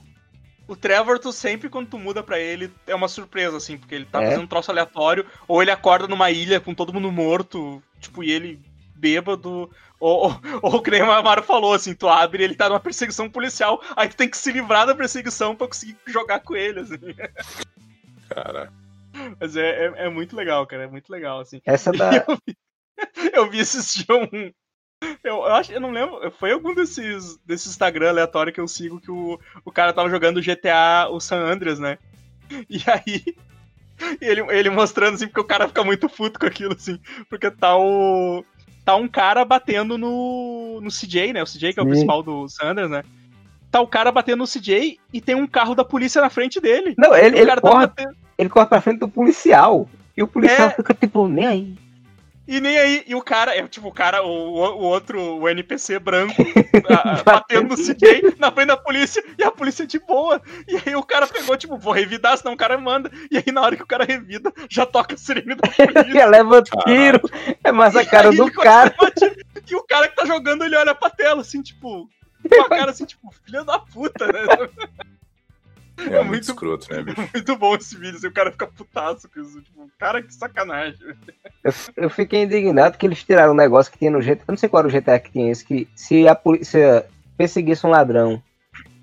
o 0.67 0.75
Trevor, 0.77 1.19
tu 1.19 1.31
sempre, 1.33 1.69
quando 1.69 1.87
tu 1.89 1.99
muda 1.99 2.23
pra 2.23 2.39
ele, 2.39 2.71
é 2.87 2.95
uma 2.95 3.07
surpresa, 3.09 3.57
assim, 3.57 3.77
porque 3.77 3.93
ele 3.95 4.05
tá 4.05 4.21
É. 4.21 4.27
fazendo 4.27 4.43
um 4.43 4.47
troço 4.47 4.71
aleatório, 4.71 5.25
ou 5.47 5.61
ele 5.61 5.71
acorda 5.71 6.07
numa 6.07 6.31
ilha 6.31 6.59
com 6.61 6.73
todo 6.73 6.93
mundo 6.93 7.11
morto, 7.11 7.83
tipo, 7.99 8.23
e 8.23 8.31
ele 8.31 8.59
bêbado, 9.03 9.69
ou, 9.99 10.31
ou, 10.31 10.41
ou 10.61 10.81
que 10.81 10.89
nem 10.89 11.01
o 11.01 11.11
Amaro 11.11 11.43
falou, 11.43 11.73
assim, 11.73 11.93
tu 11.93 12.07
abre 12.07 12.41
e 12.41 12.45
ele 12.45 12.55
tá 12.55 12.69
numa 12.69 12.79
perseguição 12.79 13.29
policial, 13.29 13.81
aí 13.97 14.07
tu 14.07 14.15
tem 14.15 14.29
que 14.29 14.37
se 14.37 14.49
livrar 14.49 14.87
da 14.87 14.95
perseguição 14.95 15.53
pra 15.53 15.67
conseguir 15.67 15.97
jogar 16.07 16.39
com 16.39 16.55
ele, 16.55 16.79
assim. 16.79 16.97
Caraca. 18.29 18.71
Mas 19.39 19.57
é, 19.57 19.87
é, 19.87 19.93
é 20.05 20.09
muito 20.09 20.35
legal, 20.35 20.65
cara, 20.65 20.83
é 20.83 20.87
muito 20.87 21.09
legal, 21.09 21.41
assim. 21.41 21.61
Essa 21.65 21.91
da. 21.91 22.15
Eu 22.15 22.37
vi, 22.47 22.57
eu 23.33 23.49
vi 23.49 23.59
esses 23.59 23.93
dias 23.93 24.07
um. 24.09 24.51
Eu, 25.21 25.35
eu 25.35 25.45
acho, 25.47 25.73
eu 25.73 25.81
não 25.81 25.91
lembro, 25.91 26.31
foi 26.31 26.53
algum 26.53 26.73
desses, 26.73 27.37
desses 27.45 27.67
Instagram 27.67 28.09
aleatório 28.09 28.53
que 28.53 28.61
eu 28.61 28.67
sigo 28.69 29.01
que 29.01 29.11
o, 29.11 29.37
o 29.65 29.71
cara 29.71 29.91
tava 29.91 30.09
jogando 30.09 30.41
GTA, 30.41 31.09
o 31.11 31.19
San 31.19 31.39
Andreas, 31.39 31.77
né? 31.77 31.97
E 32.69 32.81
aí, 32.89 33.35
ele, 34.21 34.41
ele 34.53 34.69
mostrando 34.69 35.15
assim, 35.15 35.27
porque 35.27 35.41
o 35.41 35.45
cara 35.45 35.67
fica 35.67 35.83
muito 35.83 36.09
puto 36.09 36.39
com 36.39 36.45
aquilo, 36.45 36.73
assim, 36.73 36.99
porque 37.29 37.49
tá 37.51 37.77
o. 37.77 38.43
Tá 38.85 38.95
um 38.95 39.07
cara 39.07 39.45
batendo 39.45 39.97
no, 39.97 40.79
no 40.81 40.89
CJ, 40.89 41.33
né? 41.33 41.41
O 41.41 41.45
CJ 41.45 41.73
que 41.73 41.79
é 41.79 41.83
o 41.83 41.85
Sim. 41.85 41.91
principal 41.91 42.21
do 42.21 42.47
San 42.49 42.71
Andreas, 42.71 42.91
né? 42.91 43.03
Tá 43.71 43.79
o 43.81 43.87
cara 43.87 44.11
batendo 44.11 44.39
no 44.39 44.47
CJ 44.47 44.99
e 45.11 45.21
tem 45.21 45.35
um 45.35 45.47
carro 45.47 45.73
da 45.73 45.85
polícia 45.85 46.21
na 46.21 46.29
frente 46.29 46.59
dele. 46.59 46.93
Não, 46.97 47.15
ele, 47.15 47.39
ele, 47.39 47.47
tá 47.47 47.61
corre, 47.61 47.87
batendo. 47.87 48.15
ele 48.37 48.49
corre 48.49 48.65
pra 48.65 48.81
frente 48.81 48.99
do 48.99 49.07
policial. 49.07 49.87
E 50.15 50.21
o 50.21 50.27
policial 50.27 50.67
É. 50.67 50.71
fica 50.71 50.93
tipo, 50.93 51.27
nem 51.27 51.45
aí. 51.47 51.75
E 52.45 52.59
nem 52.59 52.77
aí, 52.77 53.03
e 53.07 53.15
o 53.15 53.21
cara, 53.21 53.55
é 53.55 53.65
tipo 53.67 53.87
o 53.87 53.91
cara, 53.93 54.21
o, 54.21 54.27
o 54.27 54.79
outro, 54.81 55.19
o 55.37 55.47
NPC 55.47 55.97
branco, 55.97 56.35
a- 56.89 57.23
batendo 57.23 57.69
no 57.69 57.77
CJ 57.77 58.35
na 58.37 58.51
frente 58.51 58.67
da 58.67 58.75
polícia, 58.75 59.23
e 59.37 59.43
a 59.43 59.49
polícia 59.49 59.87
de 59.87 59.97
boa. 59.99 60.41
E 60.67 60.75
aí 60.85 60.93
o 60.93 61.03
cara 61.03 61.25
pegou, 61.25 61.55
tipo, 61.55 61.77
vou 61.77 61.93
revidar, 61.93 62.37
senão 62.37 62.53
o 62.53 62.57
cara 62.57 62.77
manda. 62.77 63.09
E 63.31 63.37
aí 63.37 63.45
na 63.51 63.61
hora 63.61 63.77
que 63.77 63.83
o 63.83 63.87
cara 63.87 64.03
revida, 64.03 64.51
já 64.69 64.85
toca 64.85 65.15
a 65.15 65.17
sirene 65.17 65.55
da 65.55 65.63
polícia. 65.71 66.25
leva 66.27 66.61
tiro. 66.61 67.21
É 67.63 67.71
mais 67.71 67.95
a 67.95 68.05
cara 68.05 68.29
do 68.31 68.51
cara. 68.51 68.93
bater, 68.99 69.45
E 69.69 69.75
o 69.75 69.83
cara 69.83 70.09
que 70.09 70.15
tá 70.17 70.25
jogando, 70.25 70.65
ele 70.65 70.75
olha 70.75 70.93
pra 70.93 71.09
tela, 71.09 71.39
assim, 71.41 71.61
tipo, 71.61 72.09
com 72.49 72.61
a 72.61 72.67
cara 72.69 72.91
assim, 72.91 73.05
tipo, 73.05 73.33
filha 73.45 73.63
da 73.63 73.79
puta, 73.79 74.27
né? 74.27 74.41
É, 75.97 76.03
É 76.03 76.09
muito, 76.19 76.27
muito- 76.27 76.43
escroto, 76.49 76.87
né, 76.91 77.03
bicho? 77.03 77.17
Muito 77.33 77.55
bom 77.57 77.75
esse 77.75 77.95
vídeo, 77.97 78.17
assim, 78.17 78.27
o 78.27 78.31
cara 78.33 78.51
fica 78.51 78.67
putaço 78.67 79.29
com 79.29 79.39
isso. 79.41 79.61
Tipo, 79.61 79.89
cara, 79.99 80.21
que 80.21 80.33
sacanagem. 80.33 80.97
Eu, 81.63 81.73
eu 81.95 82.09
fiquei 82.09 82.43
indignado 82.43 82.97
que 82.97 83.05
eles 83.05 83.23
tiraram 83.23 83.53
um 83.53 83.55
negócio 83.55 83.91
que 83.91 83.99
tinha 83.99 84.11
no 84.11 84.21
GTA. 84.21 84.43
Eu 84.47 84.51
não 84.51 84.57
sei 84.57 84.67
qual 84.69 84.79
era 84.79 84.87
o 84.87 84.91
GTA 84.91 85.19
que 85.19 85.31
tinha 85.31 85.51
esse, 85.51 85.63
que 85.63 85.87
se 85.95 86.27
a 86.27 86.35
polícia 86.35 87.05
perseguisse 87.37 87.85
um 87.85 87.89
ladrão 87.91 88.41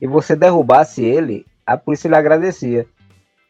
e 0.01 0.07
você 0.07 0.35
derrubasse 0.37 1.03
ele, 1.05 1.47
a 1.67 1.77
polícia 1.77 2.09
lhe 2.09 2.15
agradecia. 2.17 2.87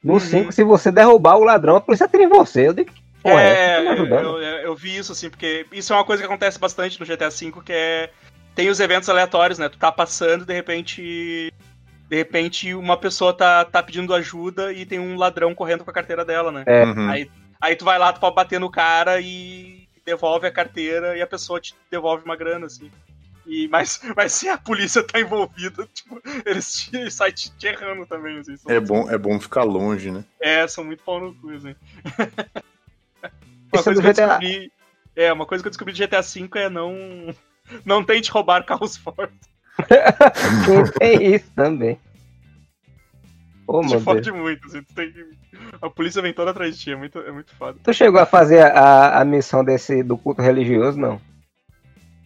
No 0.03 0.15
Uhum. 0.15 0.21
5, 0.21 0.53
se 0.53 0.63
você 0.65 0.91
derrubar 0.91 1.37
o 1.37 1.45
ladrão, 1.45 1.77
a 1.77 1.81
polícia 1.81 2.07
atira 2.07 2.23
em 2.23 2.29
você. 2.29 2.69
Eu 2.69 2.73
digo, 2.75 2.91
porra, 3.23 3.41
é? 3.43 3.55
Tá 3.55 3.91
É, 3.95 3.99
eu, 3.99 4.07
eu- 4.07 4.39
eu 4.39 4.75
vi 4.77 4.97
isso, 4.97 5.13
assim, 5.13 5.29
porque 5.31 5.67
isso 5.73 5.93
é 5.93 5.97
uma 5.97 6.05
coisa 6.05 6.23
que 6.23 6.27
acontece 6.27 6.59
bastante 6.59 6.99
no 7.01 7.07
GTA 7.07 7.29
V, 7.31 7.53
que 7.65 7.73
é. 7.73 8.11
Tem 8.55 8.69
os 8.69 8.81
eventos 8.81 9.09
aleatórios, 9.09 9.59
né? 9.59 9.69
Tu 9.69 9.79
tá 9.79 9.91
passando, 9.93 10.45
de 10.45 10.53
repente. 10.53 11.53
De 12.11 12.17
repente, 12.17 12.75
uma 12.75 12.97
pessoa 12.97 13.33
tá, 13.33 13.65
tá 13.65 13.81
pedindo 13.81 14.13
ajuda 14.13 14.73
e 14.73 14.85
tem 14.85 14.99
um 14.99 15.17
ladrão 15.17 15.55
correndo 15.55 15.85
com 15.85 15.91
a 15.93 15.95
carteira 15.95 16.25
dela, 16.25 16.51
né? 16.51 16.65
É. 16.67 16.85
Uhum. 16.85 17.09
Aí, 17.09 17.31
aí 17.61 17.77
tu 17.77 17.85
vai 17.85 18.01
lá, 18.01 18.13
tu 18.13 18.19
pode 18.19 18.35
bater 18.35 18.59
no 18.59 18.69
cara 18.69 19.21
e 19.21 19.89
devolve 20.05 20.45
a 20.45 20.51
carteira 20.51 21.17
e 21.17 21.23
a 21.23 21.27
pessoa 21.27 21.61
te 21.61 21.73
devolve 21.89 22.25
uma 22.25 22.35
grana, 22.35 22.67
assim. 22.67 22.91
E, 23.47 23.69
mas, 23.69 24.01
mas 24.17 24.33
se 24.33 24.49
a 24.49 24.59
polícia 24.59 25.05
tá 25.05 25.21
envolvida, 25.21 25.89
tipo, 25.95 26.21
eles, 26.45 26.75
te, 26.75 26.97
eles 26.97 27.15
saem 27.15 27.33
te, 27.33 27.49
te 27.57 27.69
errando 27.69 28.05
também, 28.05 28.39
assim. 28.39 28.57
É 28.67 28.81
bom, 28.81 29.09
é 29.09 29.17
bom 29.17 29.39
ficar 29.39 29.63
longe, 29.63 30.11
né? 30.11 30.25
É, 30.41 30.67
são 30.67 30.83
muito 30.83 31.05
pau 31.05 31.21
no 31.21 31.33
cu, 31.37 31.51
assim. 31.51 31.77
uma 33.73 33.81
é 33.81 33.83
coisa 33.85 34.03
que 34.03 34.09
eu 34.09 34.13
GTA. 34.13 34.27
descobri. 34.27 34.73
É, 35.15 35.33
uma 35.33 35.47
coisa 35.47 35.63
que 35.63 35.69
eu 35.69 35.71
descobri 35.71 35.95
de 35.95 36.05
GTA 36.05 36.23
V 36.23 36.51
é 36.57 36.69
não. 36.69 36.93
Não 37.87 38.03
tente 38.03 38.33
roubar 38.33 38.65
carros 38.65 38.97
fortes. 38.97 39.49
Tem 40.99 41.35
isso 41.35 41.51
também. 41.55 41.99
Ô, 43.67 43.87
Te 43.87 44.01
fode 44.01 44.33
muito, 44.33 44.67
assim. 44.67 44.83
Tem. 44.95 45.15
A 45.81 45.89
polícia 45.89 46.21
vem 46.21 46.33
toda 46.33 46.51
atrás 46.51 46.77
de 46.77 46.83
ti, 46.83 46.91
é 46.93 46.97
muito, 46.97 47.19
é 47.21 47.31
muito 47.31 47.55
foda. 47.55 47.79
Tu 47.83 47.95
chegou 47.95 48.21
a 48.21 48.27
fazer 48.27 48.63
a, 48.63 49.21
a 49.21 49.25
missão 49.25 49.65
desse 49.65 50.03
do 50.03 50.19
culto 50.19 50.43
religioso, 50.43 50.99
não? 50.99 51.21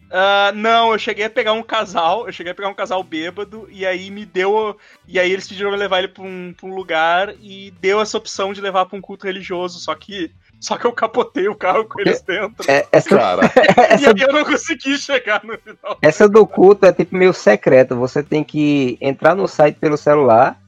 Ah, 0.09 0.51
não, 0.55 0.91
eu 0.91 0.97
cheguei 0.97 1.25
a 1.25 1.29
pegar 1.29 1.53
um 1.53 1.61
casal, 1.61 2.25
eu 2.25 2.33
cheguei 2.33 2.51
a 2.51 2.55
pegar 2.55 2.69
um 2.69 2.73
casal 2.73 3.03
bêbado, 3.03 3.67
e 3.69 3.85
aí 3.85 4.09
me 4.09 4.25
deu. 4.25 4.77
E 5.07 5.19
aí 5.19 5.31
eles 5.31 5.47
pediram 5.47 5.69
pra 5.71 5.77
levar 5.77 5.99
ele 5.99 6.07
pra 6.07 6.23
um, 6.23 6.53
pra 6.55 6.67
um 6.67 6.73
lugar 6.73 7.35
e 7.41 7.71
deu 7.81 7.99
essa 7.99 8.17
opção 8.17 8.53
de 8.53 8.61
levar 8.61 8.85
pra 8.85 8.97
um 8.97 9.01
culto 9.01 9.25
religioso, 9.25 9.79
só 9.79 9.93
que. 9.93 10.31
Só 10.65 10.77
que 10.77 10.85
eu 10.85 10.91
capotei 10.91 11.47
o 11.47 11.53
carro 11.53 11.85
com 11.85 12.01
eles 12.01 12.23
dentro. 12.23 12.65
É, 12.67 12.87
essa, 12.91 13.15
Cara, 13.15 13.41
E 13.55 13.93
essa, 13.93 14.09
aí 14.09 14.19
eu 14.19 14.33
não 14.33 14.43
consegui 14.43 14.97
chegar 14.97 15.43
no 15.43 15.55
final. 15.59 15.99
essa 16.01 16.27
do 16.27 16.47
culto 16.47 16.87
é 16.87 16.91
tipo 16.91 17.15
meio 17.15 17.33
secreta. 17.33 17.93
Você 17.93 18.23
tem 18.23 18.43
que 18.43 18.97
entrar 18.99 19.35
no 19.35 19.47
site 19.47 19.75
pelo 19.75 19.95
celular, 19.95 20.59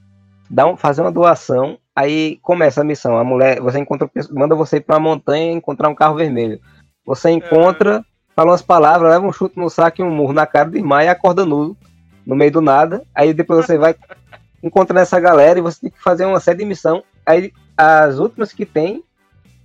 dar 0.48 0.68
um, 0.68 0.78
fazer 0.78 1.02
uma 1.02 1.12
doação, 1.12 1.80
aí 1.96 2.38
começa 2.44 2.82
a 2.82 2.84
missão. 2.84 3.18
A 3.18 3.24
mulher, 3.24 3.60
você 3.60 3.80
encontra, 3.80 4.08
manda 4.30 4.54
você 4.54 4.78
ir 4.78 4.82
pra 4.82 4.98
uma 4.98 5.10
montanha 5.10 5.52
e 5.52 5.56
encontrar 5.56 5.90
um 5.90 5.96
carro 5.96 6.14
vermelho. 6.14 6.62
Você 7.04 7.32
encontra, 7.32 8.06
fala 8.36 8.52
umas 8.52 8.62
palavras, 8.62 9.10
leva 9.10 9.26
um 9.26 9.34
chute 9.34 9.58
no 9.58 9.68
saco 9.68 10.00
e 10.00 10.04
um 10.04 10.12
murro 10.12 10.32
na 10.32 10.46
cara 10.46 10.70
do 10.70 10.78
irmão 10.78 11.02
e 11.02 11.08
acorda 11.08 11.44
nudo, 11.44 11.76
no 12.24 12.36
meio 12.36 12.52
do 12.52 12.62
nada. 12.62 13.02
Aí 13.16 13.34
depois 13.34 13.66
você 13.66 13.80
vai 13.80 13.96
encontrando 14.62 15.00
essa 15.00 15.20
galera 15.20 15.58
e 15.58 15.64
você 15.64 15.82
tem 15.82 15.90
que 15.90 16.04
fazer 16.04 16.24
uma 16.28 16.40
série 16.40 16.60
de 16.60 16.66
missão. 16.66 17.04
Aí 17.26 17.52
as 17.76 18.20
últimas 18.20 18.54
que 18.54 18.64
tem 18.64 19.04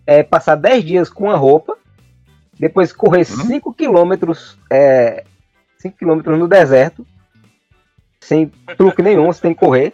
é 0.07 0.23
passar 0.23 0.57
10 0.57 0.85
dias 0.85 1.11
com 1.11 1.31
a 1.31 1.37
roupa, 1.37 1.77
depois 2.59 2.93
correr 2.93 3.25
5 3.25 3.73
quilômetros, 3.75 4.59
é, 4.71 5.25
5 5.79 5.97
quilômetros 5.97 6.39
no 6.39 6.49
deserto, 6.49 7.07
sem 8.21 8.53
truque 8.77 9.03
nenhum, 9.03 9.27
você 9.27 9.41
tem 9.41 9.55
que 9.55 9.61
correr. 9.61 9.93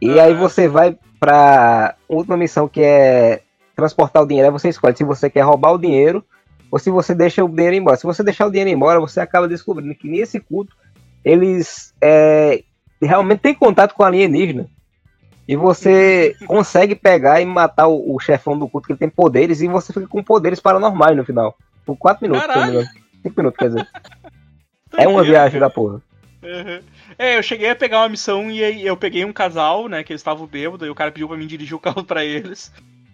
E 0.00 0.20
aí 0.20 0.34
você 0.34 0.68
vai 0.68 0.96
pra 1.18 1.94
última 2.08 2.36
missão 2.36 2.68
que 2.68 2.82
é 2.82 3.42
transportar 3.74 4.22
o 4.22 4.26
dinheiro. 4.26 4.48
Aí 4.48 4.52
você 4.52 4.68
escolhe 4.68 4.96
se 4.96 5.04
você 5.04 5.30
quer 5.30 5.40
roubar 5.40 5.72
o 5.72 5.78
dinheiro 5.78 6.24
ou 6.70 6.78
se 6.78 6.90
você 6.90 7.14
deixa 7.14 7.44
o 7.44 7.48
dinheiro 7.48 7.76
embora. 7.76 7.96
Se 7.96 8.04
você 8.04 8.22
deixar 8.22 8.46
o 8.46 8.50
dinheiro 8.50 8.70
embora, 8.70 9.00
você 9.00 9.20
acaba 9.20 9.48
descobrindo 9.48 9.94
que 9.94 10.08
nesse 10.08 10.38
culto 10.38 10.76
eles 11.24 11.94
é, 12.00 12.62
realmente 13.00 13.40
têm 13.40 13.54
contato 13.54 13.94
com 13.94 14.02
a 14.02 14.06
alienígena. 14.06 14.68
E 15.48 15.54
você 15.54 16.36
consegue 16.46 16.94
pegar 16.94 17.40
e 17.40 17.44
matar 17.44 17.86
o, 17.86 18.14
o 18.14 18.20
chefão 18.20 18.58
do 18.58 18.68
culto, 18.68 18.86
que 18.86 18.92
ele 18.92 18.98
tem 18.98 19.08
poderes, 19.08 19.60
e 19.60 19.68
você 19.68 19.92
fica 19.92 20.06
com 20.06 20.22
poderes 20.22 20.60
paranormais 20.60 21.16
no 21.16 21.24
final. 21.24 21.56
Por 21.84 21.96
4 21.96 22.22
minutos, 22.22 22.44
se 22.44 22.50
eu 22.50 22.56
não 22.56 22.66
me 22.66 22.72
engano. 22.72 22.88
5 23.22 23.34
minutos, 23.36 23.58
quer 23.58 23.68
dizer. 23.68 23.88
É 24.98 25.06
uma 25.06 25.22
viagem 25.22 25.60
da 25.60 25.68
porra. 25.68 26.00
Uhum. 26.42 26.80
É, 27.18 27.36
eu 27.36 27.42
cheguei 27.42 27.68
a 27.68 27.76
pegar 27.76 27.98
uma 27.98 28.08
missão 28.08 28.50
e 28.50 28.64
aí 28.64 28.86
eu 28.86 28.96
peguei 28.96 29.24
um 29.24 29.32
casal, 29.32 29.88
né, 29.88 30.02
que 30.02 30.12
eles 30.12 30.20
estavam 30.20 30.46
bêbados, 30.46 30.86
e 30.86 30.90
o 30.90 30.94
cara 30.94 31.10
pediu 31.10 31.28
pra 31.28 31.36
mim 31.36 31.46
dirigir 31.46 31.76
o 31.76 31.80
carro 31.80 32.04
pra 32.04 32.24
eles. 32.24 32.72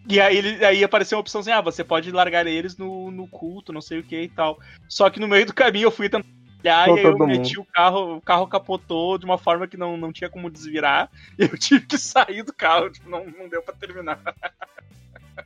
E 0.09 0.21
aí, 0.21 0.37
ele, 0.37 0.65
aí 0.65 0.85
apareceu 0.85 1.19
a 1.19 1.21
opção 1.21 1.41
assim, 1.41 1.51
ah, 1.51 1.61
você 1.61 1.83
pode 1.83 2.11
largar 2.11 2.47
eles 2.47 2.77
no, 2.77 3.11
no 3.11 3.27
culto, 3.27 3.73
não 3.73 3.81
sei 3.81 4.01
o 4.01 4.03
que 4.03 4.21
e 4.21 4.29
tal. 4.29 4.59
Só 4.89 5.09
que 5.09 5.21
no 5.21 5.29
meio 5.29 5.47
do 5.47 5.55
caminho 5.55 5.87
eu 5.87 5.91
fui 5.91 6.09
tentar 6.09 6.27
Tô 6.63 6.69
e 6.69 6.69
aí 6.69 7.03
eu 7.03 7.19
meti 7.27 7.59
o 7.59 7.65
carro, 7.65 8.17
o 8.17 8.21
carro 8.21 8.47
capotou 8.47 9.19
de 9.19 9.25
uma 9.25 9.37
forma 9.37 9.67
que 9.67 9.77
não, 9.77 9.97
não 9.97 10.13
tinha 10.13 10.31
como 10.31 10.51
desvirar. 10.51 11.11
E 11.39 11.43
eu 11.43 11.59
tive 11.59 11.87
que 11.87 11.99
sair 11.99 12.43
do 12.43 12.53
carro, 12.53 12.91
tipo, 12.91 13.09
não, 13.11 13.25
não 13.27 13.49
deu 13.49 13.63
pra 13.63 13.75
terminar. 13.75 14.21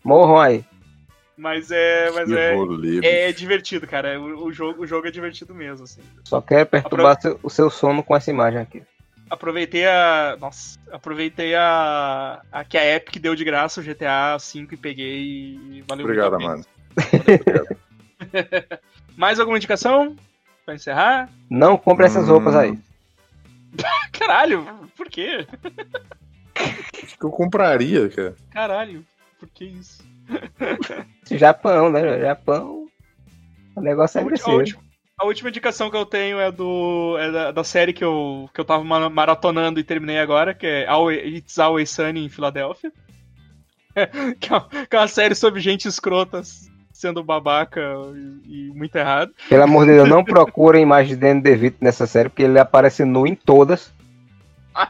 Morram 0.05 0.39
aí. 0.39 0.65
Mas 1.37 1.71
é. 1.71 2.11
Mas 2.11 2.31
é, 2.33 2.57
é 3.03 3.33
divertido, 3.33 3.87
cara. 3.87 4.21
O, 4.21 4.47
o 4.47 4.53
jogo, 4.53 4.83
o 4.83 4.87
jogo 4.87 5.07
é 5.07 5.11
divertido 5.11 5.55
mesmo, 5.55 5.85
assim. 5.85 6.01
Só 6.25 6.41
quero 6.41 6.67
perturbar 6.67 7.21
seu- 7.21 7.39
o 7.43 7.51
seu 7.51 7.69
sono 7.71 8.03
com 8.03 8.17
essa 8.17 8.31
imagem 8.31 8.61
aqui. 8.61 8.83
Aproveitei 9.29 9.87
a. 9.87 10.37
Nossa, 10.41 10.79
aproveitei 10.91 11.55
a. 11.55 12.41
a 12.51 12.65
que 12.65 12.79
a 12.79 12.97
Epic 12.97 13.17
deu 13.21 13.35
de 13.35 13.45
graça 13.45 13.81
o 13.81 13.85
GTA 13.85 14.37
V 14.39 14.69
e 14.73 14.77
peguei 14.77 15.23
e 15.23 15.85
valeu 15.87 16.05
Obrigado, 16.07 16.39
muito 16.39 16.43
pena. 16.43 16.51
mano. 16.51 16.65
Obrigado. 18.23 18.81
Mais 19.17 19.39
alguma 19.41 19.59
indicação? 19.59 20.17
Pra 20.67 20.75
encerrar? 20.75 21.31
Não 21.49 21.79
compre 21.79 22.05
essas 22.07 22.29
Hum. 22.29 22.33
roupas 22.33 22.57
aí. 22.57 22.77
Caralho, 24.13 24.67
por 24.97 25.09
quê? 25.09 25.47
Acho 27.03 27.17
que 27.19 27.25
eu 27.25 27.31
compraria, 27.31 28.09
cara. 28.09 28.35
Caralho, 28.51 29.07
por 29.39 29.49
que 29.49 29.65
isso? 29.65 30.03
Japão, 31.31 31.89
né? 31.91 32.19
Japão. 32.19 32.89
O 33.77 33.81
negócio 33.81 34.19
é 34.19 34.23
A, 34.23 34.25
ulti- 34.25 34.43
a 34.43 34.45
agressivo. 34.45 34.57
última, 34.57 34.83
a 35.21 35.25
última 35.27 35.49
indicação 35.51 35.89
que 35.91 35.97
eu 35.97 36.05
tenho 36.07 36.41
é 36.41 36.51
do 36.51 37.17
é 37.19 37.31
da, 37.31 37.53
da 37.53 37.63
série 37.65 37.93
que 37.93 38.03
eu, 38.05 38.51
que 38.53 38.61
eu 38.61 38.65
tava 38.65 38.83
ma- 38.83 39.09
maratonando 39.09 39.79
e 39.79 39.85
terminei 39.85 40.19
agora, 40.19 40.53
que 40.55 40.67
é 40.67 40.87
It's 41.29 41.59
Always 41.61 41.91
Sunny 41.91 42.25
em 42.25 42.29
Filadélfia. 42.29 42.91
que, 44.41 44.53
é 44.53 44.57
uma, 44.57 44.69
que 44.69 44.97
é 44.97 44.99
uma 44.99 45.09
série 45.09 45.35
sobre 45.35 45.61
gente 45.61 45.87
escrota 45.87 46.43
sendo 46.97 47.23
babaca 47.23 47.83
e, 48.47 48.69
e 48.69 48.73
muito 48.75 48.97
errado. 48.97 49.31
Pelo 49.51 49.65
amor 49.65 49.85
de 49.85 49.93
Deus, 49.93 50.09
não 50.09 50.25
procurem 50.25 50.83
imagens 50.83 51.11
de 51.11 51.17
Danny 51.17 51.43
DeVito 51.43 51.77
nessa 51.81 52.07
série, 52.07 52.31
porque 52.31 52.43
ele 52.43 52.59
aparece 52.59 53.05
nu 53.05 53.27
em 53.27 53.35
todas. 53.35 53.95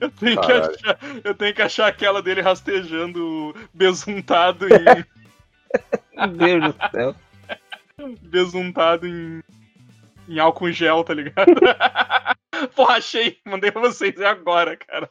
Eu 0.00 0.10
tenho, 0.10 0.38
que 0.38 0.52
achar, 0.52 0.98
eu 1.24 1.34
tenho 1.34 1.54
que 1.54 1.62
achar 1.62 1.86
aquela 1.86 2.20
dele 2.20 2.42
rastejando 2.42 3.54
besuntado 3.72 4.66
em. 4.66 5.04
Meu 6.36 6.60
Deus 6.60 6.74
do 6.74 6.90
céu. 6.90 7.14
besuntado 8.20 9.06
em. 9.06 9.42
em 10.28 10.38
álcool 10.38 10.72
gel, 10.72 11.02
tá 11.04 11.14
ligado? 11.14 11.54
Porra, 12.76 12.96
achei. 12.96 13.38
Mandei 13.46 13.70
pra 13.70 13.80
vocês 13.80 14.20
agora, 14.20 14.76
cara. 14.76 15.08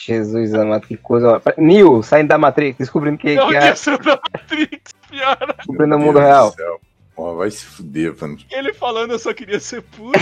Jesus 0.00 0.54
amado, 0.54 0.86
que 0.86 0.96
coisa. 0.96 1.42
Neo, 1.58 2.02
saindo 2.02 2.28
da 2.28 2.38
Matrix, 2.38 2.78
descobrindo 2.78 3.18
que, 3.18 3.34
Não, 3.34 3.48
que 3.48 3.56
é 3.56 3.68
essa 3.68 3.98
da 3.98 4.18
Matrix, 4.32 4.92
pior. 5.10 5.36
descobrindo 5.58 5.96
o 5.96 5.98
mundo 5.98 6.18
Deus 6.18 6.24
real. 6.24 6.54
Ó, 7.14 7.34
vai 7.34 7.50
se 7.50 7.66
fuder, 7.66 8.16
mano. 8.18 8.38
Ele 8.50 8.72
falando 8.72 9.12
eu 9.12 9.18
só 9.18 9.34
queria 9.34 9.60
ser 9.60 9.82
puro. 9.82 10.18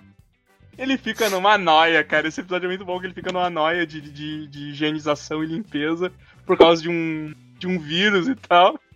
ele 0.76 0.98
fica 0.98 1.30
numa 1.30 1.56
noia, 1.56 2.04
cara. 2.04 2.28
Esse 2.28 2.42
episódio 2.42 2.66
é 2.66 2.68
muito 2.68 2.84
bom 2.84 3.00
que 3.00 3.06
ele 3.06 3.14
fica 3.14 3.32
numa 3.32 3.48
noia 3.48 3.86
de, 3.86 4.02
de, 4.02 4.46
de 4.46 4.68
higienização 4.68 5.42
e 5.42 5.46
limpeza 5.46 6.12
por 6.44 6.58
causa 6.58 6.82
de 6.82 6.90
um, 6.90 7.34
de 7.58 7.66
um 7.66 7.78
vírus 7.78 8.28
e 8.28 8.34
tal. 8.34 8.78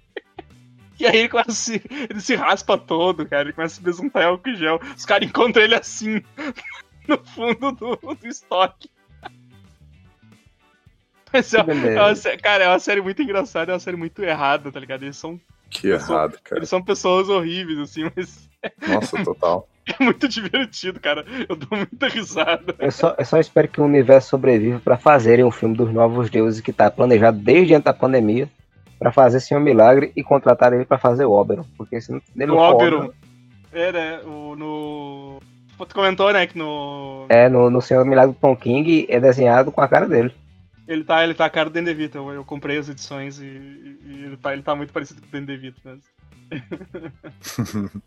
E 0.96 1.04
aí 1.08 1.16
ele 1.16 1.28
começa 1.28 1.50
a 1.50 1.54
se, 1.54 1.82
ele 2.08 2.20
se 2.20 2.36
raspa 2.36 2.78
todo, 2.78 3.26
cara. 3.26 3.42
Ele 3.42 3.52
começa 3.52 3.74
a 3.74 3.76
se 3.78 3.82
besuntar 3.82 4.22
em 4.22 4.26
álcool 4.26 4.54
gel. 4.54 4.80
Os 4.96 5.04
caras 5.04 5.28
encontram 5.28 5.64
ele 5.64 5.74
assim, 5.74 6.22
no 7.08 7.18
fundo 7.24 7.72
do, 7.72 7.96
do 7.96 8.28
estoque. 8.28 8.88
Mas 11.34 11.52
é, 11.52 11.58
é 11.58 11.62
uma 11.62 12.36
cara, 12.40 12.64
é 12.64 12.68
uma 12.68 12.78
série 12.78 13.00
muito 13.00 13.20
engraçada, 13.22 13.72
é 13.72 13.74
uma 13.74 13.80
série 13.80 13.96
muito 13.96 14.22
errada, 14.22 14.70
tá 14.70 14.78
ligado? 14.80 15.02
Eles 15.02 15.16
são, 15.16 15.38
Que 15.68 15.88
errado, 15.88 16.38
cara. 16.42 16.60
eles 16.60 16.68
são 16.68 16.80
pessoas 16.80 17.28
horríveis, 17.28 17.78
assim, 17.78 18.10
mas 18.16 18.48
Nossa, 18.88 19.22
total. 19.22 19.68
é 19.86 20.02
muito 20.02 20.28
divertido, 20.28 20.98
cara. 21.00 21.24
Eu 21.48 21.56
dou 21.56 21.76
muita 21.78 22.08
risada. 22.08 22.74
Eu 22.78 22.90
só, 22.90 23.14
eu 23.18 23.24
só 23.24 23.38
espero 23.38 23.68
que 23.68 23.80
o 23.80 23.84
universo 23.84 24.30
sobreviva 24.30 24.80
pra 24.80 24.96
fazerem 24.96 25.44
um 25.44 25.50
filme 25.50 25.76
dos 25.76 25.92
Novos 25.92 26.30
Deuses 26.30 26.60
que 26.60 26.72
tá 26.72 26.90
planejado 26.90 27.38
desde 27.38 27.74
antes 27.74 27.84
da 27.84 27.92
pandemia 27.92 28.48
pra 28.98 29.12
fazer 29.12 29.38
esse 29.38 29.54
um 29.54 29.60
milagre 29.60 30.12
e 30.16 30.22
contratar 30.22 30.72
ele 30.72 30.84
pra 30.84 30.98
fazer 30.98 31.24
o 31.24 31.32
Oberon. 31.32 31.64
Porque 31.76 32.00
se 32.00 32.12
não 32.12 32.20
ele 32.36 32.52
O 32.52 32.54
não 32.54 32.56
for 32.56 32.74
Oberon. 32.74 33.10
É, 33.72 33.92
né? 33.92 34.20
O, 34.24 34.54
no. 34.56 35.40
Tu 35.76 35.94
comentou, 35.94 36.32
né, 36.32 36.46
que 36.46 36.56
no. 36.56 37.26
É, 37.28 37.48
no, 37.48 37.68
no 37.68 37.82
Senhor 37.82 38.04
Milagre 38.06 38.32
do 38.32 38.38
Tom 38.40 38.56
King 38.56 39.06
é 39.08 39.18
desenhado 39.20 39.72
com 39.72 39.80
a 39.80 39.88
cara 39.88 40.06
dele. 40.08 40.32
Ele 40.86 41.02
tá, 41.04 41.24
ele 41.24 41.34
tá 41.34 41.46
a 41.46 41.50
cara 41.50 41.70
do 41.70 41.72
Dan 41.72 41.84
DeVito. 41.84 42.18
Eu, 42.18 42.30
eu 42.32 42.44
comprei 42.44 42.76
as 42.78 42.88
edições 42.88 43.38
e, 43.40 43.44
e 43.44 44.24
ele, 44.26 44.36
tá, 44.36 44.52
ele 44.52 44.62
tá 44.62 44.74
muito 44.74 44.92
parecido 44.92 45.20
com 45.22 45.28
o 45.28 45.30
Dan 45.30 45.44
DeVito 45.44 45.80
mesmo. 45.84 46.02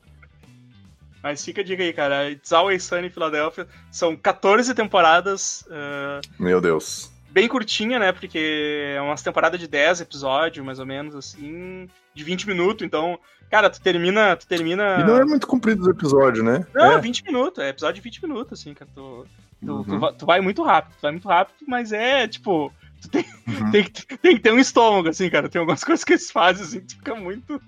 Mas 1.23 1.43
fica 1.43 1.61
a 1.61 1.63
dica 1.63 1.81
aí, 1.83 1.91
cara. 1.91 2.29
It's 2.29 2.53
Always 2.53 2.83
Sunny 2.83 3.07
em 3.07 3.09
Filadélfia. 3.09 3.67
São 3.91 4.15
14 4.15 4.73
temporadas. 4.73 5.67
ah, 5.69 6.21
Meu 6.39 6.61
Deus. 6.61 7.11
bem 7.31 7.47
curtinha, 7.47 7.97
né? 7.99 8.11
Porque 8.11 8.93
é 8.95 9.01
umas 9.01 9.21
temporadas 9.21 9.59
de 9.59 9.67
10 9.67 10.01
episódios, 10.01 10.65
mais 10.65 10.79
ou 10.79 10.85
menos, 10.85 11.15
assim. 11.15 11.89
De 12.13 12.23
20 12.23 12.47
minutos. 12.47 12.85
Então, 12.85 13.19
cara, 13.49 13.69
tu 13.69 13.81
termina. 13.81 14.35
Tu 14.37 14.47
termina. 14.47 14.99
E 14.99 15.03
não 15.03 15.17
é 15.17 15.25
muito 15.25 15.47
comprido 15.47 15.81
os 15.81 15.87
episódios, 15.87 16.45
né? 16.45 16.65
Não, 16.73 16.93
é. 16.93 17.01
20 17.01 17.23
minutos, 17.25 17.63
é 17.63 17.69
episódio 17.69 17.95
de 17.95 18.01
20 18.01 18.21
minutos, 18.21 18.59
assim, 18.59 18.73
cara. 18.73 18.89
Tu, 18.93 19.25
tu, 19.65 19.71
Uhum. 19.73 19.83
tu, 19.83 19.99
vai, 19.99 20.13
tu 20.13 20.25
vai 20.25 20.41
muito 20.41 20.63
rápido, 20.63 20.93
tu 20.97 21.01
vai 21.01 21.11
muito 21.11 21.27
rápido, 21.27 21.57
mas 21.67 21.91
é, 21.91 22.27
tipo, 22.27 22.71
tu 23.01 23.09
tem, 23.09 23.25
Uhum. 23.47 23.71
tem, 23.71 23.83
que- 23.83 24.17
tem 24.17 24.35
que 24.35 24.41
ter 24.41 24.51
um 24.53 24.59
estômago, 24.59 25.09
assim, 25.09 25.29
cara. 25.29 25.49
Tem 25.49 25.59
algumas 25.59 25.83
coisas 25.85 26.03
que 26.03 26.13
eles 26.13 26.31
fazem, 26.31 26.63
assim, 26.65 26.79
que 26.81 26.87
tu 26.87 26.95
fica 26.97 27.15
muito. 27.15 27.61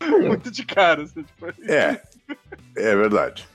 Muito 0.00 0.50
de 0.50 0.64
cara, 0.64 1.02
assim, 1.02 1.22
tipo. 1.24 1.46
É. 1.70 2.00
É 2.76 2.94
verdade. 2.96 3.46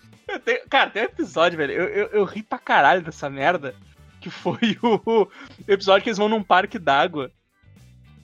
Tem- 0.44 0.62
cara, 0.70 0.90
tem 0.90 1.04
um 1.04 1.06
episódio, 1.06 1.58
velho. 1.58 1.72
Eu, 1.74 1.86
eu, 1.88 2.08
eu 2.08 2.24
ri 2.26 2.44
pra 2.44 2.58
caralho 2.60 3.02
dessa 3.02 3.30
merda. 3.30 3.74
Que 4.20 4.30
foi 4.30 4.78
o, 4.82 5.00
o 5.24 5.28
episódio 5.68 6.04
que 6.04 6.10
eles 6.10 6.18
vão 6.18 6.28
num 6.30 6.44
parque 6.44 6.78
d'água. 6.80 7.32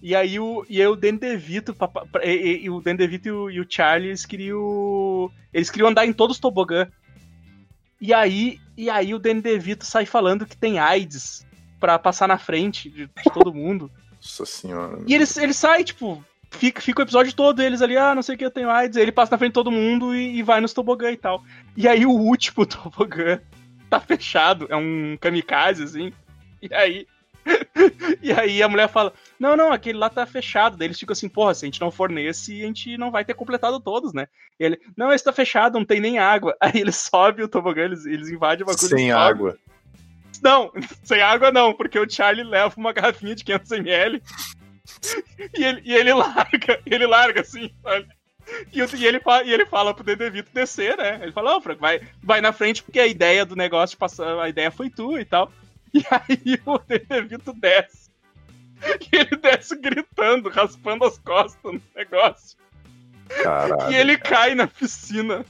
E 0.01 0.15
aí 0.15 0.39
o, 0.39 0.65
e 0.69 0.79
aí 0.81 0.87
o 0.87 0.95
Dan 0.95 1.15
DeVito, 1.15 1.73
papa- 1.73 2.05
e, 2.23 2.29
e- 2.29 2.63
e 2.65 2.69
o 2.69 2.79
Dan 2.81 2.95
DeVito 2.95 3.27
e 3.27 3.31
o, 3.31 3.49
e 3.51 3.59
o 3.61 3.65
Charlie, 3.69 4.09
eles 4.09 4.25
queriam. 4.25 5.29
Eles 5.53 5.69
queriam 5.69 5.89
andar 5.89 6.05
em 6.05 6.13
todos 6.13 6.37
os 6.37 6.41
tobogã. 6.41 6.87
E 8.01 8.13
aí, 8.13 8.59
e 8.79 8.89
aí 8.89 9.13
o 9.13 9.19
Dan 9.19 9.39
DeVito 9.39 9.85
sai 9.85 10.05
falando 10.05 10.45
que 10.45 10.55
tem 10.55 10.79
AIDS 10.79 11.45
pra 11.81 11.99
passar 11.99 12.29
na 12.29 12.37
frente 12.37 12.89
de, 12.89 13.07
de 13.07 13.33
todo 13.33 13.53
mundo. 13.53 13.91
Nossa 14.15 14.45
senhora. 14.45 15.03
E 15.05 15.13
eles, 15.13 15.35
ele 15.35 15.53
sai, 15.53 15.83
tipo, 15.83 16.23
fica, 16.49 16.79
fica 16.79 17.01
o 17.01 17.03
episódio 17.03 17.33
todo, 17.33 17.61
eles 17.61 17.81
ali, 17.81 17.97
ah, 17.97 18.15
não 18.15 18.21
sei 18.21 18.35
o 18.35 18.37
que, 18.37 18.45
eu 18.45 18.49
tenho 18.49 18.69
AIDS. 18.69 18.95
Aí 18.95 19.03
ele 19.03 19.11
passa 19.11 19.33
na 19.33 19.37
frente 19.37 19.49
de 19.49 19.55
todo 19.55 19.69
mundo 19.69 20.15
e, 20.15 20.37
e 20.37 20.43
vai 20.43 20.61
nos 20.61 20.71
tobogã 20.71 21.11
e 21.11 21.17
tal. 21.17 21.43
E 21.75 21.89
aí 21.89 22.05
o 22.05 22.11
último 22.11 22.63
tobogã 22.65 23.41
tá 23.89 23.99
fechado, 23.99 24.65
é 24.69 24.77
um 24.77 25.17
kamikaze, 25.19 25.83
assim. 25.83 26.13
E 26.61 26.73
aí 26.73 27.05
E 28.21 28.31
aí 28.31 28.61
a 28.61 28.67
mulher 28.67 28.89
fala: 28.89 29.13
Não, 29.39 29.55
não, 29.55 29.71
aquele 29.71 29.97
lá 29.97 30.09
tá 30.09 30.25
fechado. 30.25 30.77
Daí 30.77 30.87
eles 30.87 30.99
ficam 30.99 31.13
assim: 31.13 31.29
Porra, 31.29 31.53
se 31.53 31.65
a 31.65 31.67
gente 31.67 31.81
não 31.81 31.91
for 31.91 32.09
nesse, 32.09 32.61
a 32.61 32.65
gente 32.65 32.97
não 32.97 33.11
vai 33.11 33.23
ter 33.23 33.33
completado 33.33 33.79
todos, 33.79 34.13
né? 34.13 34.27
E 34.59 34.65
ele: 34.65 34.79
Não, 34.95 35.11
esse 35.11 35.23
tá 35.23 35.31
fechado, 35.31 35.77
não 35.77 35.85
tem 35.85 35.99
nem 35.99 36.19
água. 36.19 36.55
Aí 36.61 36.73
eles 36.75 36.95
sobem 36.95 37.45
o 37.45 37.47
tobogã, 37.47 37.83
eles, 37.83 38.05
eles 38.05 38.29
invadem 38.29 38.63
uma 38.63 38.75
coisa. 38.75 38.95
Sem 38.95 39.11
água. 39.11 39.57
Não, 40.41 40.71
sem 41.03 41.21
água 41.21 41.51
não, 41.51 41.73
porque 41.73 41.99
o 41.99 42.09
Charlie 42.09 42.43
leva 42.43 42.73
uma 42.77 42.93
garrafinha 42.93 43.35
de 43.35 43.43
500ml 43.43 44.21
e 45.57 45.63
ele, 45.63 45.81
e 45.85 45.93
ele 45.93 46.13
larga, 46.13 46.81
ele 46.85 47.05
larga 47.05 47.41
assim, 47.41 47.71
sabe? 47.83 48.07
E, 48.73 48.79
e 48.79 49.05
ele, 49.05 49.21
e 49.45 49.53
ele 49.53 49.65
fala 49.65 49.93
pro 49.93 50.03
Dedevito 50.03 50.51
descer, 50.53 50.97
né? 50.97 51.19
Ele 51.21 51.31
fala, 51.31 51.55
ô, 51.55 51.61
Franco, 51.61 51.81
vai, 51.81 52.01
vai 52.21 52.41
na 52.41 52.51
frente 52.51 52.81
porque 52.81 52.99
a 52.99 53.05
ideia 53.05 53.45
do 53.45 53.55
negócio, 53.55 53.97
passar, 53.97 54.39
a 54.39 54.49
ideia 54.49 54.71
foi 54.71 54.89
tu 54.89 55.19
e 55.19 55.25
tal. 55.25 55.51
E 55.93 56.03
aí 56.11 56.59
o 56.65 56.77
Dedevito 56.79 57.53
desce. 57.53 58.09
E 59.01 59.15
ele 59.15 59.35
desce 59.37 59.75
gritando, 59.75 60.49
raspando 60.49 61.03
as 61.05 61.17
costas 61.19 61.59
no 61.63 61.81
negócio. 61.95 62.57
Caralho. 63.43 63.91
E 63.91 63.95
ele 63.95 64.17
cai 64.17 64.55
na 64.55 64.67
piscina. 64.67 65.45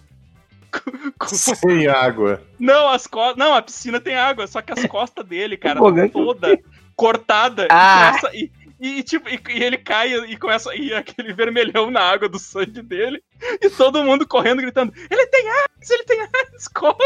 Com- 1.17 1.27
Sem 1.27 1.87
água. 1.87 2.41
Não, 2.59 2.89
as 2.89 3.05
costas. 3.07 3.37
Não, 3.37 3.53
a 3.53 3.61
piscina 3.61 3.99
tem 3.99 4.15
água, 4.15 4.47
só 4.47 4.61
que 4.61 4.71
as 4.73 4.85
costas 4.85 5.25
dele, 5.25 5.57
cara, 5.57 5.79
que- 5.79 6.09
toda 6.09 6.59
cortada. 6.95 7.67
Ah. 7.71 8.11
E, 8.13 8.19
começa- 8.19 8.35
e- 8.35 8.51
e, 8.79 9.03
tipo, 9.03 9.27
e, 9.29 9.39
e 9.49 9.63
ele 9.63 9.77
cai 9.77 10.13
e 10.13 10.37
começa. 10.37 10.73
E 10.75 10.93
aquele 10.93 11.33
vermelhão 11.33 11.89
na 11.91 12.01
água 12.01 12.29
do 12.29 12.39
sangue 12.39 12.81
dele. 12.81 13.21
E 13.61 13.69
todo 13.69 14.03
mundo 14.03 14.27
correndo, 14.27 14.61
gritando: 14.61 14.93
Ele 15.09 15.27
tem 15.27 15.49
AIDS, 15.49 15.89
ele 15.89 16.03
tem 16.03 16.21
AIDS, 16.21 16.67
corre! 16.67 16.97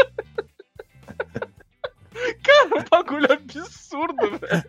Cara, 2.42 2.68
um 2.76 2.84
bagulho 2.90 3.32
absurdo, 3.32 4.38
velho. 4.38 4.64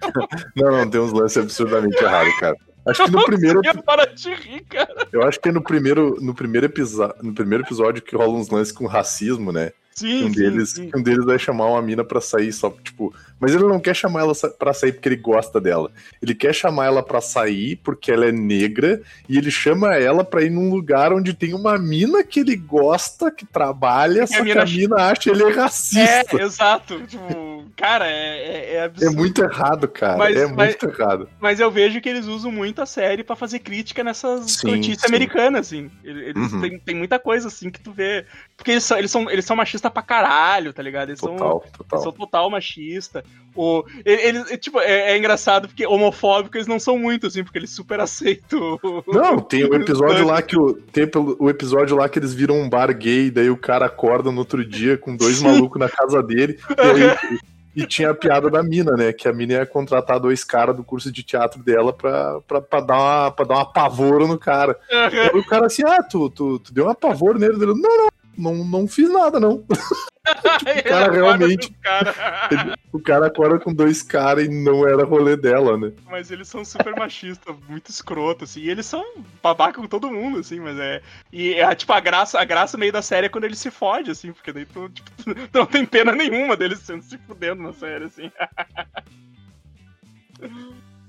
Não, 0.55 0.71
não, 0.71 0.89
tem 0.89 0.99
uns 0.99 1.11
lances 1.11 1.37
absurdamente 1.37 1.97
errados, 2.03 2.33
cara. 2.39 2.55
Acho 2.87 3.05
que 3.05 3.11
no 3.11 3.25
primeiro, 3.25 3.61
Eu 3.63 3.83
para 3.83 4.05
de 4.05 4.33
rir, 4.33 4.61
cara. 4.65 5.07
eu 5.11 5.23
acho 5.23 5.39
que 5.39 5.49
é 5.49 5.51
no 5.51 5.63
primeiro, 5.63 6.17
no 6.21 6.35
primeiro 6.35 6.67
episódio, 6.67 7.15
no 7.23 7.33
primeiro 7.33 7.63
episódio 7.63 8.01
que 8.01 8.15
rola 8.15 8.33
uns 8.33 8.49
lances 8.49 8.71
com 8.71 8.85
racismo, 8.85 9.51
né? 9.51 9.71
Sim, 9.97 10.25
um 10.25 10.27
sim, 10.27 10.31
deles, 10.33 10.69
sim. 10.71 10.91
um 10.93 11.01
deles 11.01 11.23
vai 11.23 11.39
chamar 11.39 11.67
uma 11.67 11.81
mina 11.81 12.03
pra 12.03 12.19
sair 12.19 12.51
só, 12.51 12.69
tipo, 12.69 13.13
mas 13.39 13.55
ele 13.55 13.63
não 13.63 13.79
quer 13.79 13.95
chamar 13.95 14.21
ela 14.21 14.33
pra 14.59 14.73
sair 14.73 14.91
porque 14.91 15.07
ele 15.07 15.15
gosta 15.15 15.61
dela. 15.61 15.89
Ele 16.21 16.35
quer 16.35 16.53
chamar 16.53 16.87
ela 16.87 17.01
pra 17.01 17.21
sair 17.21 17.77
porque 17.77 18.11
ela 18.11 18.25
é 18.25 18.31
negra 18.31 19.01
e 19.29 19.37
ele 19.37 19.49
chama 19.49 19.95
ela 19.95 20.21
pra 20.25 20.43
ir 20.43 20.49
num 20.49 20.69
lugar 20.69 21.13
onde 21.13 21.33
tem 21.33 21.53
uma 21.53 21.77
mina 21.77 22.25
que 22.25 22.41
ele 22.41 22.57
gosta, 22.57 23.31
que 23.31 23.45
trabalha, 23.45 24.25
a 24.25 24.27
só 24.27 24.35
que 24.39 24.43
mina 24.43 24.63
a 24.63 24.65
mina 24.65 24.95
acha 24.97 25.29
ele 25.29 25.49
racista. 25.53 26.37
É, 26.37 26.41
exato. 26.41 26.99
Tipo, 27.07 27.54
cara, 27.75 28.07
é, 28.07 28.11
é, 28.13 28.71
é 28.71 28.75
É 28.75 28.83
absurdo. 28.83 29.15
muito 29.17 29.43
errado, 29.43 29.87
cara. 29.87 30.17
Mas- 30.17 30.35
é 30.37 30.47
mas- 30.47 30.75
muito 30.81 30.85
errado. 30.99 31.29
Mas 31.39 31.59
eu 31.59 31.69
vejo 31.71 31.99
que 32.01 32.09
eles 32.09 32.25
usam 32.25 32.51
muito 32.51 32.81
a 32.81 32.85
série 32.85 33.23
pra 33.23 33.35
fazer 33.35 33.59
crítica 33.59 34.03
nessas 34.03 34.51
Sim, 34.53 34.67
notícias 34.71 35.01
sim. 35.01 35.07
americanas, 35.07 35.67
assim. 35.67 35.89
Eles 36.03 36.51
Uhum. 36.53 36.61
tem, 36.61 36.79
tem 36.79 36.95
muita 36.95 37.17
coisa, 37.19 37.47
assim, 37.47 37.69
que 37.69 37.79
tu 37.79 37.91
vê. 37.91 38.25
Porque 38.57 38.71
eles 38.71 38.83
são, 38.83 38.97
eles 38.97 39.11
são, 39.11 39.29
eles 39.29 39.45
são 39.45 39.55
machistas 39.55 39.91
pra 39.91 40.01
caralho, 40.01 40.73
tá 40.73 40.81
ligado? 40.81 41.09
Eles 41.09 41.19
são, 41.19 41.35
Total, 41.35 41.61
eles 41.63 41.77
total. 41.77 42.01
são 42.01 42.11
total 42.11 42.49
machista. 42.49 43.23
O, 43.55 43.85
eles, 44.03 44.51
é, 44.51 44.57
tipo, 44.57 44.79
é, 44.81 45.11
é 45.13 45.17
engraçado 45.17 45.67
porque 45.69 45.85
homofóbico 45.87 46.57
eles 46.57 46.67
não 46.67 46.77
são 46.79 46.97
muito, 46.97 47.27
assim, 47.27 47.41
porque 47.43 47.57
eles 47.57 47.69
super 47.69 47.99
aceitam. 48.01 48.77
Não, 49.07 49.39
tem 49.39 49.63
o 49.69 49.73
episódio 49.75 50.25
lá 50.27 50.41
que 50.41 50.57
o, 50.57 50.73
tem 50.73 51.09
o 51.39 51.49
episódio 51.49 51.95
lá 51.95 52.09
que 52.09 52.19
eles 52.19 52.33
viram 52.33 52.55
um 52.55 52.69
bar 52.69 52.93
gay, 52.93 53.31
daí 53.31 53.49
o 53.49 53.55
cara 53.57 53.85
acorda 53.85 54.29
no 54.31 54.39
outro 54.39 54.65
dia 54.65 54.97
com 54.97 55.15
dois 55.15 55.41
malucos 55.41 55.79
na 55.79 55.87
casa 55.89 56.21
dele. 56.21 56.59
E, 56.75 56.81
aí- 56.81 57.39
e 57.75 57.85
tinha 57.85 58.11
a 58.11 58.15
piada 58.15 58.49
da 58.49 58.63
mina, 58.63 58.93
né? 58.93 59.11
Que 59.11 59.27
a 59.27 59.33
mina 59.33 59.53
ia 59.53 59.65
contratar 59.65 60.19
dois 60.19 60.43
caras 60.43 60.75
do 60.75 60.83
curso 60.83 61.11
de 61.11 61.23
teatro 61.23 61.61
dela 61.61 61.91
pra, 61.91 62.39
pra, 62.47 62.61
pra, 62.61 62.79
dar, 62.79 62.95
uma, 62.95 63.31
pra 63.31 63.45
dar 63.45 63.55
um 63.55 63.59
apavoro 63.59 64.27
no 64.27 64.37
cara. 64.37 64.79
Aí 64.89 65.39
o 65.39 65.45
cara 65.45 65.65
assim, 65.65 65.83
ah, 65.85 66.01
tu, 66.01 66.29
tu, 66.29 66.59
tu 66.59 66.73
deu 66.73 66.85
um 66.85 66.89
apavoro 66.89 67.37
nele? 67.37 67.55
Ele, 67.55 67.65
não, 67.65 67.75
não, 67.75 68.07
não, 68.37 68.55
não 68.65 68.87
fiz 68.87 69.09
nada, 69.11 69.39
não. 69.39 69.65
Ele 70.65 70.81
cara 70.81 71.05
acorda 71.05 71.37
realmente- 71.45 71.67
o 71.67 71.81
cara. 71.81 72.75
O 72.95 72.99
cara 73.01 73.27
acorda 73.27 73.59
com 73.59 73.73
dois 73.73 74.01
caras 74.01 74.45
e 74.45 74.47
não 74.47 74.87
era 74.87 75.03
rolê 75.03 75.35
dela, 75.35 75.77
né? 75.77 75.91
Mas 76.05 76.31
eles 76.31 76.47
são 76.47 76.63
super 76.63 76.95
machistas, 76.95 77.53
muito 77.67 77.91
escroto, 77.91 78.45
assim. 78.45 78.61
E 78.61 78.69
eles 78.69 78.85
são 78.85 79.03
babaca 79.43 79.81
com 79.81 79.85
todo 79.85 80.09
mundo, 80.09 80.39
assim, 80.39 80.61
mas 80.61 80.79
é. 80.79 81.01
E 81.29 81.55
é 81.55 81.75
tipo 81.75 81.91
a 81.91 81.99
graça, 81.99 82.39
a 82.39 82.45
graça 82.45 82.77
meio 82.77 82.93
da 82.93 83.01
série 83.01 83.25
é 83.25 83.29
quando 83.29 83.43
ele 83.43 83.55
se 83.57 83.69
fode, 83.69 84.11
assim, 84.11 84.31
porque 84.31 84.53
daí 84.53 84.65
tu, 84.65 84.87
tipo, 84.87 85.11
tu 85.51 85.57
não 85.59 85.65
tem 85.65 85.85
pena 85.85 86.13
nenhuma 86.13 86.55
deles 86.55 86.79
sendo 86.79 87.03
se 87.03 87.17
fudendo 87.17 87.61
na 87.63 87.73
série, 87.73 88.05
assim. 88.05 88.31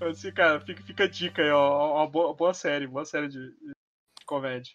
assim, 0.01 0.32
cara, 0.32 0.61
fica, 0.61 0.82
fica 0.82 1.05
a 1.05 1.09
dica 1.09 1.40
aí, 1.40 1.51
ó. 1.51 1.98
Uma 1.98 2.07
boa, 2.09 2.35
boa 2.35 2.53
série, 2.53 2.89
boa 2.89 3.05
série 3.05 3.28
de, 3.28 3.39
de 3.39 3.73
comédia. 4.27 4.73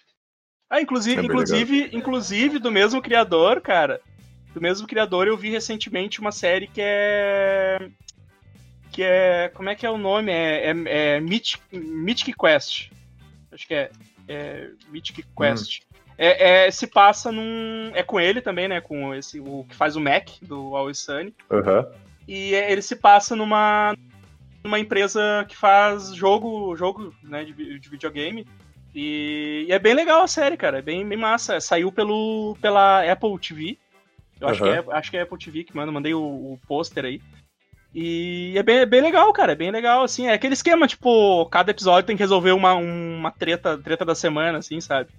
Ah, 0.72 0.82
inclusive, 0.82 1.22
É 1.22 1.26
inclusive, 1.26 1.90
inclusive, 1.92 2.58
do 2.58 2.72
mesmo 2.72 3.02
criador, 3.02 3.60
cara. 3.60 4.00
Do 4.54 4.62
mesmo 4.62 4.88
criador, 4.88 5.28
eu 5.28 5.36
vi 5.36 5.50
recentemente 5.50 6.22
uma 6.22 6.32
série 6.32 6.66
que 6.66 6.80
é 6.82 7.92
que 8.92 9.04
é. 9.04 9.50
Como 9.54 9.70
é 9.70 9.76
que 9.76 9.86
é 9.86 9.90
o 9.90 9.98
nome? 9.98 10.32
É, 10.32 10.72
é, 10.72 11.16
é 11.16 11.20
Mythic, 11.20 11.62
Mythic 11.72 12.34
Quest. 12.34 12.90
Acho 13.52 13.68
que 13.68 13.74
é. 13.74 13.92
é 14.30 14.70
Mythic 14.90 15.26
Quest. 15.36 15.82
É, 16.18 16.68
é, 16.68 16.72
se 16.72 16.88
passa 16.88 17.32
num. 17.32 17.92
É 17.94 18.04
com 18.04 18.20
ele 18.20 18.42
também, 18.42 18.68
né? 18.68 18.80
Com 18.80 19.14
esse, 19.14 19.42
o 19.42 19.66
que 19.68 19.76
faz 19.76 19.98
o 19.98 20.02
Mac, 20.02 20.30
do 20.42 20.76
Always 20.76 21.00
Sunny. 21.00 21.34
Aham. 21.50 21.86
E 22.28 22.54
é- 22.54 22.72
ele 22.72 22.82
se 22.82 22.96
passa 22.96 23.36
numa. 23.36 23.96
numa 24.64 24.80
empresa 24.80 25.46
que 25.48 25.58
faz 25.58 26.14
jogo. 26.14 26.76
jogo 26.76 27.14
né, 27.24 27.44
de, 27.44 27.80
de 27.80 27.90
videogame. 27.90 28.46
E, 28.94 29.66
e 29.68 29.72
é 29.72 29.80
bem 29.80 29.94
legal 29.94 30.22
a 30.22 30.28
série, 30.28 30.58
cara. 30.58 30.80
É 30.80 30.82
bem, 30.82 31.08
bem 31.08 31.18
massa. 31.18 31.60
Saiu 31.60 31.92
pelo, 31.92 32.58
pela 32.62 33.10
Apple 33.10 33.40
TV. 33.40 33.78
Eu 34.40 34.48
acho, 34.48 34.64
que 34.64 34.70
é, 34.70 34.84
acho 34.92 35.12
que 35.12 35.18
é 35.18 35.22
Apple 35.22 35.38
TV 35.38 35.64
que 35.64 35.76
manda, 35.76 35.92
mandei 35.92 36.14
o, 36.14 36.20
o 36.22 36.60
pôster 36.68 37.06
aí. 37.06 37.22
E 37.94 38.54
é 38.56 38.64
bem, 38.64 38.78
é 38.78 38.86
bem 38.86 39.02
legal, 39.02 39.32
cara. 39.34 39.52
É 39.52 39.56
bem 39.56 39.72
legal, 39.72 40.04
assim. 40.04 40.28
É 40.28 40.34
aquele 40.34 40.54
esquema, 40.54 40.88
tipo, 40.88 41.46
cada 41.48 41.72
episódio 41.72 42.08
tem 42.08 42.16
que 42.18 42.24
resolver 42.24 42.52
uma, 42.52 42.74
uma 42.74 43.32
treta, 43.32 43.78
treta 43.78 44.04
da 44.04 44.16
semana, 44.16 44.58
assim, 44.58 44.82
sabe? 44.82 45.10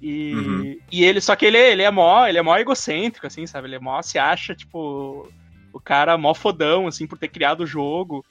E, 0.00 0.34
Uhum. 0.34 0.78
e 0.92 1.04
ele, 1.04 1.20
só 1.20 1.34
que 1.34 1.46
ele, 1.46 1.58
ele 1.58 1.82
é 1.82 1.90
mó, 1.90 2.26
ele 2.26 2.38
é 2.38 2.42
mó 2.42 2.56
egocêntrico, 2.56 3.26
assim, 3.26 3.46
sabe? 3.46 3.66
Ele 3.68 3.76
é 3.76 3.80
mó, 3.80 4.00
se 4.02 4.18
acha, 4.18 4.54
tipo, 4.54 5.28
o 5.72 5.80
cara 5.80 6.16
mó 6.16 6.32
fodão, 6.34 6.86
assim, 6.86 7.06
por 7.06 7.18
ter 7.18 7.28
criado 7.28 7.62
o 7.62 7.66
jogo. 7.66 8.24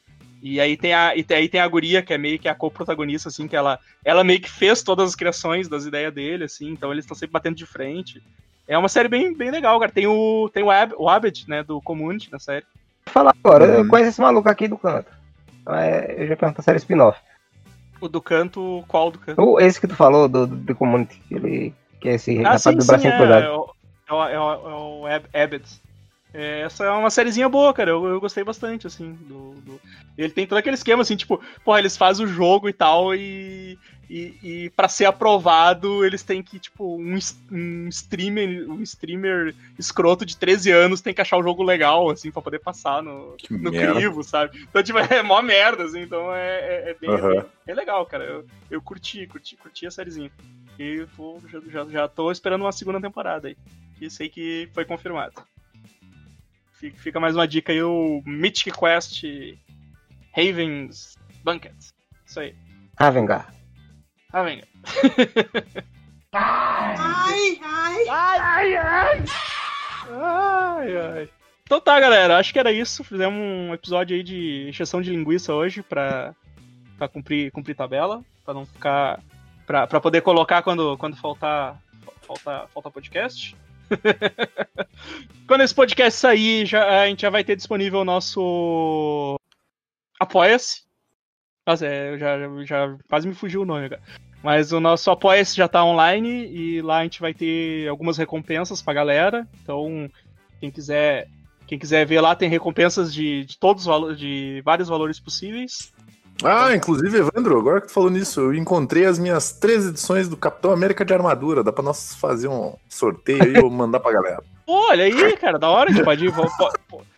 E 0.48 0.60
aí 0.62 0.78
tem 0.78 0.94
a, 0.94 1.16
e 1.16 1.24
tem- 1.24 1.38
aí 1.38 1.50
tem 1.50 1.60
a 1.60 1.68
guria, 1.68 2.04
que 2.04 2.14
é 2.14 2.20
meio 2.20 2.38
que 2.38 2.48
a 2.48 2.54
co-protagonista, 2.54 3.30
assim, 3.30 3.48
que 3.48 3.56
ela, 3.56 3.80
ela 4.06 4.24
meio 4.24 4.40
que 4.40 4.48
fez 4.48 4.84
todas 4.84 5.10
as 5.10 5.16
criações 5.16 5.68
das 5.68 5.86
ideias 5.86 6.14
dele, 6.14 6.44
assim, 6.44 6.70
então 6.70 6.92
eles 6.92 7.04
estão 7.04 7.18
sempre 7.18 7.34
batendo 7.34 7.56
de 7.56 7.66
frente. 7.66 8.22
É 8.68 8.78
uma 8.78 8.88
série 8.88 9.10
bem, 9.10 9.36
bem 9.36 9.50
legal, 9.50 9.80
cara. 9.80 9.92
Tem 9.92 10.06
o, 10.06 10.48
tem 10.54 10.62
o, 10.62 10.70
Ab, 10.70 10.94
o 11.00 11.10
Abed, 11.10 11.46
né, 11.48 11.64
do 11.64 11.82
Community 11.82 12.32
na 12.32 12.38
série. 12.38 12.64
Vou 13.08 13.12
falar 13.14 13.34
agora, 13.44 13.66
eu 13.66 13.82
Uhum. 13.82 13.88
conheço 13.88 14.10
esse 14.12 14.22
maluco 14.22 14.48
aqui 14.48 14.68
do 14.68 14.78
canto. 14.78 15.10
Então, 15.64 15.74
é, 15.76 16.14
eu 16.16 16.28
já 16.28 16.36
pergunto 16.38 16.62
a 16.62 16.64
série 16.64 16.78
spin-off. 16.78 17.20
O 18.00 18.08
do 18.08 18.22
canto, 18.22 18.84
qual 18.88 19.10
do 19.10 19.18
canto? 19.18 19.42
O- 19.42 19.60
Esse 19.60 19.82
que 19.82 19.88
tu 19.88 19.96
falou 19.96 20.30
do, 20.30 20.46
do, 20.46 20.56
do 20.56 20.76
Community, 20.76 21.20
ele, 21.32 21.74
que 22.00 22.10
é 22.10 22.14
esse 22.16 22.38
Ah, 22.40 22.44
rapaz 22.52 22.62
sim, 22.62 22.76
do 22.76 22.82
sim, 22.82 22.88
bracinho 22.88 23.14
é, 23.14 23.18
cruzado. 23.18 23.46
é, 23.46 23.50
o, 23.50 23.66
é, 24.08 24.14
o, 24.14 24.24
é, 24.28 24.40
o, 24.40 24.52
é 24.70 24.76
o 24.76 25.08
Ab- 25.08 25.30
Abed. 25.34 25.66
É, 26.38 26.62
essa 26.62 26.84
é 26.84 26.90
uma 26.92 27.10
sériezinha 27.10 27.48
boa, 27.48 27.74
cara. 27.74 27.92
Eu, 27.92 28.06
eu 28.06 28.20
gostei 28.20 28.44
bastante, 28.44 28.86
assim. 28.86 29.14
Do, 29.22 29.52
do- 29.62 29.82
Ele 30.18 30.32
tem 30.34 30.46
todo 30.46 30.58
aquele 30.58 30.76
esquema, 30.76 31.02
assim, 31.02 31.16
tipo, 31.16 31.42
porra, 31.64 31.80
eles 31.80 31.96
fazem 31.96 32.26
o 32.26 32.30
jogo 32.30 32.68
e 32.68 32.74
tal, 32.74 33.16
e, 33.16 33.80
e, 34.10 34.34
e 34.44 34.70
pra 34.72 34.90
ser 34.90 35.06
aprovado, 35.06 36.06
eles 36.06 36.24
têm 36.24 36.44
que, 36.44 36.60
tipo, 36.60 36.98
um, 36.98 37.18
um 37.52 37.88
streamer, 37.88 38.70
um 38.70 38.82
streamer 38.84 39.56
escroto 39.80 40.26
de 40.26 40.36
13 40.38 40.72
anos 40.72 41.00
tem 41.00 41.14
que 41.14 41.22
achar 41.22 41.38
o 41.38 41.44
jogo 41.44 41.64
legal, 41.64 42.10
assim, 42.10 42.32
pra 42.32 42.42
poder 42.42 42.60
passar 42.60 43.02
no, 43.02 43.36
Que 43.38 43.54
no 43.54 43.72
merda. 43.72 43.94
crivo, 43.94 44.22
sabe? 44.24 44.60
Então, 44.70 44.84
tipo, 44.84 45.00
é 45.14 45.24
mó 45.24 45.42
merda, 45.42 45.86
assim, 45.86 46.02
então 46.02 46.34
é, 46.36 46.60
é, 46.60 46.90
é 46.90 46.94
bem, 47.00 47.10
bem, 47.30 47.46
bem 47.66 47.76
legal, 47.76 48.06
cara. 48.06 48.26
Eu, 48.26 48.46
eu 48.70 48.82
curti, 48.82 49.26
curti, 49.28 49.56
curti 49.56 49.88
a 49.88 49.92
sériezinha. 49.92 50.30
E 50.78 51.06
tô, 51.16 51.40
já, 51.50 51.62
já, 51.72 51.86
já 51.86 52.08
tô 52.10 52.30
esperando 52.30 52.64
uma 52.64 52.72
segunda 52.74 53.00
temporada 53.00 53.48
aí. 53.48 53.56
Que 53.98 54.10
sei 54.10 54.28
que 54.28 54.68
foi 54.74 54.84
confirmado. 54.84 55.34
Fica, 56.92 57.20
mais 57.20 57.36
uma 57.36 57.48
dica 57.48 57.72
aí, 57.72 57.82
o 57.82 58.22
Mythic 58.26 58.72
Quest 58.72 59.24
Ravens 60.36 61.18
Banquet. 61.44 61.76
Isso 62.26 62.40
aí. 62.40 62.56
Ravengar. 62.98 63.54
Ah, 64.32 64.44
venga. 64.44 64.68
Ai, 66.34 67.60
ai. 68.10 69.26
Ai, 70.10 70.98
ai. 70.98 71.30
Então 71.64 71.80
tá, 71.80 72.00
galera. 72.00 72.38
Acho 72.38 72.52
que 72.52 72.60
era 72.60 72.72
isso. 72.72 73.04
Fizemos 73.04 73.40
um 73.40 73.74
episódio 73.74 74.16
aí 74.16 74.24
de 74.24 74.68
exceção 74.70 75.02
de 75.02 75.10
linguiça 75.10 75.54
hoje 75.54 75.82
pra, 75.82 76.36
pra 76.98 77.08
cumprir, 77.08 77.52
cumprir 77.52 77.76
tabela. 77.76 78.24
Pra 78.44 78.54
não 78.54 78.66
ficar. 78.66 79.22
Pra, 79.66 79.88
pra 79.88 80.02
poder 80.02 80.22
colocar 80.22 80.62
quando, 80.62 80.98
quando 80.98 81.16
faltar, 81.16 81.82
faltar, 82.22 82.68
faltar 82.68 82.92
podcast. 82.92 83.56
quando 85.48 85.62
esse 85.62 85.74
podcast 85.74 86.20
sair, 86.20 86.66
já, 86.66 87.02
a 87.02 87.08
gente 87.08 87.22
já 87.22 87.30
vai 87.30 87.44
ter 87.44 87.56
disponível 87.56 88.02
o 88.02 88.06
nosso. 88.06 89.40
Apoia-se. 90.20 90.84
Nossa, 91.66 91.86
é, 91.86 92.18
já, 92.18 92.38
já 92.64 92.98
quase 93.10 93.28
me 93.28 93.34
fugiu 93.34 93.62
o 93.62 93.66
nome 93.66 93.86
agora. 93.86 94.02
Mas 94.44 94.72
o 94.72 94.80
nosso 94.80 95.10
Apoia-se 95.10 95.56
já 95.56 95.68
tá 95.68 95.84
online 95.84 96.48
e 96.48 96.82
lá 96.82 97.00
a 97.00 97.04
gente 97.04 97.20
vai 97.20 97.34
ter 97.34 97.88
algumas 97.88 98.18
recompensas 98.18 98.82
pra 98.82 98.94
galera. 98.94 99.48
Então, 99.64 100.08
quem 100.60 100.70
quiser, 100.70 101.28
quem 101.66 101.80
quiser 101.80 102.06
ver 102.06 102.22
lá, 102.22 102.36
tem 102.36 102.48
recompensas 102.48 103.12
de, 103.12 103.46
de 103.46 103.58
todos 103.58 103.88
os 103.88 104.18
de 104.18 104.62
vários 104.64 104.88
valores 104.88 105.20
possíveis. 105.20 105.92
Ah, 106.44 106.76
inclusive, 106.76 107.18
Evandro, 107.18 107.58
agora 107.58 107.80
que 107.82 107.88
tu 107.88 107.94
falou 107.94 108.10
nisso, 108.10 108.42
eu 108.42 108.54
encontrei 108.54 109.06
as 109.06 109.18
minhas 109.18 109.52
três 109.54 109.86
edições 109.88 110.28
do 110.28 110.36
Capitão 110.36 110.72
América 110.72 111.06
de 111.06 111.14
Armadura. 111.14 111.64
Dá 111.64 111.72
pra 111.72 111.84
nós 111.84 112.14
fazer 112.16 112.48
um 112.50 112.76
sorteio 112.90 113.42
aí 113.44 113.58
ou 113.64 113.70
mandar 113.70 114.00
pra 114.00 114.12
galera. 114.12 114.44
Pô, 114.66 114.90
olha 114.90 115.06
aí, 115.06 115.38
cara, 115.38 115.58
da 115.60 115.70
hora, 115.70 115.90
a 115.90 115.94
gente 115.94 116.04
pode 116.04 116.26
ir. 116.26 116.34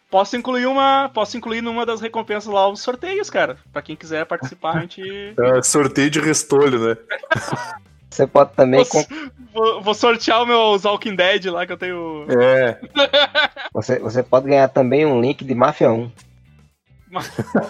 Posso 0.09 0.37
incluir 0.37 0.65
uma. 0.67 1.09
Posso 1.13 1.35
incluir 1.35 1.61
numa 1.61 1.85
das 1.85 1.99
recompensas 1.99 2.51
lá 2.53 2.69
os 2.69 2.81
sorteios, 2.81 3.29
cara. 3.29 3.57
Pra 3.73 3.81
quem 3.81 3.95
quiser 3.95 4.25
participar, 4.25 4.77
a 4.77 4.79
gente. 4.81 5.01
É, 5.37 5.61
sorteio 5.61 6.09
de 6.09 6.19
restolho, 6.19 6.79
né? 6.89 6.97
Você 8.09 8.25
pode 8.25 8.51
também. 8.53 8.83
Vou, 8.85 9.05
vou- 9.53 9.81
vou 9.81 9.93
sortear 9.93 10.41
o 10.41 10.45
meu 10.45 10.77
Walking 10.83 11.15
Dead 11.15 11.45
lá 11.47 11.65
que 11.65 11.73
eu 11.73 11.77
tenho. 11.77 12.25
É. 12.29 12.79
Você, 13.73 13.99
você 13.99 14.23
pode 14.23 14.47
ganhar 14.47 14.69
também 14.69 15.05
um 15.05 15.19
link 15.21 15.43
de 15.43 15.53
Mafia 15.53 15.91
1. 15.91 16.09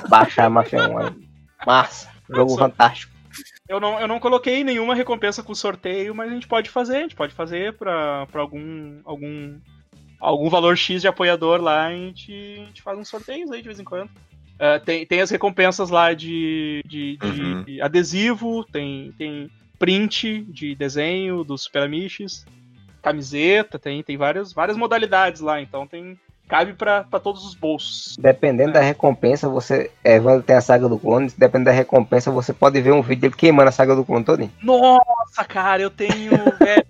Baixar 0.07 0.45
a 0.45 0.49
Mafia 0.49 0.87
1 0.89 0.97
aí. 0.99 1.26
Massa. 1.67 2.09
Jogo 2.29 2.51
Só- 2.51 2.57
fantástico. 2.59 3.11
Eu 3.67 3.79
não, 3.79 3.99
eu 3.99 4.07
não 4.07 4.19
coloquei 4.19 4.63
nenhuma 4.63 4.95
recompensa 4.95 5.43
com 5.43 5.53
sorteio, 5.53 6.15
mas 6.15 6.31
a 6.31 6.33
gente 6.33 6.47
pode 6.47 6.69
fazer, 6.69 6.97
a 6.97 7.01
gente 7.01 7.15
pode 7.15 7.33
fazer 7.33 7.73
pra, 7.73 8.25
pra 8.27 8.41
algum, 8.41 9.01
algum, 9.03 9.59
algum 10.19 10.49
valor 10.49 10.77
X 10.77 11.01
de 11.01 11.07
apoiador 11.07 11.61
lá, 11.61 11.87
a 11.87 11.91
gente, 11.91 12.31
a 12.31 12.65
gente 12.65 12.81
faz 12.81 12.97
uns 12.97 13.09
sorteios 13.09 13.51
aí 13.51 13.61
de 13.61 13.67
vez 13.67 13.79
em 13.79 13.83
quando. 13.83 14.09
É, 14.57 14.79
tem, 14.79 15.05
tem 15.05 15.21
as 15.21 15.29
recompensas 15.29 15.89
lá 15.89 16.13
de, 16.13 16.81
de, 16.87 17.17
de 17.65 17.81
adesivo, 17.81 18.63
tem, 18.63 19.13
tem 19.17 19.51
print 19.77 20.45
de 20.49 20.73
desenho 20.73 21.43
dos 21.43 21.63
Super 21.63 21.83
Amish, 21.83 22.45
camiseta, 23.01 23.77
tem, 23.77 24.01
tem 24.01 24.17
várias, 24.17 24.53
várias 24.53 24.77
modalidades 24.77 25.41
lá, 25.41 25.61
então 25.61 25.85
tem 25.85 26.17
cabe 26.47 26.73
pra 26.73 27.03
pra 27.03 27.19
todos 27.19 27.45
os 27.45 27.53
bolsos. 27.53 28.15
Dependendo 28.17 28.73
da 28.73 28.81
recompensa, 28.81 29.49
você. 29.49 29.91
É, 30.03 30.15
Evandro 30.15 30.43
tem 30.43 30.55
a 30.55 30.61
saga 30.61 30.87
do 30.87 30.97
clone. 30.97 31.31
Dependendo 31.37 31.65
da 31.65 31.71
recompensa, 31.71 32.31
você 32.31 32.53
pode 32.53 32.79
ver 32.81 32.91
um 32.91 33.01
vídeo 33.01 33.21
dele 33.21 33.35
queimando 33.35 33.69
a 33.69 33.71
saga 33.71 33.95
do 33.95 34.05
clone 34.05 34.23
todinho. 34.23 34.51
Nossa, 34.61 35.43
cara, 35.47 35.81
eu 35.81 35.89
tenho. 35.89 36.31
é, 36.65 36.83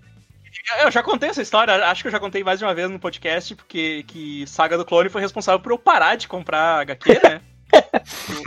eu 0.84 0.92
já 0.92 1.02
contei 1.02 1.30
essa 1.30 1.42
história, 1.42 1.74
acho 1.86 2.02
que 2.02 2.08
eu 2.08 2.12
já 2.12 2.20
contei 2.20 2.44
mais 2.44 2.60
de 2.60 2.66
uma 2.66 2.76
vez 2.76 2.90
no 2.90 3.00
podcast, 3.00 3.56
porque 3.56 4.04
que 4.08 4.46
Saga 4.48 4.78
do 4.78 4.86
Clone 4.86 5.10
foi 5.10 5.22
responsável 5.22 5.60
por 5.60 5.72
eu 5.72 5.80
parar 5.80 6.16
de 6.16 6.28
comprar 6.28 6.82
HQ, 6.82 7.20
né? 7.24 7.42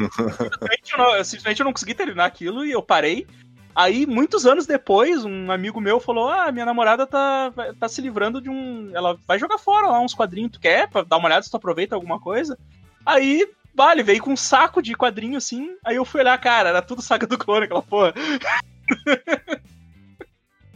Eu, 0.01 0.11
simplesmente, 0.41 0.93
eu 0.93 0.99
não, 0.99 1.15
eu 1.15 1.25
simplesmente 1.25 1.61
eu 1.61 1.65
não 1.65 1.73
consegui 1.75 1.93
terminar 1.93 2.25
aquilo 2.25 2.65
e 2.65 2.71
eu 2.71 2.83
parei. 2.83 3.27
Aí, 3.75 4.07
muitos 4.07 4.47
anos 4.47 4.67
depois, 4.67 5.25
um 5.25 5.51
amigo 5.51 5.81
meu 5.81 6.01
falou: 6.01 6.29
Ah, 6.29 6.51
minha 6.51 6.67
namorada 6.67 7.07
tá, 7.07 7.53
tá 7.79 7.89
se 7.89 8.01
livrando 8.01 8.41
de 8.41 8.51
um. 8.51 8.91
Ela 8.95 9.17
vai 9.27 9.39
jogar 9.39 9.59
fora 9.59 9.87
lá 9.87 10.01
uns 10.01 10.15
quadrinhos, 10.15 10.53
tu 10.53 10.61
quer? 10.61 10.89
Pra 10.89 11.03
dar 11.03 11.17
uma 11.17 11.27
olhada 11.27 11.43
se 11.43 11.51
tu 11.51 11.57
aproveita 11.57 11.95
alguma 11.95 12.19
coisa. 12.19 12.59
Aí, 13.07 13.49
vale, 13.75 14.03
veio 14.03 14.23
com 14.23 14.33
um 14.33 14.37
saco 14.37 14.83
de 14.83 14.95
quadrinho 14.95 15.39
assim. 15.39 15.71
Aí 15.85 15.97
eu 15.97 16.05
fui 16.05 16.21
olhar, 16.21 16.39
cara, 16.39 16.71
era 16.71 16.83
tudo 16.83 17.01
saga 17.01 17.27
do 17.27 17.39
clone, 17.39 17.65
aquela 17.65 17.83
porra. 17.83 18.13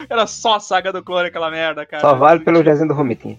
Era 0.09 0.27
só 0.27 0.59
saga 0.59 0.93
do 0.93 1.03
clone, 1.03 1.29
aquela 1.29 1.51
merda, 1.51 1.87
cara. 1.87 2.01
Só 2.01 2.15
vale 2.15 2.41
pelo 2.41 2.62
desenho 2.62 2.89
do 2.89 2.95
Romitinho. 2.95 3.39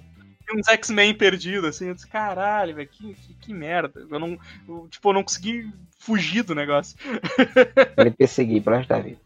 Uns 0.54 0.68
X-Men 0.68 1.14
perdidos, 1.14 1.70
assim. 1.70 1.88
Eu 1.88 1.96
disse, 1.96 2.08
caralho, 2.08 2.76
velho, 2.76 2.88
que, 2.88 3.14
que, 3.14 3.34
que 3.34 3.54
merda. 3.54 4.06
Eu 4.10 4.20
não. 4.20 4.38
eu, 4.68 4.88
tipo, 4.90 5.10
eu 5.10 5.14
não 5.14 5.24
consegui 5.24 5.72
fugir 5.98 6.44
do 6.44 6.56
negócio. 6.56 6.98
Ele 7.98 8.12
perseguir 8.12 8.62
pro 8.64 8.76
resto 8.76 8.90
da 8.90 9.00
vida. 9.00 9.25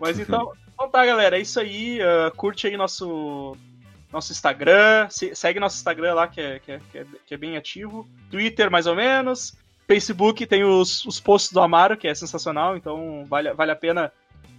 Mas 0.00 0.18
então, 0.20 0.52
então 0.72 0.88
tá, 0.88 1.04
galera, 1.04 1.38
é 1.38 1.40
isso 1.40 1.58
aí. 1.60 2.00
ah, 2.02 2.30
curte 2.36 2.66
aí 2.66 2.76
nosso, 2.76 3.56
nosso 4.12 4.32
Instagram. 4.32 5.08
se- 5.10 5.34
segue 5.34 5.60
nosso 5.60 5.76
Instagram 5.76 6.14
lá, 6.14 6.28
que 6.28 6.40
é, 6.40 6.58
que, 6.58 6.72
é, 6.72 6.80
que, 6.90 6.98
é, 6.98 7.06
que 7.26 7.34
é 7.34 7.36
bem 7.36 7.56
ativo. 7.56 8.06
Twitter, 8.30 8.70
mais 8.70 8.86
ou 8.86 8.94
menos. 8.94 9.56
Facebook 9.86 10.46
tem 10.46 10.64
os, 10.64 11.04
os 11.04 11.20
posts 11.20 11.52
do 11.52 11.60
Amaro, 11.60 11.96
que 11.96 12.08
é 12.08 12.14
sensacional. 12.14 12.76
Então, 12.76 13.24
vale, 13.28 13.52
vale 13.52 13.70
a 13.72 13.76
pena. 13.76 14.10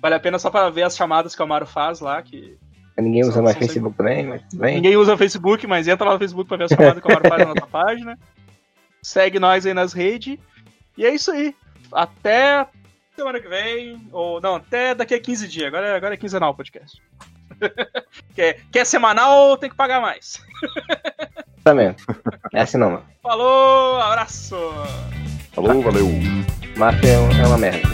Vale 0.02 0.16
a 0.16 0.20
pena 0.20 0.38
só 0.38 0.52
pra 0.52 0.70
ver 0.70 0.84
as 0.84 0.96
chamadas 0.96 1.34
que 1.36 1.42
o 1.42 1.46
Amaro 1.46 1.66
faz 1.66 2.00
lá, 2.00 2.22
que 2.22 2.58
Ninguém 2.98 3.24
usa 3.24 3.34
São- 3.34 3.44
mais 3.44 3.58
são 3.58 3.68
Facebook 3.68 3.98
também, 3.98 4.26
mas 4.28 4.42
tudo 4.44 4.60
bem. 4.62 4.76
Ninguém 4.76 4.96
usa 4.96 5.18
Facebook, 5.18 5.66
mas 5.68 5.88
entra 5.88 6.06
lá 6.06 6.14
no 6.14 6.20
Facebook 6.20 6.48
pra 6.48 6.58
ver 6.58 6.64
as 6.66 6.72
chamadas 6.72 7.02
que 7.04 7.08
o 7.08 7.12
Amaro 7.12 7.28
faz 7.28 7.40
na 7.48 7.54
nossa 7.56 7.68
página. 7.68 8.20
Segue 9.02 9.40
nós 9.40 9.66
aí 9.66 9.74
nas 9.74 9.92
redes. 9.94 10.38
E 10.98 11.06
é 11.06 11.14
isso 11.14 11.32
aí. 11.32 11.54
Até 11.92 12.68
semana 13.16 13.40
que 13.40 13.48
vem. 13.48 14.08
Ou 14.12 14.40
não, 14.42 14.56
até 14.56 14.94
daqui 14.94 15.14
a 15.14 15.20
15 15.20 15.48
dias. 15.48 15.68
Agora, 15.68 15.88
é- 15.88 15.96
agora 15.96 16.14
é 16.14 16.18
quinzenal 16.18 16.52
o 16.52 16.56
podcast. 16.56 17.02
quer, 18.36 18.60
quer 18.72 18.86
semanal, 18.86 19.58
tem 19.58 19.70
que 19.70 19.76
pagar 19.76 20.02
mais. 20.02 20.42
Tá 21.66 21.74
mesmo. 21.74 21.96
É 22.54 22.62
assim 22.62 22.78
não, 22.78 22.92
mano. 22.92 23.06
Falou, 23.24 24.00
abraço! 24.00 24.56
Falou, 25.52 25.82
valeu. 25.82 26.08
Máfia 26.78 27.10
é 27.10 27.48
uma 27.48 27.58
merda. 27.58 27.90